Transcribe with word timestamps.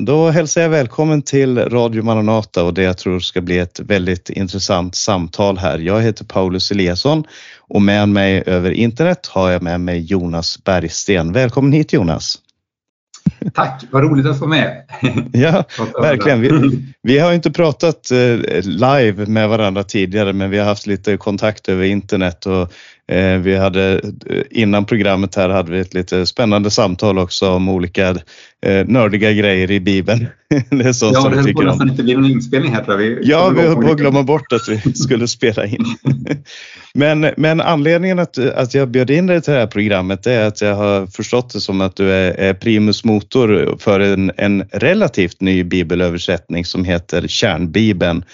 då 0.00 0.30
hälsar 0.30 0.60
jag 0.60 0.68
välkommen 0.68 1.22
till 1.22 1.58
Radio 1.58 2.02
Maranata 2.02 2.64
och 2.64 2.74
det 2.74 2.82
jag 2.82 2.98
tror 2.98 3.20
ska 3.20 3.40
bli 3.40 3.58
ett 3.58 3.80
väldigt 3.80 4.30
intressant 4.30 4.94
samtal 4.94 5.58
här. 5.58 5.78
Jag 5.78 6.02
heter 6.02 6.24
Paulus 6.24 6.70
Eliasson 6.70 7.24
och 7.58 7.82
med 7.82 8.08
mig 8.08 8.42
över 8.46 8.70
internet 8.70 9.26
har 9.26 9.50
jag 9.50 9.62
med 9.62 9.80
mig 9.80 10.00
Jonas 10.00 10.64
Bergsten. 10.64 11.32
Välkommen 11.32 11.72
hit 11.72 11.92
Jonas! 11.92 12.38
Tack, 13.54 13.84
vad 13.90 14.02
roligt 14.02 14.26
att 14.26 14.38
få 14.38 14.46
med. 14.46 14.82
Ja, 15.32 15.64
verkligen. 16.00 16.40
Vi, 16.40 16.50
vi, 17.02 17.18
har 17.18 17.32
inte 17.32 17.50
pratat 17.50 18.10
eh, 18.10 18.62
live 18.62 19.26
med 19.26 19.48
varandra 19.48 19.84
tidigare, 19.84 20.32
men 20.32 20.50
vi 20.50 20.58
har 20.58 20.66
haft 20.66 20.86
lite 20.86 21.16
kontakt 21.16 21.68
över 21.68 21.84
internet 21.84 22.46
och 22.46 22.72
vi 23.38 23.56
hade 23.56 24.00
eh, 24.26 24.42
innan 24.50 24.84
programmet 24.84 25.34
här 25.34 25.48
hade 25.48 25.72
vi 25.72 25.80
ett 25.80 25.94
lite 25.94 26.26
spännande 26.26 26.70
samtal 26.70 27.18
också 27.18 27.50
om 27.50 27.68
olika 27.68 28.08
eh, 28.66 28.86
nördiga 28.86 29.32
grejer 29.32 29.70
i 29.70 29.80
Bibeln. 29.80 30.26
det 30.70 30.84
är 30.84 30.92
sånt 30.92 31.12
ja, 31.14 31.20
som 31.20 31.30
det 31.30 31.36
höll 31.36 31.54
på 31.54 31.62
nästan 31.62 31.90
inte 31.90 32.02
bli 32.02 32.14
någon 32.14 32.30
inspelning 32.30 32.72
här 32.72 32.84
tror 32.84 33.02
jag. 33.02 33.08
Vi 33.08 33.20
ja, 33.22 33.48
vi 33.48 33.62
höll 33.62 33.82
på 33.82 33.90
att 33.90 33.96
glömma 33.96 34.22
bort 34.22 34.52
att 34.52 34.68
vi 34.68 34.92
skulle 34.94 35.28
spela 35.28 35.66
in. 35.66 35.84
men, 36.94 37.30
men 37.36 37.60
anledningen 37.60 38.18
att, 38.18 38.38
att 38.38 38.74
jag 38.74 38.88
bjöd 38.88 39.10
in 39.10 39.26
dig 39.26 39.42
till 39.42 39.52
det 39.52 39.58
här 39.58 39.66
programmet 39.66 40.26
är 40.26 40.46
att 40.46 40.60
jag 40.60 40.74
har 40.74 41.06
förstått 41.06 41.52
det 41.52 41.60
som 41.60 41.80
att 41.80 41.96
du 41.96 42.12
är, 42.12 42.32
är 42.32 42.54
primus 42.54 43.04
motor 43.04 43.76
för 43.80 44.00
en, 44.00 44.32
en 44.36 44.62
relativt 44.72 45.40
ny 45.40 45.64
bibelöversättning 45.64 46.64
som 46.64 46.84
heter 46.84 47.28
Kärnbibeln 47.28 48.24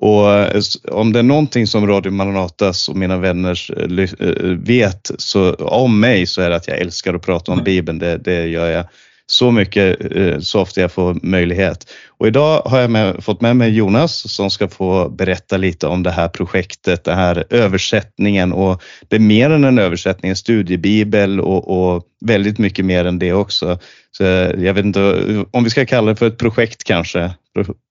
och 0.00 0.32
eh, 0.32 0.62
om 0.90 1.12
det 1.12 1.18
är 1.18 1.22
någonting 1.22 1.66
som 1.66 1.86
Radio 1.86 2.12
Maranatas 2.12 2.88
och 2.88 2.96
mina 2.96 3.16
vänner 3.16 3.66
eh, 3.76 4.28
eh, 4.28 4.46
vet 4.46 5.10
så, 5.18 5.54
om 5.54 6.00
mig 6.00 6.26
så 6.26 6.42
är 6.42 6.50
det 6.50 6.56
att 6.56 6.68
jag 6.68 6.78
älskar 6.78 7.14
att 7.14 7.22
prata 7.22 7.52
om 7.52 7.58
mm. 7.58 7.64
Bibeln. 7.64 7.98
Det, 7.98 8.16
det 8.16 8.46
gör 8.46 8.70
jag 8.70 8.84
så 9.26 9.50
mycket 9.50 9.98
så 10.40 10.60
ofta 10.60 10.80
jag 10.80 10.92
får 10.92 11.18
möjlighet. 11.22 11.90
Och 12.18 12.26
idag 12.26 12.62
har 12.64 12.78
jag 12.80 12.90
med, 12.90 13.24
fått 13.24 13.40
med 13.40 13.56
mig 13.56 13.70
Jonas 13.70 14.32
som 14.32 14.50
ska 14.50 14.68
få 14.68 15.08
berätta 15.08 15.56
lite 15.56 15.86
om 15.86 16.02
det 16.02 16.10
här 16.10 16.28
projektet, 16.28 17.04
den 17.04 17.18
här 17.18 17.44
översättningen 17.50 18.52
och 18.52 18.82
det 19.08 19.16
är 19.16 19.20
mer 19.20 19.50
än 19.50 19.64
en 19.64 19.78
översättning, 19.78 20.30
en 20.30 20.36
studiebibel 20.36 21.40
och, 21.40 21.92
och 21.94 22.02
väldigt 22.26 22.58
mycket 22.58 22.84
mer 22.84 23.04
än 23.04 23.18
det 23.18 23.32
också. 23.32 23.78
Så 24.10 24.22
jag 24.24 24.74
vet 24.74 24.84
inte 24.84 25.44
om 25.50 25.64
vi 25.64 25.70
ska 25.70 25.86
kalla 25.86 26.10
det 26.10 26.16
för 26.16 26.26
ett 26.26 26.38
projekt 26.38 26.84
kanske, 26.84 27.30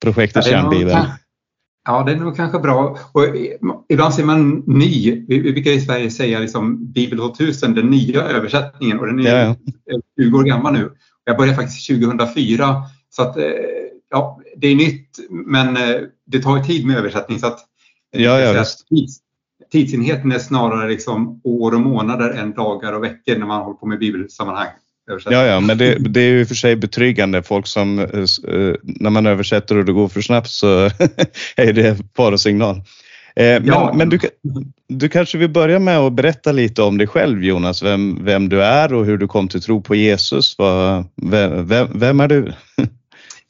projektet 0.03 0.45
Kärnbibeln. 0.45 1.05
Ja, 1.85 2.03
det 2.03 2.11
är 2.11 2.15
nog 2.15 2.35
kanske 2.35 2.59
bra. 2.59 2.97
Och 3.11 3.23
ibland 3.89 4.13
säger 4.13 4.25
man 4.25 4.63
ny. 4.67 5.25
Vi 5.27 5.53
brukar 5.53 5.71
i 5.71 5.81
Sverige 5.81 6.11
säga 6.11 6.39
liksom 6.39 6.91
Bibel 6.91 7.19
2000, 7.19 7.75
den 7.75 7.89
nya 7.89 8.21
översättningen 8.21 8.99
och 8.99 9.07
den 9.07 9.19
är 9.19 9.45
ja, 9.45 9.55
ja. 9.85 9.99
20 10.19 10.37
år 10.37 10.43
gammal 10.43 10.73
nu. 10.73 10.91
Jag 11.23 11.37
började 11.37 11.55
faktiskt 11.55 11.87
2004 11.87 12.83
så 13.09 13.21
att 13.21 13.37
eh, 13.37 13.43
ja, 14.09 14.41
det 14.57 14.67
är 14.67 14.75
nytt 14.75 15.19
men 15.29 15.77
eh, 15.77 16.01
det 16.25 16.41
tar 16.41 16.63
tid 16.63 16.85
med 16.85 16.97
översättning 16.97 17.39
så 17.39 17.47
att 17.47 17.59
ja, 18.11 18.39
ja, 18.39 18.65
tids, 18.89 19.19
tidsenheten 19.71 20.31
är 20.31 20.39
snarare 20.39 20.89
liksom 20.89 21.41
år 21.43 21.73
och 21.73 21.81
månader 21.81 22.29
än 22.29 22.53
dagar 22.53 22.93
och 22.93 23.03
veckor 23.03 23.35
när 23.35 23.45
man 23.45 23.61
håller 23.61 23.77
på 23.77 23.85
med 23.85 23.99
bibelsammanhang. 23.99 24.69
Ja, 25.25 25.45
ja, 25.45 25.59
men 25.59 25.77
det, 25.77 25.95
det, 25.95 26.21
är 26.21 26.31
ju 26.31 26.45
för 26.45 26.55
sig 26.55 26.75
betryggande. 26.75 27.43
Folk 27.43 27.67
som, 27.67 27.99
eh, 27.99 28.05
när 28.83 29.09
man 29.09 29.25
översätter 29.25 29.77
och 29.77 29.85
det 29.85 29.91
går 29.91 30.07
för 30.07 30.21
snabbt 30.21 30.49
så 30.49 30.67
är 31.55 31.73
det 31.73 31.97
farosignal. 32.15 32.75
Eh, 32.75 32.81
men, 33.35 33.65
ja. 33.65 33.93
men 33.95 34.09
du, 34.09 34.19
du 34.87 35.09
kanske 35.09 35.37
vill 35.37 35.49
börja 35.49 35.79
med 35.79 35.97
att 35.97 36.13
berätta 36.13 36.51
lite 36.51 36.81
om 36.81 36.97
dig 36.97 37.07
själv 37.07 37.43
Jonas, 37.43 37.83
vem, 37.83 38.25
vem 38.25 38.49
du 38.49 38.63
är 38.63 38.93
och 38.93 39.05
hur 39.05 39.17
du 39.17 39.27
kom 39.27 39.47
till 39.47 39.61
tro 39.61 39.81
på 39.81 39.95
Jesus. 39.95 40.55
Vem, 41.21 41.67
vem, 41.67 41.99
vem 41.99 42.19
är 42.19 42.27
du? 42.27 42.53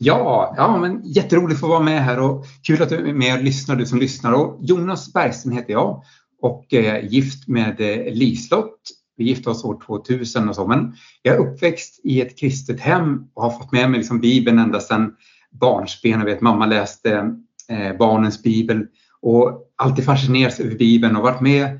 Ja, 0.02 0.54
ja 0.58 0.78
men 0.78 1.02
jätteroligt 1.04 1.54
att 1.54 1.60
få 1.60 1.68
vara 1.68 1.80
med 1.80 2.04
här 2.04 2.20
och 2.20 2.46
kul 2.64 2.82
att 2.82 2.90
du 2.90 3.10
är 3.10 3.14
med 3.14 3.38
och 3.38 3.44
lyssnar, 3.44 3.76
du 3.76 3.86
som 3.86 4.00
lyssnar. 4.00 4.34
Och 4.34 4.58
Jonas 4.62 5.14
Bergsten 5.14 5.52
heter 5.52 5.73
jag 5.73 6.04
och 6.42 6.73
är 6.73 7.02
gift 7.02 7.48
med 7.48 7.82
eh, 7.82 8.14
Lislott 8.14 8.80
vi 9.20 9.26
gifte 9.26 9.50
oss 9.50 9.64
år 9.64 9.80
2000 9.86 10.50
och 10.50 10.56
så, 10.56 10.68
men 10.68 10.94
jag 11.22 11.36
är 11.36 11.40
uppväxt 11.40 12.00
i 12.04 12.22
ett 12.22 12.40
kristet 12.40 12.80
hem 12.80 13.24
och 13.34 13.44
har 13.44 13.50
fått 13.50 13.72
med 13.72 13.92
mig 13.92 13.98
liksom 13.98 14.20
Bibeln 14.20 14.60
ända 14.60 14.80
sedan 14.80 15.16
barnsben. 15.52 16.20
Jag 16.20 16.26
vet 16.26 16.42
mamma 16.42 16.66
läste 16.66 17.36
eh, 17.70 17.98
barnens 17.98 18.44
bibel 18.44 18.86
och 19.22 19.72
alltid 19.76 20.06
fascinerats 20.06 20.60
över 20.60 20.76
Bibeln 20.76 21.16
och 21.16 21.24
varit 21.24 21.42
med 21.42 21.80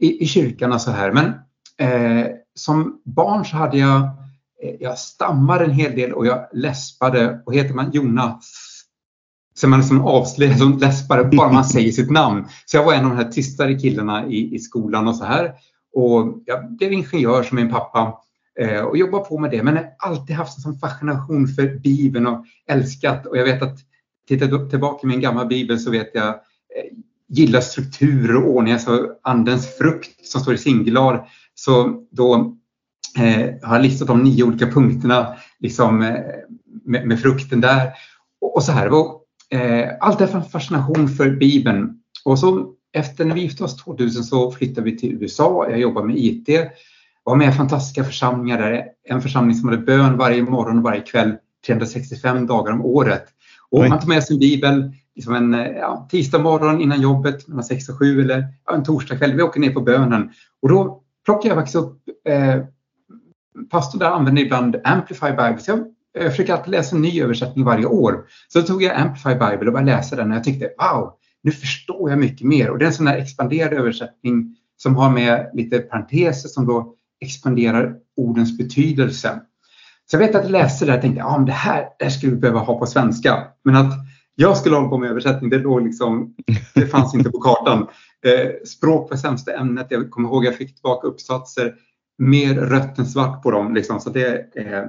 i, 0.00 0.24
i 0.24 0.26
kyrkan 0.26 0.72
och 0.72 0.80
så 0.80 0.90
här. 0.90 1.12
Men 1.12 1.26
eh, 1.78 2.26
som 2.54 3.00
barn 3.04 3.44
så 3.44 3.56
hade 3.56 3.78
jag, 3.78 4.00
eh, 4.62 4.74
jag 4.80 4.98
stammade 4.98 5.64
en 5.64 5.70
hel 5.70 5.96
del 5.96 6.12
och 6.12 6.26
jag 6.26 6.48
läspade 6.52 7.42
och 7.46 7.54
heter 7.54 7.74
man 7.74 7.90
Jonas 7.92 8.76
så 9.54 9.68
man 9.68 9.80
liksom 9.80 10.00
avslöjar 10.00 10.54
som 10.54 10.78
läspare 10.78 11.24
bara 11.24 11.52
man 11.52 11.64
säger 11.64 11.92
sitt 11.92 12.10
namn. 12.10 12.48
Så 12.66 12.76
jag 12.76 12.84
var 12.84 12.92
en 12.92 13.04
av 13.04 13.10
de 13.10 13.16
här 13.16 13.30
tystare 13.30 13.74
killarna 13.74 14.26
i, 14.26 14.54
i 14.54 14.58
skolan 14.58 15.08
och 15.08 15.16
så 15.16 15.24
här. 15.24 15.52
Och 15.96 16.42
jag 16.44 16.76
blev 16.76 16.92
ingenjör 16.92 17.42
som 17.42 17.56
min 17.56 17.70
pappa 17.70 18.20
eh, 18.60 18.80
och 18.80 18.96
jobbar 18.96 19.20
på 19.20 19.38
med 19.38 19.50
det. 19.50 19.62
Men 19.62 19.76
har 19.76 19.86
alltid 19.98 20.36
haft 20.36 20.56
en 20.56 20.62
sån 20.62 20.78
fascination 20.78 21.48
för 21.48 21.78
Bibeln 21.78 22.26
och 22.26 22.44
älskat. 22.68 23.26
Och 23.26 23.36
jag 23.36 23.44
vet 23.44 23.62
att 23.62 23.78
tittar 24.28 24.48
jag 24.48 24.70
tillbaka 24.70 25.00
i 25.02 25.06
min 25.06 25.20
gamla 25.20 25.44
bibel 25.44 25.78
så 25.78 25.90
vet 25.90 26.10
jag 26.14 26.28
eh, 26.28 26.34
gillar 27.28 27.60
struktur 27.60 28.36
och 28.36 28.50
ordning, 28.50 28.72
alltså 28.72 29.08
andens 29.22 29.76
frukt 29.78 30.26
som 30.26 30.40
står 30.40 30.54
i 30.54 30.58
singular. 30.58 31.28
Så 31.54 32.02
då 32.10 32.56
eh, 33.18 33.54
har 33.62 33.76
jag 33.76 33.82
listat 33.82 34.08
de 34.08 34.22
nio 34.22 34.44
olika 34.44 34.66
punkterna 34.66 35.36
liksom, 35.58 36.02
eh, 36.02 36.20
med, 36.84 37.06
med, 37.06 37.20
frukten 37.20 37.60
där. 37.60 37.92
Och, 38.40 38.56
och 38.56 38.62
så 38.62 38.72
här. 38.72 38.92
Och, 38.92 39.22
eh, 39.58 39.88
allt 40.00 40.20
är 40.20 40.36
en 40.36 40.44
fascination 40.44 41.08
för 41.08 41.30
Bibeln. 41.30 42.00
Och 42.24 42.38
så 42.38 42.72
efter 42.96 43.24
när 43.24 43.34
vi 43.34 43.40
gifte 43.40 43.64
oss 43.64 43.76
2000 43.76 44.24
så 44.24 44.50
flyttade 44.50 44.90
vi 44.90 44.98
till 44.98 45.22
USA. 45.22 45.66
Jag 45.70 45.80
jobbade 45.80 46.06
med 46.06 46.16
IT. 46.18 46.48
Var 47.24 47.36
med 47.36 47.48
i 47.48 47.52
fantastiska 47.52 48.04
församlingar 48.04 48.58
där. 48.58 48.84
En 49.04 49.22
församling 49.22 49.56
som 49.56 49.68
hade 49.68 49.82
bön 49.82 50.16
varje 50.16 50.42
morgon 50.42 50.78
och 50.78 50.84
varje 50.84 51.00
kväll 51.00 51.34
365 51.66 52.46
dagar 52.46 52.72
om 52.72 52.84
året. 52.84 53.24
Och 53.70 53.88
man 53.88 54.00
tog 54.00 54.08
med 54.08 54.24
sin 54.24 54.38
bibel 54.38 54.92
liksom 55.14 55.34
en 55.34 55.52
ja, 55.52 56.08
tisdag 56.10 56.38
morgon 56.38 56.80
innan 56.80 57.00
jobbet 57.00 57.48
mellan 57.48 57.64
6 57.64 57.88
och 57.88 57.98
7 57.98 58.20
eller 58.20 58.44
ja, 58.66 58.74
en 58.74 58.84
torsdag 58.84 59.16
kväll. 59.18 59.34
Vi 59.34 59.42
åker 59.42 59.60
ner 59.60 59.72
på 59.72 59.80
bönen 59.80 60.30
och 60.62 60.68
då 60.68 61.02
plockade 61.24 61.48
jag 61.48 61.56
faktiskt 61.56 61.76
upp 61.76 61.98
eh, 62.28 62.62
pastorn 63.70 63.98
där 63.98 64.10
använder 64.10 64.42
ibland 64.42 64.76
Amplify 64.84 65.30
Bible. 65.30 65.58
Så 65.58 65.70
jag, 65.70 65.84
jag 66.12 66.30
försöker 66.30 66.52
alltid 66.52 66.70
läsa 66.70 66.96
en 66.96 67.02
ny 67.02 67.22
översättning 67.22 67.64
varje 67.64 67.86
år. 67.86 68.24
Så 68.48 68.62
tog 68.62 68.82
jag 68.82 68.96
Amplify 68.96 69.34
Bible 69.34 69.66
och 69.66 69.72
började 69.72 69.84
läsa 69.84 70.16
den 70.16 70.30
och 70.30 70.36
jag 70.36 70.44
tyckte 70.44 70.68
wow, 70.78 71.12
nu 71.46 71.52
förstår 71.52 72.10
jag 72.10 72.18
mycket 72.18 72.46
mer. 72.46 72.70
Och 72.70 72.78
det 72.78 72.84
är 72.84 72.86
en 72.86 72.94
sån 72.94 73.06
här 73.06 73.18
expanderad 73.18 73.72
översättning 73.72 74.56
som 74.76 74.96
har 74.96 75.10
med 75.10 75.50
lite 75.52 75.78
parenteser 75.78 76.48
som 76.48 76.66
då 76.66 76.94
expanderar 77.20 77.96
ordens 78.16 78.58
betydelse. 78.58 79.40
Så 80.06 80.16
jag 80.16 80.18
vet 80.18 80.34
att 80.34 80.42
jag 80.42 80.52
läste 80.52 80.86
det 80.86 80.94
och 80.94 81.00
tänkte 81.00 81.22
att 81.22 81.38
ah, 81.38 81.38
det 81.38 81.52
här 81.52 81.84
det 81.98 82.10
skulle 82.10 82.32
vi 82.32 82.38
behöva 82.38 82.60
ha 82.60 82.78
på 82.78 82.86
svenska. 82.86 83.44
Men 83.64 83.76
att 83.76 83.92
jag 84.34 84.56
skulle 84.56 84.76
hålla 84.76 84.88
på 84.88 84.98
med 84.98 85.10
översättning, 85.10 85.50
det, 85.50 85.58
låg 85.58 85.82
liksom, 85.82 86.34
det 86.74 86.86
fanns 86.86 87.14
inte 87.14 87.30
på 87.30 87.38
kartan. 87.38 87.86
Eh, 88.26 88.50
språk 88.64 89.10
var 89.10 89.16
sämsta 89.16 89.52
ämnet. 89.52 89.86
Jag 89.90 90.10
kommer 90.10 90.28
ihåg 90.28 90.46
att 90.46 90.52
jag 90.52 90.58
fick 90.58 90.74
tillbaka 90.74 91.06
uppsatser 91.06 91.74
mer 92.18 92.54
rött 92.54 92.98
än 92.98 93.06
svart 93.06 93.42
på 93.42 93.50
dem. 93.50 93.74
Liksom. 93.74 94.00
Så 94.00 94.10
det, 94.10 94.56
eh. 94.56 94.84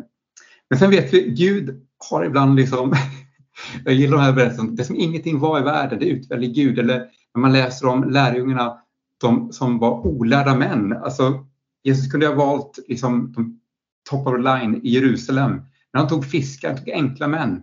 Men 0.69 0.79
sen 0.79 0.91
vet 0.91 1.13
vi, 1.13 1.29
Gud 1.29 1.81
har 2.09 2.25
ibland 2.25 2.56
liksom 2.56 2.94
jag 3.85 3.94
gillar 3.94 4.18
de 4.18 4.23
här 4.23 4.34
berättelserna. 4.34 4.72
Det 4.72 4.84
som 4.84 4.95
ingenting 4.95 5.40
var 5.40 5.59
i 5.59 5.63
världen, 5.63 6.00
det 6.00 6.06
utväljer 6.06 6.50
Gud. 6.50 6.79
Eller 6.79 6.97
när 7.34 7.41
man 7.41 7.53
läser 7.53 7.88
om 7.88 8.09
lärjungarna 8.09 8.78
de 9.22 9.51
som 9.53 9.79
var 9.79 10.07
olärda 10.07 10.56
män. 10.56 10.94
Alltså, 10.94 11.45
Jesus 11.84 12.12
kunde 12.12 12.28
ha 12.28 12.35
valt 12.35 12.79
liksom, 12.88 13.34
de 13.35 13.59
top 14.09 14.28
of 14.28 14.35
the 14.35 14.41
line 14.41 14.81
i 14.84 14.90
Jerusalem. 14.90 15.51
Men 15.94 16.00
han 16.00 16.07
tog 16.07 16.25
fiskar, 16.25 16.69
han 16.69 16.78
tog 16.78 16.90
enkla 16.90 17.28
män. 17.28 17.62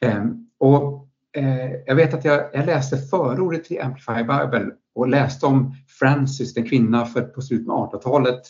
Eh, 0.00 0.24
och, 0.58 1.08
eh, 1.36 1.72
jag 1.86 1.94
vet 1.94 2.14
att 2.14 2.24
jag, 2.24 2.50
jag 2.52 2.66
läste 2.66 2.96
förordet 2.96 3.64
till 3.64 3.80
Amplify 3.82 4.22
Bible 4.22 4.70
och 4.94 5.08
läste 5.08 5.46
om 5.46 5.74
Francis, 5.98 6.56
en 6.56 6.68
kvinna 6.68 7.06
född 7.06 7.34
på 7.34 7.40
slutet 7.42 7.68
av 7.68 7.92
1800-talet 7.92 8.40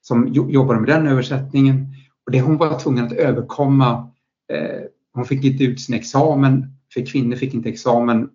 som 0.00 0.28
jobbade 0.28 0.80
med 0.80 0.88
den 0.88 1.06
översättningen. 1.06 1.94
Och 2.26 2.32
det 2.32 2.40
hon 2.40 2.56
var 2.56 2.78
tvungen 2.78 3.04
att 3.04 3.12
överkomma 3.12 4.10
eh, 4.52 4.82
hon 5.14 5.24
fick 5.24 5.44
inte 5.44 5.64
ut 5.64 5.80
sin 5.80 5.94
examen, 5.94 6.66
för 6.94 7.06
kvinnor 7.06 7.36
fick 7.36 7.54
inte 7.54 7.68
examen 7.68 8.28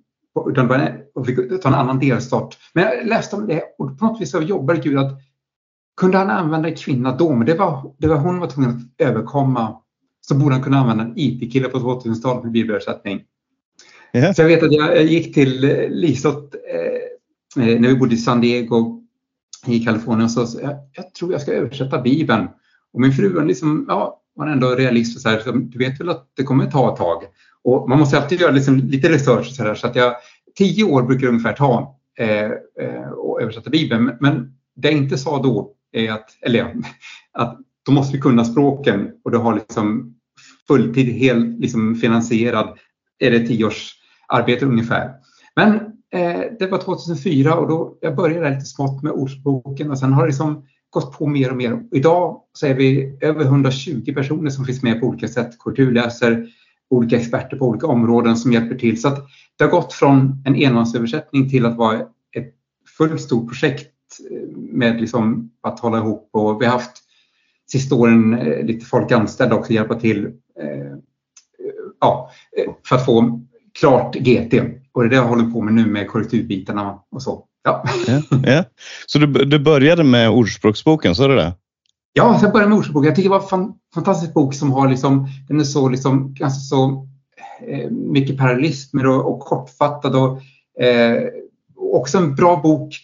utan 0.49 0.89
hon 1.13 1.25
fick 1.25 1.61
ta 1.61 1.69
en 1.69 1.75
annan 1.75 1.99
delstat. 1.99 2.57
Men 2.73 2.83
jag 2.83 3.07
läste 3.07 3.35
om 3.35 3.47
det 3.47 3.63
och 3.77 3.99
på 3.99 4.05
något 4.05 4.21
vis 4.21 4.31
så 4.31 4.41
jobbade 4.41 4.79
Gud 4.79 4.97
att 4.97 5.19
kunde 5.97 6.17
han 6.17 6.29
använda 6.29 6.71
kvinna 6.71 7.17
då, 7.17 7.35
men 7.35 7.47
det 7.47 7.53
var, 7.53 7.93
det 7.97 8.07
var 8.07 8.17
hon 8.17 8.39
var 8.39 8.47
tvungen 8.47 8.69
att 8.69 9.07
överkomma, 9.07 9.77
så 10.21 10.35
borde 10.35 10.55
han 10.55 10.63
kunna 10.63 10.79
använda 10.79 11.03
en 11.03 11.13
IT-kille 11.15 11.69
på 11.69 11.77
2000-talet 11.77 12.43
med 12.43 12.51
bibelöversättning. 12.51 13.21
Yeah. 14.13 14.33
Så 14.33 14.41
jag 14.41 14.47
vet 14.47 14.63
att 14.63 14.71
jag 14.71 15.03
gick 15.03 15.33
till 15.33 15.63
eh, 15.63 15.89
Liselott 15.89 16.55
eh, 16.73 17.63
eh, 17.63 17.79
när 17.79 17.89
vi 17.89 17.95
bodde 17.95 18.15
i 18.15 18.17
San 18.17 18.41
Diego 18.41 19.03
i 19.67 19.79
Kalifornien 19.79 20.23
och 20.23 20.31
sa 20.31 20.59
jag, 20.61 20.77
jag 20.93 21.13
tror 21.13 21.31
jag 21.31 21.41
ska 21.41 21.51
översätta 21.51 22.01
Bibeln. 22.01 22.47
Och 22.93 23.01
min 23.01 23.13
fru 23.13 23.45
liksom, 23.45 23.85
ja, 23.87 24.18
man 24.39 24.47
är 24.47 24.51
ändå 24.51 24.75
realist 24.75 25.15
och 25.15 25.21
så 25.21 25.29
här, 25.29 25.39
så 25.39 25.51
du 25.51 25.77
vet 25.77 25.99
väl 25.99 26.09
att 26.09 26.31
det 26.37 26.43
kommer 26.43 26.65
ta 26.65 26.93
ett 26.93 26.97
tag. 26.97 27.23
Och 27.63 27.89
man 27.89 27.99
måste 27.99 28.17
alltid 28.17 28.41
göra 28.41 28.51
liksom 28.51 28.77
lite 28.77 29.09
research 29.09 29.55
så, 29.55 29.63
här, 29.63 29.75
så 29.75 29.87
att 29.87 29.95
jag, 29.95 30.15
tio 30.57 30.83
år 30.83 31.03
brukar 31.03 31.21
det 31.21 31.27
ungefär 31.27 31.53
ta 31.53 31.99
eh, 32.19 32.45
eh, 32.85 33.09
att 33.09 33.41
översätta 33.41 33.69
Bibeln. 33.69 34.11
Men 34.19 34.53
det 34.75 34.87
jag 34.87 34.97
inte 34.97 35.17
sa 35.17 35.41
då 35.41 35.71
är 35.91 36.11
att, 36.11 36.29
eller 36.41 36.59
ja, 36.59 36.71
att 37.43 37.57
då 37.85 37.91
måste 37.91 38.15
vi 38.15 38.21
kunna 38.21 38.45
språken 38.45 39.11
och 39.23 39.31
du 39.31 39.37
har 39.37 39.53
liksom 39.53 40.15
fulltid, 40.67 41.07
helt 41.07 41.59
liksom 41.59 41.95
finansierad, 41.95 42.77
är 43.19 43.31
det 43.31 43.47
tio 43.47 43.65
års 43.65 43.93
arbete 44.27 44.65
ungefär. 44.65 45.11
Men 45.55 45.75
eh, 46.13 46.41
det 46.59 46.67
var 46.71 46.77
2004 46.77 47.55
och 47.55 47.67
då 47.67 47.97
jag 48.01 48.15
började 48.15 48.49
lite 48.49 48.65
smått 48.65 49.03
med 49.03 49.11
Ordsboken 49.11 49.91
och 49.91 49.99
sen 49.99 50.13
har 50.13 50.21
det 50.21 50.27
liksom 50.27 50.65
gått 50.89 51.17
på 51.17 51.27
mer 51.27 51.51
och 51.51 51.57
mer. 51.57 51.83
Idag 51.91 52.41
så 52.53 52.67
är 52.67 52.73
vi 52.73 53.17
över 53.21 53.45
120 53.45 54.13
personer 54.13 54.49
som 54.49 54.65
finns 54.65 54.83
med 54.83 54.99
på 54.99 55.07
olika 55.07 55.27
sätt, 55.27 55.59
kulturläser, 55.59 56.47
olika 56.89 57.17
experter 57.17 57.57
på 57.57 57.67
olika 57.67 57.87
områden 57.87 58.37
som 58.37 58.53
hjälper 58.53 58.75
till. 58.75 59.01
Så 59.01 59.07
att 59.07 59.27
det 59.57 59.63
har 59.63 59.71
gått 59.71 59.93
från 59.93 60.43
en 60.45 60.55
enmansöversättning 60.55 61.49
till 61.49 61.65
att 61.65 61.77
vara 61.77 61.99
ett 62.35 62.53
fullt 62.97 63.21
stort 63.21 63.47
projekt 63.47 63.93
eh, 64.31 64.57
med 64.57 65.01
liksom 65.01 65.51
att 65.61 65.79
hålla 65.79 65.97
ihop 65.97 66.29
och 66.33 66.61
vi 66.61 66.65
har 66.65 66.73
haft 66.73 67.03
sista 67.71 67.95
åren 67.95 68.33
eh, 68.33 68.65
lite 68.65 68.85
folk 68.85 69.11
anställda 69.11 69.55
också 69.55 69.73
hjälpa 69.73 69.95
till 69.95 70.25
eh, 70.59 70.97
ja, 71.99 72.31
eh, 72.57 72.73
för 72.85 72.95
att 72.95 73.05
få 73.05 73.41
klart 73.79 74.15
GT. 74.15 74.53
Och 74.91 75.01
det 75.03 75.07
är 75.07 75.09
det 75.09 75.15
jag 75.15 75.27
håller 75.27 75.51
på 75.51 75.61
med 75.61 75.73
nu 75.73 75.85
med 75.85 76.07
korrekturbitarna 76.07 76.99
och 77.11 77.21
så. 77.21 77.45
Ja. 77.63 77.83
ja, 78.07 78.21
ja. 78.43 78.63
Så 79.05 79.19
du, 79.19 79.27
du 79.45 79.59
började 79.59 80.03
med 80.03 80.29
Ordspråksboken, 80.29 81.15
så 81.15 81.23
är 81.23 81.29
det? 81.29 81.53
Ja, 82.13 82.39
så 82.39 82.45
jag 82.45 82.53
började 82.53 82.69
med 82.69 82.77
Ordspråksboken. 82.77 83.07
Jag 83.07 83.15
tycker 83.15 83.29
det 83.29 83.37
var 83.37 83.59
en 83.59 83.73
fantastisk 83.93 84.33
bok 84.33 84.53
som 84.53 84.71
har 84.71 84.89
liksom, 84.89 85.27
den 85.47 85.59
är 85.59 85.63
så 85.63 85.89
liksom, 85.89 86.33
ganska 86.33 86.59
så 86.59 87.07
eh, 87.67 87.89
mycket 87.91 88.37
parallelismer 88.37 89.07
och, 89.07 89.33
och 89.33 89.39
kortfattad 89.39 90.15
och 90.15 90.41
eh, 90.83 91.23
också 91.75 92.17
en 92.17 92.35
bra 92.35 92.61
bok 92.63 92.95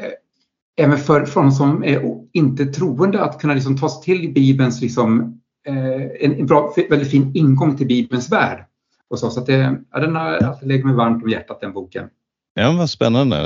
eh, 0.00 0.84
även 0.84 0.98
för, 0.98 1.24
för 1.24 1.42
de 1.42 1.52
som 1.52 1.84
är 1.84 2.02
inte 2.32 2.66
troende 2.66 3.22
att 3.22 3.40
kunna 3.40 3.54
liksom 3.54 3.78
ta 3.78 3.88
sig 3.88 4.02
till 4.02 4.32
Bibelns 4.32 4.80
liksom, 4.80 5.40
eh, 5.66 6.30
en 6.30 6.46
bra, 6.46 6.74
väldigt 6.90 7.10
fin 7.10 7.30
ingång 7.34 7.76
till 7.76 7.86
Bibelns 7.86 8.32
värld. 8.32 8.64
Och 9.10 9.18
så, 9.18 9.30
så 9.30 9.40
att 9.40 9.46
det, 9.46 9.78
ja, 9.90 10.00
den 10.00 10.16
har 10.16 10.36
alltid 10.36 10.68
legat 10.68 10.86
mig 10.86 10.94
varmt 10.94 11.22
om 11.22 11.30
hjärtat 11.30 11.60
den 11.60 11.72
boken. 11.72 12.08
Ja, 12.54 12.72
vad 12.72 12.90
spännande. 12.90 13.36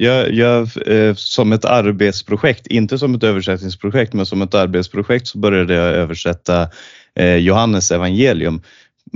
Jag, 0.00 0.34
jag, 0.34 0.68
eh, 0.86 1.14
som 1.14 1.52
ett 1.52 1.64
arbetsprojekt, 1.64 2.66
inte 2.66 2.98
som 2.98 3.14
ett 3.14 3.22
översättningsprojekt, 3.22 4.12
men 4.12 4.26
som 4.26 4.42
ett 4.42 4.54
arbetsprojekt 4.54 5.26
så 5.26 5.38
började 5.38 5.74
jag 5.74 5.88
översätta 5.88 6.68
eh, 7.14 7.36
Johannes 7.36 7.90
evangelium 7.90 8.62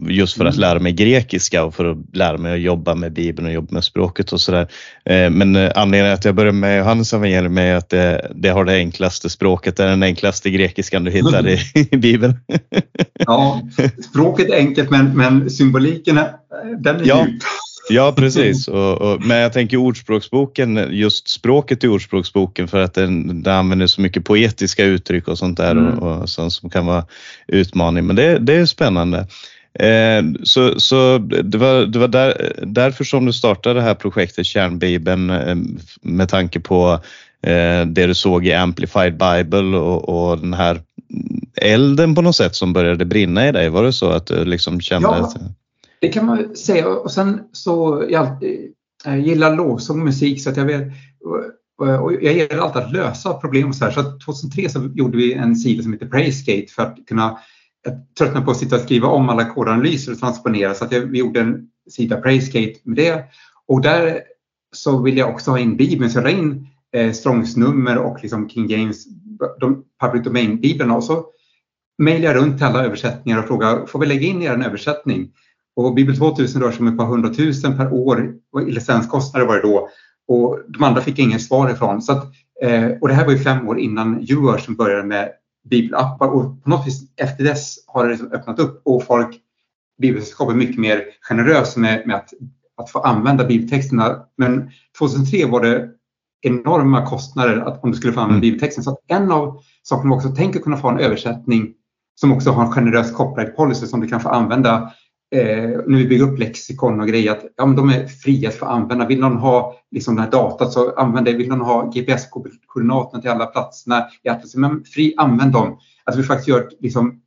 just 0.09 0.37
för 0.37 0.45
att 0.45 0.55
mm. 0.55 0.61
lära 0.61 0.79
mig 0.79 0.93
grekiska 0.93 1.65
och 1.65 1.75
för 1.75 1.85
att 1.85 2.17
lära 2.17 2.39
mig 2.39 2.53
att 2.53 2.61
jobba 2.61 2.95
med 2.95 3.13
Bibeln 3.13 3.47
och 3.47 3.53
jobba 3.53 3.75
med 3.75 3.85
språket 3.85 4.33
och 4.33 4.41
sådär. 4.41 4.69
Eh, 5.05 5.31
men 5.31 5.57
anledningen 5.57 6.15
att 6.15 6.25
jag 6.25 6.35
började 6.35 6.59
med 6.59 6.79
Johannes 6.79 7.13
evangelium 7.13 7.59
är 7.59 7.75
att 7.75 7.89
det, 7.89 8.33
det, 8.35 8.49
har 8.49 8.65
det 8.65 8.73
enklaste 8.73 9.31
språket, 9.31 9.77
det 9.77 9.85
är 9.85 9.89
den 9.89 10.03
enklaste 10.03 10.51
grekiskan 10.51 11.05
du 11.05 11.11
hittar 11.11 11.49
i, 11.49 11.59
i 11.91 11.97
Bibeln. 11.97 12.35
Ja, 13.19 13.63
språket 14.11 14.51
är 14.51 14.57
enkelt 14.57 14.91
men, 14.91 15.17
men 15.17 15.51
symboliken 15.51 16.21
den 16.79 16.97
är 16.97 17.07
ja. 17.07 17.27
djup. 17.27 17.43
Ja, 17.89 18.13
precis. 18.17 18.69
Och, 18.69 19.01
och, 19.03 19.25
men 19.25 19.37
jag 19.37 19.53
tänker 19.53 19.77
ordspråksboken, 19.77 20.89
just 20.91 21.29
språket 21.29 21.85
i 21.85 21.89
ordspråksboken 21.89 22.69
för 22.69 22.81
att 22.81 22.95
den, 22.95 23.43
den 23.43 23.55
använder 23.55 23.87
så 23.87 24.01
mycket 24.01 24.25
poetiska 24.25 24.85
uttryck 24.85 25.29
och 25.29 25.39
sånt 25.39 25.57
där 25.57 25.71
mm. 25.71 25.99
och, 25.99 26.23
och 26.23 26.29
sånt 26.29 26.53
som 26.53 26.71
kan 26.71 26.87
vara 26.87 27.05
utmaning. 27.47 28.07
Men 28.07 28.17
det, 28.17 28.39
det 28.39 28.55
är 28.55 28.67
spännande. 28.67 29.27
Eh, 29.79 30.25
så 30.43 30.81
så 30.81 31.19
det 31.19 31.59
var, 31.59 31.87
det 31.87 31.99
var 31.99 32.09
där, 32.09 32.53
därför 32.63 33.05
som 33.05 33.27
du 33.27 33.33
startade 33.33 33.75
det 33.75 33.83
här 33.83 33.95
projektet 33.95 34.47
Kärnbibeln 34.47 35.31
eh, 35.31 35.57
med 36.03 36.29
tanke 36.29 36.61
på 36.61 37.01
eh, 37.43 37.87
det 37.87 38.07
du 38.07 38.15
såg 38.15 38.47
i 38.47 38.53
Amplified 38.53 39.17
Bible 39.17 39.79
och, 39.79 40.09
och 40.09 40.39
den 40.39 40.55
här 40.55 40.81
elden 41.57 42.15
på 42.15 42.23
något 42.23 42.37
sätt 42.37 42.55
som 42.55 42.73
började 42.73 43.05
brinna 43.05 43.49
i 43.49 43.53
dig. 43.53 43.69
Var 43.69 43.85
det 43.85 43.93
så 43.93 44.11
att 44.11 44.27
du 44.27 44.45
liksom 44.45 44.81
kände? 44.81 45.09
Ja, 45.09 45.33
det 46.01 46.09
kan 46.09 46.27
man 46.27 46.57
säga. 46.57 46.89
Och 46.89 47.11
sen 47.11 47.41
så 47.53 48.05
jag, 48.09 48.27
jag 49.05 49.21
gillar 49.21 49.57
lovsång 49.57 49.99
och 49.99 50.05
musik 50.05 50.43
så 50.43 50.51
att 50.51 50.57
jag 50.57 50.65
vet 50.65 50.83
och 52.01 52.13
jag 52.13 52.35
gillar 52.35 52.59
alltid 52.59 52.83
att 52.83 52.93
lösa 52.93 53.35
problem. 53.35 53.73
Så, 53.73 53.85
här. 53.85 53.93
så 53.93 54.03
2003 54.25 54.69
så 54.69 54.91
gjorde 54.95 55.17
vi 55.17 55.33
en 55.33 55.57
sida 55.57 55.83
som 55.83 55.93
heter 55.93 56.07
Praisegate 56.07 56.73
för 56.73 56.83
att 56.83 56.97
kunna 57.09 57.39
jag 57.87 57.95
tröttnade 58.19 58.45
på 58.45 58.51
att 58.51 58.57
sitta 58.57 58.77
och 58.77 58.83
skriva 58.83 59.09
om 59.09 59.29
alla 59.29 59.45
kodanalyser 59.45 60.13
och 60.13 60.19
transponera 60.19 60.75
så 60.75 60.85
att 60.85 60.93
jag, 60.93 61.01
vi 61.01 61.19
gjorde 61.19 61.41
en 61.41 61.69
sida 61.91 62.21
Praisegate 62.21 62.81
med 62.83 62.97
det. 62.97 63.25
Och 63.67 63.83
där 63.83 64.21
så 64.73 65.03
vill 65.03 65.17
jag 65.17 65.31
också 65.31 65.51
ha 65.51 65.59
in 65.59 65.77
Bibeln 65.77 66.11
så 66.11 66.19
jag 66.19 66.25
la 66.25 66.31
in 66.31 66.67
eh, 66.93 67.13
Strongs 67.13 67.57
nummer 67.57 67.99
och 67.99 68.19
liksom 68.23 68.49
King 68.49 68.69
James, 68.69 69.05
de 69.61 69.85
public 70.01 70.25
domain-biblarna 70.25 70.97
och 70.97 71.05
så 71.05 71.27
mejlade 71.99 72.35
jag 72.35 72.43
runt 72.43 72.57
till 72.57 72.67
alla 72.67 72.85
översättningar 72.85 73.39
och 73.39 73.47
frågade, 73.47 73.87
får 73.87 73.99
vi 73.99 74.07
lägga 74.07 74.27
in 74.27 74.43
er 74.43 74.53
en 74.53 74.63
översättning? 74.63 75.33
Och 75.77 75.95
Bibel 75.95 76.17
2000 76.17 76.63
rör 76.63 76.71
sig 76.71 76.81
om 76.81 76.89
ett 76.89 76.99
par 76.99 77.07
hundratusen 77.07 77.77
per 77.77 77.93
år 77.93 78.35
i 78.69 78.71
licenskostnader 78.71 79.47
var 79.47 79.57
det 79.57 79.63
då. 79.63 79.89
Och 80.29 80.61
de 80.69 80.83
andra 80.83 81.01
fick 81.01 81.19
ingen 81.19 81.41
svar 81.41 81.71
ifrån. 81.71 82.03
Så 82.03 82.13
att, 82.13 82.25
eh, 82.63 82.91
och 83.01 83.09
det 83.09 83.15
här 83.15 83.25
var 83.25 83.33
ju 83.33 83.39
fem 83.39 83.69
år 83.69 83.79
innan 83.79 84.21
YouVersion 84.31 84.61
som 84.61 84.77
började 84.77 85.03
med 85.03 85.31
bibelappar 85.71 86.29
och 86.29 86.63
på 86.63 86.71
något 86.71 86.87
vis 86.87 87.03
efter 87.17 87.45
dess 87.45 87.75
har 87.87 88.05
det 88.05 88.11
liksom 88.11 88.33
öppnat 88.33 88.59
upp 88.59 88.83
och 88.85 89.05
folk, 89.05 89.41
Bibelsällskapet 90.03 90.55
är 90.55 90.59
mycket 90.59 90.79
mer 90.79 91.05
generösa 91.21 91.81
med, 91.81 92.07
med 92.07 92.17
att, 92.17 92.31
att 92.77 92.91
få 92.91 92.99
använda 92.99 93.45
bibeltexterna. 93.45 94.25
Men 94.37 94.71
2003 94.99 95.47
var 95.47 95.61
det 95.61 95.89
enorma 96.41 97.07
kostnader 97.07 97.57
att, 97.57 97.85
om 97.85 97.91
du 97.91 97.97
skulle 97.97 98.13
få 98.13 98.21
använda 98.21 98.39
mm. 98.39 98.41
bibeltexten. 98.41 98.85
Så 98.85 98.99
en 99.07 99.33
av 99.33 99.63
sakerna 99.83 100.11
var 100.11 100.17
också, 100.17 100.35
tänk 100.37 100.57
att 100.57 100.63
kunna 100.63 100.77
få 100.77 100.89
en 100.89 100.99
översättning 100.99 101.75
som 102.15 102.33
också 102.33 102.51
har 102.51 102.65
en 102.65 102.73
generös 102.73 103.13
copyright 103.13 103.57
policy 103.57 103.87
som 103.87 104.01
du 104.01 104.09
kan 104.09 104.21
få 104.21 104.29
använda 104.29 104.93
eh, 105.35 105.81
när 105.87 105.97
vi 105.97 106.07
bygger 106.07 106.25
upp 106.25 106.39
lexikon 106.39 107.01
och 107.01 107.09
grejer, 107.09 107.33
att 107.33 107.45
ja, 107.57 107.67
men 107.67 107.77
de 107.77 107.89
är 107.91 108.07
fria 108.07 108.49
att 108.49 108.55
få 108.55 108.67
använda. 108.67 109.07
Vill 109.07 109.21
någon 109.21 109.37
ha 109.37 109.75
liksom 109.91 110.17
det 110.17 110.23
här 110.23 110.31
datat 110.31 110.73
så 110.73 110.95
använd 110.95 111.27
det. 111.27 111.33
Vill 111.33 111.49
någon 111.49 111.61
ha 111.61 111.91
GPS-koordinaterna 111.91 113.21
till 113.21 113.31
alla 113.31 113.47
platserna 113.47 114.07
i 114.23 114.29
Atlas, 114.29 114.55
men 114.55 114.85
fri, 114.85 115.15
använd 115.17 115.53
dem. 115.53 115.79
Att 116.05 116.17
vi 116.17 116.23
faktiskt 116.23 116.49
gör 116.49 116.69
liksom 116.81 117.21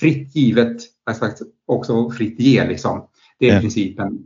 fritt 0.00 0.36
givet, 0.36 0.76
också 1.66 2.10
fritt 2.10 2.40
ge 2.40 2.66
liksom. 2.68 3.08
Det 3.38 3.48
är 3.48 3.54
ja. 3.54 3.60
principen 3.60 4.18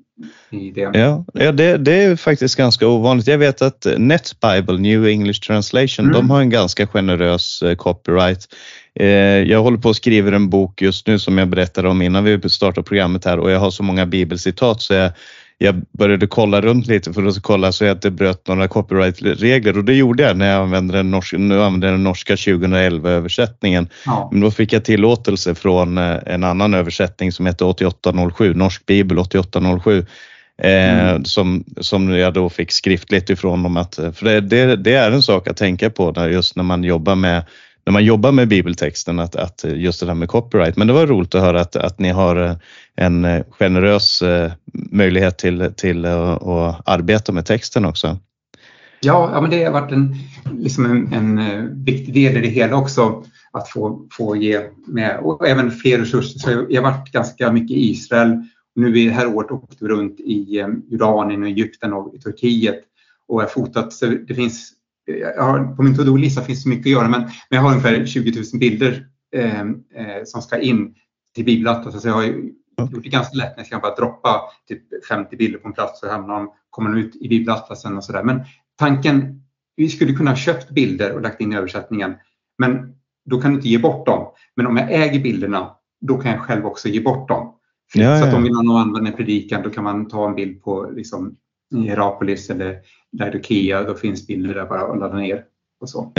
i 0.50 0.70
det. 0.70 0.80
Ja, 0.80 1.24
ja 1.34 1.52
det, 1.52 1.76
det, 1.76 1.92
är 1.92 2.16
faktiskt 2.16 2.56
ganska 2.56 2.88
ovanligt. 2.88 3.26
Jag 3.26 3.38
vet 3.38 3.62
att 3.62 3.86
NetBible, 3.98 4.78
New 4.78 5.06
English 5.06 5.40
Translation, 5.40 6.04
mm. 6.04 6.12
de 6.12 6.30
har 6.30 6.40
en 6.40 6.50
ganska 6.50 6.86
generös 6.86 7.62
eh, 7.62 7.74
copyright. 7.74 8.48
Eh, 8.94 9.06
jag 9.50 9.62
håller 9.62 9.78
på 9.78 9.90
att 9.90 9.96
skriva 9.96 10.36
en 10.36 10.50
bok 10.50 10.82
just 10.82 11.06
nu 11.06 11.18
som 11.18 11.38
jag 11.38 11.48
berättade 11.48 11.88
om 11.88 12.02
innan 12.02 12.24
vi 12.24 12.48
startade 12.48 12.84
programmet 12.84 13.24
här 13.24 13.38
och 13.38 13.50
jag 13.50 13.60
har 13.60 13.70
så 13.70 13.82
många 13.82 14.06
bibelcitat 14.06 14.82
så 14.82 14.94
jag, 14.94 15.12
jag 15.58 15.82
började 15.98 16.26
kolla 16.26 16.60
runt 16.60 16.86
lite 16.86 17.12
för 17.12 17.26
att 17.26 17.42
kolla 17.42 17.72
så 17.72 17.84
att 17.84 18.02
det 18.02 18.10
bröt 18.10 18.48
några 18.48 18.68
copyright-regler 18.68 19.78
och 19.78 19.84
det 19.84 19.94
gjorde 19.94 20.22
jag 20.22 20.36
när 20.36 20.52
jag 20.52 20.62
använde 20.62 20.96
den 20.96 21.10
norska, 21.10 21.38
nu 21.38 21.62
använde 21.62 21.90
den 21.90 22.04
norska 22.04 22.34
2011-översättningen. 22.34 23.88
Ja. 24.06 24.28
Men 24.32 24.40
då 24.40 24.50
fick 24.50 24.72
jag 24.72 24.84
tillåtelse 24.84 25.54
från 25.54 25.98
eh, 25.98 26.18
en 26.26 26.44
annan 26.44 26.74
översättning 26.74 27.32
som 27.32 27.46
heter 27.46 27.66
8807, 27.66 28.54
Norsk 28.54 28.86
bibel 28.86 29.18
8807. 29.18 30.06
Eh, 30.62 31.08
mm. 31.10 31.24
som, 31.24 31.64
som 31.80 32.10
jag 32.10 32.34
då 32.34 32.48
fick 32.48 32.72
skriftligt 32.72 33.30
ifrån 33.30 33.62
dem 33.62 33.76
att, 33.76 33.94
för 33.94 34.24
det, 34.24 34.40
det, 34.40 34.76
det, 34.76 34.94
är 34.94 35.10
en 35.10 35.22
sak 35.22 35.48
att 35.48 35.56
tänka 35.56 35.90
på 35.90 36.12
när, 36.12 36.28
just 36.28 36.56
när 36.56 36.62
man 36.62 36.84
jobbar 36.84 37.14
med 37.14 37.42
när 37.84 37.92
man 37.92 38.04
jobbar 38.04 38.32
med 38.32 38.48
bibeltexten 38.48 39.18
att, 39.18 39.36
att 39.36 39.64
just 39.64 40.00
det 40.00 40.06
här 40.06 40.14
med 40.14 40.28
copyright. 40.28 40.76
Men 40.76 40.86
det 40.86 40.92
var 40.92 41.06
roligt 41.06 41.34
att 41.34 41.42
höra 41.42 41.60
att, 41.60 41.76
att 41.76 41.98
ni 41.98 42.08
har 42.08 42.36
eh, 42.36 42.56
en 42.94 43.24
eh, 43.24 43.42
generös 43.50 44.22
eh, 44.22 44.52
möjlighet 44.72 45.38
till, 45.38 45.72
till 45.76 46.04
att, 46.04 46.42
att 46.42 46.88
arbeta 46.88 47.32
med 47.32 47.46
texten 47.46 47.84
också. 47.84 48.18
Ja, 49.00 49.30
ja 49.34 49.40
men 49.40 49.50
det 49.50 49.64
har 49.64 49.72
varit 49.72 49.92
en, 49.92 50.14
liksom 50.58 50.84
en, 50.84 51.12
en 51.12 51.84
viktig 51.84 52.14
del 52.14 52.36
i 52.36 52.40
det 52.40 52.48
hela 52.48 52.76
också 52.76 53.24
att 53.52 53.68
få, 53.68 54.06
få 54.12 54.36
ge 54.36 54.60
med 54.86 55.18
och 55.22 55.48
även 55.48 55.70
fler 55.70 55.98
resurser. 55.98 56.38
Så 56.38 56.66
jag 56.68 56.82
har 56.82 56.90
varit 56.90 57.12
ganska 57.12 57.52
mycket 57.52 57.76
i 57.76 57.90
Israel. 57.90 58.42
Nu 58.74 58.98
i 58.98 59.04
det 59.04 59.12
här 59.12 59.26
året 59.26 59.50
åkte 59.50 59.76
vi 59.80 59.88
runt 59.88 60.20
i 60.20 60.64
Jordanien, 60.90 61.42
och 61.42 61.48
Egypten 61.48 61.92
och 61.92 62.14
i 62.14 62.18
Turkiet 62.18 62.80
och 63.28 63.42
jag 63.42 63.52
fotat. 63.52 63.92
Så 63.92 64.06
det 64.06 64.34
finns 64.34 64.72
har, 65.38 65.76
på 65.76 65.82
min 65.82 65.96
to-do-lista 65.96 66.42
finns 66.42 66.64
det 66.64 66.70
mycket 66.70 66.86
att 66.86 66.92
göra 66.92 67.08
men, 67.08 67.20
men 67.20 67.30
jag 67.48 67.60
har 67.60 67.70
ungefär 67.70 68.06
20 68.06 68.32
000 68.52 68.60
bilder 68.60 69.06
eh, 69.36 69.60
eh, 69.60 70.24
som 70.24 70.42
ska 70.42 70.58
in 70.58 70.94
till 71.34 71.44
bibelatlas. 71.44 72.02
Så 72.02 72.08
jag 72.08 72.14
har 72.14 72.24
gjort 72.24 73.02
det 73.02 73.08
ganska 73.08 73.36
lätt 73.36 73.56
när 73.56 73.58
jag 73.58 73.66
ska 73.66 73.78
bara 73.78 73.94
droppa 73.94 74.40
typ 74.68 75.06
50 75.08 75.36
bilder 75.36 75.58
på 75.58 75.68
en 75.68 75.74
plats 75.74 76.00
så 76.00 76.10
hamnar 76.10 76.34
de, 76.34 76.50
kommer 76.70 76.90
de 76.90 77.00
ut 77.00 77.16
i 77.16 77.28
bibelatlasen 77.28 77.96
och 77.96 78.04
sådär. 78.04 78.22
Men 78.22 78.40
tanken, 78.78 79.42
vi 79.76 79.88
skulle 79.88 80.12
kunna 80.12 80.30
ha 80.30 80.36
köpt 80.36 80.70
bilder 80.70 81.12
och 81.12 81.22
lagt 81.22 81.40
in 81.40 81.52
i 81.52 81.56
översättningen 81.56 82.14
men 82.58 82.94
då 83.24 83.40
kan 83.40 83.50
du 83.50 83.56
inte 83.56 83.68
ge 83.68 83.78
bort 83.78 84.06
dem. 84.06 84.26
Men 84.56 84.66
om 84.66 84.76
jag 84.76 84.92
äger 84.92 85.20
bilderna, 85.20 85.70
då 86.00 86.18
kan 86.18 86.30
jag 86.30 86.40
själv 86.40 86.66
också 86.66 86.88
ge 86.88 87.00
bort 87.00 87.28
dem. 87.28 87.54
Ja, 87.94 88.18
så 88.18 88.24
att 88.24 88.32
ja. 88.32 88.36
om 88.36 88.44
någon 88.44 88.76
använder 88.76 89.12
predikan, 89.12 89.62
då 89.62 89.70
kan 89.70 89.84
man 89.84 90.08
ta 90.08 90.28
en 90.28 90.34
bild 90.34 90.62
på 90.62 90.90
liksom, 90.94 91.36
Hierapolis 91.74 92.50
eller 92.50 92.78
Laodikeia, 93.18 93.82
då 93.82 93.94
finns 93.94 94.26
bilder 94.26 94.54
där 94.54 94.66
bara 94.66 94.80
att 94.80 94.98
ladda 94.98 95.16
ner. 95.16 95.44
Och 95.80 95.88
så. 95.88 96.12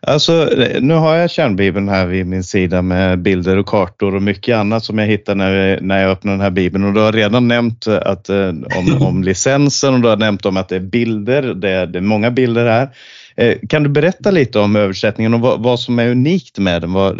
Alltså, 0.00 0.50
nu 0.80 0.94
har 0.94 1.14
jag 1.14 1.30
kärnbibeln 1.30 1.88
här 1.88 2.06
vid 2.06 2.26
min 2.26 2.44
sida 2.44 2.82
med 2.82 3.18
bilder 3.18 3.56
och 3.56 3.66
kartor 3.66 4.14
och 4.14 4.22
mycket 4.22 4.56
annat 4.56 4.84
som 4.84 4.98
jag 4.98 5.06
hittar 5.06 5.34
när 5.34 5.80
när 5.80 6.02
jag 6.02 6.10
öppnar 6.10 6.32
den 6.32 6.40
här 6.40 6.50
bibeln. 6.50 6.84
Och 6.84 6.92
du 6.92 7.00
har 7.00 7.12
redan 7.12 7.48
nämnt 7.48 7.86
att, 7.86 8.28
eh, 8.28 8.48
om, 8.48 9.02
om 9.02 9.22
licensen 9.24 9.94
och 9.94 10.00
du 10.00 10.08
har 10.08 10.16
nämnt 10.16 10.46
om 10.46 10.56
att 10.56 10.68
det 10.68 10.76
är 10.76 10.80
bilder. 10.80 11.42
Det 11.42 11.70
är, 11.70 11.86
det 11.86 11.98
är 11.98 12.02
många 12.02 12.30
bilder 12.30 12.66
här. 12.66 12.88
Eh, 13.36 13.58
kan 13.68 13.82
du 13.82 13.88
berätta 13.88 14.30
lite 14.30 14.58
om 14.58 14.76
översättningen 14.76 15.34
och 15.34 15.40
vad, 15.40 15.62
vad 15.62 15.80
som 15.80 15.98
är 15.98 16.08
unikt 16.08 16.58
med 16.58 16.82
den? 16.82 16.92
Vad, 16.92 17.18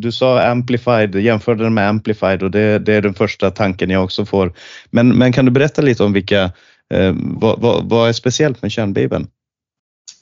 du 0.00 0.12
sa 0.12 0.42
amplified, 0.42 1.14
jämförde 1.14 1.64
den 1.64 1.74
med 1.74 1.88
amplified 1.88 2.42
och 2.42 2.50
det, 2.50 2.78
det 2.78 2.94
är 2.94 3.02
den 3.02 3.14
första 3.14 3.50
tanken 3.50 3.90
jag 3.90 4.04
också 4.04 4.24
får. 4.24 4.52
Men, 4.90 5.08
men 5.08 5.32
kan 5.32 5.44
du 5.44 5.50
berätta 5.50 5.82
lite 5.82 6.04
om 6.04 6.12
vilka, 6.12 6.42
eh, 6.94 7.14
vad, 7.16 7.60
vad, 7.60 7.88
vad 7.88 8.08
är 8.08 8.12
speciellt 8.12 8.62
med 8.62 8.72
kärnbibeln? 8.72 9.28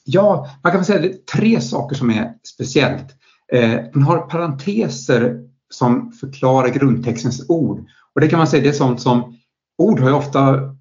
Ja, 0.05 0.49
man 0.63 0.71
kan 0.71 0.79
väl 0.79 0.85
säga 0.85 0.99
att 0.99 1.03
det 1.03 1.09
är 1.09 1.39
tre 1.39 1.61
saker 1.61 1.95
som 1.95 2.09
är 2.09 2.31
speciellt. 2.53 3.05
Eh, 3.53 3.75
den 3.93 4.03
har 4.03 4.17
parenteser 4.17 5.35
som 5.69 6.11
förklarar 6.11 6.67
grundtextens 6.67 7.45
ord. 7.49 7.85
Och 8.15 8.21
det 8.21 8.27
kan 8.27 8.37
man 8.37 8.47
säga 8.47 8.63
det 8.63 8.69
är 8.69 8.73
sånt 8.73 9.01
som 9.01 9.37
ord 9.77 9.99
har 9.99 10.09
ju 10.09 10.15
ofta 10.15 10.74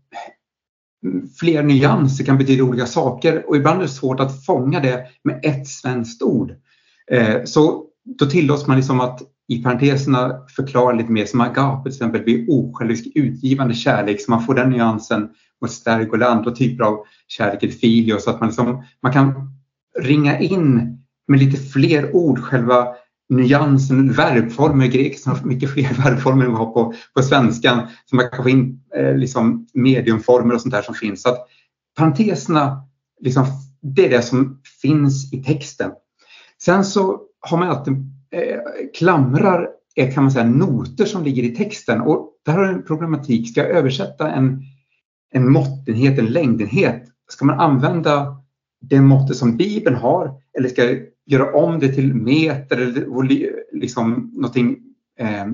fler 1.40 1.62
nyanser, 1.62 2.24
kan 2.24 2.38
betyda 2.38 2.64
olika 2.64 2.86
saker 2.86 3.48
och 3.48 3.56
ibland 3.56 3.78
är 3.78 3.82
det 3.82 3.88
svårt 3.88 4.20
att 4.20 4.44
fånga 4.44 4.80
det 4.80 5.06
med 5.24 5.40
ett 5.42 5.68
svenskt 5.68 6.22
ord. 6.22 6.52
Eh, 7.10 7.44
så 7.44 7.84
då 8.18 8.26
tillåts 8.26 8.66
man 8.66 8.76
liksom 8.76 9.00
att 9.00 9.22
i 9.48 9.62
parenteserna 9.62 10.46
förklara 10.56 10.94
lite 10.94 11.12
mer 11.12 11.26
som 11.26 11.40
agape 11.40 11.82
till 11.82 11.92
exempel 11.92 12.22
blir 12.22 12.44
osjälvisk 12.48 13.06
utgivande 13.14 13.74
kärlek 13.74 14.20
så 14.20 14.30
man 14.30 14.44
får 14.44 14.54
den 14.54 14.70
nyansen 14.70 15.28
mot 15.60 15.70
stärk 15.70 16.14
eller 16.14 16.26
andra 16.26 16.50
typer 16.50 16.84
av 16.84 17.04
kärlek, 17.28 17.62
i 17.62 17.68
filio, 17.68 18.18
så 18.18 18.30
att 18.30 18.40
man, 18.40 18.48
liksom, 18.48 18.84
man 19.02 19.12
kan 19.12 19.50
ringa 20.00 20.38
in 20.38 20.98
med 21.28 21.38
lite 21.40 21.56
fler 21.56 22.16
ord 22.16 22.38
själva 22.38 22.86
nyansen, 23.30 24.12
verbformer 24.12 24.84
i 24.84 24.88
grekiskan 24.88 25.36
har 25.36 25.44
mycket 25.44 25.70
fler 25.70 25.94
verbformer 26.04 26.44
än 26.44 26.50
vi 26.50 26.56
har 26.56 26.72
på, 26.72 26.94
på 27.14 27.22
svenskan. 27.22 27.80
Så 28.04 28.16
man 28.16 28.30
kan 28.30 28.42
få 28.42 28.48
in 28.48 28.80
eh, 28.96 29.16
liksom 29.16 29.66
mediumformer 29.74 30.54
och 30.54 30.60
sånt 30.60 30.74
där 30.74 30.82
som 30.82 30.94
finns. 30.94 31.22
Så 31.22 31.28
att 31.28 31.46
parenteserna, 31.96 32.84
liksom, 33.20 33.44
det 33.82 34.06
är 34.06 34.10
det 34.10 34.22
som 34.22 34.60
finns 34.82 35.32
i 35.32 35.42
texten. 35.42 35.90
Sen 36.62 36.84
så 36.84 37.20
har 37.40 37.58
man 37.58 37.68
alltid 37.68 37.94
eh, 38.30 38.58
klamrar 38.94 39.68
är 39.94 40.10
kan 40.10 40.24
man 40.24 40.32
säga 40.32 40.44
noter 40.44 41.04
som 41.04 41.24
ligger 41.24 41.42
i 41.42 41.54
texten 41.54 42.00
och 42.00 42.30
där 42.44 42.52
har 42.52 42.62
du 42.62 42.68
en 42.68 42.82
problematik. 42.82 43.50
Ska 43.50 43.60
jag 43.60 43.70
översätta 43.70 44.30
en, 44.30 44.62
en 45.32 45.52
måttenhet, 45.52 46.18
en 46.18 46.26
längdenhet, 46.26 47.04
ska 47.28 47.44
man 47.44 47.60
använda 47.60 48.36
det 48.80 49.00
måttet 49.00 49.36
som 49.36 49.56
Bibeln 49.56 49.96
har 49.96 50.40
eller 50.58 50.68
ska 50.68 50.84
jag 50.84 50.98
göra 51.26 51.54
om 51.54 51.78
det 51.78 51.88
till 51.88 52.14
meter 52.14 52.76
eller 52.76 53.50
liksom 53.72 54.30
någonting 54.34 54.76
eh, 55.18 55.46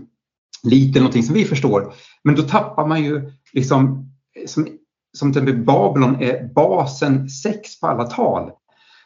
lite, 0.63 0.99
någonting 0.99 1.23
som 1.23 1.35
vi 1.35 1.45
förstår. 1.45 1.93
Men 2.25 2.35
då 2.35 2.43
tappar 2.43 2.87
man 2.87 3.05
ju 3.05 3.33
liksom 3.53 4.11
som, 4.47 4.69
som 5.13 5.33
till 5.33 5.43
exempel 5.43 5.65
Babylon 5.65 6.23
är 6.23 6.55
basen 6.55 7.29
6 7.29 7.81
på 7.81 7.87
alla 7.87 8.05
tal. 8.05 8.51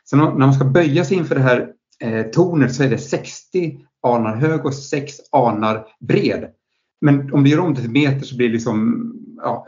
Så 0.04 0.16
när 0.16 0.32
man 0.32 0.54
ska 0.54 0.64
böja 0.64 1.04
sig 1.04 1.16
inför 1.16 1.34
det 1.34 1.40
här 1.40 1.72
eh, 2.00 2.26
tornet 2.26 2.74
så 2.74 2.82
är 2.82 2.90
det 2.90 2.98
60 2.98 3.80
anar 4.02 4.36
hög 4.36 4.66
och 4.66 4.74
6 4.74 5.14
anar 5.32 5.86
bred. 6.00 6.50
Men 7.00 7.32
om 7.32 7.44
du 7.44 7.50
gör 7.50 7.60
om 7.60 7.74
det 7.74 7.80
till 7.80 7.90
meter 7.90 8.26
så 8.26 8.36
blir 8.36 8.48
det 8.48 8.52
liksom 8.52 9.10
ja, 9.36 9.66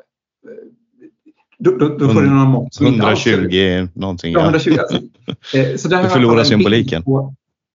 då, 1.59 1.71
då, 1.71 1.89
då 1.99 2.09
får 2.09 2.23
du 2.23 2.31
några 2.31 2.45
mått 2.45 2.75
som 2.75 2.87
inte 2.87 3.07
alls 3.07 3.27
är- 3.27 3.31
120 3.33 3.89
någonting. 3.95 4.33
Ja, 4.33 4.39
Ja. 4.39 4.45
120. 4.45 4.79
Alltså, 4.79 4.97
eh, 5.57 5.77
så 5.77 5.89
där 5.89 6.03
Du 6.03 6.09
förlorar 6.09 6.45
symboliken. 6.45 7.03
På, 7.03 7.35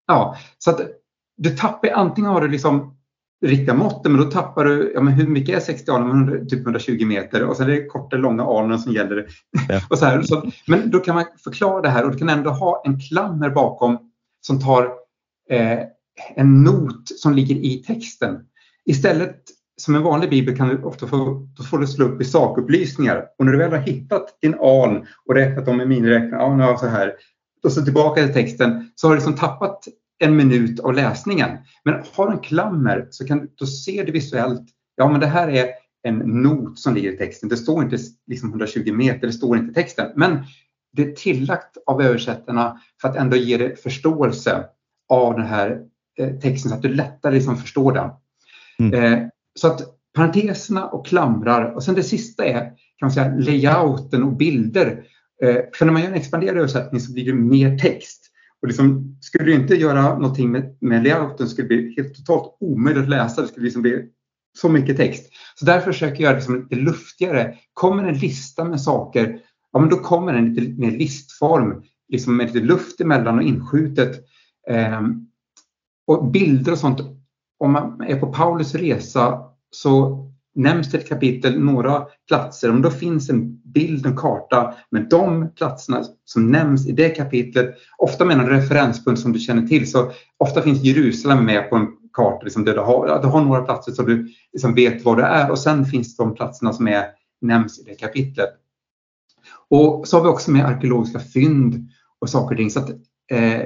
ja, 0.08 0.38
så 0.58 0.70
att 0.72 0.82
du 1.38 1.50
tappar, 1.50 1.90
antingen 1.90 2.32
har 2.32 2.42
du 2.42 2.48
liksom 2.48 2.96
riktiga 3.46 3.74
måtten, 3.74 4.12
men 4.12 4.22
då 4.22 4.32
tappar 4.32 4.66
du, 4.66 4.92
ja 4.96 5.02
men 5.02 5.14
hur 5.14 5.28
mycket 5.28 5.56
är 5.56 5.60
60 5.60 5.92
alnar? 5.92 6.46
Typ 6.46 6.60
120 6.62 7.06
meter 7.06 7.44
och 7.46 7.58
sen 7.58 7.70
är 7.70 7.72
det 7.76 7.86
korta 7.86 8.18
långa 8.18 8.44
alnar 8.44 8.78
som 8.78 8.94
gäller. 8.94 9.28
Ja. 9.70 9.82
och 9.90 9.98
så 9.98 10.06
här, 10.06 10.22
så, 10.22 10.52
men 10.68 10.90
då 10.92 11.00
kan 11.00 11.16
man 11.16 11.26
förklara 11.44 11.82
det 11.82 11.90
här 11.90 12.06
och 12.06 12.12
du 12.12 12.18
kan 12.18 12.30
ändå 12.30 12.50
ha 12.50 12.82
en 12.86 13.00
klammer 13.00 13.50
bakom 13.50 13.98
som 14.42 14.62
tar 14.62 14.84
eh, 15.50 15.80
en 16.36 16.64
not 16.64 17.10
som 17.16 17.34
ligger 17.34 17.56
i 17.56 17.84
texten. 17.88 18.36
Istället 18.86 19.36
som 19.82 19.96
en 19.96 20.04
vanlig 20.04 20.30
bibel 20.30 20.58
kan 20.58 20.70
du 20.70 20.84
ofta 20.84 21.08
få, 21.08 21.48
då 21.58 21.64
får 21.64 21.78
du 21.78 21.88
slå 21.88 22.06
upp 22.06 22.22
i 22.22 22.26
sakupplysningar 22.26 23.26
och 23.38 23.46
när 23.46 23.52
du 23.52 23.58
väl 23.58 23.72
har 23.72 23.78
hittat 23.78 24.42
din 24.42 24.56
aln 24.60 25.06
och 25.26 25.36
räknat 25.36 25.66
dem 25.66 25.78
med 25.78 25.88
miniräknare, 25.88 26.42
ja 26.42 26.56
nu 26.56 26.64
har 26.64 26.70
jag 26.70 26.80
så 26.80 26.88
här, 26.88 27.14
och 27.64 27.72
så 27.72 27.82
tillbaka 27.82 28.24
till 28.24 28.34
texten 28.34 28.92
så 28.96 29.08
har 29.08 29.12
du 29.12 29.18
liksom 29.18 29.36
tappat 29.36 29.88
en 30.20 30.36
minut 30.36 30.80
av 30.80 30.94
läsningen. 30.94 31.58
Men 31.86 32.04
har 32.14 32.28
du 32.28 32.34
en 32.34 32.40
klammer 32.40 33.08
så 33.10 33.28
kan 33.28 33.40
du, 33.40 33.52
då 33.56 33.66
ser 33.66 34.06
du 34.06 34.12
visuellt, 34.12 34.68
ja 34.96 35.12
men 35.12 35.20
det 35.20 35.28
här 35.28 35.48
är 35.48 35.68
en 36.04 36.18
not 36.18 36.80
som 36.80 36.96
ligger 36.96 37.12
i 37.12 37.18
texten. 37.18 37.50
Det 37.50 37.58
står 37.58 37.84
inte 37.84 37.98
liksom 38.28 38.50
120 38.50 38.94
meter, 38.94 39.28
det 39.28 39.34
står 39.34 39.58
inte 39.58 39.72
i 39.72 39.84
texten. 39.84 40.12
Men 40.16 40.44
det 40.94 41.04
är 41.04 41.12
tillagt 41.12 41.78
av 41.86 42.02
översättarna 42.02 42.80
för 43.02 43.10
att 43.10 43.16
ändå 43.16 43.38
ge 43.38 43.58
dig 43.58 43.76
förståelse 43.76 44.66
av 45.10 45.36
den 45.36 45.46
här 45.46 45.82
eh, 46.20 46.30
texten 46.30 46.70
så 46.70 46.76
att 46.76 46.82
du 46.82 46.94
lättare 46.94 47.34
liksom 47.34 47.58
förstår 47.58 47.92
den. 47.92 48.10
Mm. 48.80 49.14
Eh, 49.14 49.28
så 49.60 49.68
att 49.68 49.82
parenteserna 50.16 50.86
och 50.86 51.06
klamrar 51.06 51.72
och 51.76 51.84
sen 51.84 51.96
det 51.96 52.04
sista 52.04 52.46
är 52.46 52.60
kan 52.60 53.06
man 53.06 53.12
säga 53.12 53.36
layouten 53.36 54.24
och 54.24 54.38
bilder. 54.38 55.04
Eh, 55.44 55.56
för 55.74 55.86
när 55.86 55.94
man 55.94 56.02
gör 56.02 56.10
en 56.10 56.16
expanderad 56.16 56.58
översättning 56.58 57.02
så 57.02 57.14
blir 57.14 57.26
det 57.26 57.34
mer 57.34 57.78
text. 57.78 58.26
Och 58.62 58.68
liksom, 58.68 59.18
skulle 59.22 59.46
du 59.46 59.54
inte 59.54 59.76
göra 59.76 60.18
någonting 60.18 60.52
med, 60.52 60.78
med 60.82 61.04
layouten 61.04 61.50
skulle 61.50 61.68
det 61.68 61.76
bli 61.76 61.94
helt 61.98 62.16
totalt 62.16 62.58
omöjligt 62.60 63.04
att 63.04 63.10
läsa. 63.10 63.42
Det 63.42 63.48
skulle 63.48 63.64
liksom 63.64 63.82
bli 63.82 64.06
så 64.58 64.70
mycket 64.70 64.98
text. 64.98 65.30
Så 65.56 65.66
därför 65.66 65.92
försöker 65.92 66.24
jag 66.24 66.34
göra 66.34 66.54
det 66.54 66.60
lite 66.60 66.76
luftigare. 66.76 67.56
Kommer 67.74 68.04
en 68.04 68.18
lista 68.18 68.64
med 68.64 68.82
saker, 68.82 69.40
ja 69.72 69.80
men 69.80 69.90
då 69.90 69.96
kommer 69.96 70.34
den 70.34 70.54
lite 70.54 70.82
mer 70.82 70.92
listform, 70.92 71.84
liksom 72.08 72.38
med 72.38 72.46
lite 72.54 72.66
luft 72.66 73.02
emellan 73.02 73.38
och 73.38 73.44
inskjutet. 73.44 74.16
Eh, 74.70 75.02
och 76.08 76.32
bilder 76.32 76.72
och 76.72 76.78
sånt. 76.78 77.00
Om 77.60 77.72
man 77.72 78.02
är 78.02 78.20
på 78.20 78.34
Paulus 78.34 78.76
resa 78.76 79.49
så 79.72 80.26
nämns 80.56 80.92
det 80.92 80.98
ett 80.98 81.10
kapitel 81.10 81.60
några 81.60 82.06
platser. 82.28 82.70
Om 82.70 82.82
då 82.82 82.92
finns 82.92 83.30
en 83.30 83.62
bild, 83.74 84.06
en 84.06 84.18
karta 84.18 84.74
med 84.90 85.08
de 85.10 85.54
platserna 85.56 86.04
som 86.26 86.52
nämns 86.52 86.88
i 86.88 86.92
det 86.92 87.10
kapitlet, 87.10 87.76
ofta 87.98 88.26
med 88.26 88.40
en 88.40 88.50
referenspunkt 88.50 89.22
som 89.22 89.32
du 89.32 89.40
känner 89.40 89.68
till. 89.68 89.92
Så 89.92 90.12
ofta 90.38 90.62
finns 90.62 90.84
Jerusalem 90.84 91.46
med 91.46 91.70
på 91.70 91.76
en 91.76 91.88
karta, 92.14 92.44
liksom 92.44 92.66
där 92.66 92.74
du, 92.74 92.80
har, 92.80 93.22
du 93.22 93.28
har 93.28 93.42
några 93.42 93.62
platser 93.62 93.92
så 93.92 94.04
du 94.04 94.28
liksom 94.54 94.76
vet 94.76 95.06
var 95.06 95.16
det 95.16 95.24
är 95.24 95.52
och 95.52 95.60
sen 95.60 95.86
finns 95.86 96.18
de 96.18 96.36
platserna 96.36 96.74
som 96.74 96.88
är, 96.88 97.06
nämns 97.42 97.80
i 97.80 97.84
det 97.84 97.96
kapitlet. 97.96 98.50
Och 99.70 100.08
så 100.08 100.18
har 100.18 100.24
vi 100.24 100.30
också 100.30 100.52
med 100.52 100.66
arkeologiska 100.66 101.20
fynd 101.20 101.90
och 102.20 102.30
saker 102.30 102.56
och 102.56 102.58
ting. 102.58 102.70
Så 102.70 102.80
att, 102.80 102.90
eh, 103.32 103.62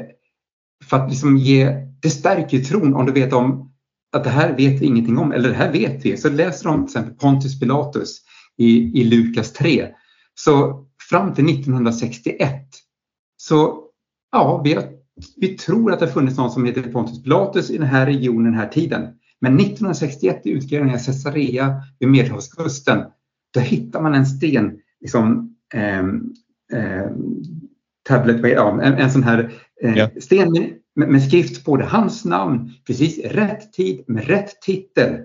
för 0.90 0.98
att 0.98 1.10
liksom 1.10 1.38
ge, 1.38 1.88
det 2.02 2.10
stärker 2.10 2.60
tron 2.60 2.94
om 2.94 3.06
du 3.06 3.12
vet 3.12 3.34
om 3.34 3.73
att 4.14 4.24
det 4.24 4.30
här 4.30 4.58
vet 4.58 4.82
vi 4.82 4.86
ingenting 4.86 5.18
om, 5.18 5.32
eller 5.32 5.50
det 5.50 5.56
här 5.56 5.72
vet 5.72 6.06
vi. 6.06 6.18
Så 6.18 6.30
läser 6.30 6.70
de 6.70 6.76
till 6.76 6.98
exempel 6.98 7.14
Pontius 7.14 7.60
Pilatus 7.60 8.22
i, 8.58 9.02
i 9.02 9.04
Lukas 9.04 9.54
3. 9.54 9.88
Så 10.36 10.86
fram 11.10 11.34
till 11.34 11.50
1961 11.50 12.68
så 13.38 13.84
ja, 14.32 14.62
vi, 14.64 14.74
har, 14.74 14.84
vi 15.38 15.48
tror 15.48 15.92
att 15.92 16.00
det 16.00 16.06
har 16.06 16.14
funnits 16.14 16.38
någon 16.38 16.52
som 16.52 16.66
heter 16.66 16.82
Pontius 16.82 17.24
Pilatus 17.24 17.70
i 17.70 17.78
den 17.78 17.88
här 17.88 18.06
regionen 18.06 18.44
den 18.44 18.54
här 18.54 18.68
tiden. 18.68 19.08
Men 19.42 19.60
1961 19.60 20.42
i 20.46 20.50
utgrävningen 20.50 21.00
i 21.00 21.04
Caesarea 21.04 21.84
vid 22.00 22.10
Medelhavskusten, 22.10 23.04
då 23.54 23.60
hittar 23.60 24.02
man 24.02 24.14
en 24.14 24.26
sten, 24.26 24.80
liksom, 25.02 25.56
eh, 25.74 26.00
eh, 26.80 27.12
tablet, 28.08 28.52
ja, 28.52 28.82
en, 28.82 28.94
en 28.94 29.12
sån 29.12 29.24
här 29.24 29.52
eh, 29.82 29.98
Ja. 29.98 30.10
sten 30.20 30.54
med, 30.96 31.24
skrift 31.24 31.66
på 31.66 31.78
det, 31.78 31.86
hans 31.86 32.26
namn, 32.26 32.72
precis 32.88 33.20
rätt 33.26 33.74
tid 33.74 34.04
med 34.08 34.28
rätt 34.28 34.62
titel. 34.62 35.18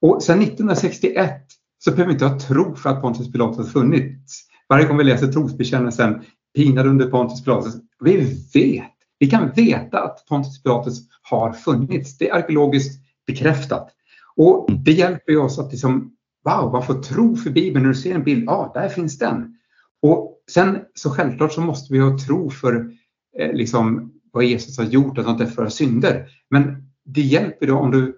Och 0.00 0.22
sedan 0.22 0.42
1961 0.42 1.46
så 1.78 1.90
behöver 1.90 2.06
vi 2.06 2.12
inte 2.12 2.26
ha 2.26 2.40
tro 2.40 2.76
för 2.76 2.90
att 2.90 3.02
Pontius 3.02 3.32
Pilatus 3.32 3.56
har 3.56 3.64
funnits. 3.64 4.46
Varje 4.68 4.86
gång 4.86 4.96
vi 4.96 5.04
läser 5.04 5.32
trosbekännelsen, 5.32 6.22
pinad 6.54 6.86
under 6.86 7.06
Pontius 7.06 7.44
Pilatus, 7.44 7.74
vi 8.04 8.16
vet, 8.54 8.92
vi 9.18 9.30
kan 9.30 9.50
veta 9.50 10.00
att 10.00 10.26
Pontius 10.28 10.62
Pilatus 10.62 11.00
har 11.22 11.52
funnits. 11.52 12.18
Det 12.18 12.28
är 12.28 12.34
arkeologiskt 12.34 13.00
bekräftat. 13.26 13.90
Och 14.36 14.72
det 14.72 14.92
hjälper 14.92 15.36
oss 15.36 15.58
att 15.58 15.70
liksom, 15.70 16.12
wow, 16.44 16.72
man 16.72 16.86
får 16.86 17.02
tro 17.02 17.36
för 17.36 17.50
Bibeln 17.50 17.82
när 17.82 17.92
du 17.92 17.98
ser 17.98 18.14
en 18.14 18.24
bild, 18.24 18.44
ja, 18.46 18.52
ah, 18.52 18.80
där 18.80 18.88
finns 18.88 19.18
den. 19.18 19.56
Och 20.02 20.42
sen 20.50 20.78
så 20.94 21.10
självklart 21.10 21.52
så 21.52 21.60
måste 21.60 21.92
vi 21.92 21.98
ha 21.98 22.18
tro 22.18 22.50
för 22.50 22.90
eh, 23.38 23.52
liksom 23.52 24.12
vad 24.32 24.44
Jesus 24.44 24.78
har 24.78 24.84
gjort, 24.84 25.18
att 25.18 25.24
han 25.24 25.40
inte 25.40 25.46
för 25.46 25.68
synder. 25.68 26.28
Men 26.50 26.90
det 27.04 27.20
hjälper 27.20 27.66
då 27.66 27.78
om 27.78 27.90
du 27.90 28.16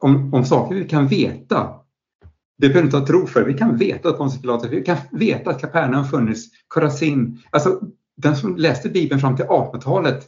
om, 0.00 0.34
om 0.34 0.44
saker 0.44 0.74
vi 0.74 0.88
kan 0.88 1.08
veta. 1.08 1.70
Det 2.58 2.68
behöver 2.68 2.84
inte 2.84 2.96
ha 2.96 3.06
tro 3.06 3.26
för. 3.26 3.44
Vi 3.44 3.54
kan 3.54 3.76
veta 3.76 4.08
att 4.08 4.18
Pontius 4.18 4.64
vi 4.70 4.82
kan 4.82 4.96
veta 5.12 5.50
att 5.50 5.60
Kapernaum 5.60 6.04
funnits, 6.04 6.48
Korazin. 6.68 7.42
Alltså 7.50 7.80
den 8.16 8.36
som 8.36 8.56
läste 8.56 8.88
Bibeln 8.88 9.20
fram 9.20 9.36
till 9.36 9.44
1800-talet 9.44 10.26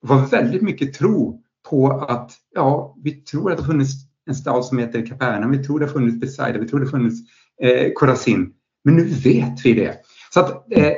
var 0.00 0.26
väldigt 0.26 0.62
mycket 0.62 0.94
tro 0.94 1.42
på 1.70 1.90
att, 1.90 2.32
ja, 2.54 2.96
vi 3.02 3.12
tror 3.12 3.52
att 3.52 3.58
det 3.58 3.64
funnits 3.64 3.92
en 4.26 4.34
stad 4.34 4.64
som 4.64 4.78
heter 4.78 5.06
Kapernaum, 5.06 5.50
vi 5.50 5.64
tror 5.64 5.78
det 5.80 5.86
har 5.86 5.92
funnits 5.92 6.20
Besaida, 6.20 6.58
vi 6.58 6.68
tror 6.68 6.80
det 6.80 6.86
har 6.86 6.90
funnits 6.90 7.20
eh, 7.62 7.92
Korazin. 7.94 8.52
Men 8.84 8.96
nu 8.96 9.04
vet 9.04 9.66
vi 9.66 9.74
det. 9.74 9.96
Så 10.34 10.40
att, 10.40 10.72
eh, 10.72 10.92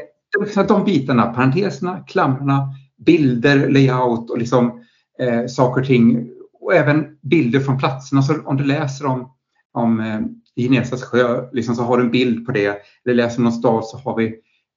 så 0.54 0.60
att 0.60 0.68
de 0.68 0.84
bitarna, 0.84 1.26
parenteserna, 1.26 2.04
klamrarna, 2.06 2.74
bilder, 3.06 3.68
layout 3.68 4.30
och 4.30 4.38
liksom 4.38 4.84
eh, 5.20 5.46
saker 5.46 5.80
och 5.80 5.86
ting 5.86 6.30
och 6.60 6.74
även 6.74 7.06
bilder 7.22 7.60
från 7.60 7.78
platserna. 7.78 8.22
Så 8.22 8.42
om 8.44 8.56
du 8.56 8.64
läser 8.64 9.06
om, 9.06 9.32
om 9.72 10.00
eh, 10.00 10.20
Genesas 10.56 11.02
sjö 11.02 11.48
liksom 11.52 11.74
så 11.74 11.82
har 11.82 11.98
du 11.98 12.04
en 12.04 12.10
bild 12.10 12.46
på 12.46 12.52
det. 12.52 12.78
Eller 13.04 13.14
läser 13.14 13.38
om 13.38 13.44
någon 13.44 13.52
stad 13.52 13.84
så 13.84 13.98
har 13.98 14.16
vi 14.16 14.34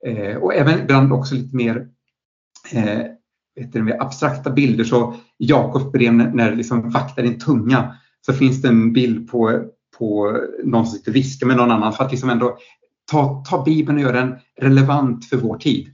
eh, 0.08 0.36
och 0.36 0.54
även 0.54 0.80
ibland 0.80 1.14
också 1.14 1.36
lite 1.36 1.56
mer 1.56 1.88
eh, 2.72 3.02
vet 3.56 3.74
du, 3.74 3.98
abstrakta 4.00 4.50
bilder. 4.50 4.84
Så 4.84 5.16
Jakobs 5.38 5.92
brev 5.92 6.14
när, 6.14 6.32
när 6.34 6.56
liksom 6.56 6.90
vaktar 6.90 7.24
din 7.24 7.40
tunga 7.40 7.96
så 8.26 8.34
finns 8.34 8.62
det 8.62 8.68
en 8.68 8.94
bild 8.94 9.32
på, 9.32 9.64
på 9.98 10.38
någon 10.64 10.86
som 10.86 10.98
sitter 10.98 11.12
och 11.12 11.16
viskar 11.16 11.48
med 11.48 11.58
någon 11.58 11.72
annan 11.72 11.94
för 11.94 12.04
att 12.04 12.12
liksom 12.12 12.30
ändå 12.30 12.58
ta, 13.12 13.44
ta 13.50 13.64
Bibeln 13.64 13.98
och 13.98 14.04
göra 14.04 14.20
den 14.20 14.36
relevant 14.62 15.26
för 15.26 15.38
vår 15.38 15.58
tid. 15.58 15.88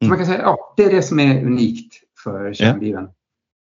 Så 0.00 0.04
mm. 0.04 0.08
man 0.08 0.18
kan 0.18 0.26
säga 0.26 0.42
ja, 0.42 0.74
det 0.76 0.84
är 0.84 0.90
det 0.90 1.02
som 1.02 1.20
är 1.20 1.44
unikt 1.44 1.94
för 2.24 2.54
kärnbibeln. 2.54 3.04
Ja. 3.04 3.12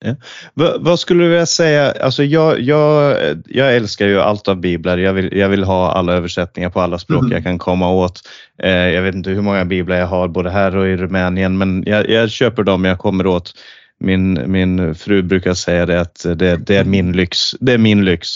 Ja. 0.06 0.16
Vad, 0.54 0.84
vad, 0.84 1.00
skulle 1.00 1.24
du 1.24 1.30
vilja 1.30 1.46
säga? 1.46 1.92
Alltså 1.92 2.24
jag, 2.24 2.60
jag, 2.60 3.18
jag 3.46 3.76
älskar 3.76 4.08
ju 4.08 4.20
allt 4.20 4.48
av 4.48 4.58
biblar. 4.58 4.98
Jag 4.98 5.14
vill, 5.14 5.38
jag 5.38 5.50
vill 5.50 5.64
ha 5.64 5.92
alla 5.92 6.14
översättningar 6.14 6.70
på 6.70 6.82
alla 6.82 7.00
språk 7.00 7.22
mm. 7.22 7.32
jag 7.32 7.44
kan 7.44 7.58
komma 7.58 7.92
åt. 7.92 8.22
Eh, 8.64 8.72
jag 8.72 9.02
vet 9.02 9.16
inte 9.16 9.30
hur 9.30 9.42
många 9.42 9.66
biblar 9.66 9.96
jag 9.96 10.08
har 10.08 10.28
både 10.28 10.50
här 10.50 10.76
och 10.76 10.88
i 10.88 10.98
Rumänien, 10.98 11.58
men 11.58 11.84
jag, 11.88 12.10
jag 12.10 12.30
köper 12.30 12.64
dem 12.64 12.86
jag 12.86 12.98
kommer 12.98 13.28
åt. 13.28 13.54
Min, 14.00 14.52
min 14.52 14.96
fru 14.96 15.22
brukar 15.24 15.54
säga 15.54 15.86
det 15.86 16.02
att 16.02 16.26
det, 16.36 16.56
det 16.56 16.76
är 16.76 16.86
min 16.86 17.12
lyx. 17.12 17.52
Det 17.60 17.74
är 17.74 17.78
min 17.78 18.06
lyx. 18.06 18.30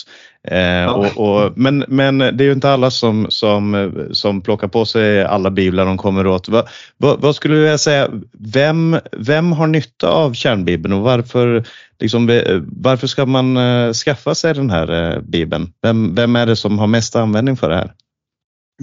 Eh, 0.48 0.86
och, 0.86 1.18
och, 1.18 1.54
men, 1.56 1.86
men 1.88 2.18
det 2.18 2.26
är 2.26 2.44
ju 2.44 2.52
inte 2.52 2.70
alla 2.70 2.92
som, 2.92 3.26
som, 3.30 3.92
som 4.12 4.42
plockar 4.42 4.68
på 4.68 4.86
sig 4.86 5.24
alla 5.24 5.52
biblar 5.52 5.86
de 5.86 5.98
kommer 5.98 6.28
åt. 6.28 6.50
Va, 6.50 6.64
va, 6.98 7.18
vad 7.20 7.36
skulle 7.36 7.56
du 7.56 7.62
vilja 7.62 7.78
säga, 7.78 8.10
vem, 8.32 8.98
vem 9.12 9.52
har 9.52 9.68
nytta 9.68 10.10
av 10.10 10.34
kärnbibeln 10.34 10.94
och 10.94 11.02
varför, 11.02 11.64
liksom, 12.00 12.42
varför 12.68 13.08
ska 13.08 13.26
man 13.26 13.58
uh, 13.58 13.94
skaffa 13.94 14.36
sig 14.36 14.54
den 14.54 14.70
här 14.70 15.16
uh, 15.16 15.22
bibeln? 15.22 15.74
Vem, 15.82 16.16
vem 16.16 16.36
är 16.36 16.46
det 16.46 16.56
som 16.56 16.80
har 16.80 16.88
mest 16.88 17.16
användning 17.16 17.58
för 17.58 17.70
det 17.70 17.76
här? 17.76 17.94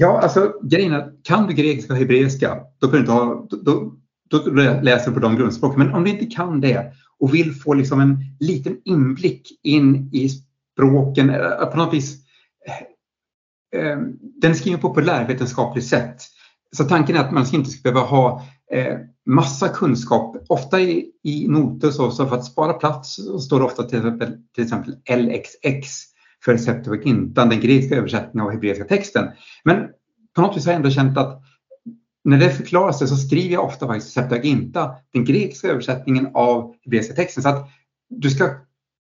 Ja, 0.01 0.21
alltså 0.23 0.53
grejen 0.63 0.93
är, 0.93 1.07
kan 1.23 1.47
du 1.47 1.55
grekiska 1.55 1.93
och 1.93 1.99
hebreiska, 1.99 2.57
då, 2.81 2.89
kan 2.89 3.05
du 3.05 3.11
ha, 3.11 3.47
då, 3.51 3.57
då, 4.31 4.39
då 4.39 4.51
läser 4.83 5.09
du 5.09 5.15
på 5.15 5.21
de 5.21 5.37
grundspråken. 5.37 5.79
Men 5.79 5.95
om 5.95 6.05
du 6.05 6.11
inte 6.11 6.27
kan 6.27 6.61
det 6.61 6.93
och 7.21 7.35
vill 7.35 7.55
få 7.55 7.75
liksom 7.75 8.01
en 8.01 8.17
liten 8.41 8.77
inblick 8.85 9.43
in 9.63 10.11
i 10.13 10.29
språken, 10.79 11.31
eh, 11.31 11.67
på 11.67 11.77
något 11.77 11.95
vis, 11.95 12.17
eh, 12.67 13.81
eh, 13.81 13.99
den 14.41 14.51
är 14.51 14.55
skriven 14.55 14.81
på 14.81 14.89
populärvetenskapligt 14.89 15.87
sätt. 15.87 16.23
Så 16.77 16.85
tanken 16.85 17.17
är 17.17 17.21
att 17.21 17.33
man 17.33 17.47
inte 17.53 17.71
ska 17.71 17.93
behöva 17.93 18.07
ha 18.09 18.43
massa 19.27 19.69
kunskap. 19.69 20.37
Ofta 20.49 20.81
i, 20.81 21.11
i 21.25 21.49
noter 21.49 21.91
så, 21.91 22.11
så 22.11 22.27
för 22.27 22.37
att 22.37 22.45
spara 22.45 22.73
plats 22.73 23.15
så 23.15 23.39
står 23.39 23.59
det 23.59 23.65
ofta 23.65 23.83
till 23.83 23.99
exempel, 23.99 24.37
till 24.55 24.65
exempel 24.65 24.95
LXX 25.11 25.89
för 26.45 26.57
Septuagintan, 26.57 27.49
den 27.49 27.61
grekiska 27.61 27.97
översättningen 27.97 28.47
av 28.47 28.53
hebreiska 28.53 28.85
texten. 28.85 29.29
Men 29.65 29.89
på 30.35 30.41
något 30.43 30.57
vis 30.57 30.65
har 30.65 30.73
jag 30.73 30.77
ändå 30.77 30.91
känt 30.91 31.19
att 31.19 31.43
när 32.25 32.39
det 32.39 32.51
förklaras 32.51 32.99
så 32.99 33.17
skriver 33.17 33.55
jag 33.55 33.65
ofta 33.65 33.87
faktiskt 33.87 34.13
Septuaginta, 34.13 34.95
den 35.13 35.25
grekiska 35.25 35.69
översättningen 35.69 36.31
av 36.35 36.75
hebreiska 36.85 37.15
texten. 37.15 37.43
Så 37.43 37.49
att 37.49 37.69
du 38.09 38.31
ska 38.31 38.51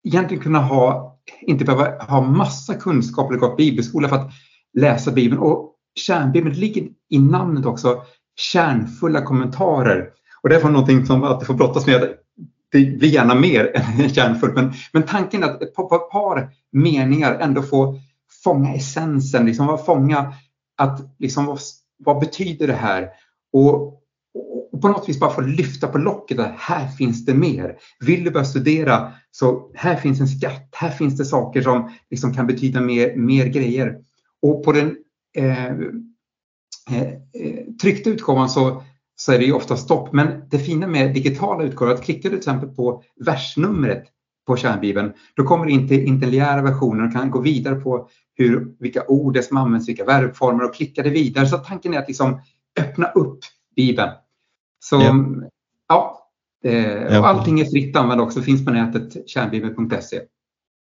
egentligen 0.04 0.42
kunna 0.42 0.58
ha, 0.58 1.15
inte 1.40 1.64
behöva 1.64 2.04
ha 2.04 2.20
massa 2.20 2.74
kunskap 2.74 3.30
eller 3.30 3.40
gå 3.40 3.54
bibelskola 3.54 4.08
för 4.08 4.16
att 4.16 4.30
läsa 4.74 5.10
Bibeln. 5.10 5.40
Och 5.42 5.72
kärnbibeln 5.94 6.54
ligger 6.54 6.88
i 7.10 7.18
namnet 7.18 7.66
också, 7.66 8.02
kärnfulla 8.36 9.22
kommentarer. 9.22 10.08
Och 10.42 10.48
det 10.48 10.56
är 10.56 10.68
någonting 10.68 11.06
som 11.06 11.24
alltid 11.24 11.46
får 11.46 11.54
brottas 11.54 11.86
med. 11.86 12.14
Det 12.72 12.98
blir 12.98 13.08
gärna 13.08 13.34
mer 13.34 13.72
än 14.00 14.08
kärnfullt, 14.08 14.54
men, 14.54 14.72
men 14.92 15.02
tanken 15.02 15.42
är 15.42 15.46
att 15.46 15.62
ett 15.62 15.74
par 15.74 16.48
meningar 16.72 17.34
ändå 17.34 17.62
få 17.62 17.98
fånga 18.44 18.74
essensen, 18.74 19.46
liksom 19.46 19.78
fånga 19.78 20.32
att 20.76 21.00
liksom, 21.18 21.46
vad, 21.46 21.58
vad 21.98 22.20
betyder 22.20 22.66
det 22.66 22.72
här? 22.72 23.08
Och, 23.52 23.95
och 24.76 24.82
på 24.82 24.88
något 24.88 25.08
vis 25.08 25.20
bara 25.20 25.30
få 25.30 25.40
lyfta 25.40 25.88
på 25.88 25.98
locket 25.98 26.38
att 26.38 26.54
här 26.58 26.88
finns 26.88 27.24
det 27.24 27.34
mer. 27.34 27.76
Vill 28.00 28.24
du 28.24 28.30
börja 28.30 28.44
studera 28.44 29.12
så 29.30 29.70
här 29.74 29.96
finns 29.96 30.20
en 30.20 30.28
skatt, 30.28 30.68
här 30.72 30.90
finns 30.90 31.16
det 31.16 31.24
saker 31.24 31.62
som 31.62 31.90
liksom 32.10 32.34
kan 32.34 32.46
betyda 32.46 32.80
mer, 32.80 33.16
mer 33.16 33.46
grejer. 33.46 33.96
Och 34.42 34.64
på 34.64 34.72
den 34.72 34.96
eh, 35.36 35.66
eh, 35.66 37.02
eh 37.32 37.64
tryckta 37.82 38.10
utgåvan 38.10 38.48
så, 38.48 38.82
så 39.16 39.32
är 39.32 39.38
det 39.38 39.44
ju 39.44 39.52
ofta 39.52 39.76
stopp. 39.76 40.12
Men 40.12 40.48
det 40.50 40.58
fina 40.58 40.86
med 40.86 41.14
digitala 41.14 41.64
utgåvor 41.64 41.90
är 41.90 41.94
att 41.94 42.04
klickar 42.04 42.22
du 42.22 42.28
till 42.28 42.38
exempel 42.38 42.68
på 42.68 43.02
versnumret 43.24 44.04
på 44.46 44.56
kärnbibeln, 44.56 45.12
då 45.36 45.44
kommer 45.44 45.66
det 45.66 45.72
in 45.72 45.88
till 45.88 46.04
interliära 46.04 46.62
versioner 46.62 47.06
och 47.06 47.12
kan 47.12 47.30
gå 47.30 47.40
vidare 47.40 47.74
på 47.74 48.08
hur, 48.34 48.76
vilka 48.78 49.04
ord 49.06 49.34
det 49.34 49.42
som 49.42 49.56
används, 49.56 49.88
vilka 49.88 50.04
verbformer 50.04 50.64
och 50.64 50.74
klicka 50.74 51.02
det 51.02 51.10
vidare. 51.10 51.46
Så 51.46 51.58
tanken 51.58 51.94
är 51.94 51.98
att 51.98 52.08
liksom 52.08 52.40
öppna 52.80 53.06
upp 53.06 53.38
Bibeln. 53.76 54.10
Så 54.78 54.96
ja, 55.02 55.14
ja 55.88 56.28
eh, 56.64 57.18
och 57.18 57.28
allting 57.28 57.60
är 57.60 57.64
fritt 57.64 57.96
använd 57.96 58.20
också, 58.20 58.42
finns 58.42 58.64
på 58.64 58.70
nätet, 58.70 59.28
kärnbibel.se. 59.28 60.20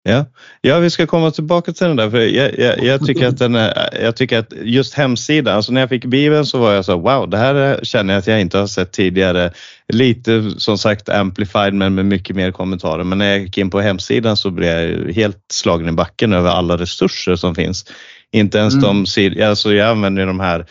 Ja. 0.05 0.25
ja, 0.61 0.79
vi 0.79 0.89
ska 0.89 1.07
komma 1.07 1.31
tillbaka 1.31 1.73
till 1.73 1.87
den 1.87 1.95
där. 1.95 2.09
För 2.09 2.19
jag, 2.19 2.59
jag, 2.59 2.83
jag, 2.83 3.05
tycker 3.05 3.27
att 3.27 3.37
den 3.37 3.55
är, 3.55 3.89
jag 4.01 4.15
tycker 4.15 4.39
att 4.39 4.53
just 4.61 4.93
hemsidan, 4.93 5.55
alltså 5.55 5.71
när 5.71 5.81
jag 5.81 5.89
fick 5.89 6.05
Bibeln 6.05 6.45
så 6.45 6.57
var 6.57 6.73
jag 6.73 6.85
så 6.85 6.97
wow, 6.97 7.29
det 7.29 7.37
här 7.37 7.79
känner 7.83 8.13
jag 8.13 8.19
att 8.19 8.27
jag 8.27 8.41
inte 8.41 8.57
har 8.57 8.67
sett 8.67 8.91
tidigare. 8.91 9.51
Lite 9.87 10.51
som 10.57 10.77
sagt 10.77 11.09
amplified 11.09 11.73
men 11.73 11.95
med 11.95 12.05
mycket 12.05 12.35
mer 12.35 12.51
kommentarer. 12.51 13.03
Men 13.03 13.17
när 13.17 13.25
jag 13.25 13.39
gick 13.39 13.57
in 13.57 13.69
på 13.69 13.81
hemsidan 13.81 14.37
så 14.37 14.51
blev 14.51 14.69
jag 14.69 15.13
helt 15.13 15.45
slagen 15.51 15.89
i 15.89 15.91
backen 15.91 16.33
över 16.33 16.49
alla 16.49 16.77
resurser 16.77 17.35
som 17.35 17.55
finns. 17.55 17.85
Inte 18.31 18.57
ens 18.57 18.73
mm. 18.73 19.05
de, 19.15 19.43
alltså 19.43 19.73
jag 19.73 19.89
använder 19.89 20.25
de 20.25 20.39
här 20.39 20.65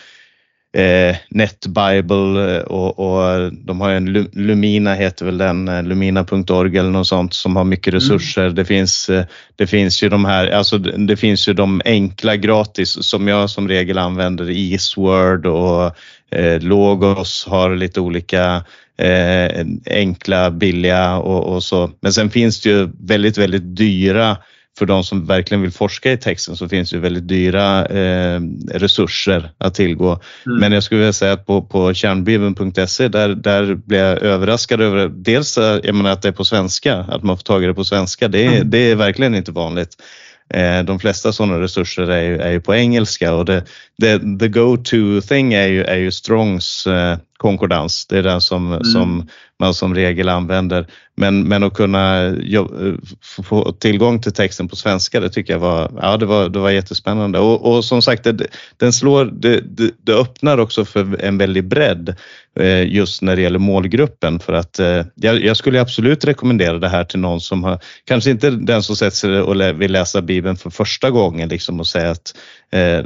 eh, 0.73 1.17
NetBible 1.29 2.57
eh, 2.57 2.63
och, 2.63 2.99
och, 2.99 3.53
de 3.53 3.81
har 3.81 3.91
en 3.91 4.13
Lumina 4.33 4.95
heter 4.95 5.27
väl 5.27 5.39
den, 5.39 5.69
eh, 5.69 5.83
lumina.org 5.83 6.79
eller 6.79 6.91
något 6.91 7.07
sånt 7.07 7.35
som 7.35 7.57
har 7.57 7.65
mycket 7.65 7.93
mm. 7.93 8.01
resurser. 8.01 8.43
Mm. 8.43 8.55
Det, 8.55 8.65
finns, 8.65 9.09
eh, 9.09 9.25
det 9.57 9.67
finns 9.67 10.03
ju 10.03 10.09
de 10.09 10.25
här, 10.25 10.51
alltså 10.51 10.79
det 10.79 11.17
finns 11.17 11.49
ju 11.49 11.53
de 11.53 11.83
enkla 11.85 12.37
gratis 12.37 13.05
som 13.05 13.29
jag 13.29 13.51
som 13.51 13.69
regel 13.69 13.99
använder, 13.99 14.51
Eastword 14.51 15.47
och 15.47 15.97
eh, 16.31 16.61
Logos 16.61 17.47
har 17.49 17.77
lite 17.77 18.01
olika 18.01 18.65
eh, 18.99 19.67
enkla, 19.87 20.51
billiga 20.51 21.17
och, 21.17 21.55
och, 21.55 21.63
så. 21.63 21.91
Men 22.01 22.13
sen 22.13 22.31
finns 22.31 22.61
det 22.61 22.69
ju 22.69 22.89
väldigt, 23.01 23.39
väldigt 23.39 23.77
dyra 23.77 24.37
för 24.79 24.87
de 24.87 25.05
som 25.05 25.27
verkligen 25.27 25.63
vill 25.63 25.73
forska 25.73 26.13
i 26.13 26.17
texten 26.17 26.57
så 26.57 26.69
finns 26.69 26.91
det 26.91 26.99
väldigt 26.99 27.29
dyra 27.29 27.87
eh, 27.87 28.41
resurser 28.71 29.51
att 29.59 29.75
tillgå. 29.75 30.21
Mm. 30.47 30.59
Men 30.59 30.73
jag 30.73 30.83
skulle 30.83 30.99
vilja 30.99 31.13
säga 31.13 31.33
att 31.33 31.47
på, 31.47 31.63
på 31.63 31.95
kärnbibeln.se 31.95 33.09
där, 33.09 33.29
där 33.29 33.75
blev 33.75 34.01
jag 34.01 34.23
överraskad 34.23 34.81
över 34.81 35.09
dels 35.09 35.59
eh, 35.59 35.81
jag 35.85 35.95
menar 35.95 36.11
att 36.11 36.23
det 36.23 36.29
är 36.29 36.33
på 36.33 36.45
svenska, 36.45 36.97
att 36.97 37.23
man 37.23 37.37
får 37.37 37.43
tag 37.43 37.65
i 37.65 37.67
det 37.67 37.75
på 37.75 37.85
svenska. 37.85 38.29
Det 38.29 38.45
är, 38.47 38.57
mm. 38.57 38.71
det 38.71 38.79
är 38.79 38.97
verkligen 38.97 39.35
inte 39.35 39.53
vanligt. 39.53 39.97
Eh, 40.55 40.83
de 40.83 40.99
flesta 40.99 41.33
sådana 41.33 41.61
resurser 41.61 42.11
är 42.11 42.23
ju, 42.23 42.39
är 42.39 42.51
ju 42.51 42.61
på 42.61 42.75
engelska 42.75 43.35
och 43.35 43.45
det, 43.45 43.65
det, 43.99 44.19
the 44.39 44.49
go-to 44.49 45.21
thing 45.29 45.53
är 45.53 45.67
ju, 45.67 45.85
är 45.85 45.97
ju 45.97 46.11
Strongs 46.11 46.87
eh, 46.87 47.19
konkordans. 47.37 48.07
Det 48.07 48.19
är 48.19 48.23
den 48.23 48.41
som, 48.41 48.73
mm. 48.73 48.85
som 48.85 49.29
man 49.61 49.75
som 49.75 49.95
regel 49.95 50.29
använder. 50.29 50.87
Men, 51.23 51.49
men 51.49 51.63
att 51.63 51.75
kunna 51.75 52.27
eh, 52.27 52.65
få 53.43 53.73
tillgång 53.73 54.21
till 54.21 54.33
texten 54.33 54.69
på 54.69 54.77
svenska, 54.77 55.21
det 55.21 55.31
tycker 55.31 55.53
jag 55.53 55.61
var, 55.61 55.91
ja, 56.03 56.17
det 56.17 56.27
var, 56.27 56.49
det 56.49 56.59
var 56.59 56.71
jättespännande. 56.71 57.39
Och, 57.39 57.75
och 57.75 57.85
som 57.85 58.03
sagt, 58.03 58.25
det, 58.25 58.47
den 58.77 58.93
slår, 58.93 59.25
det, 59.25 59.61
det, 59.61 59.91
det, 60.03 60.13
öppnar 60.13 60.59
också 60.59 60.85
för 60.85 61.25
en 61.25 61.39
väldig 61.39 61.65
bredd 61.65 62.17
eh, 62.61 62.95
just 62.95 63.23
när 63.23 63.37
det 63.37 63.43
gäller 63.43 63.59
målgruppen. 63.59 64.41
För 64.41 64.53
att 64.53 64.79
eh, 64.79 65.05
jag, 65.15 65.45
jag, 65.45 65.57
skulle 65.57 65.81
absolut 65.81 66.25
rekommendera 66.25 66.79
det 66.79 66.89
här 66.89 67.05
till 67.05 67.21
någon 67.21 67.41
som 67.41 67.65
har, 67.65 67.79
kanske 68.05 68.31
inte 68.31 68.51
den 68.51 68.83
som 68.83 68.97
sätter 68.97 69.17
sig 69.17 69.41
och 69.41 69.81
vill 69.81 69.93
läsa 69.93 70.23
Bibeln 70.23 70.57
för 70.57 70.71
första 70.71 71.11
gången 71.11 71.49
liksom 71.49 71.81
och 71.81 71.87
säga 71.87 72.11
att 72.11 72.35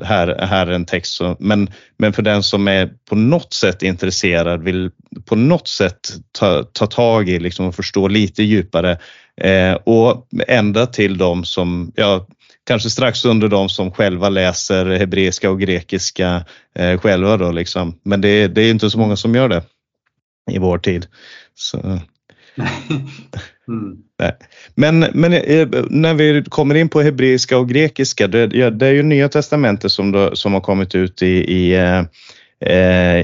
här, 0.03 0.47
här 0.47 0.67
är 0.67 0.73
en 0.73 0.85
text, 0.85 1.13
som, 1.15 1.37
men, 1.39 1.71
men 1.99 2.13
för 2.13 2.23
den 2.23 2.43
som 2.43 2.69
är 2.69 2.91
på 3.09 3.17
något 3.17 3.53
sätt 3.53 3.83
intresserad, 3.83 4.63
vill 4.63 4.91
på 5.25 5.37
något 5.37 5.69
sätt 5.69 6.01
ta, 6.33 6.63
ta 6.63 6.87
tag 6.87 7.29
i 7.29 7.39
liksom 7.39 7.67
och 7.67 7.75
förstå 7.75 8.09
lite 8.09 8.43
djupare. 8.43 8.99
Eh, 9.41 9.73
och 9.73 10.27
ända 10.49 10.87
till 10.87 11.19
de 11.19 11.45
som, 11.45 11.93
ja, 11.95 12.27
kanske 12.67 12.91
strax 12.91 13.25
under 13.25 13.49
de 13.49 13.69
som 13.69 13.91
själva 13.91 14.29
läser 14.29 14.87
hebreiska 14.87 15.51
och 15.51 15.61
grekiska 15.61 16.45
eh, 16.79 17.01
själva 17.01 17.37
då 17.37 17.53
liksom. 17.53 17.99
Men 18.03 18.21
det, 18.21 18.49
det 18.49 18.63
är 18.63 18.71
inte 18.71 18.91
så 18.91 18.99
många 18.99 19.17
som 19.17 19.35
gör 19.35 19.49
det 19.49 19.63
i 20.51 20.59
vår 20.59 20.79
tid. 20.79 21.07
Så. 21.55 22.01
Mm. 23.69 23.97
Men, 24.75 24.99
men 24.99 25.33
eh, 25.33 25.69
när 25.91 26.15
vi 26.15 26.45
kommer 26.49 26.75
in 26.75 26.89
på 26.89 27.01
hebreiska 27.01 27.59
och 27.59 27.69
grekiska, 27.69 28.27
det, 28.27 28.71
det 28.71 28.87
är 28.87 28.93
ju 28.93 29.03
Nya 29.03 29.29
Testamentet 29.29 29.93
som, 29.93 30.13
då, 30.13 30.37
som 30.37 30.55
har 30.55 30.61
kommit 30.61 30.95
ut 30.95 31.23
i, 31.23 31.27
i 31.27 31.75
eh, 31.75 32.03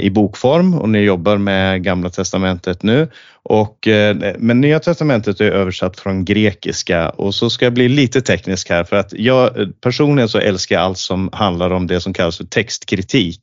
i 0.00 0.11
bokform 0.11 0.74
och 0.74 0.88
ni 0.88 0.98
jobbar 0.98 1.37
med 1.37 1.83
Gamla 1.83 2.11
Testamentet 2.11 2.83
nu. 2.83 3.09
Och, 3.44 3.88
eh, 3.88 4.16
men 4.38 4.61
Nya 4.61 4.81
Testamentet 4.81 5.40
är 5.40 5.50
översatt 5.50 6.00
från 6.00 6.24
grekiska 6.24 7.09
och 7.09 7.35
så 7.35 7.50
ska 7.50 7.66
jag 7.66 7.72
bli 7.72 7.88
lite 7.88 8.20
teknisk 8.20 8.70
här 8.70 8.85
för 8.85 8.96
att 8.96 9.12
jag 9.12 9.72
personligen 9.81 10.28
så 10.28 10.38
älskar 10.38 10.78
allt 10.78 10.98
som 10.98 11.31
handlar 11.33 11.70
om 11.70 11.87
det 11.87 12.00
som 12.00 12.12
kallas 12.12 12.37
för 12.37 12.44
textkritik 12.44 13.40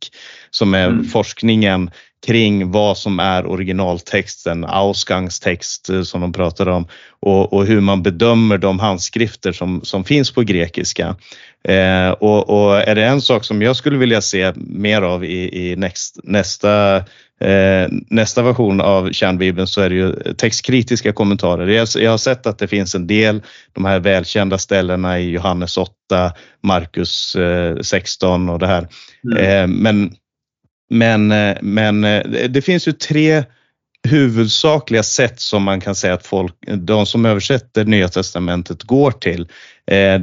som 0.50 0.74
är 0.74 0.88
mm. 0.88 1.06
forskningen 1.06 1.92
kring 2.28 2.72
vad 2.72 2.98
som 2.98 3.20
är 3.20 3.46
originaltexten, 3.46 4.66
ausgangstext 4.66 5.90
eh, 5.90 6.02
som 6.02 6.22
de 6.22 6.34
pratar 6.34 6.68
om 6.68 6.88
och, 7.20 7.54
och, 7.54 7.66
hur 7.66 7.82
man 7.82 8.04
bedömer 8.04 8.58
de 8.58 8.80
handskrifter 8.80 9.52
som, 9.52 9.82
som 9.84 10.04
finns 10.04 10.32
på 10.32 10.42
grekiska. 10.42 11.16
Eh, 11.64 12.10
och, 12.10 12.50
och, 12.50 12.78
är 12.78 12.96
det 12.96 13.06
en 13.06 13.22
sak 13.22 13.44
som 13.44 13.62
jag 13.62 13.76
skulle 13.76 13.98
vilja 13.98 14.22
se 14.22 14.54
mer 14.56 15.02
av 15.02 15.26
i, 15.26 15.72
i 15.72 15.76
next, 15.76 16.20
nästa, 16.24 16.96
eh, 17.42 17.88
nästa 18.10 18.42
version 18.42 18.82
av 18.82 19.12
kärnbibeln 19.12 19.68
så 19.68 19.82
är 19.82 19.90
det 19.90 19.96
ju 19.96 20.34
textkritiska 20.34 21.14
kommentarer. 21.14 21.68
Jag, 21.68 21.88
jag 21.96 22.12
har 22.12 22.18
sett 22.18 22.46
att 22.46 22.60
det 22.60 22.68
finns 22.68 22.96
en 22.96 23.08
del, 23.08 23.42
de 23.74 23.86
här 23.86 24.00
välkända 24.00 24.58
ställena 24.58 25.20
i 25.20 25.30
Johannes 25.30 25.78
8, 25.78 25.92
Markus 26.64 27.36
eh, 27.36 27.78
16 27.82 28.50
och 28.50 28.60
det 28.60 28.68
här. 28.68 28.88
Mm. 29.24 29.38
Eh, 29.38 29.68
men 29.82 30.16
men, 30.90 31.32
eh, 31.32 31.58
men 31.62 32.04
eh, 32.04 32.22
det 32.50 32.62
finns 32.62 32.88
ju 32.88 32.92
tre 32.92 33.44
huvudsakliga 34.08 35.04
sätt 35.04 35.40
som 35.40 35.64
man 35.64 35.82
kan 35.82 35.96
säga 35.96 36.14
att 36.14 36.28
folk, 36.28 36.54
de 36.78 37.06
som 37.06 37.26
översätter 37.26 37.86
Nya 37.86 38.08
Testamentet 38.08 38.84
går 38.84 39.12
till. 39.12 39.48
Eh, 39.92 40.22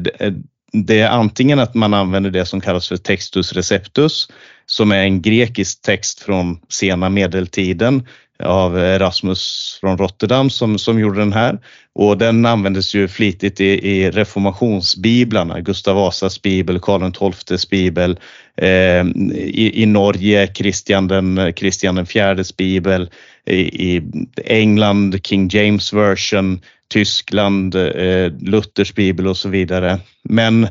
det 0.73 1.01
är 1.01 1.09
antingen 1.09 1.59
att 1.59 1.75
man 1.75 1.95
använder 1.95 2.31
det 2.31 2.47
som 2.47 2.61
kallas 2.61 2.89
för 2.89 2.97
textus 2.97 3.53
receptus 3.53 4.29
som 4.67 4.93
är 4.93 5.03
en 5.03 5.23
grekisk 5.23 5.83
text 5.83 6.21
från 6.21 6.61
sena 6.69 7.09
medeltiden 7.09 8.07
av 8.39 8.79
eh, 8.79 8.95
Erasmus 8.95 9.77
från 9.81 9.99
Rotterdam 9.99 10.51
som, 10.51 10.79
som 10.79 11.01
gjorde 11.01 11.19
den 11.19 11.33
här. 11.33 11.59
Och 11.95 12.19
den 12.19 12.47
användes 12.47 12.95
ju 12.95 13.09
flitigt 13.09 13.61
i, 13.61 13.89
i 13.91 14.11
reformationsbiblarna, 14.11 15.61
Gustav 15.61 15.97
Vasas 15.97 16.43
bibel, 16.43 16.79
Karl 16.79 17.33
XIIs 17.33 17.71
bibel, 17.71 18.19
eh, 18.57 19.07
i, 19.35 19.83
i, 19.83 19.87
Norge 19.87 20.47
Kristian 20.47 21.09
den, 21.09 21.53
Christian 21.57 21.95
den 21.95 22.07
fjärdes 22.07 22.57
bibel, 22.57 23.11
i, 23.47 23.57
i, 23.97 24.03
England 24.45 25.27
King 25.27 25.49
James 25.53 25.93
version, 25.93 26.61
Tyskland 26.89 27.75
eh, 27.75 28.33
Luthers 28.41 28.95
bibel 28.95 29.27
och 29.27 29.37
så 29.37 29.49
vidare. 29.49 29.99
Men 30.23 30.69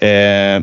Eh, 0.00 0.62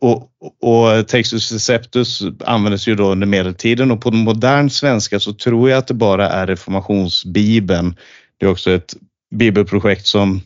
och, 0.00 0.30
och 0.60 1.08
Textus 1.08 1.52
Receptus 1.52 2.22
användes 2.44 2.88
ju 2.88 2.94
då 2.94 3.12
under 3.12 3.26
medeltiden 3.26 3.90
och 3.90 4.00
på 4.00 4.10
modern 4.10 4.70
svenska 4.70 5.20
så 5.20 5.32
tror 5.32 5.70
jag 5.70 5.78
att 5.78 5.86
det 5.86 5.94
bara 5.94 6.28
är 6.28 6.46
reformationsbibeln. 6.46 7.96
Det 8.40 8.46
är 8.46 8.50
också 8.50 8.70
ett 8.70 8.94
bibelprojekt 9.34 10.06
som, 10.06 10.40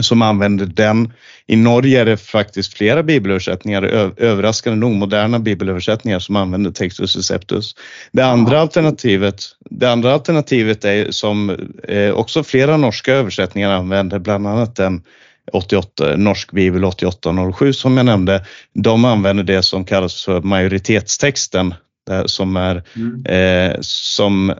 som 0.00 0.22
använder 0.22 0.66
den. 0.66 1.12
I 1.46 1.56
Norge 1.56 2.00
är 2.00 2.04
det 2.04 2.16
faktiskt 2.16 2.74
flera 2.74 3.02
bibelöversättningar, 3.02 3.82
överraskande 4.16 4.78
nog 4.78 4.92
moderna 4.92 5.38
bibelöversättningar 5.38 6.18
som 6.18 6.36
använder 6.36 6.70
Textus 6.70 7.16
Receptus. 7.16 7.74
Det 8.12 8.22
andra 8.22 8.60
alternativet, 8.60 9.44
det 9.70 9.92
andra 9.92 10.12
alternativet 10.14 10.84
är 10.84 11.10
som 11.10 11.50
eh, 11.88 12.10
också 12.10 12.44
flera 12.44 12.76
norska 12.76 13.14
översättningar 13.14 13.70
använder, 13.70 14.18
bland 14.18 14.46
annat 14.46 14.76
den 14.76 15.02
88, 15.52 16.16
Norsk 16.16 16.52
bibel 16.52 16.84
8807 16.84 17.72
som 17.72 17.96
jag 17.96 18.06
nämnde, 18.06 18.44
de 18.72 19.04
använder 19.04 19.44
det 19.44 19.62
som 19.62 19.84
kallas 19.84 20.24
för 20.24 20.40
majoritetstexten 20.40 21.74
som 22.26 22.56
är, 22.56 22.82
mm. 22.96 23.26
eh, 23.26 23.76
som 23.80 24.54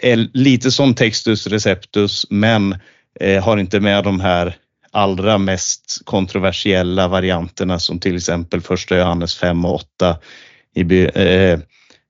är 0.00 0.28
lite 0.32 0.70
som 0.70 0.94
Textus 0.94 1.46
Receptus 1.46 2.26
men 2.30 2.76
eh, 3.20 3.44
har 3.44 3.58
inte 3.58 3.80
med 3.80 4.04
de 4.04 4.20
här 4.20 4.56
allra 4.90 5.38
mest 5.38 6.00
kontroversiella 6.04 7.08
varianterna 7.08 7.78
som 7.78 7.98
till 7.98 8.16
exempel 8.16 8.60
första 8.60 8.98
Johannes 8.98 9.36
5 9.36 9.64
och 9.64 9.74
8 9.74 10.16
i, 10.74 11.08
eh, 11.14 11.58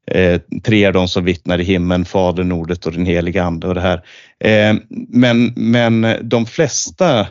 Eh, 0.06 0.40
tre 0.62 0.84
är 0.84 0.92
de 0.92 1.08
som 1.08 1.24
vittnar 1.24 1.60
i 1.60 1.64
himlen, 1.64 2.04
Fadern, 2.04 2.52
Ordet 2.52 2.86
och 2.86 2.92
den 2.92 3.06
heliga 3.06 3.44
Ande 3.44 3.66
och 3.66 3.74
det 3.74 3.80
här. 3.80 4.02
Eh, 4.40 4.76
men, 5.08 5.52
men 5.56 6.16
de 6.22 6.46
flesta 6.46 7.26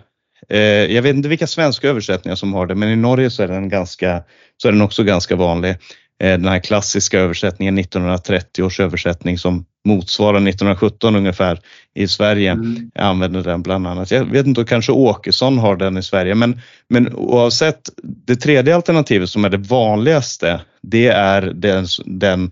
jag 0.59 1.01
vet 1.01 1.15
inte 1.15 1.29
vilka 1.29 1.47
svenska 1.47 1.89
översättningar 1.89 2.35
som 2.35 2.53
har 2.53 2.67
det, 2.67 2.75
men 2.75 2.89
i 2.89 2.95
Norge 2.95 3.29
så 3.29 3.43
är 3.43 3.47
den, 3.47 3.69
ganska, 3.69 4.23
så 4.57 4.67
är 4.67 4.71
den 4.71 4.81
också 4.81 5.03
ganska 5.03 5.35
vanlig. 5.35 5.75
Eh, 6.23 6.31
den 6.31 6.47
här 6.47 6.59
klassiska 6.59 7.19
översättningen, 7.19 7.77
1930 7.77 8.63
års 8.63 8.79
översättning 8.79 9.37
som 9.37 9.65
motsvarar 9.85 10.37
1917 10.37 11.15
ungefär 11.15 11.59
i 11.95 12.07
Sverige, 12.07 12.51
mm. 12.51 12.91
använder 12.95 13.43
den 13.43 13.61
bland 13.61 13.87
annat. 13.87 14.11
Jag 14.11 14.25
vet 14.25 14.45
inte, 14.45 14.63
kanske 14.63 14.91
Åkesson 14.91 15.57
har 15.57 15.75
den 15.75 15.97
i 15.97 16.03
Sverige, 16.03 16.35
men, 16.35 16.61
men 16.89 17.15
oavsett, 17.15 17.89
det 18.03 18.35
tredje 18.35 18.75
alternativet 18.75 19.29
som 19.29 19.45
är 19.45 19.49
det 19.49 19.57
vanligaste, 19.57 20.61
det 20.81 21.07
är 21.07 21.41
den, 21.41 21.85
den 22.05 22.51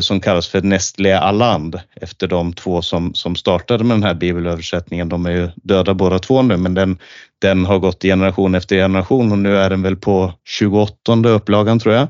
som 0.00 0.20
kallas 0.20 0.48
för 0.48 0.62
Nestlé 0.62 1.12
Aland 1.12 1.80
efter 2.00 2.26
de 2.26 2.52
två 2.52 2.82
som, 2.82 3.14
som 3.14 3.36
startade 3.36 3.84
med 3.84 3.96
den 3.96 4.02
här 4.02 4.14
bibelöversättningen. 4.14 5.08
De 5.08 5.26
är 5.26 5.30
ju 5.30 5.48
döda 5.56 5.94
båda 5.94 6.18
två 6.18 6.42
nu 6.42 6.56
men 6.56 6.74
den, 6.74 6.98
den 7.38 7.66
har 7.66 7.78
gått 7.78 8.02
generation 8.02 8.54
efter 8.54 8.76
generation 8.76 9.32
och 9.32 9.38
nu 9.38 9.56
är 9.56 9.70
den 9.70 9.82
väl 9.82 9.96
på 9.96 10.32
28 10.44 11.28
upplagan 11.28 11.78
tror 11.78 11.94
jag. 11.94 12.08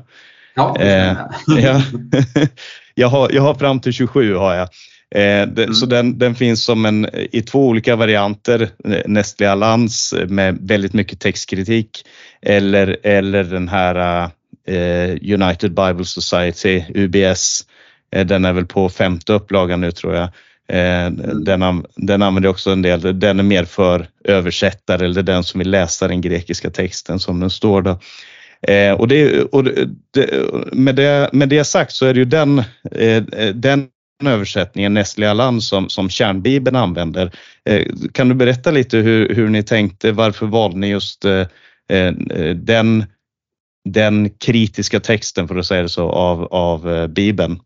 Ja, 0.55 0.75
eh, 0.79 1.17
ja. 1.47 1.81
jag, 2.95 3.07
har, 3.07 3.31
jag 3.31 3.41
har 3.41 3.53
fram 3.53 3.79
till 3.79 3.93
27 3.93 4.35
har 4.35 4.55
jag. 4.55 4.69
Eh, 5.15 5.47
det, 5.47 5.63
mm. 5.63 5.73
Så 5.73 5.85
den, 5.85 6.17
den, 6.17 6.35
finns 6.35 6.63
som 6.63 6.85
en, 6.85 7.09
i 7.31 7.41
två 7.41 7.67
olika 7.67 7.95
varianter, 7.95 8.69
Nestlé 9.05 9.47
Alands 9.47 10.13
med 10.27 10.57
väldigt 10.61 10.93
mycket 10.93 11.19
textkritik 11.19 12.05
eller, 12.41 12.97
eller 13.03 13.43
den 13.43 13.69
här 13.69 13.95
Eh, 14.25 14.29
Eh, 14.67 15.33
United 15.33 15.73
Bible 15.73 16.05
Society, 16.05 16.83
UBS. 16.95 17.65
Eh, 18.15 18.25
den 18.25 18.45
är 18.45 18.53
väl 18.53 18.65
på 18.65 18.89
femte 18.89 19.33
upplagan 19.33 19.81
nu 19.81 19.91
tror 19.91 20.15
jag. 20.15 20.23
Eh. 20.67 21.11
Den, 21.45 21.85
den 21.95 22.21
använder 22.21 22.49
också 22.49 22.71
en 22.71 22.81
del, 22.81 23.19
den 23.19 23.39
är 23.39 23.43
mer 23.43 23.65
för 23.65 24.07
översättare 24.23 25.05
eller 25.05 25.23
den 25.23 25.43
som 25.43 25.59
vill 25.59 25.69
läsa 25.69 26.07
den 26.07 26.21
grekiska 26.21 26.69
texten 26.69 27.19
som 27.19 27.39
den 27.39 27.49
står. 27.49 27.81
Då. 27.81 27.99
Eh, 28.67 28.93
och 28.93 29.07
det, 29.07 29.43
och 29.43 29.63
det, 29.63 30.29
med, 30.71 30.95
det, 30.95 31.29
med 31.33 31.49
det 31.49 31.63
sagt 31.63 31.91
så 31.91 32.05
är 32.05 32.13
det 32.13 32.19
ju 32.19 32.25
den, 32.25 32.59
eh, 32.91 33.23
den 33.53 33.87
översättningen, 34.25 34.93
Nestlé 34.93 35.27
Aland, 35.27 35.63
som, 35.63 35.89
som 35.89 36.09
kärnbibeln 36.09 36.75
använder. 36.75 37.31
Kan 38.11 38.29
du 38.29 38.35
berätta 38.35 38.71
lite 38.71 38.97
hur, 38.97 39.35
hur 39.35 39.49
ni 39.49 39.63
tänkte? 39.63 40.11
Varför 40.11 40.45
valde 40.45 40.77
ni 40.77 40.87
just 40.87 41.25
den 42.55 43.05
den 43.89 44.29
kritiska 44.29 44.99
texten, 44.99 45.47
för 45.47 45.55
att 45.55 45.65
säga 45.65 45.81
det 45.81 45.89
så, 45.89 46.09
av, 46.09 46.43
av 46.43 46.89
eh, 46.89 47.07
Bibeln? 47.07 47.59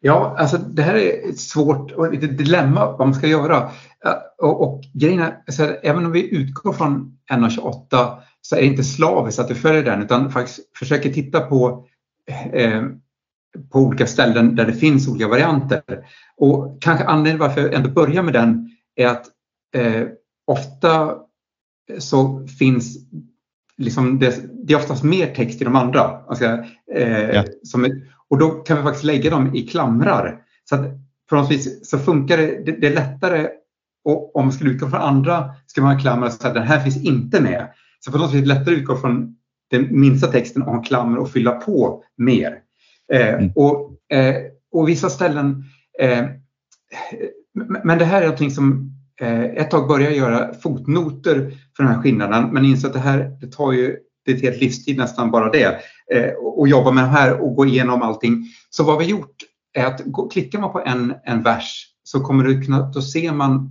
Ja, 0.00 0.36
alltså 0.38 0.58
det 0.58 0.82
här 0.82 0.94
är 0.94 1.30
ett 1.30 1.40
svårt 1.40 1.92
och 1.92 2.14
ett 2.14 2.38
dilemma 2.38 2.86
vad 2.86 3.06
man 3.06 3.14
ska 3.14 3.26
göra. 3.26 3.70
Och, 4.38 4.62
och 4.62 4.84
grejen 4.94 5.20
är, 5.20 5.38
alltså, 5.46 5.64
även 5.64 6.06
om 6.06 6.12
vi 6.12 6.36
utgår 6.36 6.72
från 6.72 7.18
1.28 7.32 8.18
så 8.40 8.56
är 8.56 8.60
det 8.60 8.66
inte 8.66 8.84
slaviskt 8.84 9.40
att 9.40 9.48
du 9.48 9.54
följer 9.54 9.82
den 9.82 10.02
utan 10.02 10.32
faktiskt 10.32 10.78
försöker 10.78 11.12
titta 11.12 11.40
på, 11.40 11.86
eh, 12.52 12.82
på 13.72 13.78
olika 13.78 14.06
ställen 14.06 14.56
där 14.56 14.66
det 14.66 14.72
finns 14.72 15.08
olika 15.08 15.28
varianter. 15.28 15.82
Och 16.36 16.82
kanske 16.82 17.04
anledningen 17.04 17.48
varför 17.48 17.60
jag 17.60 17.74
ändå 17.74 17.90
börjar 17.90 18.22
med 18.22 18.34
den 18.34 18.70
är 18.96 19.06
att 19.06 19.26
eh, 19.74 20.06
ofta 20.46 21.16
så 21.98 22.46
finns 22.58 22.96
liksom 23.78 24.18
det, 24.18 24.40
det, 24.66 24.72
är 24.72 24.76
oftast 24.76 25.04
mer 25.04 25.26
text 25.34 25.60
i 25.60 25.64
de 25.64 25.76
andra. 25.76 26.00
Alltså, 26.00 26.44
eh, 26.94 27.30
ja. 27.30 27.44
som, 27.62 28.02
och 28.28 28.38
då 28.38 28.50
kan 28.50 28.76
vi 28.76 28.82
faktiskt 28.82 29.04
lägga 29.04 29.30
dem 29.30 29.54
i 29.54 29.66
klamrar. 29.66 30.40
Så 30.64 30.74
att 30.74 30.80
på 31.28 31.36
något 31.36 31.50
vis 31.50 31.90
så 31.90 31.98
funkar 31.98 32.36
det, 32.36 32.64
det, 32.66 32.72
det 32.72 32.86
är 32.86 32.94
lättare 32.94 33.48
och 34.04 34.36
om 34.36 34.44
man 34.44 34.52
skulle 34.52 34.70
utgå 34.70 34.88
från 34.88 35.00
andra 35.00 35.50
ska 35.66 35.82
man 35.82 35.94
ha 35.94 36.00
klamrar 36.00 36.28
så 36.28 36.46
att 36.46 36.54
den 36.54 36.62
här 36.62 36.80
finns 36.80 37.04
inte 37.04 37.40
med. 37.40 37.68
Så 38.00 38.12
på 38.12 38.18
något 38.18 38.34
vis 38.34 38.36
är 38.36 38.40
det 38.40 38.54
lättare 38.54 38.74
att 38.74 38.80
utgå 38.80 38.96
från 38.96 39.36
den 39.70 40.00
minsta 40.00 40.26
texten 40.26 40.62
och 40.62 40.74
ha 40.74 40.82
klamrar 40.82 41.20
och 41.20 41.30
fylla 41.30 41.52
på 41.52 42.04
mer. 42.16 42.58
Eh, 43.12 43.34
mm. 43.34 43.52
och, 43.54 43.92
eh, 44.16 44.34
och 44.72 44.88
vissa 44.88 45.10
ställen 45.10 45.64
Eh, 45.98 46.24
men 47.84 47.98
det 47.98 48.04
här 48.04 48.20
är 48.20 48.24
någonting 48.24 48.50
som 48.50 48.92
eh, 49.20 49.44
ett 49.44 49.70
tag 49.70 49.88
började 49.88 50.14
göra 50.14 50.54
fotnoter 50.54 51.52
för 51.78 51.84
den 51.84 51.94
här 51.94 52.02
skillnaden 52.02 52.48
men 52.52 52.64
inser 52.64 52.88
att 52.88 52.94
det 52.94 53.00
här 53.00 53.36
det 53.40 53.52
tar 53.52 53.72
ju 53.72 53.96
det 54.24 54.32
är 54.32 54.36
ett 54.36 54.42
helt 54.42 54.60
livstid 54.60 54.96
nästan 54.96 55.30
bara 55.30 55.50
det 55.50 55.80
eh, 56.14 56.30
och 56.34 56.68
jobba 56.68 56.90
med 56.90 57.04
det 57.04 57.08
här 57.08 57.40
och 57.40 57.54
gå 57.54 57.66
igenom 57.66 58.02
allting. 58.02 58.44
Så 58.70 58.84
vad 58.84 58.98
vi 58.98 59.04
har 59.04 59.10
gjort 59.10 59.36
är 59.72 59.84
att 59.84 60.00
gå, 60.04 60.28
klickar 60.28 60.58
man 60.58 60.72
på 60.72 60.80
en, 60.80 61.14
en 61.24 61.42
vers 61.42 61.86
så 62.02 62.20
kommer 62.20 62.44
du 62.44 62.62
kunna, 62.62 62.90
då 62.90 63.02
ser 63.02 63.32
man 63.32 63.70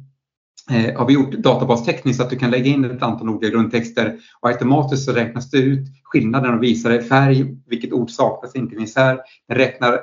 eh, 0.71 0.97
har 0.97 1.07
vi 1.07 1.13
gjort 1.13 1.31
databastekniskt 1.31 2.17
så 2.17 2.23
att 2.23 2.29
du 2.29 2.35
kan 2.35 2.51
lägga 2.51 2.65
in 2.65 2.85
ett 2.85 3.03
antal 3.03 3.29
olika 3.29 3.51
grundtexter 3.51 4.19
och 4.41 4.49
automatiskt 4.49 5.05
så 5.05 5.11
räknas 5.11 5.49
det 5.49 5.57
ut 5.57 5.87
skillnaden 6.03 6.53
och 6.53 6.63
visar 6.63 6.91
i 6.91 7.01
färg, 7.01 7.57
vilket 7.67 7.93
ord 7.93 8.09
saknas, 8.09 8.55
inte 8.55 8.75
finns 8.75 8.95
här. 8.95 9.19
Den 9.47 9.57
räknar 9.57 9.99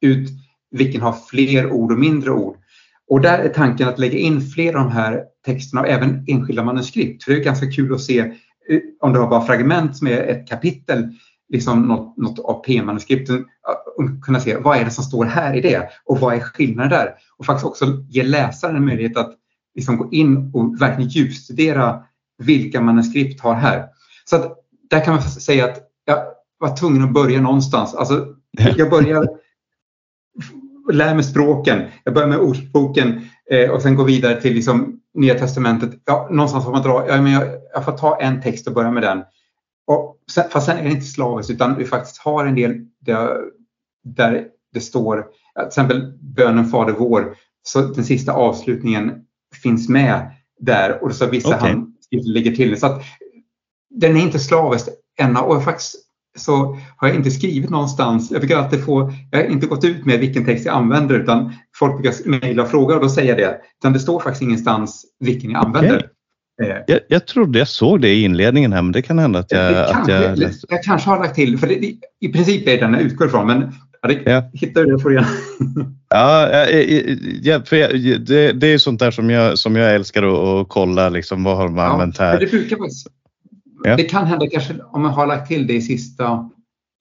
ut 0.00 0.30
vilken 0.70 1.00
har 1.00 1.12
fler 1.12 1.72
ord 1.72 1.92
och 1.92 1.98
mindre 1.98 2.30
ord. 2.30 2.56
Och 3.14 3.20
där 3.20 3.38
är 3.38 3.48
tanken 3.48 3.88
att 3.88 3.98
lägga 3.98 4.18
in 4.18 4.40
fler 4.40 4.74
av 4.74 4.84
de 4.84 4.92
här 4.92 5.22
texterna 5.46 5.80
och 5.80 5.88
även 5.88 6.24
enskilda 6.26 6.64
manuskript. 6.64 7.24
För 7.24 7.32
det 7.32 7.38
är 7.38 7.44
ganska 7.44 7.70
kul 7.70 7.94
att 7.94 8.00
se 8.00 8.18
eh, 8.18 8.80
om 9.00 9.12
du 9.12 9.18
har 9.20 9.28
bara 9.30 9.46
fragment 9.46 9.96
som 9.96 10.06
är 10.06 10.18
ett 10.18 10.48
kapitel, 10.48 11.08
liksom 11.48 11.82
något, 11.82 12.16
något 12.16 12.38
av 12.38 12.62
P-manuskripten, 12.64 13.36
eh, 13.36 14.20
kunna 14.22 14.40
se 14.40 14.56
vad 14.56 14.76
är 14.76 14.84
det 14.84 14.90
som 14.90 15.04
står 15.04 15.24
här 15.24 15.54
i 15.54 15.60
det 15.60 15.88
och 16.04 16.20
vad 16.20 16.34
är 16.34 16.40
skillnaden 16.40 16.90
där? 16.90 17.14
Och 17.36 17.46
faktiskt 17.46 17.66
också 17.66 17.86
ge 18.08 18.22
läsaren 18.22 18.76
en 18.76 18.86
möjlighet 18.86 19.16
att 19.16 19.34
liksom 19.74 19.96
gå 19.96 20.08
in 20.12 20.50
och 20.54 20.80
verkligen 20.80 21.10
djupstudera 21.10 22.02
vilka 22.38 22.80
manuskript 22.80 23.40
har 23.40 23.54
här. 23.54 23.86
Så 24.24 24.36
att 24.36 24.56
där 24.90 25.04
kan 25.04 25.14
man 25.14 25.22
säga 25.22 25.64
att 25.64 25.82
jag 26.04 26.18
var 26.58 26.76
tvungen 26.76 27.02
att 27.02 27.12
börja 27.12 27.40
någonstans. 27.40 27.94
Alltså, 27.94 28.26
jag 28.76 28.90
börjar 28.90 29.43
lära 30.92 31.14
mig 31.14 31.24
språken, 31.24 31.82
jag 32.04 32.14
börjar 32.14 32.28
med 32.28 32.38
Ordboken 32.38 33.20
eh, 33.50 33.70
och 33.70 33.82
sen 33.82 33.94
går 33.94 34.04
vidare 34.04 34.40
till 34.40 34.54
liksom 34.54 35.00
Nya 35.14 35.38
Testamentet. 35.38 35.90
Ja, 36.04 36.28
någonstans 36.30 36.64
får 36.64 36.72
man 36.72 36.82
dra, 36.82 37.08
ja, 37.08 37.22
men 37.22 37.32
jag, 37.32 37.44
jag 37.74 37.84
får 37.84 37.92
ta 37.92 38.20
en 38.20 38.42
text 38.42 38.66
och 38.66 38.74
börja 38.74 38.90
med 38.90 39.02
den. 39.02 39.22
Och 39.86 40.16
sen, 40.30 40.44
fast 40.50 40.66
sen 40.66 40.78
är 40.78 40.84
det 40.84 40.90
inte 40.90 41.06
slaviskt 41.06 41.50
utan 41.52 41.78
vi 41.78 41.84
faktiskt 41.84 42.18
har 42.18 42.46
en 42.46 42.54
del 42.54 42.76
där, 43.00 43.40
där 44.04 44.46
det 44.72 44.80
står, 44.80 45.26
till 45.58 45.66
exempel 45.66 46.12
bönen 46.20 46.66
Fader 46.66 46.92
vår, 46.92 47.36
så 47.62 47.80
den 47.80 48.04
sista 48.04 48.32
avslutningen 48.32 49.12
finns 49.62 49.88
med 49.88 50.30
där 50.60 51.04
och 51.04 51.14
så 51.14 51.26
vissa 51.26 51.56
okay. 51.56 51.70
han 51.70 51.94
lägger 52.10 52.52
till. 52.52 52.80
Så 52.80 52.86
att, 52.86 53.02
den 53.90 54.16
är 54.16 54.20
inte 54.20 54.38
slaviskt 54.38 54.88
än 55.18 55.36
och 55.36 55.64
faktiskt 55.64 55.96
så 56.38 56.78
har 56.96 57.08
jag 57.08 57.16
inte 57.16 57.30
skrivit 57.30 57.70
någonstans. 57.70 58.30
Jag 58.30 58.40
brukar 58.40 58.58
alltid 58.58 58.84
få, 58.84 59.12
jag 59.30 59.38
har 59.38 59.46
inte 59.46 59.66
gått 59.66 59.84
ut 59.84 60.04
med 60.06 60.20
vilken 60.20 60.44
text 60.44 60.66
jag 60.66 60.74
använder 60.74 61.20
utan 61.20 61.52
folk 61.78 62.02
brukar 62.02 62.28
mejla 62.28 62.62
och 62.62 62.70
fråga 62.70 62.94
och 62.94 63.00
då 63.00 63.08
säger 63.08 63.28
jag 63.28 63.38
det. 63.38 63.58
Utan 63.80 63.92
det 63.92 63.98
står 63.98 64.20
faktiskt 64.20 64.42
ingenstans 64.42 65.04
vilken 65.20 65.50
jag 65.50 65.64
använder. 65.64 65.96
Okay. 65.96 66.08
Eh. 66.62 66.76
Jag, 66.86 67.00
jag 67.08 67.26
trodde 67.26 67.58
jag 67.58 67.68
såg 67.68 68.00
det 68.00 68.08
i 68.08 68.22
inledningen 68.22 68.72
här 68.72 68.82
men 68.82 68.92
det 68.92 69.02
kan 69.02 69.18
hända 69.18 69.38
att 69.38 69.52
jag... 69.52 69.74
att 69.74 69.92
kanske, 69.92 70.12
jag, 70.12 70.38
läste. 70.38 70.66
jag 70.70 70.82
kanske 70.82 71.10
har 71.10 71.18
lagt 71.18 71.34
till, 71.34 71.58
för 71.58 71.66
det, 71.66 71.94
i 72.20 72.28
princip 72.32 72.68
är 72.68 72.72
det 72.72 72.76
den 72.76 72.92
jag 72.92 73.02
utgår 73.02 73.26
ifrån 73.26 73.46
men 73.46 73.72
ja, 74.02 74.08
det, 74.08 74.20
ja. 74.24 74.50
hittar 74.52 74.84
du 74.84 74.92
det 74.92 75.02
får 75.02 75.10
du 75.10 75.24
Ja, 76.08 76.66
ja, 77.42 77.62
för 77.64 77.76
det, 78.18 78.52
det 78.52 78.66
är 78.66 78.78
sånt 78.78 79.00
där 79.00 79.10
som 79.10 79.30
jag, 79.30 79.58
som 79.58 79.76
jag 79.76 79.94
älskar 79.94 80.22
att, 80.22 80.62
att 80.62 80.68
kolla 80.68 81.08
liksom, 81.08 81.44
vad 81.44 81.56
har 81.56 81.68
man 81.68 81.84
ja, 81.84 81.92
använt 81.92 82.18
här. 82.18 82.40
Det 82.40 82.50
brukar 82.50 82.76
Ja. 83.84 83.96
Det 83.96 84.04
kan 84.04 84.26
hända 84.26 84.46
kanske 84.52 84.74
om 84.92 85.02
man 85.02 85.12
har 85.12 85.26
lagt 85.26 85.48
till 85.48 85.66
det 85.66 85.74
i 85.74 85.80
sista 85.80 86.50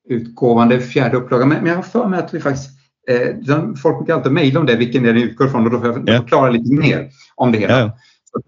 utgåvan, 0.09 0.69
det 0.69 0.75
är 0.75 0.79
fjärde 0.79 1.17
upplagan. 1.17 1.49
Men, 1.49 1.57
men 1.57 1.67
jag 1.67 1.75
har 1.75 1.83
för 1.83 2.07
mig 2.07 2.19
att 2.19 2.33
vi 2.33 2.39
faktiskt 2.39 2.69
eh, 3.09 3.73
folk 3.81 3.97
brukar 3.97 4.13
alltid 4.13 4.31
mejla 4.31 4.59
om 4.59 4.65
det, 4.65 4.75
vilken 4.75 5.03
det 5.03 5.09
utgår 5.09 5.47
ifrån 5.47 5.65
och 5.65 5.71
då 5.71 5.79
får 5.79 5.87
jag 5.87 6.09
ja. 6.09 6.21
förklara 6.21 6.51
lite 6.51 6.73
mer 6.73 7.09
om 7.35 7.51
det 7.51 7.57
hela. 7.57 7.79
Ja. 7.79 7.97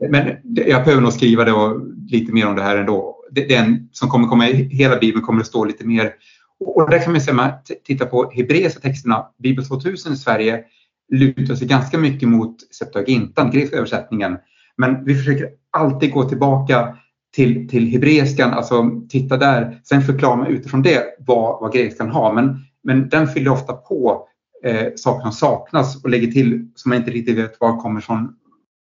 Men 0.09 0.27
jag 0.43 0.83
behöver 0.83 1.01
nog 1.01 1.13
skriva 1.13 1.43
det 1.43 1.51
och 1.51 1.81
lite 2.07 2.31
mer 2.31 2.47
om 2.47 2.55
det 2.55 2.61
här 2.61 2.77
ändå. 2.77 3.15
Den 3.31 3.89
som 3.91 4.09
kommer 4.09 4.27
komma 4.27 4.49
i 4.49 4.53
hela 4.53 4.97
Bibeln 4.97 5.25
kommer 5.25 5.41
att 5.41 5.47
stå 5.47 5.65
lite 5.65 5.85
mer. 5.85 6.13
Och 6.59 6.89
där 6.89 7.03
kan 7.03 7.11
man 7.11 7.21
säga, 7.21 7.35
man 7.35 7.51
tittar 7.83 8.05
på 8.05 8.31
hebreiska 8.35 8.79
texterna, 8.79 9.25
Bibel 9.43 9.65
2000 9.65 10.13
i 10.13 10.17
Sverige 10.17 10.63
lutar 11.11 11.55
sig 11.55 11.67
ganska 11.67 11.97
mycket 11.97 12.29
mot 12.29 12.55
Septuagintan, 12.73 13.51
grekiska 13.51 13.77
översättningen. 13.77 14.37
Men 14.77 15.05
vi 15.05 15.15
försöker 15.15 15.49
alltid 15.71 16.11
gå 16.11 16.23
tillbaka 16.23 16.97
till, 17.35 17.69
till 17.69 17.87
hebreiskan, 17.87 18.53
alltså 18.53 18.91
titta 19.09 19.37
där. 19.37 19.81
Sen 19.83 20.01
förklarar 20.01 20.37
man 20.37 20.47
utifrån 20.47 20.81
det 20.81 21.03
vad, 21.19 21.61
vad 21.61 21.73
grekiskan 21.73 22.09
har. 22.09 22.33
Men, 22.33 22.65
men 22.83 23.09
den 23.09 23.27
fyller 23.27 23.51
ofta 23.51 23.73
på 23.73 24.27
eh, 24.63 24.87
saker 24.95 25.21
som 25.21 25.31
saknas 25.31 26.03
och 26.03 26.09
lägger 26.09 26.31
till 26.31 26.67
som 26.75 26.89
man 26.89 26.97
inte 26.97 27.11
riktigt 27.11 27.37
vet 27.37 27.59
var 27.59 27.77
kommer 27.77 28.01
från, 28.01 28.35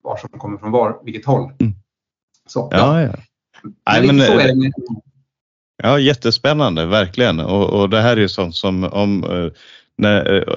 var 0.04 0.18
som 0.18 0.40
kommer 0.40 0.58
från 0.58 0.72
var, 0.72 1.02
vilket 1.04 1.26
håll. 1.26 1.52
Mm. 1.60 1.74
Så, 2.48 2.70
ja, 2.72 3.02
ja. 3.02 3.14
Nej, 3.90 4.08
men, 4.08 4.20
är 4.20 4.48
det 4.48 4.56
med, 4.56 4.74
Ja, 5.84 6.00
jättespännande, 6.00 6.86
verkligen. 6.86 7.40
Och, 7.40 7.82
och 7.82 7.90
det 7.90 8.02
här 8.02 8.18
är 8.18 8.22
ju 8.22 8.30
sånt 8.30 8.56
som 8.56 8.84
om 8.84 9.24
eh, 9.24 9.52
när, 9.98 10.50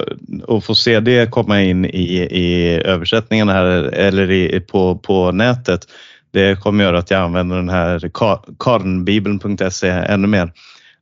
och 0.43 0.55
eh, 0.55 0.61
få 0.61 0.75
se 0.75 0.99
det 0.99 1.31
komma 1.31 1.61
in 1.61 1.85
i, 1.85 2.27
i 2.31 2.81
översättningen 2.85 3.49
här 3.49 3.65
eller 3.81 4.31
i, 4.31 4.59
på, 4.59 4.97
på 4.97 5.31
nätet 5.31 5.87
det 6.31 6.59
kommer 6.59 6.83
göra 6.83 6.99
att 6.99 7.11
jag 7.11 7.21
använder 7.21 7.55
den 7.55 7.69
här 7.69 8.11
karnbibeln.se 8.57 9.89
ännu 9.89 10.27
mer. 10.27 10.51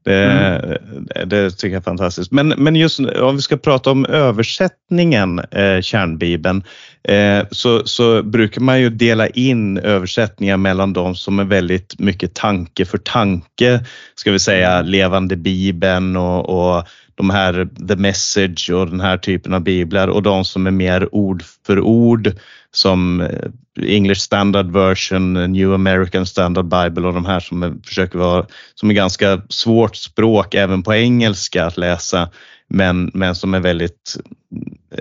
Det, 0.07 0.25
mm. 0.25 1.29
det, 1.29 1.51
tycker 1.51 1.73
jag 1.73 1.79
är 1.79 1.83
fantastiskt. 1.83 2.31
Men, 2.31 2.47
men 2.47 2.75
just 2.75 2.99
om 2.99 3.35
vi 3.35 3.41
ska 3.41 3.57
prata 3.57 3.91
om 3.91 4.05
översättningen, 4.05 5.39
eh, 5.39 5.81
kärnbibeln, 5.81 6.63
eh, 7.03 7.43
så, 7.51 7.85
så 7.85 8.23
brukar 8.23 8.61
man 8.61 8.81
ju 8.81 8.89
dela 8.89 9.27
in 9.27 9.77
översättningar 9.77 10.57
mellan 10.57 10.93
de 10.93 11.15
som 11.15 11.39
är 11.39 11.43
väldigt 11.43 11.99
mycket 11.99 12.33
tanke 12.33 12.85
för 12.85 12.97
tanke, 12.97 13.85
ska 14.15 14.31
vi 14.31 14.39
säga 14.39 14.71
mm. 14.71 14.91
levande 14.91 15.35
bibeln 15.35 16.17
och, 16.17 16.49
och 16.49 16.87
de 17.15 17.29
här 17.29 17.67
The 17.87 17.95
Message 17.95 18.69
och 18.69 18.89
den 18.89 19.01
här 19.01 19.17
typen 19.17 19.53
av 19.53 19.61
biblar 19.61 20.07
och 20.07 20.23
de 20.23 20.45
som 20.45 20.67
är 20.67 20.71
mer 20.71 21.15
ord 21.15 21.43
för 21.65 21.79
ord 21.79 22.31
som 22.71 23.21
eh, 23.21 23.49
English 23.81 24.21
Standard 24.21 24.71
Version, 24.71 25.33
New 25.33 25.73
American 25.73 26.25
Standard 26.25 26.65
Bible 26.65 27.07
och 27.07 27.13
de 27.13 27.25
här 27.25 27.39
som 27.39 27.63
är, 27.63 27.73
försöker 27.85 28.19
vara, 28.19 28.45
som 28.75 28.89
är 28.89 28.93
ganska 28.93 29.41
svårt 29.49 29.95
språk 29.95 30.53
även 30.53 30.83
på 30.83 30.93
engelska 30.93 31.65
att 31.65 31.77
läsa 31.77 32.29
men, 32.69 33.11
men 33.13 33.35
som 33.35 33.53
är 33.53 33.59
väldigt, 33.59 34.17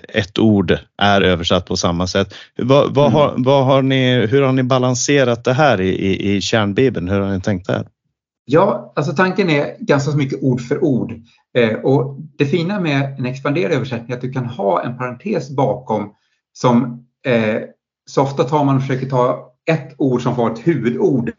ett 0.09 0.39
ord 0.39 0.79
är 0.99 1.21
översatt 1.21 1.67
på 1.67 1.77
samma 1.77 2.07
sätt. 2.07 2.35
Vad, 2.57 2.95
vad, 2.95 3.13
har, 3.13 3.29
mm. 3.31 3.43
vad 3.43 3.65
har 3.65 3.83
ni, 3.83 4.27
hur 4.27 4.43
har 4.43 4.53
ni 4.53 4.63
balanserat 4.63 5.45
det 5.45 5.53
här 5.53 5.81
i, 5.81 5.89
i, 5.89 6.37
i 6.37 6.41
kärnbibeln? 6.41 7.09
Hur 7.09 7.21
har 7.21 7.33
ni 7.33 7.41
tänkt 7.41 7.67
där? 7.67 7.87
Ja, 8.45 8.93
alltså 8.97 9.13
tanken 9.13 9.51
är 9.51 9.77
ganska 9.79 10.17
mycket 10.17 10.43
ord 10.43 10.61
för 10.61 10.85
ord. 10.85 11.15
Eh, 11.59 11.75
och 11.75 12.17
det 12.39 12.47
fina 12.47 12.81
med 12.81 13.19
en 13.19 13.27
expanderad 13.27 13.73
översättning 13.73 14.11
är 14.11 14.15
att 14.15 14.21
du 14.21 14.33
kan 14.33 14.47
ha 14.47 14.83
en 14.85 14.99
parentes 14.99 15.51
bakom 15.51 16.13
som 16.53 17.07
eh, 17.27 17.61
så 18.11 18.23
ofta 18.23 18.45
tar 18.45 18.65
man 18.65 18.77
och 18.77 18.83
försöker 18.83 19.09
ta 19.09 19.53
ett 19.71 19.95
ord 19.99 20.23
som 20.23 20.37
får 20.37 20.53
ett 20.53 20.67
huvudord 20.67 21.33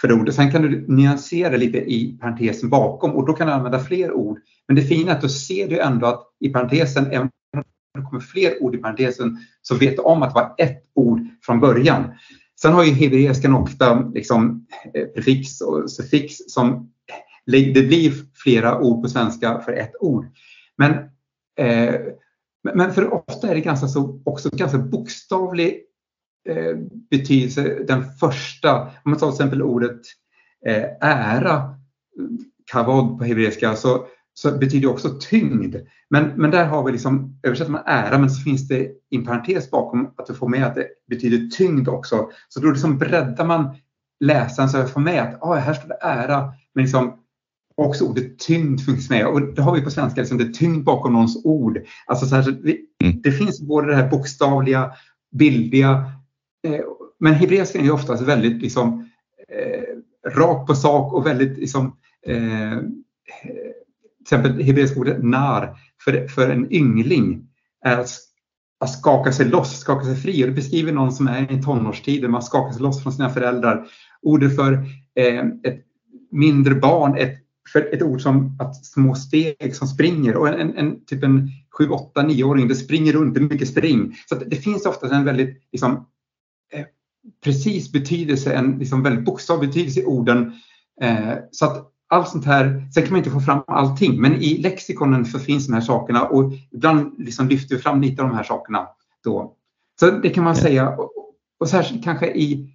för 0.00 0.12
ordet. 0.12 0.34
Sen 0.34 0.52
kan 0.52 0.62
du 0.62 0.84
nyansera 0.88 1.56
lite 1.56 1.78
i 1.78 2.18
parentesen 2.20 2.70
bakom 2.70 3.10
och 3.10 3.26
då 3.26 3.32
kan 3.32 3.46
du 3.46 3.52
använda 3.52 3.78
fler 3.78 4.12
ord. 4.12 4.38
Men 4.66 4.76
det 4.76 4.82
fina 4.82 5.12
är 5.12 5.16
att 5.16 5.22
då 5.22 5.28
ser 5.28 5.68
du 5.68 5.80
ändå 5.80 6.06
att 6.06 6.22
i 6.40 6.48
parentesen, 6.48 7.06
även 7.06 7.30
om 7.56 7.62
det 7.94 8.02
kommer 8.02 8.20
fler 8.20 8.62
ord 8.62 8.74
i 8.74 8.78
parentesen, 8.78 9.38
så 9.62 9.74
vet 9.74 9.96
du 9.96 10.02
om 10.02 10.22
att 10.22 10.34
det 10.34 10.40
var 10.40 10.54
ett 10.58 10.82
ord 10.94 11.20
från 11.42 11.60
början. 11.60 12.04
Sen 12.60 12.72
har 12.72 12.84
ju 12.84 12.92
hebreiskan 12.92 13.54
ofta 13.54 14.00
liksom 14.14 14.66
eh, 14.94 15.06
prefix 15.06 15.60
och 15.60 15.90
suffix 15.90 16.34
som 16.48 16.72
eh, 17.52 17.72
det 17.74 17.82
blir 17.82 18.12
flera 18.34 18.80
ord 18.80 19.02
på 19.02 19.08
svenska 19.08 19.60
för 19.60 19.72
ett 19.72 19.92
ord. 20.00 20.26
Men, 20.76 20.92
eh, 21.58 21.94
men 22.74 22.92
för 22.92 23.14
ofta 23.14 23.48
är 23.48 23.54
det 23.54 23.60
ganska 23.60 23.88
så, 23.88 24.22
också 24.24 24.48
ganska 24.52 24.78
bokstavlig 24.78 25.85
eh, 26.48 26.76
betydelse. 27.10 27.78
Den 27.88 28.04
första, 28.20 28.82
om 28.82 28.90
man 29.04 29.18
tar 29.18 29.30
till 29.30 29.34
exempel 29.34 29.62
ordet 29.62 30.00
eh, 30.66 30.84
ära, 31.00 31.74
kavod 32.72 33.18
på 33.18 33.24
hebreiska, 33.24 33.76
så, 33.76 34.06
så 34.34 34.58
betyder 34.58 34.80
det 34.80 34.92
också 34.92 35.18
tyngd. 35.20 35.76
Men, 36.10 36.32
men 36.36 36.50
där 36.50 36.64
har 36.64 36.84
vi 36.84 36.92
liksom, 36.92 37.40
översätter 37.42 37.72
man 37.72 37.82
ära, 37.86 38.18
men 38.18 38.30
så 38.30 38.42
finns 38.42 38.68
det 38.68 38.80
i 39.10 39.16
en 39.16 39.24
parentes 39.24 39.70
bakom 39.70 40.06
att 40.16 40.26
du 40.26 40.34
får 40.34 40.48
med 40.48 40.66
att 40.66 40.74
det 40.74 40.86
betyder 41.08 41.50
tyngd 41.56 41.88
också. 41.88 42.28
Så 42.48 42.60
då 42.60 42.70
liksom 42.70 42.98
breddar 42.98 43.44
man 43.44 43.76
läsaren 44.20 44.68
så 44.68 44.78
jag 44.78 44.92
får 44.92 45.00
med 45.00 45.22
att 45.22 45.42
ah, 45.42 45.54
här 45.54 45.74
står 45.74 45.88
det 45.88 45.98
ära, 46.02 46.52
men 46.74 46.84
liksom 46.84 47.18
också 47.76 48.04
ordet 48.04 48.38
tyngd 48.38 48.80
finns 48.80 49.10
med 49.10 49.26
och 49.26 49.54
det 49.54 49.62
har 49.62 49.74
vi 49.74 49.80
på 49.80 49.90
svenska, 49.90 50.20
liksom 50.20 50.38
det 50.38 50.54
tyngd 50.54 50.84
bakom 50.84 51.12
någons 51.12 51.44
ord. 51.44 51.78
Alltså 52.06 52.26
så 52.26 52.34
här, 52.34 52.42
så 52.42 52.50
vi, 52.62 52.80
mm. 53.04 53.20
Det 53.22 53.32
finns 53.32 53.60
både 53.60 53.86
det 53.86 53.96
här 53.96 54.10
bokstavliga, 54.10 54.92
bildliga, 55.32 55.90
eh, 55.90 56.10
Eh, 56.74 56.80
men 57.18 57.34
hebreiskan 57.34 57.86
är 57.86 57.90
oftast 57.90 58.22
väldigt 58.22 58.62
liksom, 58.62 59.10
eh, 59.48 60.30
rakt 60.30 60.66
på 60.66 60.74
sak 60.74 61.12
och 61.12 61.26
väldigt 61.26 61.58
liksom, 61.58 61.96
eh, 62.26 62.78
till 64.26 64.34
exempel 64.34 64.62
hebreiska 64.62 65.00
ordet 65.00 65.24
nar 65.24 65.76
för, 66.04 66.28
för 66.28 66.50
en 66.50 66.72
yngling 66.72 67.48
är 67.84 67.98
att 68.80 68.90
skaka 68.90 69.32
sig 69.32 69.46
loss, 69.46 69.78
skaka 69.78 70.04
sig 70.04 70.16
fri. 70.16 70.44
Och 70.44 70.48
det 70.48 70.54
beskriver 70.54 70.92
någon 70.92 71.12
som 71.12 71.28
är 71.28 71.52
i 71.52 71.62
tonårstiden, 71.62 72.30
man 72.30 72.42
skakar 72.42 72.72
sig 72.72 72.82
loss 72.82 73.02
från 73.02 73.12
sina 73.12 73.30
föräldrar. 73.30 73.86
Ordet 74.22 74.56
för 74.56 74.72
eh, 75.14 75.44
ett 75.62 75.84
mindre 76.30 76.74
barn, 76.74 77.16
ett, 77.16 77.38
för 77.72 77.94
ett 77.94 78.02
ord 78.02 78.20
som 78.20 78.56
att 78.60 78.86
små 78.86 79.14
steg 79.14 79.76
som 79.76 79.88
springer 79.88 80.36
och 80.36 80.48
en, 80.48 80.60
en, 80.60 80.76
en 80.76 81.04
typ 81.04 81.24
en 81.24 81.50
7, 81.78 81.88
8, 81.88 82.22
9-åring, 82.22 82.68
det 82.68 82.74
springer 82.74 83.12
runt, 83.12 83.34
det 83.34 83.40
är 83.40 83.42
mycket 83.42 83.68
spring. 83.68 84.16
Så 84.28 84.34
det 84.34 84.56
finns 84.56 84.86
ofta 84.86 85.16
en 85.16 85.24
väldigt 85.24 85.62
liksom, 85.72 86.06
precis 87.44 87.92
betydelse, 87.92 88.54
en 88.54 88.78
liksom 88.78 89.02
väldigt 89.02 89.24
bokstavlig 89.24 89.68
betydelse 89.68 90.00
i 90.00 90.04
orden. 90.04 90.52
Eh, 91.00 91.34
så 91.50 91.66
att 91.66 91.92
allt 92.08 92.28
sånt 92.28 92.44
här, 92.44 92.88
sen 92.94 93.02
kan 93.02 93.12
man 93.12 93.18
inte 93.18 93.30
få 93.30 93.40
fram 93.40 93.62
allting, 93.66 94.20
men 94.20 94.34
i 94.34 94.58
lexikonen 94.58 95.24
så 95.24 95.38
finns 95.38 95.66
de 95.66 95.72
här 95.72 95.80
sakerna 95.80 96.24
och 96.24 96.52
ibland 96.70 97.14
liksom 97.18 97.48
lyfter 97.48 97.76
vi 97.76 97.82
fram 97.82 98.00
lite 98.00 98.22
av 98.22 98.28
de 98.28 98.34
här 98.34 98.44
sakerna 98.44 98.88
då. 99.24 99.54
Så 100.00 100.10
det 100.10 100.30
kan 100.30 100.44
man 100.44 100.54
ja. 100.56 100.62
säga, 100.62 100.88
och, 100.88 101.12
och 101.60 101.68
särskilt 101.68 102.04
kanske 102.04 102.26
i, 102.26 102.74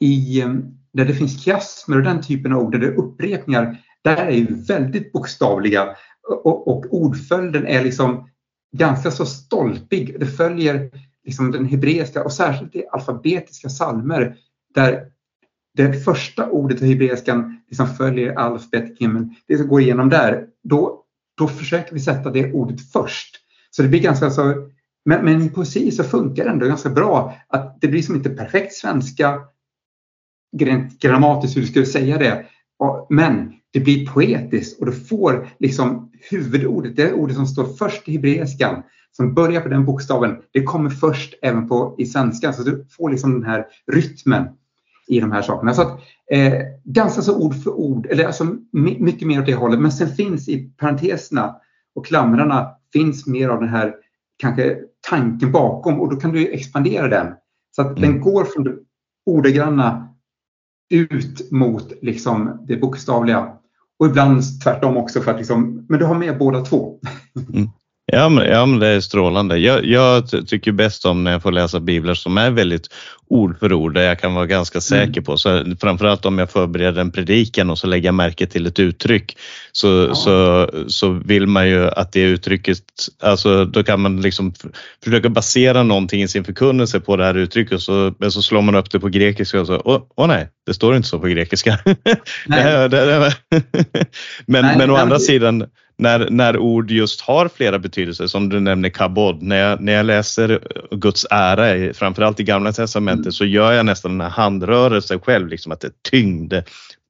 i 0.00 0.40
eh, 0.40 0.54
där 0.92 1.04
det 1.04 1.14
finns 1.14 1.44
kiasmer 1.44 1.96
och 1.96 2.02
den 2.02 2.22
typen 2.22 2.52
av 2.52 2.62
ord, 2.62 2.72
där 2.72 2.78
det 2.78 2.86
är 2.86 2.98
upprepningar, 2.98 3.80
där 4.02 4.16
är 4.16 4.36
ju 4.36 4.54
väldigt 4.54 5.12
bokstavliga 5.12 5.96
och, 6.44 6.68
och 6.68 6.86
ordföljden 6.90 7.66
är 7.66 7.84
liksom 7.84 8.28
ganska 8.76 9.10
så 9.10 9.26
stolpig. 9.26 10.20
Det 10.20 10.26
följer 10.26 10.90
liksom 11.24 11.50
den 11.50 11.64
hebreiska 11.64 12.24
och 12.24 12.32
särskilt 12.32 12.76
i 12.76 12.84
alfabetiska 12.92 13.68
salmer 13.68 14.36
där 14.74 15.06
det 15.74 16.04
första 16.04 16.50
ordet 16.50 16.82
i 16.82 16.88
hebreiskan 16.88 17.60
liksom 17.68 17.86
följer 17.88 18.34
alfabet, 18.34 18.98
himmel, 18.98 19.28
det 19.46 19.58
som 19.58 19.68
går 19.68 19.80
igenom 19.80 20.08
där, 20.08 20.46
då, 20.62 21.04
då 21.38 21.48
försöker 21.48 21.94
vi 21.94 22.00
sätta 22.00 22.30
det 22.30 22.52
ordet 22.52 22.92
först. 22.92 23.36
Så 23.70 23.82
det 23.82 23.88
blir 23.88 24.00
ganska 24.00 24.30
så, 24.30 24.54
men, 25.04 25.24
men 25.24 25.42
i 25.42 25.48
poesi 25.48 25.90
så 25.90 26.04
funkar 26.04 26.44
det 26.44 26.50
ändå 26.50 26.66
ganska 26.66 26.90
bra 26.90 27.34
att 27.48 27.80
det 27.80 27.88
blir 27.88 28.02
som 28.02 28.14
inte 28.14 28.30
perfekt 28.30 28.72
svenska 28.72 29.40
grammatiskt 31.00 31.56
hur 31.56 31.60
du 31.60 31.66
skulle 31.66 31.86
säga 31.86 32.18
det. 32.18 32.46
Men 33.10 33.52
det 33.72 33.80
blir 33.80 34.06
poetiskt 34.06 34.80
och 34.80 34.86
du 34.86 34.92
får 34.92 35.48
liksom 35.58 36.10
huvudordet, 36.30 36.96
det 36.96 37.12
ordet 37.12 37.36
som 37.36 37.46
står 37.46 37.64
först 37.64 38.08
i 38.08 38.12
hebreiskan, 38.12 38.82
som 39.16 39.34
börjar 39.34 39.60
på 39.60 39.68
den 39.68 39.84
bokstaven, 39.84 40.36
det 40.52 40.62
kommer 40.62 40.90
först 40.90 41.34
även 41.42 41.68
på, 41.68 41.94
i 41.98 42.06
svenskan. 42.06 42.54
Så 42.54 42.62
du 42.62 42.86
får 42.90 43.10
liksom 43.10 43.32
den 43.32 43.50
här 43.50 43.66
rytmen 43.92 44.48
i 45.06 45.20
de 45.20 45.32
här 45.32 45.42
sakerna. 45.42 45.74
Så 45.74 45.82
att, 45.82 46.00
eh, 46.30 46.54
ganska 46.84 47.22
så 47.22 47.38
ord 47.38 47.62
för 47.62 47.70
ord, 47.70 48.06
eller 48.06 48.24
alltså 48.24 48.56
mycket 48.72 49.28
mer 49.28 49.40
åt 49.40 49.46
det 49.46 49.54
hållet. 49.54 49.80
Men 49.80 49.92
sen 49.92 50.08
finns 50.08 50.48
i 50.48 50.70
parenteserna 50.76 51.56
och 51.94 52.06
klamrarna 52.06 52.70
finns 52.92 53.26
mer 53.26 53.48
av 53.48 53.60
den 53.60 53.68
här 53.68 53.94
kanske 54.36 54.78
tanken 55.10 55.52
bakom 55.52 56.00
och 56.00 56.10
då 56.10 56.16
kan 56.16 56.32
du 56.32 56.52
expandera 56.52 57.08
den. 57.08 57.34
Så 57.76 57.82
att 57.82 57.98
mm. 57.98 58.00
den 58.00 58.20
går 58.20 58.44
från 58.44 58.64
det 58.64 58.74
ordagranna 59.26 60.08
ut 60.90 61.50
mot 61.50 61.92
liksom 62.02 62.64
det 62.68 62.76
bokstavliga. 62.76 63.52
Och 63.98 64.06
ibland 64.06 64.42
tvärtom 64.64 64.96
också 64.96 65.20
för 65.20 65.30
att 65.30 65.36
liksom, 65.36 65.86
men 65.88 65.98
du 65.98 66.04
har 66.04 66.14
med 66.14 66.38
båda 66.38 66.60
två. 66.60 66.98
Mm. 67.54 67.68
Ja 68.06 68.28
men, 68.28 68.46
ja, 68.46 68.66
men 68.66 68.78
det 68.78 68.86
är 68.86 69.00
strålande. 69.00 69.58
Jag, 69.58 69.84
jag, 69.84 70.24
tycker 70.46 70.72
bäst 70.72 71.04
om 71.04 71.24
när 71.24 71.32
jag 71.32 71.42
får 71.42 71.52
läsa 71.52 71.80
biblar 71.80 72.14
som 72.14 72.38
är 72.38 72.50
väldigt 72.50 72.88
ord 73.28 73.58
för 73.58 73.72
ord, 73.72 73.94
där 73.94 74.02
jag 74.02 74.20
kan 74.20 74.34
vara 74.34 74.46
ganska 74.46 74.80
säker 74.80 75.12
mm. 75.12 75.24
på. 75.24 75.36
Så 75.36 75.64
framförallt 75.80 76.26
om 76.26 76.38
jag 76.38 76.50
förbereder 76.50 77.00
en 77.00 77.12
predikan 77.12 77.70
och 77.70 77.78
så 77.78 77.86
lägger 77.86 78.08
jag 78.08 78.14
märke 78.14 78.46
till 78.46 78.66
ett 78.66 78.78
uttryck 78.78 79.36
så, 79.72 79.88
ja. 79.88 80.14
så, 80.14 80.70
så 80.88 81.10
vill 81.10 81.46
man 81.46 81.68
ju 81.68 81.88
att 81.88 82.12
det 82.12 82.20
uttrycket, 82.20 82.78
alltså 83.22 83.64
då 83.64 83.82
kan 83.82 84.00
man 84.00 84.20
liksom 84.20 84.52
försöka 85.04 85.28
basera 85.28 85.82
någonting 85.82 86.22
i 86.22 86.28
sin 86.28 86.44
förkunnelse 86.44 87.00
på 87.00 87.16
det 87.16 87.24
här 87.24 87.34
uttrycket 87.34 87.80
så, 87.80 88.14
men 88.18 88.32
så 88.32 88.42
slår 88.42 88.62
man 88.62 88.74
upp 88.74 88.90
det 88.90 89.00
på 89.00 89.08
grekiska 89.08 89.60
och 89.60 89.66
så, 89.66 89.82
åh, 89.84 90.02
åh 90.16 90.26
nej, 90.26 90.48
det 90.66 90.74
står 90.74 90.96
inte 90.96 91.08
så 91.08 91.18
på 91.18 91.26
grekiska. 91.26 91.78
Nej. 92.46 92.64
det, 92.64 92.88
det, 92.88 93.06
det, 93.06 93.34
men, 94.46 94.64
nej, 94.64 94.78
men 94.78 94.90
å 94.90 94.96
andra 94.96 95.18
sidan, 95.18 95.64
när, 95.96 96.30
när 96.30 96.58
ord 96.58 96.90
just 96.90 97.20
har 97.20 97.48
flera 97.48 97.78
betydelser, 97.78 98.26
som 98.26 98.48
du 98.48 98.60
nämner 98.60 98.88
kabod. 98.88 99.42
När 99.42 99.56
jag, 99.56 99.80
när 99.80 99.92
jag 99.92 100.06
läser 100.06 100.60
Guds 100.90 101.26
ära, 101.30 101.94
framförallt 101.94 102.40
i 102.40 102.44
Gamla 102.44 102.72
Testamentet, 102.72 103.24
mm. 103.24 103.32
så 103.32 103.44
gör 103.44 103.72
jag 103.72 103.86
nästan 103.86 104.10
den 104.10 104.20
här 104.20 104.28
handrörelsen 104.28 105.20
själv, 105.20 105.48
liksom 105.48 105.72
att 105.72 105.80
det 105.80 105.86
är 105.86 106.10
tyngd, 106.10 106.54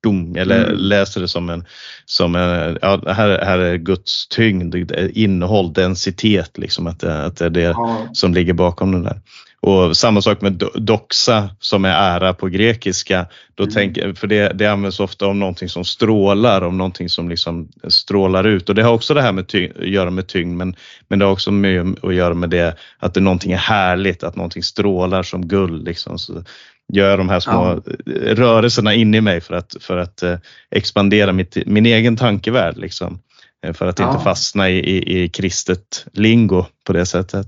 dom. 0.02 0.32
Jag 0.36 0.50
mm. 0.50 0.76
läser 0.76 1.20
det 1.20 1.28
som 1.28 1.50
en, 1.50 1.64
som 2.04 2.34
en 2.34 2.78
ja, 2.82 3.02
här, 3.06 3.44
här 3.44 3.58
är 3.58 3.76
Guds 3.76 4.28
tyngd, 4.28 4.92
innehåll, 5.12 5.72
densitet, 5.72 6.58
liksom 6.58 6.86
att 6.86 7.04
att 7.04 7.36
det 7.36 7.44
är 7.44 7.50
det 7.50 7.60
ja. 7.60 8.08
som 8.12 8.34
ligger 8.34 8.52
bakom 8.52 8.92
den 8.92 9.02
där. 9.02 9.20
Och 9.66 9.96
samma 9.96 10.22
sak 10.22 10.40
med 10.40 10.62
doxa 10.74 11.50
som 11.60 11.84
är 11.84 11.88
ära 11.88 12.34
på 12.34 12.46
grekiska. 12.46 13.26
Då 13.54 13.62
mm. 13.62 13.74
tänk, 13.74 14.18
för 14.18 14.26
det, 14.26 14.48
det 14.48 14.66
används 14.66 15.00
ofta 15.00 15.26
om 15.26 15.38
någonting 15.38 15.68
som 15.68 15.84
strålar, 15.84 16.62
om 16.62 16.78
någonting 16.78 17.08
som 17.08 17.28
liksom 17.28 17.68
strålar 17.88 18.44
ut. 18.44 18.68
Och 18.68 18.74
det 18.74 18.82
har 18.82 18.92
också 18.92 19.14
det 19.14 19.22
här 19.22 19.32
med 19.32 19.48
tyng, 19.48 19.70
att 19.78 19.88
göra 19.88 20.10
med 20.10 20.26
tyngd, 20.26 20.56
men, 20.56 20.76
men 21.08 21.18
det 21.18 21.24
har 21.24 21.32
också 21.32 21.50
med 21.50 21.98
att 22.02 22.14
göra 22.14 22.34
med 22.34 22.50
det 22.50 22.76
att 22.98 23.14
det 23.14 23.20
någonting 23.20 23.52
är 23.52 23.56
härligt, 23.56 24.22
att 24.22 24.36
någonting 24.36 24.62
strålar 24.62 25.22
som 25.22 25.48
guld. 25.48 25.84
Liksom. 25.84 26.18
Så 26.18 26.44
gör 26.92 27.10
jag 27.10 27.18
de 27.18 27.28
här 27.28 27.40
små 27.40 27.82
ja. 28.04 28.12
rörelserna 28.34 28.94
in 28.94 29.14
i 29.14 29.20
mig 29.20 29.40
för 29.40 29.54
att, 29.54 29.76
för 29.80 29.96
att 29.96 30.22
eh, 30.22 30.38
expandera 30.70 31.32
mitt, 31.32 31.56
min 31.66 31.86
egen 31.86 32.16
tankevärld. 32.16 32.76
Liksom. 32.76 33.18
Eh, 33.66 33.72
för 33.72 33.86
att 33.86 33.98
ja. 33.98 34.10
inte 34.10 34.24
fastna 34.24 34.70
i, 34.70 34.78
i, 34.78 35.22
i 35.22 35.28
kristet 35.28 36.06
lingo 36.12 36.64
på 36.86 36.92
det 36.92 37.06
sättet. 37.06 37.46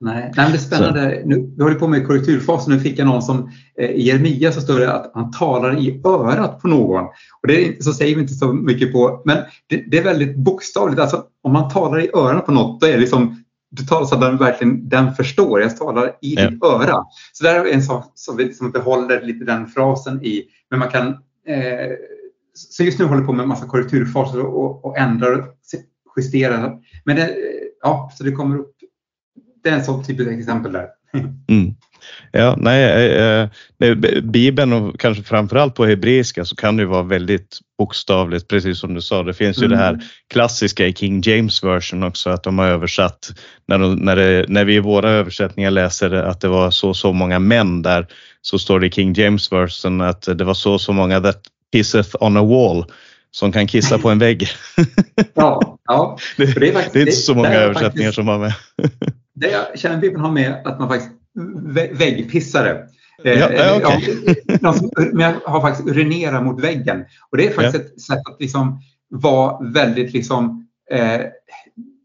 Nej, 0.00 0.32
Nej 0.36 0.50
det 0.50 0.56
är 0.56 0.58
spännande. 0.58 1.22
Nu, 1.24 1.52
vi 1.56 1.62
håller 1.62 1.76
på 1.76 1.88
med 1.88 2.06
korrekturfasen. 2.06 2.72
Nu 2.72 2.80
fick 2.80 2.98
jag 2.98 3.06
någon 3.06 3.22
som 3.22 3.50
eh, 3.78 3.90
i 3.90 4.02
Jeremia 4.02 4.52
så 4.52 4.60
står 4.60 4.80
det 4.80 4.92
att 4.92 5.10
han 5.14 5.30
talar 5.30 5.78
i 5.78 6.00
örat 6.04 6.60
på 6.60 6.68
någon. 6.68 7.04
Och 7.42 7.48
det 7.48 7.68
är, 7.68 7.82
så 7.82 7.92
säger 7.92 8.14
vi 8.14 8.20
inte 8.20 8.34
så 8.34 8.52
mycket 8.52 8.92
på, 8.92 9.22
men 9.24 9.36
det, 9.66 9.84
det 9.90 9.98
är 9.98 10.04
väldigt 10.04 10.36
bokstavligt. 10.36 11.00
Alltså, 11.00 11.24
om 11.42 11.52
man 11.52 11.70
talar 11.70 12.00
i 12.00 12.10
örat 12.14 12.46
på 12.46 12.52
något, 12.52 12.80
då 12.80 12.86
är 12.86 12.92
det 12.92 12.98
liksom 12.98 13.44
du 13.70 13.86
talar 13.86 14.06
så 14.06 14.14
att 14.14 14.20
den 14.20 14.36
verkligen 14.36 14.88
den 14.88 15.14
förstår. 15.14 15.60
Jag 15.60 15.76
talar 15.76 16.08
i 16.20 16.34
ja. 16.34 16.50
ditt 16.50 16.64
öra. 16.64 17.04
Så 17.32 17.44
där 17.44 17.54
är 17.54 17.72
en 17.72 17.82
sak 17.82 18.12
som 18.14 18.36
vi 18.36 18.44
liksom 18.44 18.70
behåller 18.70 19.22
lite 19.22 19.44
den 19.44 19.66
frasen 19.66 20.24
i. 20.24 20.44
Men 20.70 20.78
man 20.78 20.88
kan 20.88 21.08
eh, 21.46 21.90
så 22.54 22.84
just 22.84 22.98
nu 22.98 23.04
håller 23.04 23.20
jag 23.20 23.26
på 23.26 23.32
med 23.32 23.42
en 23.42 23.48
massa 23.48 23.66
korrekturfaser 23.66 24.40
och, 24.40 24.84
och 24.84 24.98
ändrar 24.98 25.38
och 25.38 25.46
justerar. 26.16 26.78
Men 27.04 27.16
det, 27.16 27.36
ja, 27.82 28.12
så 28.14 28.24
det 28.24 28.32
kommer 28.32 28.58
upp 28.58 28.76
det 29.62 29.68
är 29.68 29.74
en 29.74 29.84
sån 29.84 30.04
typ 30.04 30.20
av 30.20 30.28
exempel 30.28 30.72
där. 30.72 30.86
Mm. 31.48 31.74
Ja, 32.32 32.56
nej, 32.58 32.84
eh, 33.16 33.48
eh 33.82 33.94
Bibeln 34.22 34.72
och 34.72 35.00
kanske 35.00 35.22
framförallt 35.22 35.74
på 35.74 35.86
hebreiska 35.86 36.44
så 36.44 36.56
kan 36.56 36.76
det 36.76 36.86
vara 36.86 37.02
väldigt 37.02 37.58
bokstavligt, 37.78 38.48
precis 38.48 38.78
som 38.78 38.94
du 38.94 39.00
sa. 39.00 39.22
Det 39.22 39.34
finns 39.34 39.58
ju 39.58 39.66
mm. 39.66 39.78
det 39.78 39.84
här 39.84 40.00
klassiska 40.30 40.86
i 40.86 40.92
King 40.92 41.20
James 41.24 41.64
version 41.64 42.02
också, 42.02 42.30
att 42.30 42.42
de 42.42 42.58
har 42.58 42.66
översatt, 42.66 43.30
när, 43.66 43.78
de, 43.78 43.94
när, 43.94 44.16
det, 44.16 44.44
när 44.48 44.64
vi 44.64 44.74
i 44.74 44.80
våra 44.80 45.10
översättningar 45.10 45.70
läser 45.70 46.12
att 46.12 46.40
det 46.40 46.48
var 46.48 46.70
så 46.70 46.94
så 46.94 47.12
många 47.12 47.38
män 47.38 47.82
där, 47.82 48.06
så 48.42 48.58
står 48.58 48.80
det 48.80 48.86
i 48.86 48.90
King 48.90 49.12
James 49.12 49.52
version 49.52 50.00
att 50.00 50.22
det 50.22 50.44
var 50.44 50.54
så 50.54 50.78
så 50.78 50.92
många 50.92 51.20
that 51.20 51.40
kisseth 51.72 52.16
on 52.20 52.36
a 52.36 52.42
wall 52.42 52.84
som 53.30 53.52
kan 53.52 53.66
kissa 53.66 53.98
på 53.98 54.08
en 54.08 54.18
vägg. 54.18 54.48
Ja, 55.34 55.78
ja. 55.84 56.18
Det, 56.36 56.60
det, 56.60 56.68
är, 56.68 56.72
faktiskt, 56.72 56.92
det 56.92 56.98
är 56.98 57.06
inte 57.06 57.12
så 57.12 57.34
många 57.34 57.48
översättningar 57.48 58.10
faktiskt, 58.10 58.14
som 58.14 58.28
har 58.28 58.38
med. 58.38 58.52
det 59.40 59.50
jag 59.50 59.78
känner 59.78 59.96
Bibeln 59.96 60.24
har 60.24 60.32
med 60.32 60.66
att 60.66 60.78
man 60.78 60.88
faktiskt 60.88 61.12
väggpissare. 61.92 62.86
Ja, 63.22 63.32
ja, 63.32 63.76
okay. 63.76 64.34
ja, 64.62 64.74
men 65.12 65.20
jag 65.20 65.40
har 65.44 65.60
faktiskt 65.60 65.88
urinera 65.88 66.40
mot 66.40 66.60
väggen. 66.60 67.04
Och 67.30 67.36
det 67.36 67.46
är 67.46 67.52
faktiskt 67.52 67.74
ja. 67.74 67.80
ett 67.80 68.00
sätt 68.00 68.22
att 68.30 68.40
liksom 68.40 68.80
vara 69.08 69.70
väldigt 69.72 70.12
liksom 70.12 70.68
eh, 70.90 71.20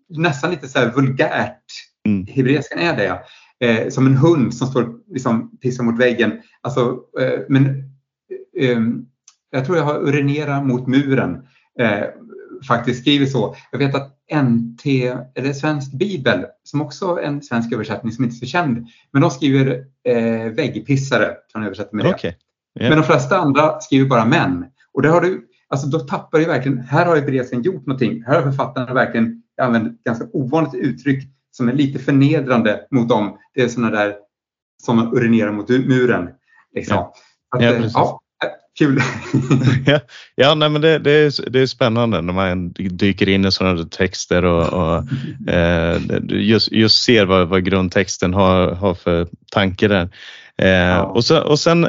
nästan 0.10 0.52
lite 0.52 0.68
så 0.68 0.80
här 0.80 0.92
vulgärt. 0.92 1.64
Mm. 2.08 2.28
Hebreiskan 2.28 2.80
är 2.80 2.98
det. 2.98 3.20
Eh, 3.68 3.90
som 3.90 4.06
en 4.06 4.18
hund 4.18 4.54
som 4.54 4.68
står 4.68 5.14
liksom 5.14 5.58
pissar 5.58 5.84
mot 5.84 6.00
väggen. 6.00 6.42
Alltså, 6.62 7.00
eh, 7.20 7.40
men 7.50 7.66
eh, 8.58 8.80
jag 9.52 9.66
tror 9.66 9.78
jag 9.78 9.84
har 9.84 10.08
urinera 10.08 10.64
mot 10.64 10.88
muren. 10.88 11.48
Eh, 12.62 12.66
faktiskt 12.68 13.02
skriver 13.02 13.26
så. 13.26 13.56
Jag 13.72 13.80
vet 13.80 13.96
att 13.96 14.12
NT, 14.34 14.86
eller 15.36 15.54
Svensk 15.54 15.94
Bibel, 15.94 16.46
som 16.64 16.82
också 16.82 17.16
är 17.16 17.24
en 17.24 17.42
svensk 17.42 17.74
översättning 17.74 18.12
som 18.12 18.24
inte 18.24 18.36
är 18.36 18.38
så 18.38 18.46
känd, 18.46 18.88
men 19.12 19.22
de 19.22 19.32
skriver 19.32 19.86
eh, 20.08 20.52
väggpissare, 20.52 21.26
kan 21.26 21.62
man 21.62 21.64
översätta 21.64 21.96
med 21.96 22.06
det. 22.06 22.14
Okay. 22.14 22.34
Yeah. 22.80 22.90
Men 22.90 23.00
de 23.00 23.06
flesta 23.06 23.38
andra 23.38 23.80
skriver 23.80 24.10
bara 24.10 24.26
män. 24.26 24.66
Och 24.94 25.02
där 25.02 25.10
har 25.10 25.22
du, 25.22 25.48
alltså 25.68 25.88
då 25.88 26.00
tappar 26.00 26.40
du 26.40 26.46
verkligen, 26.46 26.80
här 26.80 27.06
har 27.06 27.16
Hebreersen 27.16 27.62
gjort 27.62 27.86
någonting. 27.86 28.24
Här 28.24 28.36
har 28.36 28.42
författarna 28.42 28.94
verkligen 28.94 29.44
använt 29.62 30.04
ganska 30.04 30.28
ovanligt 30.34 30.74
uttryck 30.74 31.24
som 31.52 31.70
är 31.70 31.74
lite 31.74 32.00
förnedrande 32.00 32.88
mot 32.92 33.10
dem. 33.10 33.38
Det 33.54 33.62
är 33.62 33.68
sådana 33.68 33.92
där 33.92 34.16
som 34.84 35.14
urinerar 35.14 35.52
mot 35.52 35.70
muren. 35.70 36.30
Liksom. 36.74 36.96
Ja. 36.96 37.14
Att, 37.56 37.64
ja, 37.64 37.90
ja, 37.94 38.22
kul. 38.78 39.02
ja, 39.86 40.00
ja 40.36 40.56
nej, 40.56 40.70
men 40.70 40.82
det, 40.82 41.00
det, 41.00 41.12
är, 41.12 41.50
det 41.50 41.60
är 41.60 41.66
spännande 41.66 42.22
när 42.22 42.34
man 42.34 42.72
dyker 42.72 43.30
in 43.30 43.46
i 43.46 43.52
sådana 43.52 43.84
texter 43.84 44.46
och, 44.46 44.74
och 44.74 45.04
eh, 45.54 46.02
just, 46.30 46.72
just 46.72 47.04
ser 47.04 47.26
vad, 47.26 47.48
vad 47.48 47.66
grundtexten 47.66 48.34
har, 48.34 48.72
har 48.72 48.94
för 48.94 49.28
tanke 49.52 49.88
där. 49.88 50.10
Eh, 50.58 50.70
ja. 50.70 51.04
och, 51.04 51.26
så, 51.26 51.42
och 51.42 51.60
sen 51.60 51.82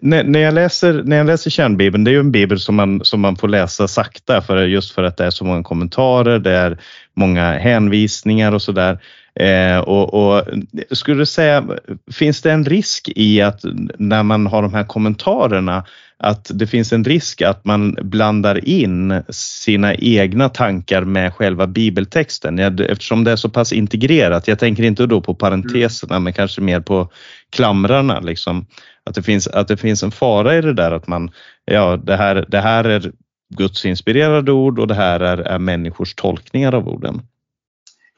när, 0.00 0.24
när, 0.24 0.40
jag 0.40 0.54
läser, 0.54 1.02
när 1.04 1.16
jag 1.16 1.26
läser 1.26 1.50
kärnbibeln, 1.50 2.04
det 2.04 2.10
är 2.10 2.12
ju 2.12 2.20
en 2.20 2.32
bibel 2.32 2.60
som 2.60 2.74
man, 2.74 3.04
som 3.04 3.20
man 3.20 3.36
får 3.36 3.48
läsa 3.48 3.88
sakta 3.88 4.42
för, 4.42 4.66
just 4.66 4.92
för 4.92 5.02
att 5.02 5.16
det 5.16 5.24
är 5.24 5.30
så 5.30 5.44
många 5.44 5.62
kommentarer, 5.62 6.38
det 6.38 6.52
är 6.52 6.78
många 7.16 7.52
hänvisningar 7.52 8.52
och 8.52 8.62
sådär. 8.62 8.98
Eh, 9.40 9.78
och, 9.78 10.14
och 10.14 10.44
skulle 10.90 11.18
du 11.18 11.26
säga, 11.26 11.64
finns 12.12 12.42
det 12.42 12.52
en 12.52 12.64
risk 12.64 13.08
i 13.16 13.40
att 13.40 13.60
när 13.98 14.22
man 14.22 14.46
har 14.46 14.62
de 14.62 14.74
här 14.74 14.84
kommentarerna 14.84 15.84
att 16.18 16.50
det 16.54 16.66
finns 16.66 16.92
en 16.92 17.04
risk 17.04 17.42
att 17.42 17.64
man 17.64 17.96
blandar 18.02 18.68
in 18.68 19.22
sina 19.28 19.94
egna 19.94 20.48
tankar 20.48 21.04
med 21.04 21.34
själva 21.34 21.66
bibeltexten 21.66 22.58
eftersom 22.58 23.24
det 23.24 23.32
är 23.32 23.36
så 23.36 23.48
pass 23.48 23.72
integrerat. 23.72 24.48
Jag 24.48 24.58
tänker 24.58 24.82
inte 24.82 25.06
då 25.06 25.20
på 25.20 25.34
parenteserna 25.34 26.14
mm. 26.14 26.24
men 26.24 26.32
kanske 26.32 26.60
mer 26.60 26.80
på 26.80 27.10
klamrarna. 27.50 28.20
Liksom. 28.20 28.66
Att, 29.04 29.14
det 29.14 29.22
finns, 29.22 29.46
att 29.46 29.68
det 29.68 29.76
finns 29.76 30.02
en 30.02 30.10
fara 30.10 30.56
i 30.56 30.60
det 30.60 30.72
där 30.72 30.92
att 30.92 31.06
man, 31.06 31.30
ja 31.64 31.96
det 31.96 32.16
här, 32.16 32.44
det 32.48 32.60
här 32.60 32.84
är 32.84 33.12
Guds 33.54 33.84
inspirerade 33.84 34.52
ord 34.52 34.78
och 34.78 34.88
det 34.88 34.94
här 34.94 35.20
är, 35.20 35.38
är 35.38 35.58
människors 35.58 36.14
tolkningar 36.14 36.74
av 36.74 36.88
orden. 36.88 37.22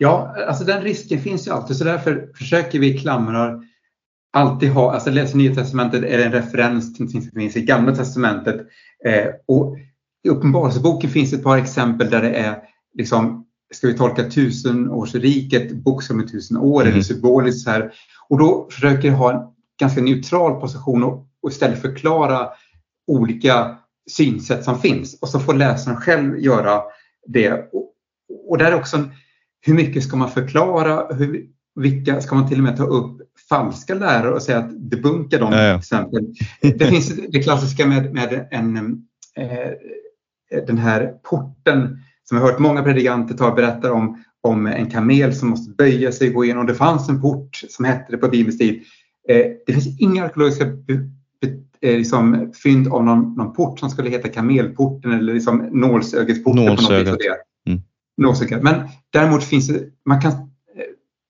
Ja, 0.03 0.35
alltså 0.49 0.65
den 0.65 0.83
risken 0.83 1.21
finns 1.21 1.47
ju 1.47 1.53
alltid 1.53 1.77
så 1.77 1.85
därför 1.85 2.29
försöker 2.35 2.79
vi 2.79 2.99
klamrar 2.99 3.61
alltid 4.33 4.71
ha, 4.71 4.93
alltså 4.93 5.11
läser 5.11 5.37
Nya 5.37 5.55
Testamentet 5.55 6.03
är 6.03 6.19
det 6.19 6.25
en 6.25 6.33
referens 6.33 6.95
till 6.95 7.05
något 7.05 7.13
som 7.13 7.23
finns 7.23 7.57
i 7.57 7.63
Gamla 7.63 7.95
Testamentet. 7.95 8.61
Eh, 9.05 9.27
och 9.47 9.77
I 10.25 10.29
Uppenbarelseboken 10.29 11.11
finns 11.11 11.33
ett 11.33 11.43
par 11.43 11.57
exempel 11.57 12.11
där 12.11 12.23
det 12.23 12.31
är 12.31 12.59
liksom, 12.95 13.47
ska 13.75 13.87
vi 13.87 13.95
tolka 13.95 14.31
tusenårsriket 14.31 15.73
bokstavligt 15.73 16.33
tusen 16.33 16.57
år 16.57 16.81
mm. 16.83 16.93
eller 16.93 17.03
symboliskt 17.03 17.65
så 17.65 17.71
här. 17.71 17.93
Och 18.29 18.39
då 18.39 18.69
försöker 18.71 19.09
jag 19.09 19.15
ha 19.15 19.33
en 19.33 19.41
ganska 19.81 20.01
neutral 20.01 20.61
position 20.61 21.05
och, 21.05 21.27
och 21.43 21.51
istället 21.51 21.83
förklara 21.83 22.49
olika 23.07 23.77
synsätt 24.11 24.65
som 24.65 24.81
finns 24.81 25.19
och 25.21 25.29
så 25.29 25.41
får 25.41 25.55
läsaren 25.55 25.97
själv 25.97 26.39
göra 26.39 26.83
det. 27.27 27.53
Och, 27.53 27.93
och 28.49 28.59
där 28.59 28.73
är 28.73 28.77
också 28.77 28.97
en, 28.97 29.11
hur 29.61 29.75
mycket 29.75 30.03
ska 30.03 30.17
man 30.17 30.31
förklara? 30.31 31.15
Hur, 31.15 31.47
vilka, 31.75 32.21
ska 32.21 32.35
man 32.35 32.49
till 32.49 32.59
och 32.59 32.65
med 32.65 32.77
ta 32.77 32.85
upp 32.85 33.21
falska 33.49 33.95
lärare 33.95 34.31
och 34.31 34.43
säga 34.43 34.59
att 34.59 34.91
debunka 34.91 35.39
dem? 35.39 35.53
Ja, 35.53 35.63
ja. 35.63 35.79
exempel. 35.79 36.35
Det 36.61 36.87
finns 36.87 37.17
det 37.29 37.43
klassiska 37.43 37.87
med, 37.87 38.15
med 38.15 38.49
en, 38.51 38.77
eh, 39.37 40.63
den 40.67 40.79
här 40.79 41.13
porten 41.23 41.99
som 42.25 42.39
jag 42.39 42.45
hört 42.45 42.59
många 42.59 42.83
predikanter 42.83 43.35
ta 43.35 43.49
och 43.49 43.55
berätta 43.55 43.93
om, 43.93 44.25
om 44.41 44.67
en 44.67 44.91
kamel 44.91 45.35
som 45.35 45.49
måste 45.49 45.75
böja 45.75 46.13
sig 46.13 46.29
och 46.29 46.35
gå 46.35 46.45
igenom. 46.45 46.67
Det 46.67 46.75
fanns 46.75 47.09
en 47.09 47.21
port 47.21 47.65
som 47.69 47.85
hette 47.85 48.13
det 48.13 48.19
på 48.19 48.29
Bibelns 48.29 48.59
tid. 48.59 48.83
Eh, 49.29 49.47
det 49.67 49.73
finns 49.73 50.01
inga 50.01 50.25
arkeologiska 50.25 50.65
eh, 51.81 51.97
liksom, 51.97 52.53
fynd 52.63 52.89
av 52.89 53.05
någon, 53.05 53.35
någon, 53.35 53.53
port 53.53 53.81
som 53.81 53.91
skulle 53.91 54.11
heta 54.11 54.29
kamelporten 54.29 55.13
eller 55.13 55.35
liksom 55.35 55.69
nålsögetsporten. 55.73 56.65
Nålsögat. 56.65 57.19
Mm. 58.25 58.65
Men 58.65 58.89
däremot 59.11 59.45
finns 59.45 59.69
det, 59.69 59.85
man 60.05 60.21
kan 60.21 60.33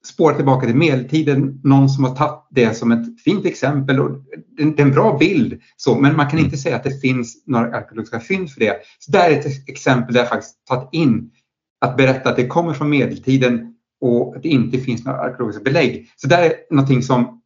spåra 0.04 0.34
tillbaka 0.34 0.66
till 0.66 0.76
medeltiden, 0.76 1.60
någon 1.64 1.88
som 1.88 2.04
har 2.04 2.14
tagit 2.14 2.46
det 2.50 2.74
som 2.74 2.92
ett 2.92 3.22
fint 3.24 3.46
exempel 3.46 4.00
och 4.00 4.10
det 4.56 4.62
är 4.62 4.86
en 4.86 4.90
bra 4.90 5.18
bild. 5.18 5.60
Så, 5.76 6.00
men 6.00 6.16
man 6.16 6.30
kan 6.30 6.38
inte 6.38 6.56
säga 6.56 6.76
att 6.76 6.84
det 6.84 7.00
finns 7.00 7.46
några 7.46 7.76
arkeologiska 7.76 8.20
fynd 8.20 8.50
för 8.50 8.60
det. 8.60 8.76
Så 8.98 9.12
där 9.12 9.30
är 9.30 9.38
ett 9.38 9.68
exempel 9.68 10.14
där 10.14 10.20
jag 10.20 10.28
faktiskt 10.28 10.66
tagit 10.66 10.88
in 10.92 11.30
att 11.80 11.96
berätta 11.96 12.30
att 12.30 12.36
det 12.36 12.46
kommer 12.46 12.74
från 12.74 12.90
medeltiden 12.90 13.74
och 14.00 14.36
att 14.36 14.42
det 14.42 14.48
inte 14.48 14.78
finns 14.78 15.04
några 15.04 15.18
arkeologiska 15.18 15.62
belägg. 15.62 16.10
Så 16.16 16.28
där 16.28 16.42
är 16.42 16.52
någonting 16.70 17.02
som 17.02 17.42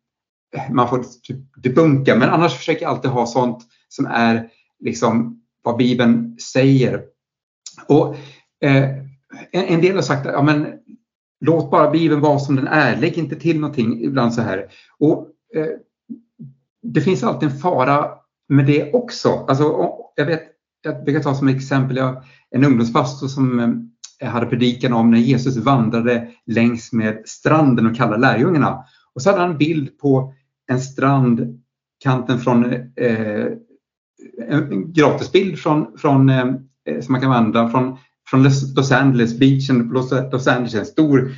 man 0.71 0.89
får 0.89 1.05
typ 1.23 1.63
debunka, 1.63 2.17
men 2.17 2.31
annars 2.31 2.55
försöker 2.55 2.83
jag 2.83 2.91
alltid 2.91 3.11
ha 3.11 3.27
sånt 3.27 3.65
som 3.89 4.07
är 4.07 4.49
liksom 4.81 5.43
vad 5.63 5.77
Bibeln 5.77 6.39
säger. 6.39 7.03
Och 7.89 8.17
eh, 8.65 9.04
en, 9.55 9.81
del 9.81 9.95
har 9.95 10.03
sagt 10.03 10.27
att 10.27 10.33
ja, 10.33 10.43
men 10.43 10.67
Låt 11.47 11.71
bara 11.71 11.91
Bibeln 11.91 12.21
vara 12.21 12.39
som 12.39 12.57
den 12.57 12.67
är, 12.67 12.97
lägg 12.97 13.19
inte 13.19 13.37
till 13.37 13.61
någonting 13.61 14.05
ibland 14.05 14.35
så 14.35 14.43
här. 14.43 14.67
Och, 14.99 15.29
eh, 15.55 15.67
det 16.83 17.01
finns 17.01 17.25
alltid 17.25 17.49
en 17.49 17.59
fara 17.59 18.09
med 18.49 18.67
det 18.67 18.93
också. 18.93 19.29
Alltså, 19.29 19.89
jag, 20.15 20.27
vet, 20.27 20.43
jag 20.83 21.05
brukar 21.05 21.21
ta 21.21 21.35
som 21.35 21.49
exempel 21.49 21.97
jag, 21.97 22.23
en 22.51 22.65
ungdomspastor 22.65 23.29
som 23.29 23.61
eh, 24.21 24.29
hade 24.29 24.47
predikan 24.47 24.93
om 24.93 25.11
när 25.11 25.19
Jesus 25.19 25.57
vandrade 25.57 26.29
längs 26.47 26.93
med 26.93 27.23
stranden 27.25 27.87
och 27.87 27.97
kallade 27.97 28.21
lärjungarna. 28.21 28.85
Och 29.15 29.23
så 29.23 29.31
hade 29.31 29.43
han 29.43 29.51
en 29.51 29.59
bild 29.59 29.99
på 29.99 30.35
en 30.67 30.81
strand, 30.81 31.63
kanten 32.03 32.39
från 32.39 32.73
eh, 32.97 33.47
en 34.49 34.93
gratisbild 34.93 35.59
från, 35.59 35.99
från, 35.99 36.29
eh, 36.29 36.45
som 37.01 37.13
man 37.13 37.21
kan 37.21 37.31
vandra 37.31 37.69
från 37.69 37.99
från 38.31 38.43
Los 38.77 38.93
Angeles, 38.93 39.39
beachen 39.39 39.89
Los 40.33 40.47
Angeles, 40.47 40.89
stor 40.89 41.33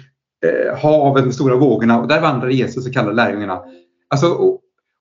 eh, 0.45 0.79
havet 0.79 1.25
med 1.25 1.35
stora 1.35 1.57
vågorna 1.57 2.01
och 2.01 2.09
där 2.09 2.21
vandrar 2.21 2.49
Jesus 2.49 2.87
och 2.87 2.93
kallar 2.93 3.13
lärjungarna. 3.13 3.61
Alltså, 4.09 4.27
och, 4.27 4.61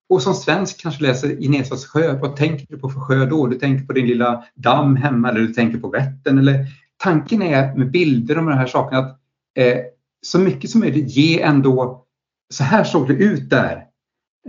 och 0.10 0.22
som 0.22 0.34
svensk 0.34 0.82
kanske 0.82 1.04
läser 1.04 1.42
Genesars 1.42 1.86
sjö, 1.86 2.20
vad 2.22 2.36
tänker 2.36 2.66
du 2.70 2.78
på 2.78 2.90
för 2.90 3.00
sjö 3.00 3.26
då? 3.26 3.48
Du 3.48 3.60
tänker 3.60 3.86
på 3.86 3.94
din 3.94 4.08
lilla 4.08 4.44
damm 4.56 4.96
hemma 4.96 5.30
eller 5.30 5.40
du 5.40 5.54
tänker 5.54 5.80
på 5.80 5.90
Vättern. 5.90 6.38
Eller, 6.38 6.66
tanken 6.98 7.42
är 7.42 7.76
med 7.76 7.92
bilder 7.92 8.38
och 8.38 8.44
med 8.44 8.54
de 8.54 8.58
här 8.58 8.68
sakerna 8.68 9.00
att 9.00 9.20
eh, 9.58 9.78
så 10.22 10.40
mycket 10.40 10.70
som 10.70 10.80
möjligt 10.80 11.10
ge 11.10 11.42
ändå, 11.42 12.06
så 12.54 12.64
här 12.64 12.84
såg 12.84 13.08
det 13.08 13.14
ut 13.14 13.50
där. 13.50 13.84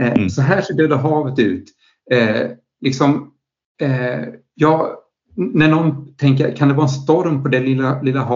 Eh, 0.01 0.12
mm. 0.12 0.30
Så 0.30 0.43
här 0.43 0.62
ser 0.62 0.74
Döda 0.74 0.97
havet 0.97 1.39
ut. 1.39 1.68
Eh, 2.11 2.51
liksom, 2.80 3.32
eh, 3.80 4.24
jag 4.55 4.97
när 5.37 5.68
någon 5.68 6.14
tänker, 6.16 6.57
kan 6.57 6.68
det 6.68 6.74
vara 6.74 6.87
en 6.87 6.93
storm 6.93 7.43
på 7.43 7.49
den 7.49 7.64
lilla, 7.64 8.03
lilla 8.03 8.28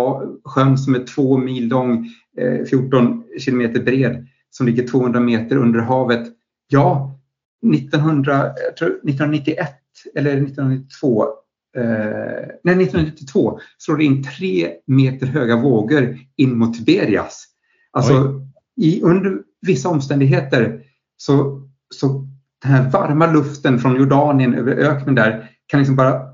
sjön 0.44 0.78
som 0.78 0.94
är 0.94 1.04
två 1.04 1.38
mil 1.38 1.68
lång, 1.68 2.08
eh, 2.38 2.64
14 2.64 3.24
kilometer 3.38 3.82
bred, 3.82 4.26
som 4.50 4.66
ligger 4.66 4.86
200 4.86 5.20
meter 5.20 5.56
under 5.56 5.80
havet? 5.80 6.28
Ja, 6.68 7.18
1900, 7.74 8.52
tror, 8.78 8.88
1991 8.88 9.68
eller 10.14 10.30
1992 10.30 11.24
eh, 11.76 11.82
nej, 12.62 12.82
1992 12.82 13.58
slår 13.78 13.96
det 13.96 14.04
in 14.04 14.22
tre 14.22 14.70
meter 14.86 15.26
höga 15.26 15.56
vågor 15.56 16.18
in 16.36 16.58
mot 16.58 16.74
Tiberias. 16.74 17.46
Alltså, 17.92 18.40
i, 18.80 19.02
under 19.02 19.38
vissa 19.66 19.88
omständigheter 19.88 20.82
så, 21.16 21.62
så 21.94 22.08
den 22.62 22.72
här 22.72 22.90
varma 22.90 23.32
luften 23.32 23.78
från 23.78 23.96
Jordanien 23.96 24.54
över 24.54 24.72
öknen 24.72 25.14
där 25.14 25.50
kan 25.66 25.80
liksom 25.80 25.96
bara 25.96 26.29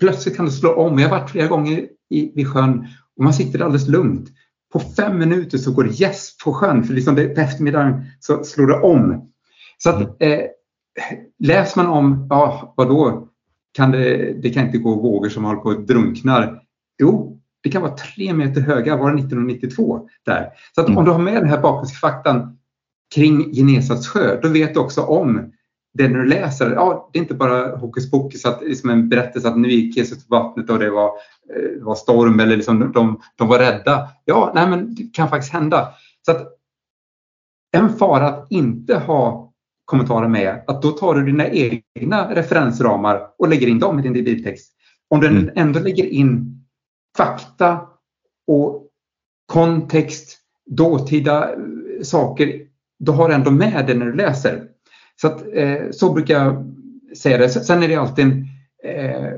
plötsligt 0.00 0.36
kan 0.36 0.44
det 0.44 0.50
slå 0.50 0.74
om. 0.74 0.98
Jag 0.98 1.08
har 1.08 1.18
varit 1.18 1.30
flera 1.30 1.46
gånger 1.46 1.88
i, 2.10 2.32
vid 2.34 2.48
sjön 2.48 2.86
och 3.16 3.24
man 3.24 3.34
sitter 3.34 3.60
alldeles 3.60 3.88
lugnt. 3.88 4.28
På 4.72 4.80
fem 4.80 5.18
minuter 5.18 5.58
så 5.58 5.72
går 5.72 5.84
det 5.84 5.90
gäss 5.90 6.36
på 6.44 6.52
sjön 6.52 6.84
för 6.84 6.94
liksom 6.94 7.14
det, 7.14 7.28
på 7.28 7.40
eftermiddagen 7.40 8.04
så 8.20 8.44
slår 8.44 8.66
det 8.66 8.80
om. 8.80 9.30
Så 9.78 9.90
att, 9.90 10.22
mm. 10.22 10.32
eh, 10.32 10.46
läser 11.38 11.82
man 11.82 11.86
om, 11.86 12.26
ja 12.30 12.74
vadå, 12.76 13.28
kan 13.72 13.90
det, 13.90 14.32
det 14.42 14.50
kan 14.50 14.66
inte 14.66 14.78
gå 14.78 14.94
vågor 14.94 15.28
som 15.28 15.44
håller 15.44 15.60
på 15.60 15.70
att 15.70 15.86
drunknar. 15.86 16.62
Jo, 17.02 17.40
det 17.62 17.70
kan 17.70 17.82
vara 17.82 17.94
tre 17.94 18.32
meter 18.32 18.60
höga, 18.60 18.96
var 18.96 19.10
det 19.10 19.18
1992 19.18 20.08
där. 20.24 20.48
Så 20.74 20.80
att 20.80 20.86
mm. 20.86 20.98
om 20.98 21.04
du 21.04 21.10
har 21.10 21.18
med 21.18 21.34
den 21.34 21.48
här 21.48 21.60
bakgrundsfaktan 21.60 22.58
kring 23.14 23.52
Genesats 23.54 24.08
sjö, 24.08 24.40
då 24.42 24.48
vet 24.48 24.74
du 24.74 24.80
också 24.80 25.02
om 25.02 25.52
det 25.98 26.08
när 26.08 26.18
du 26.18 26.26
läser, 26.26 26.70
ja, 26.70 27.10
det 27.12 27.18
är 27.18 27.22
inte 27.22 27.34
bara 27.34 27.76
hokus 27.76 28.10
pokus, 28.10 28.44
att, 28.44 28.62
liksom 28.62 28.90
en 28.90 29.08
berättelse 29.08 29.48
att 29.48 29.58
nu 29.58 29.68
gick 29.68 29.96
Jesus 29.96 30.26
på 30.26 30.34
vattnet 30.34 30.70
och 30.70 30.78
det 30.78 30.90
var, 30.90 31.06
eh, 31.06 31.82
var 31.84 31.94
storm 31.94 32.40
eller 32.40 32.56
liksom 32.56 32.92
de, 32.92 33.20
de 33.36 33.48
var 33.48 33.58
rädda. 33.58 34.08
Ja, 34.24 34.52
nej 34.54 34.70
men 34.70 34.94
det 34.94 35.14
kan 35.14 35.28
faktiskt 35.28 35.52
hända. 35.52 35.88
Så 36.26 36.30
att 36.30 36.48
en 37.76 37.88
fara 37.88 38.28
att 38.28 38.46
inte 38.50 38.98
ha 38.98 39.52
kommentarer 39.84 40.28
med, 40.28 40.64
att 40.66 40.82
då 40.82 40.90
tar 40.90 41.14
du 41.14 41.24
dina 41.24 41.48
egna 41.48 42.34
referensramar 42.34 43.28
och 43.38 43.48
lägger 43.48 43.66
in 43.66 43.78
dem 43.78 43.98
i 43.98 44.02
din 44.02 44.12
bibeltext. 44.12 44.72
Om 45.10 45.20
du 45.20 45.26
mm. 45.26 45.50
ändå 45.54 45.80
lägger 45.80 46.04
in 46.04 46.64
fakta 47.16 47.80
och 48.46 48.86
kontext, 49.46 50.38
dåtida 50.66 51.50
saker, 52.02 52.60
då 52.98 53.12
har 53.12 53.28
du 53.28 53.34
ändå 53.34 53.50
med 53.50 53.84
det 53.86 53.94
när 53.94 54.06
du 54.06 54.14
läser. 54.14 54.68
Så, 55.20 55.26
att, 55.26 55.44
eh, 55.52 55.90
så 55.90 56.12
brukar 56.12 56.34
jag 56.34 56.74
säga 57.16 57.38
det. 57.38 57.48
Sen 57.48 57.82
är 57.82 57.88
det 57.88 57.96
alltid 57.96 58.24
en 58.24 58.46
eh, 58.84 59.32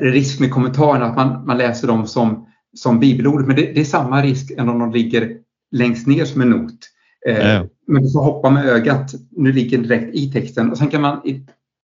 risk 0.00 0.40
med 0.40 0.50
kommentarerna 0.50 1.06
att 1.06 1.16
man, 1.16 1.46
man 1.46 1.58
läser 1.58 1.88
dem 1.88 2.06
som, 2.06 2.48
som 2.76 3.00
bibelord. 3.00 3.46
Men 3.46 3.56
det, 3.56 3.62
det, 3.62 3.80
är 3.80 3.84
samma 3.84 4.22
risk 4.22 4.50
än 4.50 4.68
om 4.68 4.78
de 4.78 4.92
ligger 4.92 5.38
längst 5.70 6.06
ner 6.06 6.24
som 6.24 6.40
en 6.40 6.50
not. 6.50 6.78
Eh, 7.26 7.62
Men 7.86 8.02
du 8.02 8.12
får 8.12 8.24
hoppa 8.24 8.50
med 8.50 8.66
ögat. 8.66 9.14
Nu 9.30 9.52
ligger 9.52 9.78
den 9.78 9.88
direkt 9.88 10.14
i 10.14 10.32
texten 10.32 10.70
och 10.70 10.78
sen 10.78 10.88
kan 10.88 11.00
man 11.00 11.26
i 11.26 11.46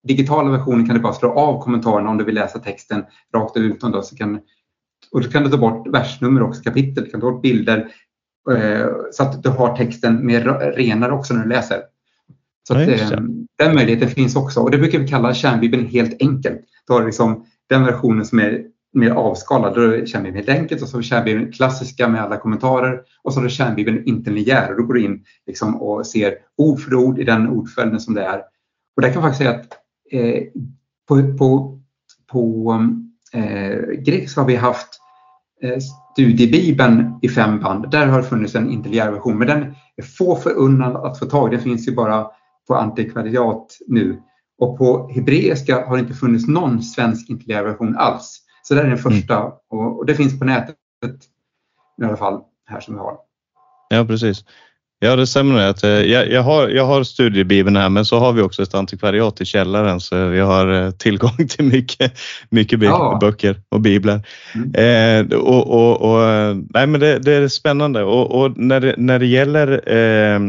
digitala 0.07 0.51
versionen 0.51 0.85
kan 0.85 0.95
du 0.95 1.01
bara 1.01 1.13
slå 1.13 1.31
av 1.31 1.61
kommentarerna 1.61 2.09
om 2.09 2.17
du 2.17 2.23
vill 2.23 2.35
läsa 2.35 2.59
texten 2.59 3.03
rakt 3.35 3.57
ut. 3.57 3.81
Då, 3.81 4.01
så 4.01 4.15
kan, 4.15 4.39
och 5.11 5.23
så 5.23 5.31
kan 5.31 5.43
du 5.43 5.49
ta 5.49 5.57
bort 5.57 5.87
versnummer 5.87 6.41
också, 6.41 6.63
kapitel, 6.63 7.03
du 7.03 7.09
kan 7.09 7.21
ta 7.21 7.31
bort 7.31 7.41
bilder 7.41 7.87
eh, 8.51 8.87
så 9.11 9.23
att 9.23 9.43
du 9.43 9.49
har 9.49 9.75
texten 9.75 10.25
mer 10.25 10.41
renare 10.75 11.11
också 11.11 11.33
när 11.33 11.43
du 11.43 11.49
läser. 11.49 11.77
Så 12.71 12.77
att, 12.77 13.11
eh, 13.11 13.19
den 13.57 13.75
möjligheten 13.75 14.09
finns 14.09 14.35
också 14.35 14.59
och 14.59 14.71
det 14.71 14.77
brukar 14.77 14.99
vi 14.99 15.07
kalla 15.07 15.33
kärnbibeln 15.33 15.87
helt 15.87 16.21
enkelt. 16.21 16.61
Då 16.87 16.93
har 16.93 17.05
liksom 17.05 17.45
den 17.69 17.85
versionen 17.85 18.25
som 18.25 18.39
är 18.39 18.63
mer 18.93 19.09
avskalad, 19.11 19.75
då 19.75 19.81
är 19.81 20.05
kärnbibeln 20.05 20.45
helt 20.45 20.59
enkelt 20.59 20.81
och 20.81 20.87
så 20.87 21.01
kärnbibeln 21.01 21.51
klassiska 21.51 22.07
med 22.07 22.21
alla 22.21 22.37
kommentarer 22.37 23.01
och 23.23 23.33
så 23.33 23.39
har 23.39 23.43
du 23.43 23.49
kärnbibeln 23.49 24.05
interlinjär 24.05 24.71
och 24.71 24.77
då 24.77 24.83
går 24.83 24.93
du 24.93 25.03
in 25.03 25.23
liksom 25.47 25.81
och 25.81 26.07
ser 26.07 26.33
ord 26.57 26.79
för 26.79 26.95
ord 26.95 27.19
i 27.19 27.23
den 27.23 27.47
ordföljden 27.47 27.99
som 27.99 28.13
det 28.13 28.23
är. 28.23 28.41
Och 28.95 29.01
där 29.01 29.13
kan 29.13 29.21
jag 29.21 29.23
faktiskt 29.23 29.37
säga 29.37 29.51
att 29.51 29.67
eh, 30.11 30.43
på, 31.07 31.37
på, 31.37 31.79
på 32.31 32.73
eh, 33.33 33.77
grekiska 34.05 34.41
har 34.41 34.47
vi 34.47 34.55
haft 34.55 34.99
eh, 35.63 35.77
studiebibeln 36.13 37.19
i 37.21 37.29
fem 37.29 37.59
band. 37.59 37.91
Där 37.91 38.07
har 38.07 38.17
det 38.17 38.27
funnits 38.27 38.55
en 38.55 38.71
interlinjär 38.71 39.11
version 39.11 39.37
men 39.37 39.47
den 39.47 39.75
är 39.95 40.03
få 40.03 40.35
förunnad 40.35 40.95
att 40.95 41.19
få 41.19 41.25
tag. 41.25 41.51
Den 41.51 41.61
finns 41.61 41.87
ju 41.87 41.95
bara 41.95 42.27
på 42.67 42.75
antikvariat 42.75 43.77
nu. 43.87 44.21
Och 44.57 44.77
på 44.77 45.11
hebreiska 45.15 45.85
har 45.85 45.95
det 45.95 46.01
inte 46.01 46.13
funnits 46.13 46.47
någon 46.47 46.83
svensk 46.83 47.29
interlinjär 47.29 47.63
version 47.63 47.97
alls. 47.97 48.41
Så 48.63 48.73
det 48.73 48.79
är 48.79 48.83
den 48.83 48.97
mm. 48.97 49.03
första 49.03 49.37
mm. 49.37 49.51
och, 49.69 49.99
och, 49.99 50.05
det 50.05 50.15
finns 50.15 50.39
på 50.39 50.45
nätet 50.45 50.75
i 52.01 52.05
alla 52.05 52.17
fall 52.17 52.41
här 52.65 52.79
som 52.79 52.93
vi 52.93 52.99
har. 52.99 53.17
Ja 53.89 54.05
precis. 54.05 54.45
Ja 55.03 55.15
det 55.15 55.27
stämmer. 55.27 55.69
Att, 55.69 55.83
eh, 55.83 55.89
jag, 55.89 56.31
jag, 56.31 56.43
har, 56.43 56.69
jag 56.69 56.85
har 56.85 57.03
studiebibeln 57.03 57.75
här 57.75 57.89
men 57.89 58.05
så 58.05 58.19
har 58.19 58.33
vi 58.33 58.41
också 58.41 58.63
ett 58.63 58.73
antikvariat 58.73 59.41
i 59.41 59.45
källaren 59.45 59.99
så 59.99 60.27
vi 60.27 60.39
har 60.39 60.73
eh, 60.73 60.91
tillgång 60.91 61.37
till 61.49 61.65
mycket, 61.65 62.13
mycket 62.49 62.81
ja. 62.81 63.17
böcker 63.21 63.61
och 63.69 63.81
biblar. 63.81 64.27
Mm. 64.55 65.29
Eh, 65.31 65.37
och, 65.37 65.67
och, 65.67 66.01
och, 66.01 66.55
nej, 66.69 66.87
men 66.87 66.99
det, 66.99 67.19
det 67.19 67.33
är 67.33 67.47
spännande 67.47 68.03
och, 68.03 68.41
och, 68.41 68.57
när, 68.57 68.79
det, 68.79 68.95
när 68.97 69.19
det 69.19 69.25
gäller 69.25 69.93
eh, 69.95 70.39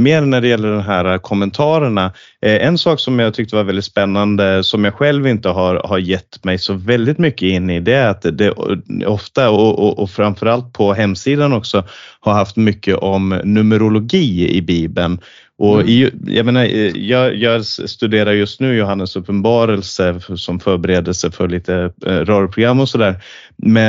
mer 0.00 0.20
när 0.20 0.40
det 0.40 0.48
gäller 0.48 0.72
de 0.72 0.82
här 0.82 1.04
eh, 1.04 1.18
kommentarerna. 1.18 2.12
Eh, 2.42 2.66
en 2.66 2.78
sak 2.78 3.00
som 3.00 3.18
jag 3.18 3.34
tyckte 3.34 3.56
var 3.56 3.64
väldigt 3.64 3.84
spännande 3.84 4.64
som 4.64 4.84
jag 4.84 4.94
själv 4.94 5.26
inte 5.26 5.48
har, 5.48 5.82
har 5.84 5.98
gett 5.98 6.44
mig 6.44 6.58
så 6.58 6.74
väldigt 6.74 7.18
mycket 7.18 7.42
in 7.42 7.70
i 7.70 7.80
det 7.80 7.94
är 7.94 8.08
att 8.08 8.22
det 8.22 8.46
eh, 8.46 9.12
ofta 9.12 9.50
och, 9.50 9.78
och, 9.78 9.98
och 9.98 10.10
framförallt 10.10 10.72
på 10.72 10.92
hemsidan 10.92 11.52
också 11.52 11.84
har 12.20 12.32
haft 12.32 12.56
mycket 12.56 12.96
om 12.96 13.40
numerologi 13.44 14.56
i 14.56 14.62
Bibeln 14.62 15.20
och 15.60 15.80
mm. 15.80 15.88
i, 15.88 16.10
jag, 16.26 16.46
menar, 16.46 16.64
jag, 16.96 17.36
jag, 17.36 17.64
studerar 17.64 18.32
just 18.32 18.60
nu 18.60 18.76
Johannes 18.76 19.16
uppenbarelse 19.16 20.20
som 20.36 20.60
förberedelse 20.60 21.30
för 21.30 21.48
lite 21.48 21.92
eh, 22.06 22.12
rörprogram 22.12 22.80
och 22.80 22.88
sådär. 22.88 23.22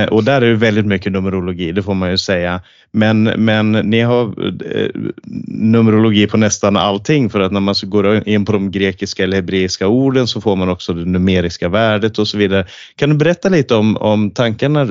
Och 0.10 0.24
där 0.24 0.42
är 0.42 0.50
det 0.50 0.56
väldigt 0.56 0.86
mycket 0.86 1.12
numerologi, 1.12 1.72
det 1.72 1.84
får 1.84 1.94
man 1.94 2.12
ju 2.12 2.18
säga. 2.18 2.62
Men, 2.92 3.24
men 3.24 3.72
ni 3.72 4.02
har 4.02 4.24
eh, 4.76 4.90
numerologi 5.48 6.28
på 6.28 6.38
nästan 6.38 6.78
allting 6.78 7.30
för 7.30 7.40
att 7.40 7.52
när 7.52 7.60
man 7.60 7.76
går 7.84 8.28
in 8.28 8.46
på 8.46 8.52
de 8.52 8.72
grekiska 8.72 9.24
eller 9.24 9.36
hebreiska 9.36 9.88
orden 9.88 10.28
så 10.28 10.42
får 10.42 10.56
man 10.56 10.70
också 10.70 10.94
det 10.94 11.06
numeriska 11.06 11.70
värdet 11.70 12.20
och 12.20 12.28
så 12.28 12.38
vidare. 12.38 12.66
Kan 12.96 13.10
du 13.10 13.16
berätta 13.16 13.50
lite 13.50 13.76
om, 13.76 13.98
om 13.98 14.32
tankarna 14.32 14.88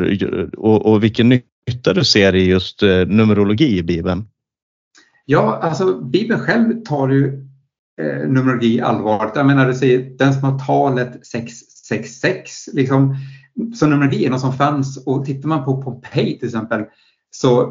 och, 0.57 0.87
och 0.87 1.05
vilken 1.05 1.29
nytta 1.29 1.93
du 1.93 2.05
ser 2.05 2.35
i 2.35 2.45
just 2.45 2.83
eh, 2.83 3.07
numerologi 3.07 3.79
i 3.79 3.83
Bibeln? 3.83 4.25
Ja, 5.31 5.59
alltså 5.63 6.01
Bibeln 6.01 6.41
själv 6.41 6.83
tar 6.85 7.09
ju 7.09 7.47
eh, 8.01 8.29
numerologi 8.29 8.81
allvarligt. 8.81 9.37
Jag 9.37 9.47
menar, 9.47 9.67
du 9.67 9.75
säger 9.75 10.17
den 10.19 10.33
som 10.33 10.45
har 10.45 10.59
talet 10.59 11.27
666. 11.27 12.69
Liksom, 12.73 13.17
så 13.75 13.87
numerologi 13.87 14.27
är 14.27 14.31
något 14.31 14.41
som 14.41 14.53
fanns 14.53 15.07
och 15.07 15.25
tittar 15.25 15.49
man 15.49 15.65
på 15.65 15.83
Pompeji 15.83 16.39
till 16.39 16.49
exempel 16.49 16.85
så, 17.31 17.63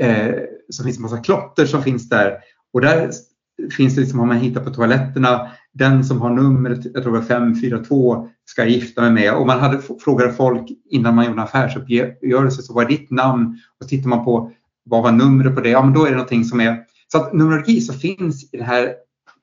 eh, 0.00 0.34
så 0.68 0.84
finns 0.84 0.96
det 0.96 1.02
massa 1.02 1.18
klotter 1.18 1.66
som 1.66 1.82
finns 1.82 2.08
där 2.08 2.38
och 2.72 2.80
där 2.80 3.10
finns 3.76 3.94
det 3.94 4.00
liksom 4.00 4.20
om 4.20 4.28
man 4.28 4.36
hittar 4.36 4.64
på 4.64 4.70
toaletterna 4.70 5.50
den 5.72 6.04
som 6.04 6.20
har 6.20 6.30
numret, 6.30 6.84
jag 6.84 7.02
tror 7.02 7.12
det 7.12 7.18
var 7.18 7.26
542, 7.26 8.28
ska 8.44 8.62
jag 8.62 8.70
gifta 8.70 9.00
mig 9.00 9.10
med. 9.10 9.34
Och 9.34 9.46
man 9.46 9.60
hade 9.60 9.80
frågat 10.04 10.36
folk 10.36 10.70
innan 10.90 11.14
man 11.14 11.24
gjorde 11.24 11.36
en 11.36 11.44
affärsuppgörelse, 11.44 12.62
så 12.62 12.74
vad 12.74 12.84
är 12.84 12.88
ditt 12.88 13.10
namn? 13.10 13.58
Och 13.80 13.88
tittar 13.88 14.08
man 14.08 14.24
på 14.24 14.52
vad 14.84 15.02
var 15.02 15.12
numret 15.12 15.54
på 15.54 15.60
det? 15.60 15.70
Ja, 15.70 15.82
men 15.82 15.94
då 15.94 16.04
är 16.04 16.10
det 16.10 16.16
någonting 16.16 16.44
som 16.44 16.60
är 16.60 16.84
så 17.14 17.20
att 17.20 17.32
numerologi 17.32 17.80
som 17.80 17.94
finns 17.94 18.44
i 18.44 18.56
den 18.56 18.66
här 18.66 18.94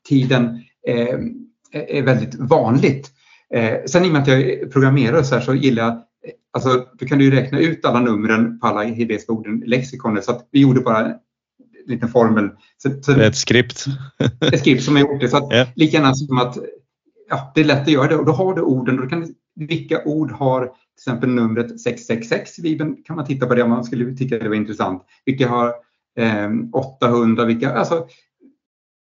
tiden 0.10 0.64
eh, 0.88 1.20
är 1.72 2.04
väldigt 2.04 2.36
vanligt. 2.36 3.12
Eh, 3.54 3.78
sen 3.86 4.06
i 4.06 4.08
och 4.08 4.14
med 4.14 4.22
att 4.22 4.28
jag 4.28 4.42
är 4.42 4.66
programmerare 4.66 5.24
så, 5.24 5.36
här, 5.36 5.42
så 5.42 5.54
gillar 5.54 5.84
jag 5.84 6.02
Alltså, 6.54 6.86
du 6.94 7.06
kan 7.06 7.20
ju 7.20 7.32
räkna 7.32 7.60
ut 7.60 7.86
alla 7.86 8.00
numren 8.00 8.60
på 8.60 8.68
alla 8.68 8.84
hebreiska 8.84 9.32
orden 9.32 9.64
i 9.64 9.68
lexikonet 9.68 10.26
så 10.26 10.32
att 10.32 10.48
vi 10.52 10.62
gjorde 10.62 10.82
bara 10.82 11.06
en 11.06 11.16
liten 11.88 12.10
formel. 12.10 12.50
Så, 12.78 12.90
så, 13.02 13.12
ett 13.12 13.36
skript. 13.36 13.86
ett 14.54 14.60
skript 14.60 14.84
som 14.84 14.96
har 14.96 15.02
gjort 15.02 15.22
det. 15.22 15.30
Så 15.30 15.38
att, 15.38 15.54
yeah. 15.54 15.68
Lika 15.76 15.98
gärna 15.98 16.14
som 16.14 16.38
att 16.38 16.58
ja, 17.30 17.52
det 17.56 17.62
är 17.62 17.66
lätt 17.66 17.82
att 17.82 17.88
göra 17.88 18.08
det 18.08 18.16
och 18.16 18.26
då 18.26 18.32
har 18.32 18.56
du 18.56 18.62
orden. 18.62 18.98
Då 18.98 19.08
kan, 19.08 19.34
vilka 19.56 20.04
ord 20.04 20.32
har 20.32 20.62
till 20.66 20.74
exempel 20.98 21.30
numret 21.30 21.82
666 21.82 22.60
i 22.60 22.62
Bibeln? 22.62 23.04
Kan 23.04 23.16
man 23.16 23.26
titta 23.26 23.48
på 23.48 23.56
det 23.56 23.64
om 23.64 23.70
man 23.70 23.84
skulle 23.84 24.16
tycka 24.16 24.38
det 24.38 24.50
var 24.50 24.56
intressant. 24.56 25.04
Vilka 25.26 25.48
har 25.48 25.74
800, 26.74 27.44
ehm, 27.44 27.48
vilka, 27.48 27.74
alltså, 27.74 28.08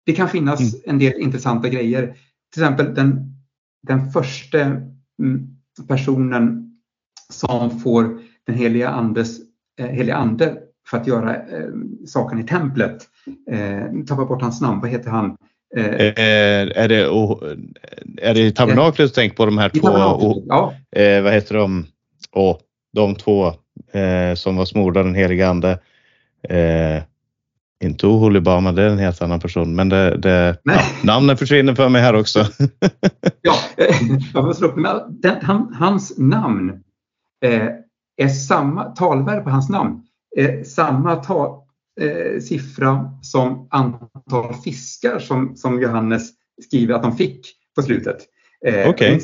det 0.06 0.14
kan 0.14 0.30
finnas 0.30 0.60
mm. 0.60 0.82
en 0.86 1.00
del 1.00 1.22
intressanta 1.22 1.70
grejer. 1.70 2.16
Till 2.54 2.64
exempel 2.64 2.96
den, 2.96 3.36
den 3.88 4.12
första 4.12 4.60
mm, 4.62 5.48
personen 5.88 6.74
som 7.34 7.80
får 7.80 8.20
den 8.46 8.56
heliga 8.56 8.90
andes 8.90 9.40
eh, 9.80 9.88
heliga 9.88 10.16
ande 10.16 10.58
för 10.90 10.98
att 10.98 11.08
göra 11.08 11.36
eh, 11.36 11.70
saken 12.06 12.40
i 12.40 12.44
templet. 12.44 12.98
Eh, 13.52 14.06
tappar 14.08 14.26
bort 14.26 14.42
hans 14.42 14.62
namn, 14.62 14.82
vad 14.82 14.90
heter 14.90 15.10
han? 15.10 15.38
Eh, 15.76 15.86
eh 15.86 16.14
är, 16.76 16.88
det, 16.88 17.08
oh, 17.08 17.44
är 18.18 18.34
det 18.34 18.52
tabernaklet 18.52 19.10
du 19.10 19.14
tänker 19.14 19.36
på 19.36 19.46
de 19.46 19.58
här 19.58 19.70
två? 19.70 19.88
Oh, 19.88 20.44
ja. 20.48 20.74
eh, 20.92 21.24
vad 21.24 21.34
heter 21.34 21.56
de? 21.56 21.86
Oh, 22.32 22.58
de 22.94 23.16
två 23.16 23.48
eh, 23.92 24.34
som 24.36 24.56
var 24.56 24.66
smorda 24.66 25.04
den 25.04 25.16
heliga 25.16 25.50
ande. 25.50 25.80
Eh, 26.50 27.04
inte 27.84 28.08
Oholibama, 28.08 28.72
det 28.72 28.84
är 28.84 28.90
en 28.90 28.98
helt 28.98 29.22
annan 29.22 29.40
person, 29.40 29.76
men 29.76 29.90
det, 29.90 30.18
det 30.18 30.58
ja, 30.64 30.82
namnen 31.04 31.38
försvinner 31.38 31.76
för 31.76 31.90
mig 31.90 32.02
här 32.02 32.14
också. 32.16 32.40
ja, 33.42 33.56
jag 34.34 34.44
får 34.58 35.22
den, 35.22 35.36
han, 35.42 35.74
hans 35.74 36.18
namn 36.18 36.84
eh, 37.46 37.68
är 38.18 38.28
samma, 38.28 38.84
talvärde 38.84 39.42
på 39.42 39.50
hans 39.50 39.70
namn, 39.70 40.04
är 40.36 40.64
samma 40.64 41.16
ta, 41.16 41.66
eh, 42.02 42.42
siffra 42.42 43.12
som 43.22 43.68
antal 43.72 44.54
fiskar 44.64 45.20
som, 45.20 45.56
som 45.56 45.82
Johannes 45.82 46.30
skriver 46.68 46.94
att 46.94 47.04
de 47.04 47.18
fick 47.18 47.48
på 47.76 47.82
slutet. 47.82 48.18
Eh, 48.66 48.90
Okej. 48.90 48.90
Okay. 48.90 49.20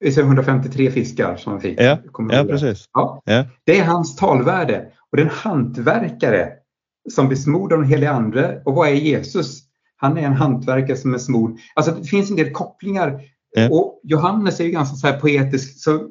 Det 0.00 0.16
är 0.16 0.22
153 0.22 0.90
fiskar 0.90 1.36
som 1.36 1.52
han 1.52 1.60
fick. 1.60 1.80
Ja, 1.80 1.98
ja 2.30 2.44
precis. 2.44 2.84
Ja. 2.92 3.22
ja. 3.24 3.44
Det 3.64 3.78
är 3.78 3.84
hans 3.84 4.16
talvärde. 4.16 4.86
Och 5.10 5.16
det 5.16 5.22
är 5.22 5.26
en 5.26 5.32
hantverkare 5.32 6.48
som 7.10 7.28
blir 7.28 7.38
smord 7.38 7.72
av 7.72 7.78
den 7.78 7.88
helige 7.88 8.10
Ande. 8.10 8.62
Och 8.64 8.74
vad 8.74 8.88
är 8.88 8.92
Jesus? 8.92 9.62
Han 9.96 10.18
är 10.18 10.22
en 10.22 10.32
hantverkare 10.32 10.96
som 10.96 11.14
är 11.14 11.18
smord. 11.18 11.58
Alltså 11.74 11.92
det 11.92 12.04
finns 12.04 12.30
en 12.30 12.36
del 12.36 12.52
kopplingar. 12.52 13.20
Ja. 13.50 13.70
Och 13.70 14.00
Johannes 14.02 14.60
är 14.60 14.64
ju 14.64 14.70
ganska 14.70 14.96
så 14.96 15.06
här 15.06 15.20
poetisk. 15.20 15.82
Så 15.82 16.08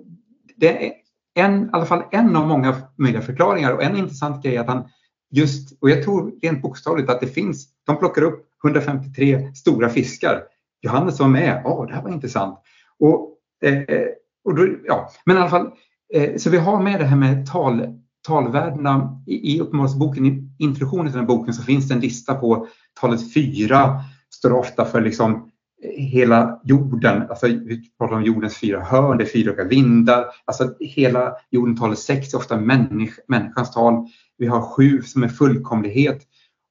det 0.57 0.85
är 0.85 0.91
en, 1.35 1.63
i 1.63 1.69
alla 1.71 1.85
fall 1.85 2.03
en 2.11 2.35
av 2.35 2.47
många 2.47 2.75
möjliga 2.97 3.21
förklaringar. 3.21 3.73
Och 3.73 3.83
en 3.83 3.97
intressant 3.97 4.43
grej 4.43 4.55
är 4.55 4.61
att 4.61 4.67
han 4.67 4.83
just, 5.31 5.77
och 5.81 5.89
jag 5.89 6.03
tror 6.03 6.33
rent 6.41 6.61
bokstavligt 6.61 7.09
att 7.09 7.21
det 7.21 7.27
finns, 7.27 7.67
de 7.85 7.97
plockar 7.97 8.21
upp 8.21 8.45
153 8.63 9.55
stora 9.55 9.89
fiskar. 9.89 10.43
Johannes 10.81 11.19
var 11.19 11.27
med, 11.27 11.61
ja 11.63 11.73
oh, 11.73 11.87
det 11.87 11.93
här 11.93 12.01
var 12.01 12.09
intressant. 12.09 12.59
Och 12.99 13.38
Eh, 13.63 14.05
och 14.45 14.55
då, 14.55 14.67
ja. 14.85 15.09
Men 15.25 15.37
i 15.37 15.39
alla 15.39 15.49
fall, 15.49 15.71
eh, 16.13 16.35
så 16.37 16.49
vi 16.49 16.57
har 16.57 16.83
med 16.83 16.99
det 16.99 17.05
här 17.05 17.17
med 17.17 17.45
tal, 17.45 17.99
talvärdena. 18.27 19.23
I, 19.27 19.55
i 19.55 19.59
Uppenbarelseboken, 19.59 20.25
i 20.25 20.49
introduktionen 20.57 21.05
till 21.05 21.13
den 21.13 21.19
här 21.19 21.35
boken, 21.35 21.53
så 21.53 21.63
finns 21.63 21.87
det 21.87 21.93
en 21.93 21.99
lista 21.99 22.35
på 22.35 22.67
talet 23.01 23.33
fyra. 23.33 24.01
Står 24.33 24.53
ofta 24.53 24.85
för 24.85 25.01
liksom 25.01 25.51
eh, 25.83 26.03
hela 26.03 26.61
jorden, 26.63 27.29
alltså 27.29 27.47
vi 27.47 27.91
pratar 27.97 28.15
om 28.15 28.23
jordens 28.23 28.57
fyra 28.57 28.83
hörn, 28.83 29.17
det 29.17 29.23
är 29.23 29.33
fyra 29.33 29.51
olika 29.51 29.63
vindar. 29.63 30.25
Alltså 30.45 30.75
hela 30.79 31.33
jorden 31.49 31.77
talet 31.77 31.99
sex 31.99 32.33
är 32.33 32.37
ofta 32.37 32.57
människ, 32.57 33.19
människans 33.27 33.71
tal. 33.71 34.07
Vi 34.37 34.47
har 34.47 34.61
sju 34.61 35.01
som 35.01 35.23
är 35.23 35.27
fullkomlighet. 35.27 36.21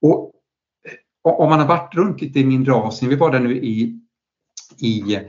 Och 0.03 0.33
eh, 1.25 1.33
om 1.33 1.51
man 1.51 1.61
har 1.61 1.67
varit 1.67 1.95
runt 1.95 2.21
lite 2.21 2.41
i 2.41 2.45
mindre 2.45 2.75
Asien, 2.75 3.11
vi 3.11 3.17
var 3.17 3.31
där 3.31 3.41
nu 3.41 3.57
i, 3.57 4.01
i 4.79 5.21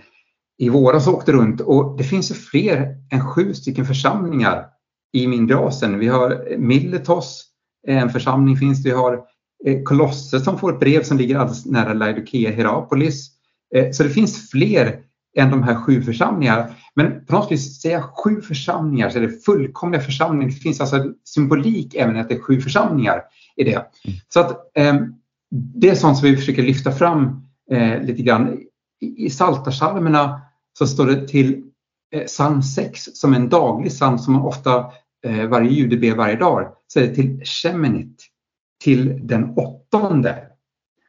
i 0.60 0.70
våras 0.70 1.08
åkte 1.08 1.32
runt 1.32 1.62
och 1.62 1.98
det 1.98 2.04
finns 2.04 2.32
ju 2.32 2.36
fler 2.36 2.96
än 3.12 3.26
sju 3.26 3.54
stycken 3.54 3.86
församlingar 3.86 4.66
i 5.14 5.28
mindre 5.28 5.58
Asien. 5.58 6.00
Vi 6.00 6.08
har 6.08 6.58
Miletos 6.58 7.46
en 7.88 8.10
församling 8.10 8.58
finns 8.58 8.84
det. 8.84 8.90
Vi 8.90 8.96
har 8.96 9.20
eh, 9.66 9.84
Kolosser 9.84 10.40
som 10.40 10.60
får 10.60 10.74
ett 10.74 10.80
brev 10.80 11.04
som 11.04 11.18
ligger 11.18 11.38
alldeles 11.38 11.66
nära 11.66 11.94
Laodikea 11.94 12.52
Hierapolis. 12.52 13.30
Eh, 13.76 13.92
så 13.92 14.04
det 14.04 14.10
finns 14.10 14.50
fler 14.50 15.00
än 15.38 15.52
de 15.52 15.64
här 15.64 15.76
sju 15.76 16.02
församlingarna. 16.02 16.68
Men 16.96 17.26
på 17.26 17.36
något 17.36 17.52
vis 17.52 17.82
säga 17.82 18.02
sju 18.02 18.42
församlingar 18.42 19.10
så 19.10 19.18
är 19.18 19.22
det 19.22 19.46
fullkomliga 19.46 20.02
församlingar. 20.02 20.48
Det 20.48 20.56
finns 20.56 20.82
alltså 20.82 21.14
symbolik 21.24 21.96
även 21.96 22.18
att 22.18 22.30
det 22.30 22.36
är 22.36 22.40
sju 22.40 22.62
församlingar 22.62 23.22
i 23.56 23.64
det. 23.64 23.86
Så 24.28 24.40
att 24.40 24.78
eh, 24.78 24.96
det 25.76 25.90
är 25.90 25.96
sånt 25.96 26.18
som 26.18 26.30
vi 26.30 26.38
försöker 26.38 26.64
lyfta 26.64 26.92
fram 26.92 27.42
eh, 27.72 28.02
lite 28.02 28.22
grann. 28.22 28.60
I, 29.02 29.26
i 29.26 29.30
Saltarsalmerna 29.30 30.42
så 30.78 30.88
står 30.88 31.06
det 31.06 31.28
till 31.28 31.64
eh, 32.12 32.26
psalm 32.26 32.64
6 32.64 33.10
som 33.14 33.34
en 33.34 33.50
daglig 33.50 33.92
psalm 33.92 34.18
som 34.18 34.34
man 34.34 34.42
ofta 34.42 34.92
eh, 35.26 35.46
varje 35.46 35.72
jude 35.72 35.98
ber 35.98 36.16
varje 36.16 36.36
dag. 36.36 36.74
Så 36.88 37.00
är 37.00 37.08
det 37.08 37.16
till 37.16 37.42
Sheminit, 37.46 38.26
till 38.84 39.28
den 39.28 39.54
åttonde. 39.56 40.46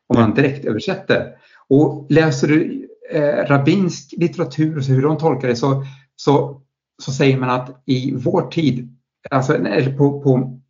Om 0.07 0.21
man 0.21 0.35
direkt 0.35 0.65
översätter. 0.65 1.33
Och 1.69 2.07
läser 2.09 2.49
du 2.49 2.89
eh, 3.11 3.47
rabbinsk 3.47 4.15
litteratur 4.17 4.77
och 4.77 4.85
hur 4.85 5.03
de 5.03 5.19
tolkar 5.19 5.49
det 5.49 5.57
så, 5.57 5.85
så, 6.17 6.63
så 7.03 7.13
säger 7.13 7.39
man 7.39 7.51
att 7.51 7.83
i 7.87 8.15
vår 8.15 8.51
tid, 8.51 8.97
alltså 9.31 9.55
eller 9.55 9.97
på, 9.97 10.21
på, 10.21 10.61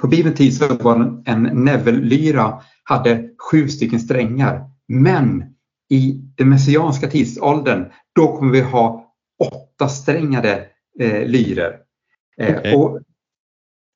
på 0.00 0.06
Bibelns 0.08 0.36
tid 0.36 0.56
så 0.56 0.74
var 0.74 1.22
en 1.24 1.42
nevellyra 1.42 2.60
hade 2.84 3.30
sju 3.50 3.68
stycken 3.68 4.00
strängar. 4.00 4.70
Men 4.88 5.44
i 5.90 6.20
den 6.34 6.48
messianska 6.48 7.10
tidsåldern, 7.10 7.84
då 8.14 8.36
kommer 8.36 8.52
vi 8.52 8.60
ha 8.60 9.14
åtta 9.38 9.88
strängade 9.88 10.66
eh, 11.00 11.26
lyror. 11.26 11.76
Eh, 12.36 12.58
okay. 12.58 12.74
och, 12.74 13.00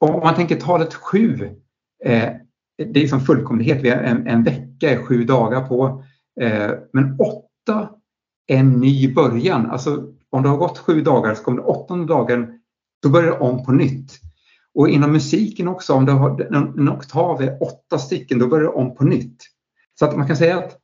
och, 0.00 0.14
om 0.14 0.20
man 0.20 0.34
tänker 0.34 0.56
talet 0.56 0.94
sju, 0.94 1.50
eh, 2.04 2.32
det 2.76 3.02
är 3.02 3.08
som 3.08 3.20
fullkomlighet. 3.20 3.82
Vi 3.82 3.90
har 3.90 3.96
en, 3.96 4.26
en 4.26 4.42
vecka, 4.42 5.04
sju 5.04 5.24
dagar 5.24 5.68
på. 5.68 6.04
Eh, 6.40 6.70
men 6.92 7.20
åtta 7.20 7.90
är 8.46 8.56
en 8.56 8.72
ny 8.72 9.14
början. 9.14 9.70
Alltså 9.70 10.12
om 10.30 10.42
det 10.42 10.48
har 10.48 10.56
gått 10.56 10.78
sju 10.78 11.00
dagar 11.00 11.34
så 11.34 11.42
kommer 11.42 11.58
det 11.58 11.68
åttonde 11.68 12.06
dagen, 12.06 12.60
då 13.02 13.08
börjar 13.08 13.30
det 13.30 13.38
om 13.38 13.64
på 13.64 13.72
nytt. 13.72 14.12
Och 14.74 14.88
inom 14.88 15.12
musiken 15.12 15.68
också, 15.68 15.94
om 15.94 16.04
du 16.04 16.12
har 16.12 16.54
en 16.54 16.88
oktav 16.88 17.42
är 17.42 17.62
åtta 17.62 17.98
stycken, 17.98 18.38
då 18.38 18.46
börjar 18.46 18.64
det 18.64 18.70
om 18.70 18.94
på 18.94 19.04
nytt. 19.04 19.42
Så 19.98 20.04
att 20.04 20.16
man 20.16 20.26
kan 20.26 20.36
säga 20.36 20.58
att, 20.58 20.78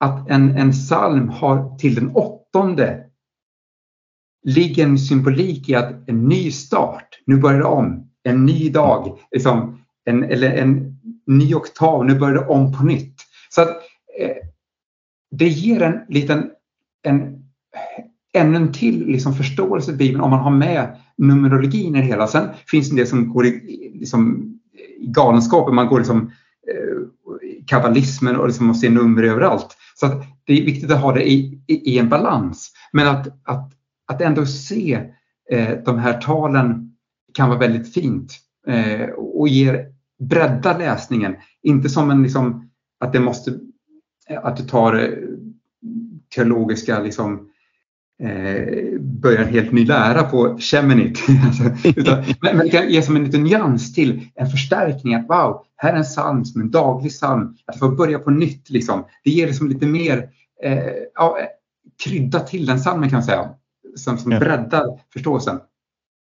att 0.00 0.30
en, 0.30 0.50
en 0.56 0.72
psalm 0.72 1.28
har 1.28 1.78
till 1.78 1.94
den 1.94 2.10
åttonde 2.10 2.35
ligger 4.46 4.84
en 4.84 4.98
symbolik 4.98 5.68
i 5.68 5.74
att 5.74 6.08
en 6.08 6.28
ny 6.28 6.50
start, 6.50 7.08
nu 7.26 7.36
börjar 7.36 7.58
det 7.58 7.64
om, 7.64 8.10
en 8.22 8.46
ny 8.46 8.70
dag, 8.70 9.18
liksom, 9.32 9.78
en, 10.04 10.24
eller 10.24 10.50
en 10.50 10.98
ny 11.26 11.54
oktav, 11.54 12.04
nu 12.04 12.18
börjar 12.18 12.34
det 12.34 12.46
om 12.46 12.72
på 12.72 12.84
nytt. 12.84 13.14
Så 13.48 13.62
att 13.62 13.68
eh, 14.20 14.36
det 15.30 15.48
ger 15.48 15.82
en 15.82 16.00
liten, 16.08 16.50
en, 17.02 17.44
ännu 18.34 18.56
en 18.56 18.72
till 18.72 19.06
liksom 19.06 19.34
förståelse 19.34 19.92
i 19.92 19.96
Bibeln 19.96 20.20
om 20.20 20.30
man 20.30 20.40
har 20.40 20.50
med 20.50 20.96
numerologin 21.16 21.96
i 21.96 22.00
det 22.00 22.06
hela. 22.06 22.26
Sen 22.26 22.48
finns 22.66 22.88
det 22.88 22.92
en 22.92 22.96
del 22.96 23.06
som 23.06 23.32
går 23.32 23.46
i, 23.46 23.92
liksom, 23.94 24.52
i 24.98 25.06
galenskapen, 25.06 25.74
man 25.74 25.88
går 25.88 25.98
liksom 25.98 26.30
eh, 26.70 27.02
kabbalismen 27.66 28.36
och 28.36 28.46
liksom 28.46 28.74
ser 28.74 28.90
nummer 28.90 29.22
överallt. 29.22 29.76
Så 29.94 30.06
att 30.06 30.35
det 30.46 30.60
är 30.60 30.64
viktigt 30.64 30.90
att 30.90 31.00
ha 31.00 31.12
det 31.12 31.30
i, 31.30 31.62
i, 31.66 31.94
i 31.94 31.98
en 31.98 32.08
balans. 32.08 32.72
Men 32.92 33.08
att, 33.08 33.28
att, 33.42 33.72
att 34.06 34.20
ändå 34.20 34.46
se 34.46 35.00
eh, 35.50 35.78
de 35.84 35.98
här 35.98 36.20
talen 36.20 36.96
kan 37.34 37.48
vara 37.48 37.58
väldigt 37.58 37.94
fint 37.94 38.32
eh, 38.66 39.08
och 39.10 39.48
ger 39.48 39.86
bredda 40.18 40.78
läsningen. 40.78 41.36
Inte 41.62 41.88
som 41.88 42.10
en 42.10 42.22
liksom, 42.22 42.70
att 43.00 43.12
det 43.12 43.20
måste 43.20 43.58
att 44.42 44.56
du 44.56 44.62
tar 44.62 44.94
eh, 44.94 45.10
teologiska 46.34 47.00
liksom, 47.02 47.50
eh, 48.22 49.00
börjar 49.00 49.42
en 49.42 49.48
helt 49.48 49.72
ny 49.72 49.86
lära 49.86 50.22
på 50.22 50.58
Chemenit. 50.58 51.24
alltså, 51.46 51.62
men, 52.42 52.56
men 52.56 52.58
det 52.58 52.68
kan 52.68 52.88
ge 52.88 53.02
som 53.02 53.16
en 53.16 53.24
liten 53.24 53.44
nyans 53.44 53.94
till 53.94 54.28
en 54.34 54.50
förstärkning 54.50 55.14
att 55.14 55.28
wow, 55.28 55.62
här 55.76 55.92
är 55.92 55.96
en 55.96 56.02
psalm 56.02 56.44
som 56.44 56.60
en 56.60 56.70
daglig 56.70 57.12
psalm. 57.12 57.56
Att 57.66 57.78
få 57.78 57.88
börja 57.88 58.18
på 58.18 58.30
nytt 58.30 58.70
liksom. 58.70 59.04
Det 59.24 59.30
ger 59.30 59.46
liksom 59.46 59.68
lite 59.68 59.86
mer 59.86 60.28
eh, 60.62 60.92
ja, 61.14 61.38
krydda 62.04 62.40
till 62.40 62.66
den 62.66 62.78
psalmen 62.78 63.10
kan 63.10 63.16
man 63.16 63.24
säga. 63.24 63.48
Som, 63.96 64.18
som 64.18 64.32
ja. 64.32 64.38
breddar 64.38 64.84
förståelsen. 65.12 65.58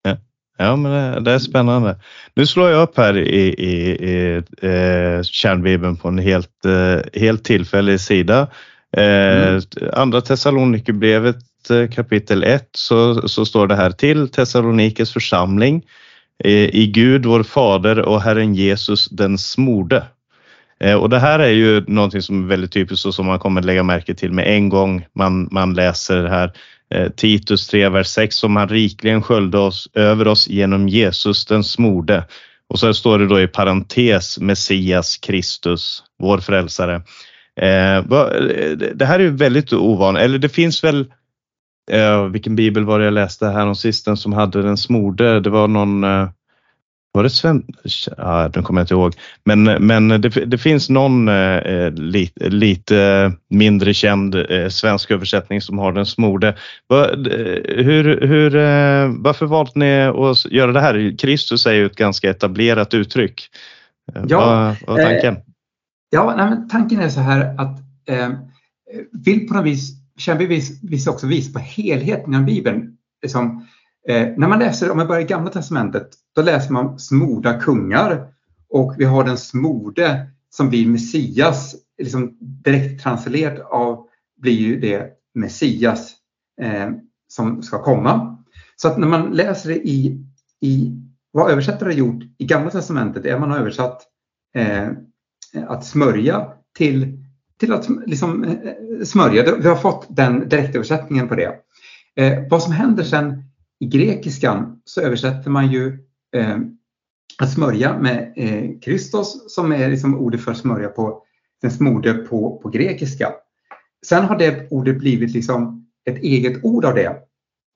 Ja. 0.02 0.16
ja, 0.58 0.76
men 0.76 1.24
det 1.24 1.32
är 1.32 1.38
spännande. 1.38 2.00
Nu 2.34 2.46
slår 2.46 2.70
jag 2.70 2.82
upp 2.82 2.96
här 2.96 3.18
i, 3.18 3.54
i, 3.58 3.90
i 3.90 4.36
eh, 4.62 5.22
kärnbibeln 5.22 5.96
på 5.96 6.08
en 6.08 6.18
helt, 6.18 6.64
eh, 6.64 7.20
helt 7.20 7.44
tillfällig 7.44 8.00
sida. 8.00 8.48
Eh, 8.96 9.48
mm. 9.48 9.60
Andra 9.92 10.20
Thessalonikerbrevet 10.20 11.36
Eh, 11.70 11.88
kapitel 11.88 12.44
1 12.44 12.68
så, 12.72 13.28
så 13.28 13.46
står 13.46 13.66
det 13.66 13.76
här 13.76 13.90
till 13.90 14.28
Thessalonikes 14.28 15.12
församling 15.12 15.82
eh, 16.44 16.74
i 16.74 16.86
Gud 16.86 17.26
vår 17.26 17.42
fader 17.42 17.98
och 17.98 18.22
Herren 18.22 18.54
Jesus 18.54 19.08
den 19.08 19.38
smorde. 19.38 20.04
Eh, 20.80 20.94
och 20.94 21.10
det 21.10 21.18
här 21.18 21.38
är 21.38 21.50
ju 21.50 21.84
någonting 21.86 22.22
som 22.22 22.44
är 22.44 22.48
väldigt 22.48 22.72
typiskt 22.72 23.06
och 23.06 23.14
som 23.14 23.26
man 23.26 23.38
kommer 23.38 23.62
lägga 23.62 23.82
märke 23.82 24.14
till 24.14 24.32
med 24.32 24.46
en 24.46 24.68
gång 24.68 25.06
man, 25.12 25.48
man 25.50 25.74
läser 25.74 26.22
det 26.22 26.30
här. 26.30 26.52
Eh, 26.94 27.08
Titus 27.08 27.66
3, 27.66 27.88
vers 27.88 28.06
6, 28.06 28.36
som 28.36 28.56
han 28.56 28.68
rikligen 28.68 29.22
sköljde 29.22 29.58
oss, 29.58 29.88
över 29.94 30.28
oss 30.28 30.48
genom 30.48 30.88
Jesus 30.88 31.46
den 31.46 31.64
smorde. 31.64 32.24
Och 32.68 32.78
så 32.78 32.94
står 32.94 33.18
det 33.18 33.26
då 33.26 33.40
i 33.40 33.48
parentes 33.48 34.38
Messias 34.38 35.16
Kristus, 35.16 36.02
vår 36.18 36.38
frälsare. 36.38 37.02
Det 38.94 39.04
här 39.04 39.18
är 39.18 39.22
ju 39.22 39.30
väldigt 39.30 39.72
ovanligt, 39.72 40.22
eller 40.22 40.38
det 40.38 40.48
finns 40.48 40.84
väl 40.84 41.06
eh, 41.90 42.24
vilken 42.24 42.56
bibel 42.56 42.84
var 42.84 42.98
det 42.98 43.04
jag 43.04 43.14
läste 43.14 43.46
här 43.46 43.66
om 43.66 43.76
sisten 43.76 44.16
som 44.16 44.32
hade 44.32 44.62
den 44.62 44.76
smorde? 44.76 45.40
Det 45.40 45.50
var 45.50 45.68
någon, 45.68 46.04
eh, 46.04 46.28
var 47.12 47.22
det 47.22 47.30
Sven? 47.30 47.62
Ja, 48.16 48.48
den 48.48 48.62
kommer 48.62 48.80
jag 48.80 48.84
inte 48.84 48.94
ihåg. 48.94 49.14
Men, 49.44 49.62
men 49.64 50.08
det, 50.08 50.28
det 50.28 50.58
finns 50.58 50.90
någon 50.90 51.28
eh, 51.28 51.90
lite, 51.90 52.48
lite 52.48 53.32
mindre 53.48 53.94
känd 53.94 54.34
eh, 54.34 54.68
svensk 54.68 55.10
översättning 55.10 55.60
som 55.60 55.78
har 55.78 55.92
den 55.92 56.06
smorde. 56.06 56.56
Va, 56.88 57.06
hur, 57.64 58.26
hur, 58.26 58.56
eh, 58.56 59.12
varför 59.18 59.46
valde 59.46 59.72
ni 59.74 60.02
att 60.02 60.52
göra 60.52 60.72
det 60.72 60.80
här? 60.80 61.18
Kristus 61.18 61.66
är 61.66 61.72
ju 61.72 61.86
ett 61.86 61.96
ganska 61.96 62.30
etablerat 62.30 62.94
uttryck. 62.94 63.48
Eh, 64.14 64.22
ja, 64.28 64.76
vad 64.86 64.96
var 64.96 65.04
tanken? 65.04 65.36
ja, 66.10 66.34
nej, 66.36 66.68
tanken 66.70 67.00
är 67.00 67.08
så 67.08 67.20
här 67.20 67.54
att 67.58 67.80
vill 69.12 69.48
på 69.48 69.54
något 69.54 69.64
vis 69.64 69.99
kärnbevis 70.20 71.06
också 71.06 71.26
vis 71.26 71.52
på 71.52 71.58
helheten 71.58 72.34
i 72.34 72.38
Bibeln. 72.44 72.96
Liksom, 73.22 73.66
eh, 74.08 74.28
när 74.36 74.48
man 74.48 74.58
läser, 74.58 74.90
om 74.90 74.96
man 74.96 75.06
börjar 75.06 75.22
i 75.22 75.26
Gamla 75.26 75.50
Testamentet, 75.50 76.08
då 76.34 76.42
läser 76.42 76.72
man 76.72 76.98
smorda 76.98 77.60
kungar 77.60 78.32
och 78.68 78.94
vi 78.98 79.04
har 79.04 79.24
den 79.24 79.38
smorde 79.38 80.26
som 80.50 80.68
blir 80.68 80.86
Messias, 80.86 81.76
liksom 81.98 82.36
direkt 82.40 83.02
translerat 83.02 83.60
av 83.60 84.06
blir 84.36 84.58
ju 84.58 84.80
det 84.80 85.10
Messias 85.34 86.12
eh, 86.62 86.90
som 87.28 87.62
ska 87.62 87.82
komma. 87.82 88.44
Så 88.76 88.88
att 88.88 88.98
när 88.98 89.08
man 89.08 89.30
läser 89.30 89.68
det 89.68 89.88
i, 89.88 90.24
i 90.60 90.92
vad 91.32 91.50
översättare 91.50 91.88
har 91.88 91.98
gjort 91.98 92.22
i 92.38 92.44
Gamla 92.44 92.70
Testamentet 92.70 93.26
är 93.26 93.38
man 93.38 93.50
har 93.50 93.58
översatt 93.58 94.02
eh, 94.54 94.88
att 95.66 95.84
smörja 95.84 96.52
till 96.78 97.19
till 97.60 97.72
att 97.72 97.88
liksom, 98.06 98.44
eh, 98.44 99.04
smörja. 99.04 99.56
Vi 99.56 99.68
har 99.68 99.76
fått 99.76 100.06
den 100.08 100.48
direktöversättningen 100.48 101.28
på 101.28 101.34
det. 101.34 101.54
Eh, 102.16 102.38
vad 102.50 102.62
som 102.62 102.72
händer 102.72 103.04
sen 103.04 103.44
i 103.80 103.86
grekiskan 103.86 104.80
så 104.84 105.00
översätter 105.00 105.50
man 105.50 105.72
ju 105.72 105.98
eh, 106.36 106.58
att 107.42 107.52
smörja 107.52 107.98
med 107.98 108.32
eh, 108.36 108.80
Christos 108.80 109.54
som 109.54 109.72
är 109.72 109.88
liksom 109.88 110.18
ordet 110.18 110.40
för 110.40 110.54
smörja 110.54 110.88
på 110.88 111.22
den 111.62 111.70
smorde 111.70 112.14
på, 112.14 112.60
på 112.62 112.68
grekiska. 112.68 113.32
Sen 114.06 114.24
har 114.24 114.38
det 114.38 114.68
ordet 114.70 114.98
blivit 114.98 115.34
liksom 115.34 115.86
ett 116.04 116.18
eget 116.18 116.64
ord 116.64 116.84
av 116.84 116.94
det 116.94 117.16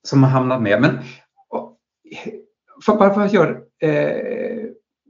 som 0.07 0.23
har 0.23 0.29
hamnat 0.29 0.61
med. 0.61 0.81
Men 0.81 0.97
för, 2.85 2.95
bara 2.95 3.13
för 3.13 3.21
att 3.21 3.33
göra 3.33 3.57
eh, 3.81 4.54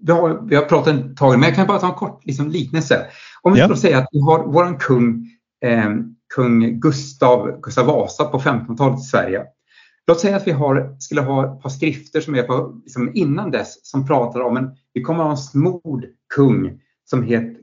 vi 0.02 0.12
har, 0.12 0.48
vi 0.50 0.56
har 0.56 0.64
pratat 0.64 0.96
ett 0.96 1.18
tag, 1.18 1.40
men 1.40 1.44
jag 1.44 1.56
kan 1.56 1.68
bara 1.68 1.80
ta 1.80 1.88
en 1.88 1.94
kort 1.94 2.26
liksom, 2.26 2.50
liknelse. 2.50 3.06
Om 3.42 3.54
vi 3.54 3.60
ja. 3.60 3.66
skulle 3.66 3.80
säga 3.80 3.98
att 3.98 4.10
vi 4.12 4.22
har 4.22 4.44
vår 4.44 4.80
kung, 4.80 5.28
eh, 5.66 5.90
kung 6.36 6.80
Gustav, 6.80 7.62
Gustav 7.62 7.86
Vasa 7.86 8.26
på 8.26 8.40
1500-talet 8.40 9.00
i 9.00 9.04
Sverige. 9.04 9.44
Låt 10.08 10.20
säga 10.20 10.36
att 10.36 10.48
vi 10.48 10.52
har, 10.52 10.96
skulle 11.00 11.22
ha 11.22 11.56
ett 11.56 11.62
par 11.62 11.70
skrifter 11.70 12.22
som 12.22 12.36
är 12.36 12.44
på, 12.44 12.82
liksom 12.84 13.12
innan 13.14 13.52
dess 13.52 13.86
som 13.86 14.08
pratar 14.08 14.40
om 14.40 14.58
en, 14.58 14.72
vi 14.94 15.02
kommer 15.02 15.20
att 15.20 15.26
ha 15.26 15.32
en 15.32 15.38
smord 15.38 16.06
kung 16.36 16.80
som, 17.06 17.24
het, 17.24 17.58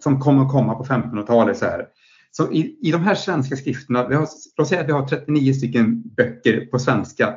som 0.00 0.20
kommer 0.20 0.42
att 0.42 0.52
komma 0.52 0.74
på 0.74 0.84
1500-talet. 0.84 1.58
Så, 1.58 1.64
här. 1.64 1.86
så 2.30 2.52
i, 2.52 2.78
i 2.82 2.92
de 2.92 3.02
här 3.02 3.14
svenska 3.14 3.56
skrifterna, 3.56 4.08
vi 4.08 4.14
har, 4.14 4.28
låt 4.56 4.68
säga 4.68 4.80
att 4.80 4.88
vi 4.88 4.92
har 4.92 5.06
39 5.06 5.52
stycken 5.52 6.02
böcker 6.16 6.66
på 6.66 6.78
svenska 6.78 7.34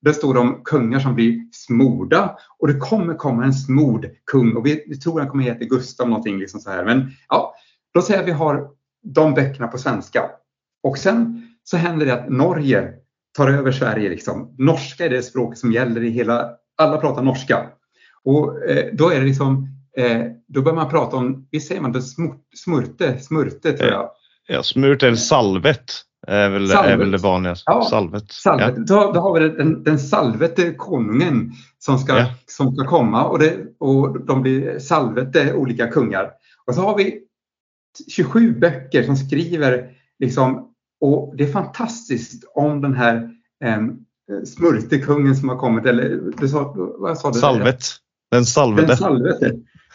där 0.00 0.12
står 0.12 0.34
det 0.34 0.40
om 0.40 0.60
kungar 0.64 1.00
som 1.00 1.14
blir 1.14 1.40
smorda 1.52 2.36
och 2.58 2.68
det 2.68 2.74
kommer 2.74 3.14
komma 3.14 3.44
en 3.44 3.54
smord 3.54 4.06
kung 4.30 4.56
och 4.56 4.66
vi, 4.66 4.84
vi 4.86 4.96
tror 4.96 5.20
han 5.20 5.28
kommer 5.28 5.44
heta 5.44 5.64
Gustav 5.64 6.08
någonting 6.08 6.38
liksom 6.38 6.60
så 6.60 6.70
här. 6.70 6.84
Men 6.84 7.10
ja, 7.28 7.54
då 7.94 8.02
säger 8.02 8.24
vi 8.24 8.32
har 8.32 8.68
de 9.02 9.34
böckerna 9.34 9.68
på 9.68 9.78
svenska. 9.78 10.30
Och 10.82 10.98
sen 10.98 11.48
så 11.64 11.76
händer 11.76 12.06
det 12.06 12.14
att 12.14 12.28
Norge 12.28 12.92
tar 13.36 13.48
över 13.48 13.72
Sverige. 13.72 14.08
Liksom. 14.08 14.54
Norska 14.58 15.04
är 15.06 15.10
det 15.10 15.22
språk 15.22 15.56
som 15.56 15.72
gäller 15.72 16.04
i 16.04 16.10
hela, 16.10 16.50
alla 16.76 16.98
pratar 16.98 17.22
norska. 17.22 17.66
Och 18.24 18.68
eh, 18.68 18.86
då 18.92 19.10
är 19.10 19.20
det 19.20 19.26
liksom, 19.26 19.68
eh, 19.96 20.22
då 20.48 20.62
börjar 20.62 20.76
man 20.76 20.90
prata 20.90 21.16
om, 21.16 21.48
visst 21.50 21.68
säger 21.68 21.80
man 21.80 21.92
det, 21.92 22.02
smurte, 22.56 23.18
smurte 23.18 23.72
tror 23.72 23.90
jag. 23.90 24.10
Ja, 24.46 24.62
smurt 24.62 25.02
eller 25.02 25.16
salvet 25.16 25.92
är 26.26 26.48
väl, 26.50 26.68
salvet. 26.68 26.92
är 26.92 26.96
väl 26.96 27.10
det 27.10 27.18
vanligaste. 27.18 27.62
Ja, 27.66 27.86
salvet. 27.90 28.32
salvet. 28.32 28.74
Ja. 28.76 28.84
Då, 28.86 29.12
då, 29.12 29.20
har 29.20 29.40
vi 29.40 29.48
den, 29.48 29.82
den 29.82 29.98
salvete 29.98 30.74
konungen 30.74 31.52
som 31.78 31.98
ska, 31.98 32.18
ja. 32.18 32.26
som 32.46 32.74
ska 32.74 32.86
komma 32.86 33.24
och, 33.24 33.38
det, 33.38 33.56
och 33.78 34.20
de 34.26 34.42
blir 34.42 34.78
salvete 34.78 35.54
olika 35.54 35.86
kungar. 35.86 36.30
Och 36.66 36.74
så 36.74 36.80
har 36.80 36.96
vi 36.96 37.20
27 38.08 38.58
böcker 38.60 39.02
som 39.02 39.16
skriver 39.16 39.90
liksom, 40.18 40.74
och 41.00 41.34
det 41.36 41.44
är 41.44 41.52
fantastiskt 41.52 42.44
om 42.54 42.80
den 42.80 42.94
här 42.94 43.30
eh, 43.64 43.82
smurtekungen 44.44 45.36
som 45.36 45.48
har 45.48 45.56
kommit, 45.56 45.86
eller 45.86 46.20
du 46.38 46.48
sa, 46.48 46.74
vad 46.98 47.18
sa 47.18 47.30
du? 47.30 47.38
Salvet. 47.38 47.84
Den 48.30 48.44
salvete. 48.44 48.86
Den 48.86 48.96
salvete. 48.96 49.52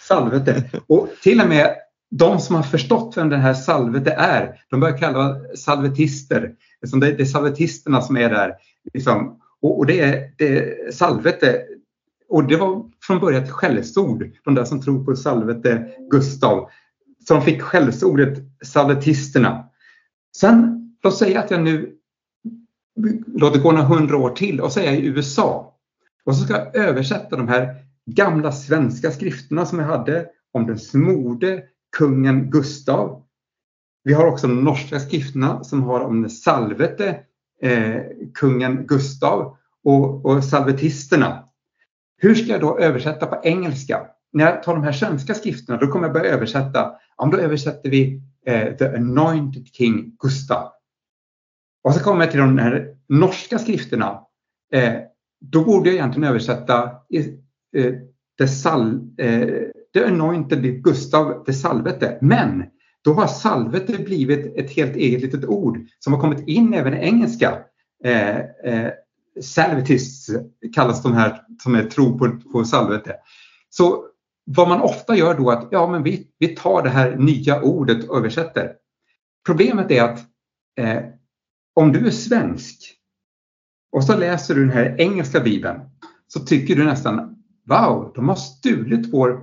salvete. 0.08 0.64
Och 0.88 1.10
till 1.22 1.42
och 1.42 1.50
med 1.50 1.76
de 2.18 2.40
som 2.40 2.56
har 2.56 2.64
förstått 2.64 3.18
vem 3.18 3.30
den 3.30 3.40
här 3.40 3.54
salvete 3.54 4.12
är, 4.12 4.62
de 4.70 4.80
börjar 4.80 4.98
kalla 4.98 5.36
salvetister. 5.56 6.56
Det 6.82 7.22
är 7.22 7.26
salvetisterna 7.26 8.02
som 8.02 8.18
är 8.18 8.30
där. 8.30 8.54
Liksom. 8.94 9.40
Och, 9.62 9.80
och 9.80 9.86
det, 9.86 10.00
är, 10.00 10.32
det 10.38 10.58
är 10.58 10.92
salvete. 10.92 11.62
Och 12.30 12.48
det 12.48 12.56
var 12.56 12.86
från 13.02 13.20
början 13.20 13.44
ett 13.44 13.52
skällsord, 13.52 14.32
de 14.44 14.56
där 14.56 14.66
som 14.66 14.82
tror 14.82 15.06
på 15.06 15.16
salvete 15.16 15.88
Gustav. 16.12 16.70
Som 17.28 17.42
fick 17.42 17.62
skällsordet 17.62 18.40
salvetisterna. 18.66 19.66
Sen, 20.38 20.90
låt 21.04 21.18
säga 21.18 21.40
att 21.40 21.52
jag 21.52 21.62
nu 21.62 21.96
låter 23.28 23.60
gå 23.60 23.72
några 23.72 23.86
hundra 23.86 24.18
år 24.18 24.30
till 24.30 24.62
och 24.62 24.72
så 24.72 24.80
är 24.80 24.86
jag 24.86 24.96
i 24.96 25.06
USA. 25.06 25.78
Och 26.24 26.36
så 26.36 26.44
ska 26.44 26.54
jag 26.54 26.76
översätta 26.76 27.36
de 27.36 27.48
här 27.48 27.76
gamla 28.06 28.52
svenska 28.52 29.12
skrifterna 29.12 29.66
som 29.66 29.80
jag 29.80 29.86
hade 29.86 30.26
om 30.52 30.68
den 30.68 30.80
smorde 30.80 31.64
kungen 31.98 32.50
Gustav. 32.50 33.24
Vi 34.04 34.14
har 34.14 34.28
också 34.28 34.48
de 34.48 34.64
norska 34.64 35.00
skrifterna 35.00 35.64
som 35.64 35.84
har 35.84 36.00
om 36.00 36.22
den 36.22 36.30
salvete 36.30 37.20
eh, 37.62 38.02
kungen 38.34 38.88
Gustav 38.88 39.58
och, 39.84 40.26
och 40.26 40.44
salvetisterna. 40.44 41.44
Hur 42.18 42.36
ska 42.36 42.52
jag 42.52 42.62
då 42.62 42.80
översätta 42.80 43.26
på 43.26 43.42
engelska? 43.44 44.08
När 44.34 44.46
jag 44.46 44.64
tar 44.64 44.74
de 44.74 44.84
här 44.84 44.92
svenska 44.92 45.34
skrifterna 45.34 45.80
då 45.80 45.88
kommer 45.88 46.08
jag 46.08 46.14
börja 46.14 46.34
översätta. 46.34 46.92
Ja, 47.18 47.26
då 47.26 47.38
översätter 47.38 47.90
vi 47.90 48.22
eh, 48.46 48.76
The 48.76 48.86
Anointed 48.86 49.68
King 49.68 50.16
Gustav. 50.20 50.72
Och 51.84 51.94
så 51.94 52.00
kommer 52.00 52.24
jag 52.24 52.32
till 52.32 52.40
de 52.40 52.58
här 52.58 52.96
norska 53.08 53.60
skrifterna. 53.60 54.22
Eh, 54.74 54.94
då 55.42 55.64
borde 55.66 55.90
jag 55.90 55.96
egentligen 55.96 56.30
översätta 56.30 56.84
eh, 57.14 57.94
the, 58.38 58.48
sal, 58.48 59.00
eh, 59.18 59.48
the 59.94 60.06
Anointed 60.06 60.84
Gustav 60.84 61.46
the 61.46 61.54
Salvete. 61.54 62.18
Men 62.22 62.64
då 63.04 63.14
har 63.14 63.28
salvete 63.28 64.04
blivit 64.04 64.58
ett 64.58 64.72
helt 64.72 64.96
eget 64.96 65.22
litet 65.22 65.46
ord 65.46 65.80
som 66.00 66.14
har 66.14 66.20
kommit 66.20 66.48
in 66.48 66.74
även 66.74 66.94
i 66.94 66.98
engelska. 66.98 67.60
Eh, 68.04 68.38
eh, 68.40 68.92
salvetists 69.42 70.30
kallas 70.76 71.04
de 71.04 71.14
här 71.14 71.42
som 71.64 71.76
är 71.76 71.84
tro 71.84 72.18
på, 72.18 72.40
på 72.52 72.66
salvete. 72.66 73.16
Så 73.70 74.06
vad 74.46 74.68
man 74.68 74.82
ofta 74.82 75.16
gör 75.16 75.38
då 75.38 75.52
är 75.52 75.58
att 75.58 75.68
ja, 75.72 75.88
men 75.88 76.04
vi, 76.04 76.28
vi 76.40 76.48
tar 76.48 76.84
det 76.84 76.90
här 76.90 77.16
nya 77.16 77.62
ordet 77.62 78.10
och 78.10 78.18
översätter. 78.18 78.72
Problemet 79.46 79.92
är 79.92 80.04
att 80.04 80.20
eh, 80.78 81.04
om 81.74 81.92
du 81.92 82.08
är 82.08 82.12
svensk 82.12 82.94
och 83.92 84.04
så 84.04 84.18
läser 84.18 84.56
du 84.56 84.62
den 84.62 84.74
här 84.74 84.96
engelska 84.98 85.40
bibeln 85.40 85.80
så 86.28 86.40
tycker 86.40 86.76
du 86.76 86.84
nästan 86.84 87.36
wow, 87.68 88.12
de 88.16 88.30
har 88.30 88.36
stulit 88.36 89.14
vår, 89.14 89.42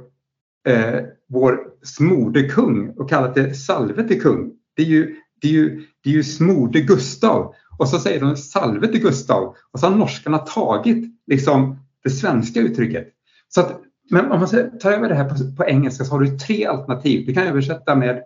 eh, 0.68 1.00
vår 1.28 1.60
smorde 1.82 2.50
och 2.96 3.08
kallat 3.08 3.34
det 3.34 3.54
salvete 3.54 4.14
kung. 4.14 4.52
Det 4.76 4.82
är 4.82 4.86
ju, 4.86 5.16
det 5.40 5.48
är 5.48 5.52
ju, 5.52 5.86
det 6.04 6.10
är 6.10 6.14
ju 6.14 6.24
smorde 6.24 6.80
Gustav 6.80 7.54
och 7.78 7.88
så 7.88 7.98
säger 7.98 8.20
de 8.20 8.36
salvete 8.36 8.98
Gustav 8.98 9.56
och 9.72 9.80
så 9.80 9.86
har 9.86 9.96
norskarna 9.96 10.38
tagit 10.38 11.04
liksom 11.26 11.78
det 12.04 12.10
svenska 12.10 12.60
uttrycket. 12.60 13.08
Så 13.48 13.60
att, 13.60 13.80
men 14.10 14.32
om 14.32 14.40
man 14.40 14.78
tar 14.78 14.92
över 14.92 15.08
det 15.08 15.14
här 15.14 15.28
på, 15.28 15.56
på 15.56 15.64
engelska 15.64 16.04
så 16.04 16.14
har 16.14 16.20
du 16.20 16.38
tre 16.38 16.66
alternativ. 16.66 17.26
Du 17.26 17.34
kan 17.34 17.46
översätta 17.46 17.94
med 17.94 18.22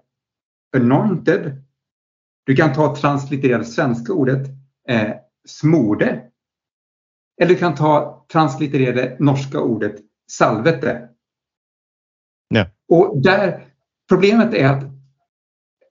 anointed. 0.77 1.63
Du 2.47 2.57
kan 2.57 2.73
ta 2.73 2.97
translitererade 2.97 3.65
svenska 3.65 4.13
ordet 4.13 4.49
eh, 4.89 5.11
smorde. 5.49 6.23
Eller 7.41 7.49
du 7.49 7.57
kan 7.57 7.75
ta 7.75 8.27
translitererade 8.33 9.17
norska 9.19 9.61
ordet 9.61 9.95
salvete. 10.31 11.09
Ja. 12.49 12.67
Och 12.89 13.23
där, 13.23 13.65
problemet 14.09 14.55
är 14.55 14.69
att 14.69 14.85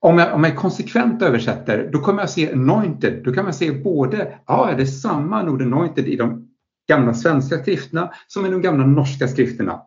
om 0.04 0.18
jag, 0.18 0.34
om 0.34 0.44
jag 0.44 0.56
konsekvent 0.56 1.22
översätter, 1.22 1.90
då 1.92 2.00
kommer 2.00 2.22
jag 2.22 2.30
se 2.30 2.52
anointed. 2.52 3.24
Då 3.24 3.34
kan 3.34 3.44
man 3.44 3.54
se 3.54 3.72
både, 3.72 4.40
ja, 4.48 4.74
det 4.78 4.84
är 4.84 4.86
samma 4.86 5.50
ord 5.50 5.62
anointed 5.62 6.08
i 6.08 6.16
de 6.16 6.48
gamla 6.88 7.14
svenska 7.14 7.58
skrifterna 7.58 8.14
som 8.28 8.46
i 8.46 8.50
de 8.50 8.62
gamla 8.62 8.86
norska 8.86 9.28
skrifterna. 9.28 9.82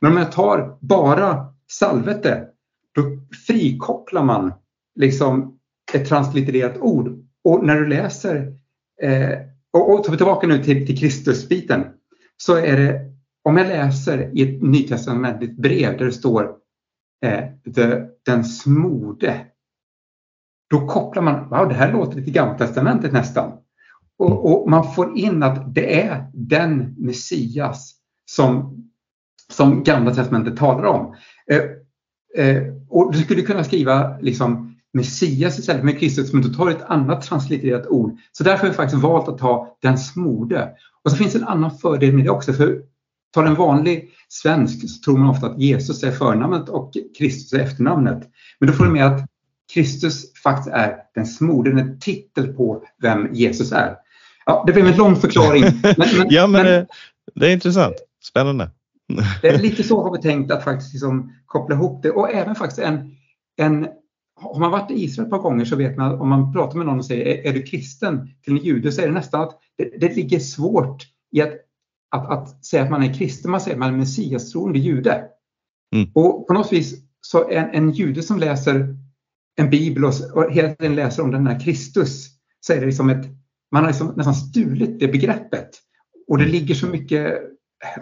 Men 0.00 0.12
om 0.12 0.18
jag 0.18 0.32
tar 0.32 0.78
bara 0.80 1.46
salvete, 1.70 2.44
då 2.94 3.02
frikopplar 3.46 4.24
man 4.24 4.52
liksom 4.94 5.58
ett 5.92 6.08
translittererat 6.08 6.78
ord. 6.78 7.24
Och 7.44 7.66
när 7.66 7.80
du 7.80 7.88
läser, 7.88 8.52
eh, 9.02 9.38
och, 9.72 9.94
och 9.94 10.04
tar 10.04 10.10
vi 10.10 10.16
tillbaka 10.16 10.46
nu 10.46 10.62
till, 10.62 10.86
till 10.86 10.98
Kristusbiten, 10.98 11.84
så 12.36 12.56
är 12.56 12.76
det, 12.76 13.13
om 13.44 13.56
jag 13.56 13.66
läser 13.66 14.30
i 14.38 14.42
ett 14.42 14.62
nytestamentligt 14.62 15.56
brev 15.56 15.98
där 15.98 16.04
det 16.04 16.12
står 16.12 16.56
eh, 17.24 17.72
the, 17.74 18.02
den 18.26 18.44
smorde, 18.44 19.46
då 20.70 20.86
kopplar 20.86 21.22
man, 21.22 21.48
wow, 21.48 21.68
det 21.68 21.74
här 21.74 21.92
låter 21.92 22.16
lite 22.16 22.30
Gammaltestamentet 22.30 23.12
nästan. 23.12 23.52
Och, 24.18 24.62
och, 24.62 24.70
man 24.70 24.94
får 24.94 25.18
in 25.18 25.42
att 25.42 25.74
det 25.74 26.02
är 26.02 26.30
den 26.34 26.94
Messias 26.98 27.94
som, 28.30 28.76
som 29.52 29.82
Gamla 29.82 30.14
testamentet 30.14 30.56
talar 30.56 30.84
om. 30.84 31.14
Eh, 31.50 31.62
eh, 32.44 32.62
och 32.88 33.12
du 33.12 33.18
skulle 33.18 33.42
kunna 33.42 33.64
skriva 33.64 34.18
liksom 34.18 34.74
Messias 34.92 35.58
istället 35.58 35.84
med 35.84 35.98
Kristus, 35.98 36.32
men 36.32 36.42
då 36.42 36.48
tar 36.48 36.66
du 36.66 36.72
ett 36.72 36.82
annat 36.82 37.22
translitererat 37.22 37.86
ord. 37.86 38.18
Så 38.32 38.44
därför 38.44 38.62
har 38.62 38.68
vi 38.68 38.76
faktiskt 38.76 39.02
valt 39.02 39.28
att 39.28 39.38
ta 39.38 39.76
den 39.82 39.98
smorde. 39.98 40.70
Och 41.02 41.10
så 41.10 41.16
finns 41.16 41.32
det 41.32 41.38
en 41.38 41.48
annan 41.48 41.78
fördel 41.78 42.14
med 42.14 42.24
det 42.24 42.30
också, 42.30 42.52
för 42.52 42.82
tar 43.34 43.44
en 43.44 43.54
vanlig 43.54 44.10
svensk 44.28 44.90
så 44.90 45.04
tror 45.04 45.18
man 45.18 45.30
ofta 45.30 45.46
att 45.46 45.60
Jesus 45.60 46.02
är 46.02 46.10
förnamnet 46.10 46.68
och 46.68 46.92
Kristus 47.18 47.52
är 47.52 47.64
efternamnet. 47.64 48.22
Men 48.60 48.66
då 48.66 48.72
får 48.72 48.84
du 48.84 48.90
med 48.90 49.06
att 49.06 49.28
Kristus 49.74 50.32
faktiskt 50.42 50.74
är 50.74 50.96
den 51.14 51.26
smorde, 51.26 51.70
en 51.70 52.00
titel 52.00 52.52
på 52.52 52.82
vem 53.02 53.34
Jesus 53.34 53.72
är. 53.72 53.96
Ja, 54.46 54.64
det 54.66 54.72
blev 54.72 54.86
en 54.86 54.96
lång 54.96 55.16
förklaring. 55.16 55.62
Men, 55.82 55.94
men, 56.18 56.26
ja, 56.30 56.46
men, 56.46 56.66
men 56.66 56.86
det 57.34 57.46
är 57.46 57.52
intressant. 57.52 57.94
Spännande. 58.24 58.70
det 59.42 59.48
är 59.48 59.58
lite 59.58 59.82
så 59.82 60.02
har 60.02 60.12
vi 60.16 60.22
tänkt 60.22 60.52
att 60.52 60.64
faktiskt 60.64 60.92
liksom 60.92 61.32
koppla 61.46 61.74
ihop 61.74 62.02
det 62.02 62.10
och 62.10 62.30
även 62.30 62.54
faktiskt 62.54 62.78
en, 62.80 63.16
en 63.56 63.86
har 64.36 64.60
man 64.60 64.70
varit 64.70 64.90
i 64.90 65.04
Israel 65.04 65.26
ett 65.26 65.30
par 65.30 65.38
gånger 65.38 65.64
så 65.64 65.76
vet 65.76 65.96
man 65.96 66.14
att 66.14 66.20
om 66.20 66.28
man 66.28 66.52
pratar 66.52 66.78
med 66.78 66.86
någon 66.86 66.98
och 66.98 67.04
säger 67.04 67.26
är, 67.26 67.46
är 67.46 67.52
du 67.52 67.62
kristen 67.62 68.28
till 68.44 68.52
en 68.52 68.64
jude 68.64 68.92
så 68.92 69.02
är 69.02 69.06
det 69.06 69.12
nästan 69.12 69.42
att 69.42 69.58
det, 69.78 70.00
det 70.00 70.16
ligger 70.16 70.38
svårt 70.38 71.02
i 71.32 71.42
att, 71.42 71.52
att, 72.14 72.30
att, 72.30 72.64
säga 72.64 72.82
att 72.82 72.90
man 72.90 73.02
är 73.02 73.14
kristen. 73.14 73.50
Man 73.50 73.60
säger 73.60 73.74
att 73.74 73.80
man 73.80 73.94
är 73.94 73.98
messiastroende 73.98 74.78
jude. 74.78 75.24
Mm. 75.94 76.10
Och 76.14 76.46
på 76.46 76.54
något 76.54 76.72
vis 76.72 76.94
så 77.20 77.50
en, 77.50 77.70
en 77.70 77.90
jude 77.90 78.22
som 78.22 78.38
läser 78.38 78.96
en 79.56 79.70
bibel 79.70 80.04
och, 80.04 80.14
och 80.34 80.52
hela 80.52 80.68
tiden 80.68 80.94
läser 80.94 81.22
om 81.22 81.30
den 81.30 81.46
här 81.46 81.60
Kristus 81.60 82.28
så 82.60 82.72
är 82.72 82.80
det 82.80 82.86
liksom 82.86 83.10
ett, 83.10 83.26
man 83.72 83.82
har 83.82 83.90
liksom 83.90 84.12
nästan 84.16 84.34
stulit 84.34 85.00
det 85.00 85.08
begreppet. 85.08 85.68
Och 86.28 86.38
det 86.38 86.46
ligger 86.46 86.74
så 86.74 86.86
mycket 86.86 87.38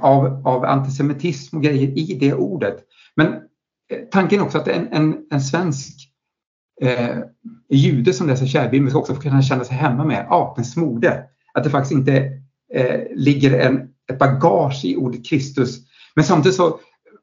av, 0.01 0.47
av 0.47 0.65
antisemitism 0.65 1.57
och 1.57 1.63
grejer 1.63 1.99
i 1.99 2.19
det 2.21 2.35
ordet. 2.35 2.77
Men 3.17 3.29
eh, 3.29 3.99
tanken 4.11 4.41
är 4.41 4.45
också 4.45 4.59
att 4.59 4.69
en, 4.69 4.89
en, 4.93 5.27
en 5.31 5.41
svensk 5.41 6.13
eh, 6.83 7.19
jude 7.69 8.13
som 8.13 8.27
läser 8.27 8.47
kärbibeln 8.47 8.91
ska 8.91 8.99
också 8.99 9.15
kunna 9.15 9.43
känna 9.43 9.65
sig 9.65 9.77
hemma 9.77 10.05
med 10.05 10.27
apens 10.31 10.73
smorde. 10.73 11.25
Att 11.55 11.65
det 11.65 11.71
faktiskt 11.71 11.93
inte 11.93 12.43
eh, 12.75 13.01
ligger 13.15 13.61
en, 13.61 13.92
ett 14.13 14.19
bagage 14.19 14.85
i 14.85 14.97
ordet 14.97 15.27
Kristus. 15.27 15.79
Men 16.15 16.25
samtidigt 16.25 16.57
så 16.57 16.79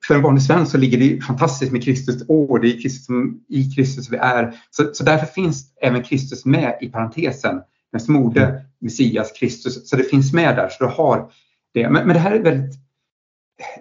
för 0.08 0.16
en 0.16 0.22
vanlig 0.22 0.44
svensk 0.44 0.72
så 0.72 0.78
ligger 0.78 0.98
det 0.98 1.22
fantastiskt 1.22 1.72
med 1.72 1.84
Kristus. 1.84 2.24
Åh, 2.28 2.62
det 2.62 2.68
är 2.68 2.82
Kristus 2.82 3.06
som, 3.06 3.42
i 3.50 3.72
Kristus 3.72 4.10
vi 4.10 4.18
är. 4.18 4.54
Så, 4.70 4.90
så 4.94 5.04
därför 5.04 5.26
finns 5.26 5.74
även 5.82 6.04
Kristus 6.04 6.46
med 6.46 6.78
i 6.82 6.90
parentesen 6.90 7.62
den 7.92 8.02
smorde 8.02 8.66
Messias, 8.82 9.32
Kristus. 9.32 9.90
Så 9.90 9.96
det 9.96 10.04
finns 10.04 10.34
med 10.34 10.56
där, 10.56 10.70
så 10.70 10.84
du 10.84 10.90
har 10.90 11.32
det. 11.74 11.90
Men, 11.90 12.08
men 12.08 12.14
det 12.14 12.20
här 12.20 12.32
är 12.32 12.44
väldigt 12.44 12.80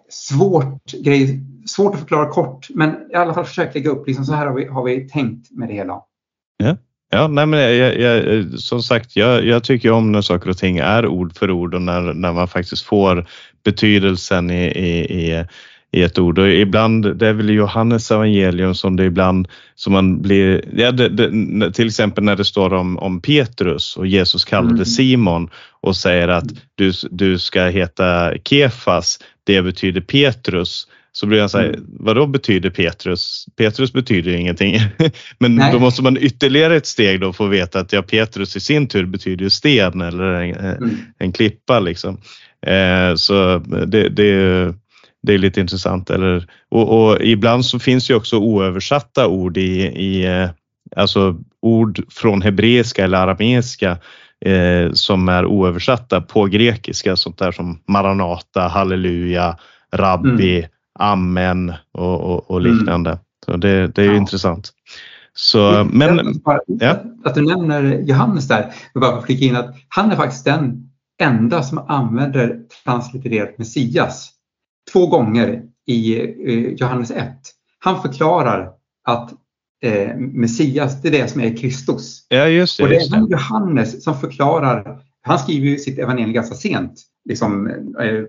svårt 0.09 0.93
grej, 0.93 1.41
svårt 1.67 1.95
att 1.95 2.01
förklara 2.01 2.31
kort, 2.31 2.69
men 2.75 3.11
i 3.13 3.15
alla 3.15 3.35
fall 3.35 3.45
försök 3.45 3.75
lägga 3.75 3.91
upp, 3.91 4.07
liksom 4.07 4.25
så 4.25 4.33
här 4.33 4.47
har 4.47 4.55
vi, 4.55 4.65
har 4.65 4.85
vi 4.85 5.09
tänkt 5.09 5.51
med 5.51 5.69
det 5.69 5.75
hela. 5.75 6.03
Ja. 6.57 6.77
Ja, 7.11 7.29
nej 7.29 7.47
men 7.47 7.61
jag, 7.61 8.01
jag, 8.01 8.45
som 8.59 8.83
sagt, 8.83 9.17
jag, 9.17 9.47
jag 9.47 9.65
tycker 9.65 9.91
om 9.91 10.13
när 10.13 10.23
saker 10.23 10.51
och 10.51 10.59
ting 10.59 10.79
är 10.79 11.07
ord 11.07 11.37
för 11.37 11.51
ord 11.51 11.75
och 11.75 11.83
när, 11.83 12.01
när 12.01 12.33
man 12.33 12.49
faktiskt 12.49 12.83
får 12.83 13.27
betydelsen 13.65 14.51
i, 14.51 14.65
i, 14.65 14.99
i, 14.99 15.45
i 15.93 16.03
ett 16.03 16.19
ord. 16.19 16.39
Och 16.39 16.49
ibland, 16.49 17.17
det 17.17 17.29
är 17.29 17.33
väl 17.33 17.51
Johannes 17.51 18.11
evangelium 18.11 18.75
som 18.75 18.97
det 18.97 19.05
ibland 19.05 19.49
som 19.75 19.93
man 19.93 20.23
blir, 20.23 20.65
ja, 20.77 20.93
det, 20.93 21.09
det, 21.09 21.73
till 21.73 21.87
exempel 21.87 22.25
när 22.25 22.37
det 22.37 22.45
står 22.45 22.75
om, 22.75 22.99
om 22.99 23.21
Petrus 23.21 23.97
och 23.97 24.07
Jesus 24.07 24.45
kallade 24.45 24.75
mm. 24.75 24.85
Simon 24.85 25.51
och 25.81 25.97
säger 25.97 26.29
att 26.29 26.47
du, 26.75 26.93
du 27.11 27.39
ska 27.39 27.65
heta 27.65 28.33
Kefas, 28.45 29.19
det 29.45 29.63
betyder 29.63 30.01
Petrus. 30.01 30.87
Så 31.13 31.27
blir 31.27 31.39
jag 31.39 31.51
så 31.51 31.59
här, 31.59 31.67
mm. 31.67 31.85
vad 31.87 32.17
då 32.17 32.27
betyder 32.27 32.71
Petrus? 32.71 33.47
Petrus 33.57 33.93
betyder 33.93 34.33
ingenting. 34.33 34.81
Men 35.39 35.55
Nej. 35.55 35.73
då 35.73 35.79
måste 35.79 36.03
man 36.03 36.17
ytterligare 36.17 36.77
ett 36.77 36.87
steg 36.87 37.21
då 37.21 37.33
få 37.33 37.47
veta 37.47 37.81
att 37.81 37.93
ja, 37.93 38.03
Petrus 38.03 38.57
i 38.57 38.61
sin 38.61 38.89
tur 38.89 39.07
betyder 39.07 39.49
sten 39.49 40.01
eller 40.01 40.25
en, 40.25 40.55
mm. 40.55 40.97
en 41.19 41.33
klippa 41.33 41.81
liksom. 41.81 42.21
Eh, 42.67 43.15
så 43.15 43.59
det, 43.87 44.09
det, 44.09 44.75
det 45.23 45.35
är 45.35 45.39
lite 45.39 45.61
intressant. 45.61 46.11
Eller, 46.11 46.47
och, 46.69 47.11
och, 47.11 47.23
ibland 47.23 47.67
så 47.67 47.79
finns 47.79 48.11
ju 48.11 48.15
också 48.15 48.37
oöversatta 48.37 49.27
ord 49.27 49.57
i, 49.57 49.83
i 49.83 50.27
eh, 50.27 50.51
alltså 50.97 51.37
ord 51.63 52.01
från 52.11 52.43
hebreiska 52.43 53.05
eller 53.05 53.19
arameiska 53.19 53.99
eh, 54.45 54.93
som 54.93 55.29
är 55.29 55.47
oöversatta 55.47 56.21
på 56.21 56.45
grekiska, 56.45 57.17
sånt 57.17 57.39
där 57.39 57.53
som 57.53 57.81
Maranata, 57.89 58.61
halleluja, 58.61 59.57
rabbi, 59.93 60.59
mm 60.59 60.69
amen 60.99 61.73
och, 61.93 62.21
och, 62.21 62.51
och 62.51 62.61
liknande. 62.61 63.11
Mm. 63.11 63.23
Så 63.47 63.57
det, 63.57 63.87
det 63.87 64.03
är 64.03 64.07
ju 64.07 64.13
ja. 64.13 64.17
intressant. 64.17 64.73
Så, 65.35 65.89
men, 65.93 66.41
ja. 66.67 67.03
Att 67.25 67.35
du 67.35 67.43
nämner 67.43 68.03
Johannes 68.03 68.49
där, 68.49 68.73
jag 68.93 69.01
bara 69.01 69.23
flika 69.23 69.45
in 69.45 69.57
att 69.57 69.75
han 69.89 70.11
är 70.11 70.17
faktiskt 70.17 70.45
den 70.45 70.91
enda 71.23 71.63
som 71.63 71.79
använder 71.79 72.61
translittererat 72.85 73.59
Messias 73.59 74.31
två 74.93 75.07
gånger 75.07 75.63
i 75.87 76.21
eh, 76.21 76.73
Johannes 76.73 77.11
1. 77.11 77.33
Han 77.79 78.03
förklarar 78.03 78.71
att 79.05 79.33
eh, 79.83 80.17
Messias, 80.17 81.03
det 81.03 81.09
är 81.09 81.13
det 81.13 81.29
som 81.29 81.41
är 81.41 81.57
Kristus. 81.57 82.27
Ja, 82.29 82.47
just 82.47 82.79
det, 82.79 82.83
och 82.83 82.89
det 82.89 82.97
är 82.97 83.11
det. 83.11 83.33
Johannes 83.33 84.05
som 84.05 84.21
förklarar, 84.21 85.03
han 85.23 85.39
skriver 85.39 85.67
ju 85.67 85.79
sitt 85.79 85.99
evangelium 85.99 86.33
ganska 86.33 86.55
sent, 86.55 87.03
liksom, 87.29 87.67
eh, 88.01 88.25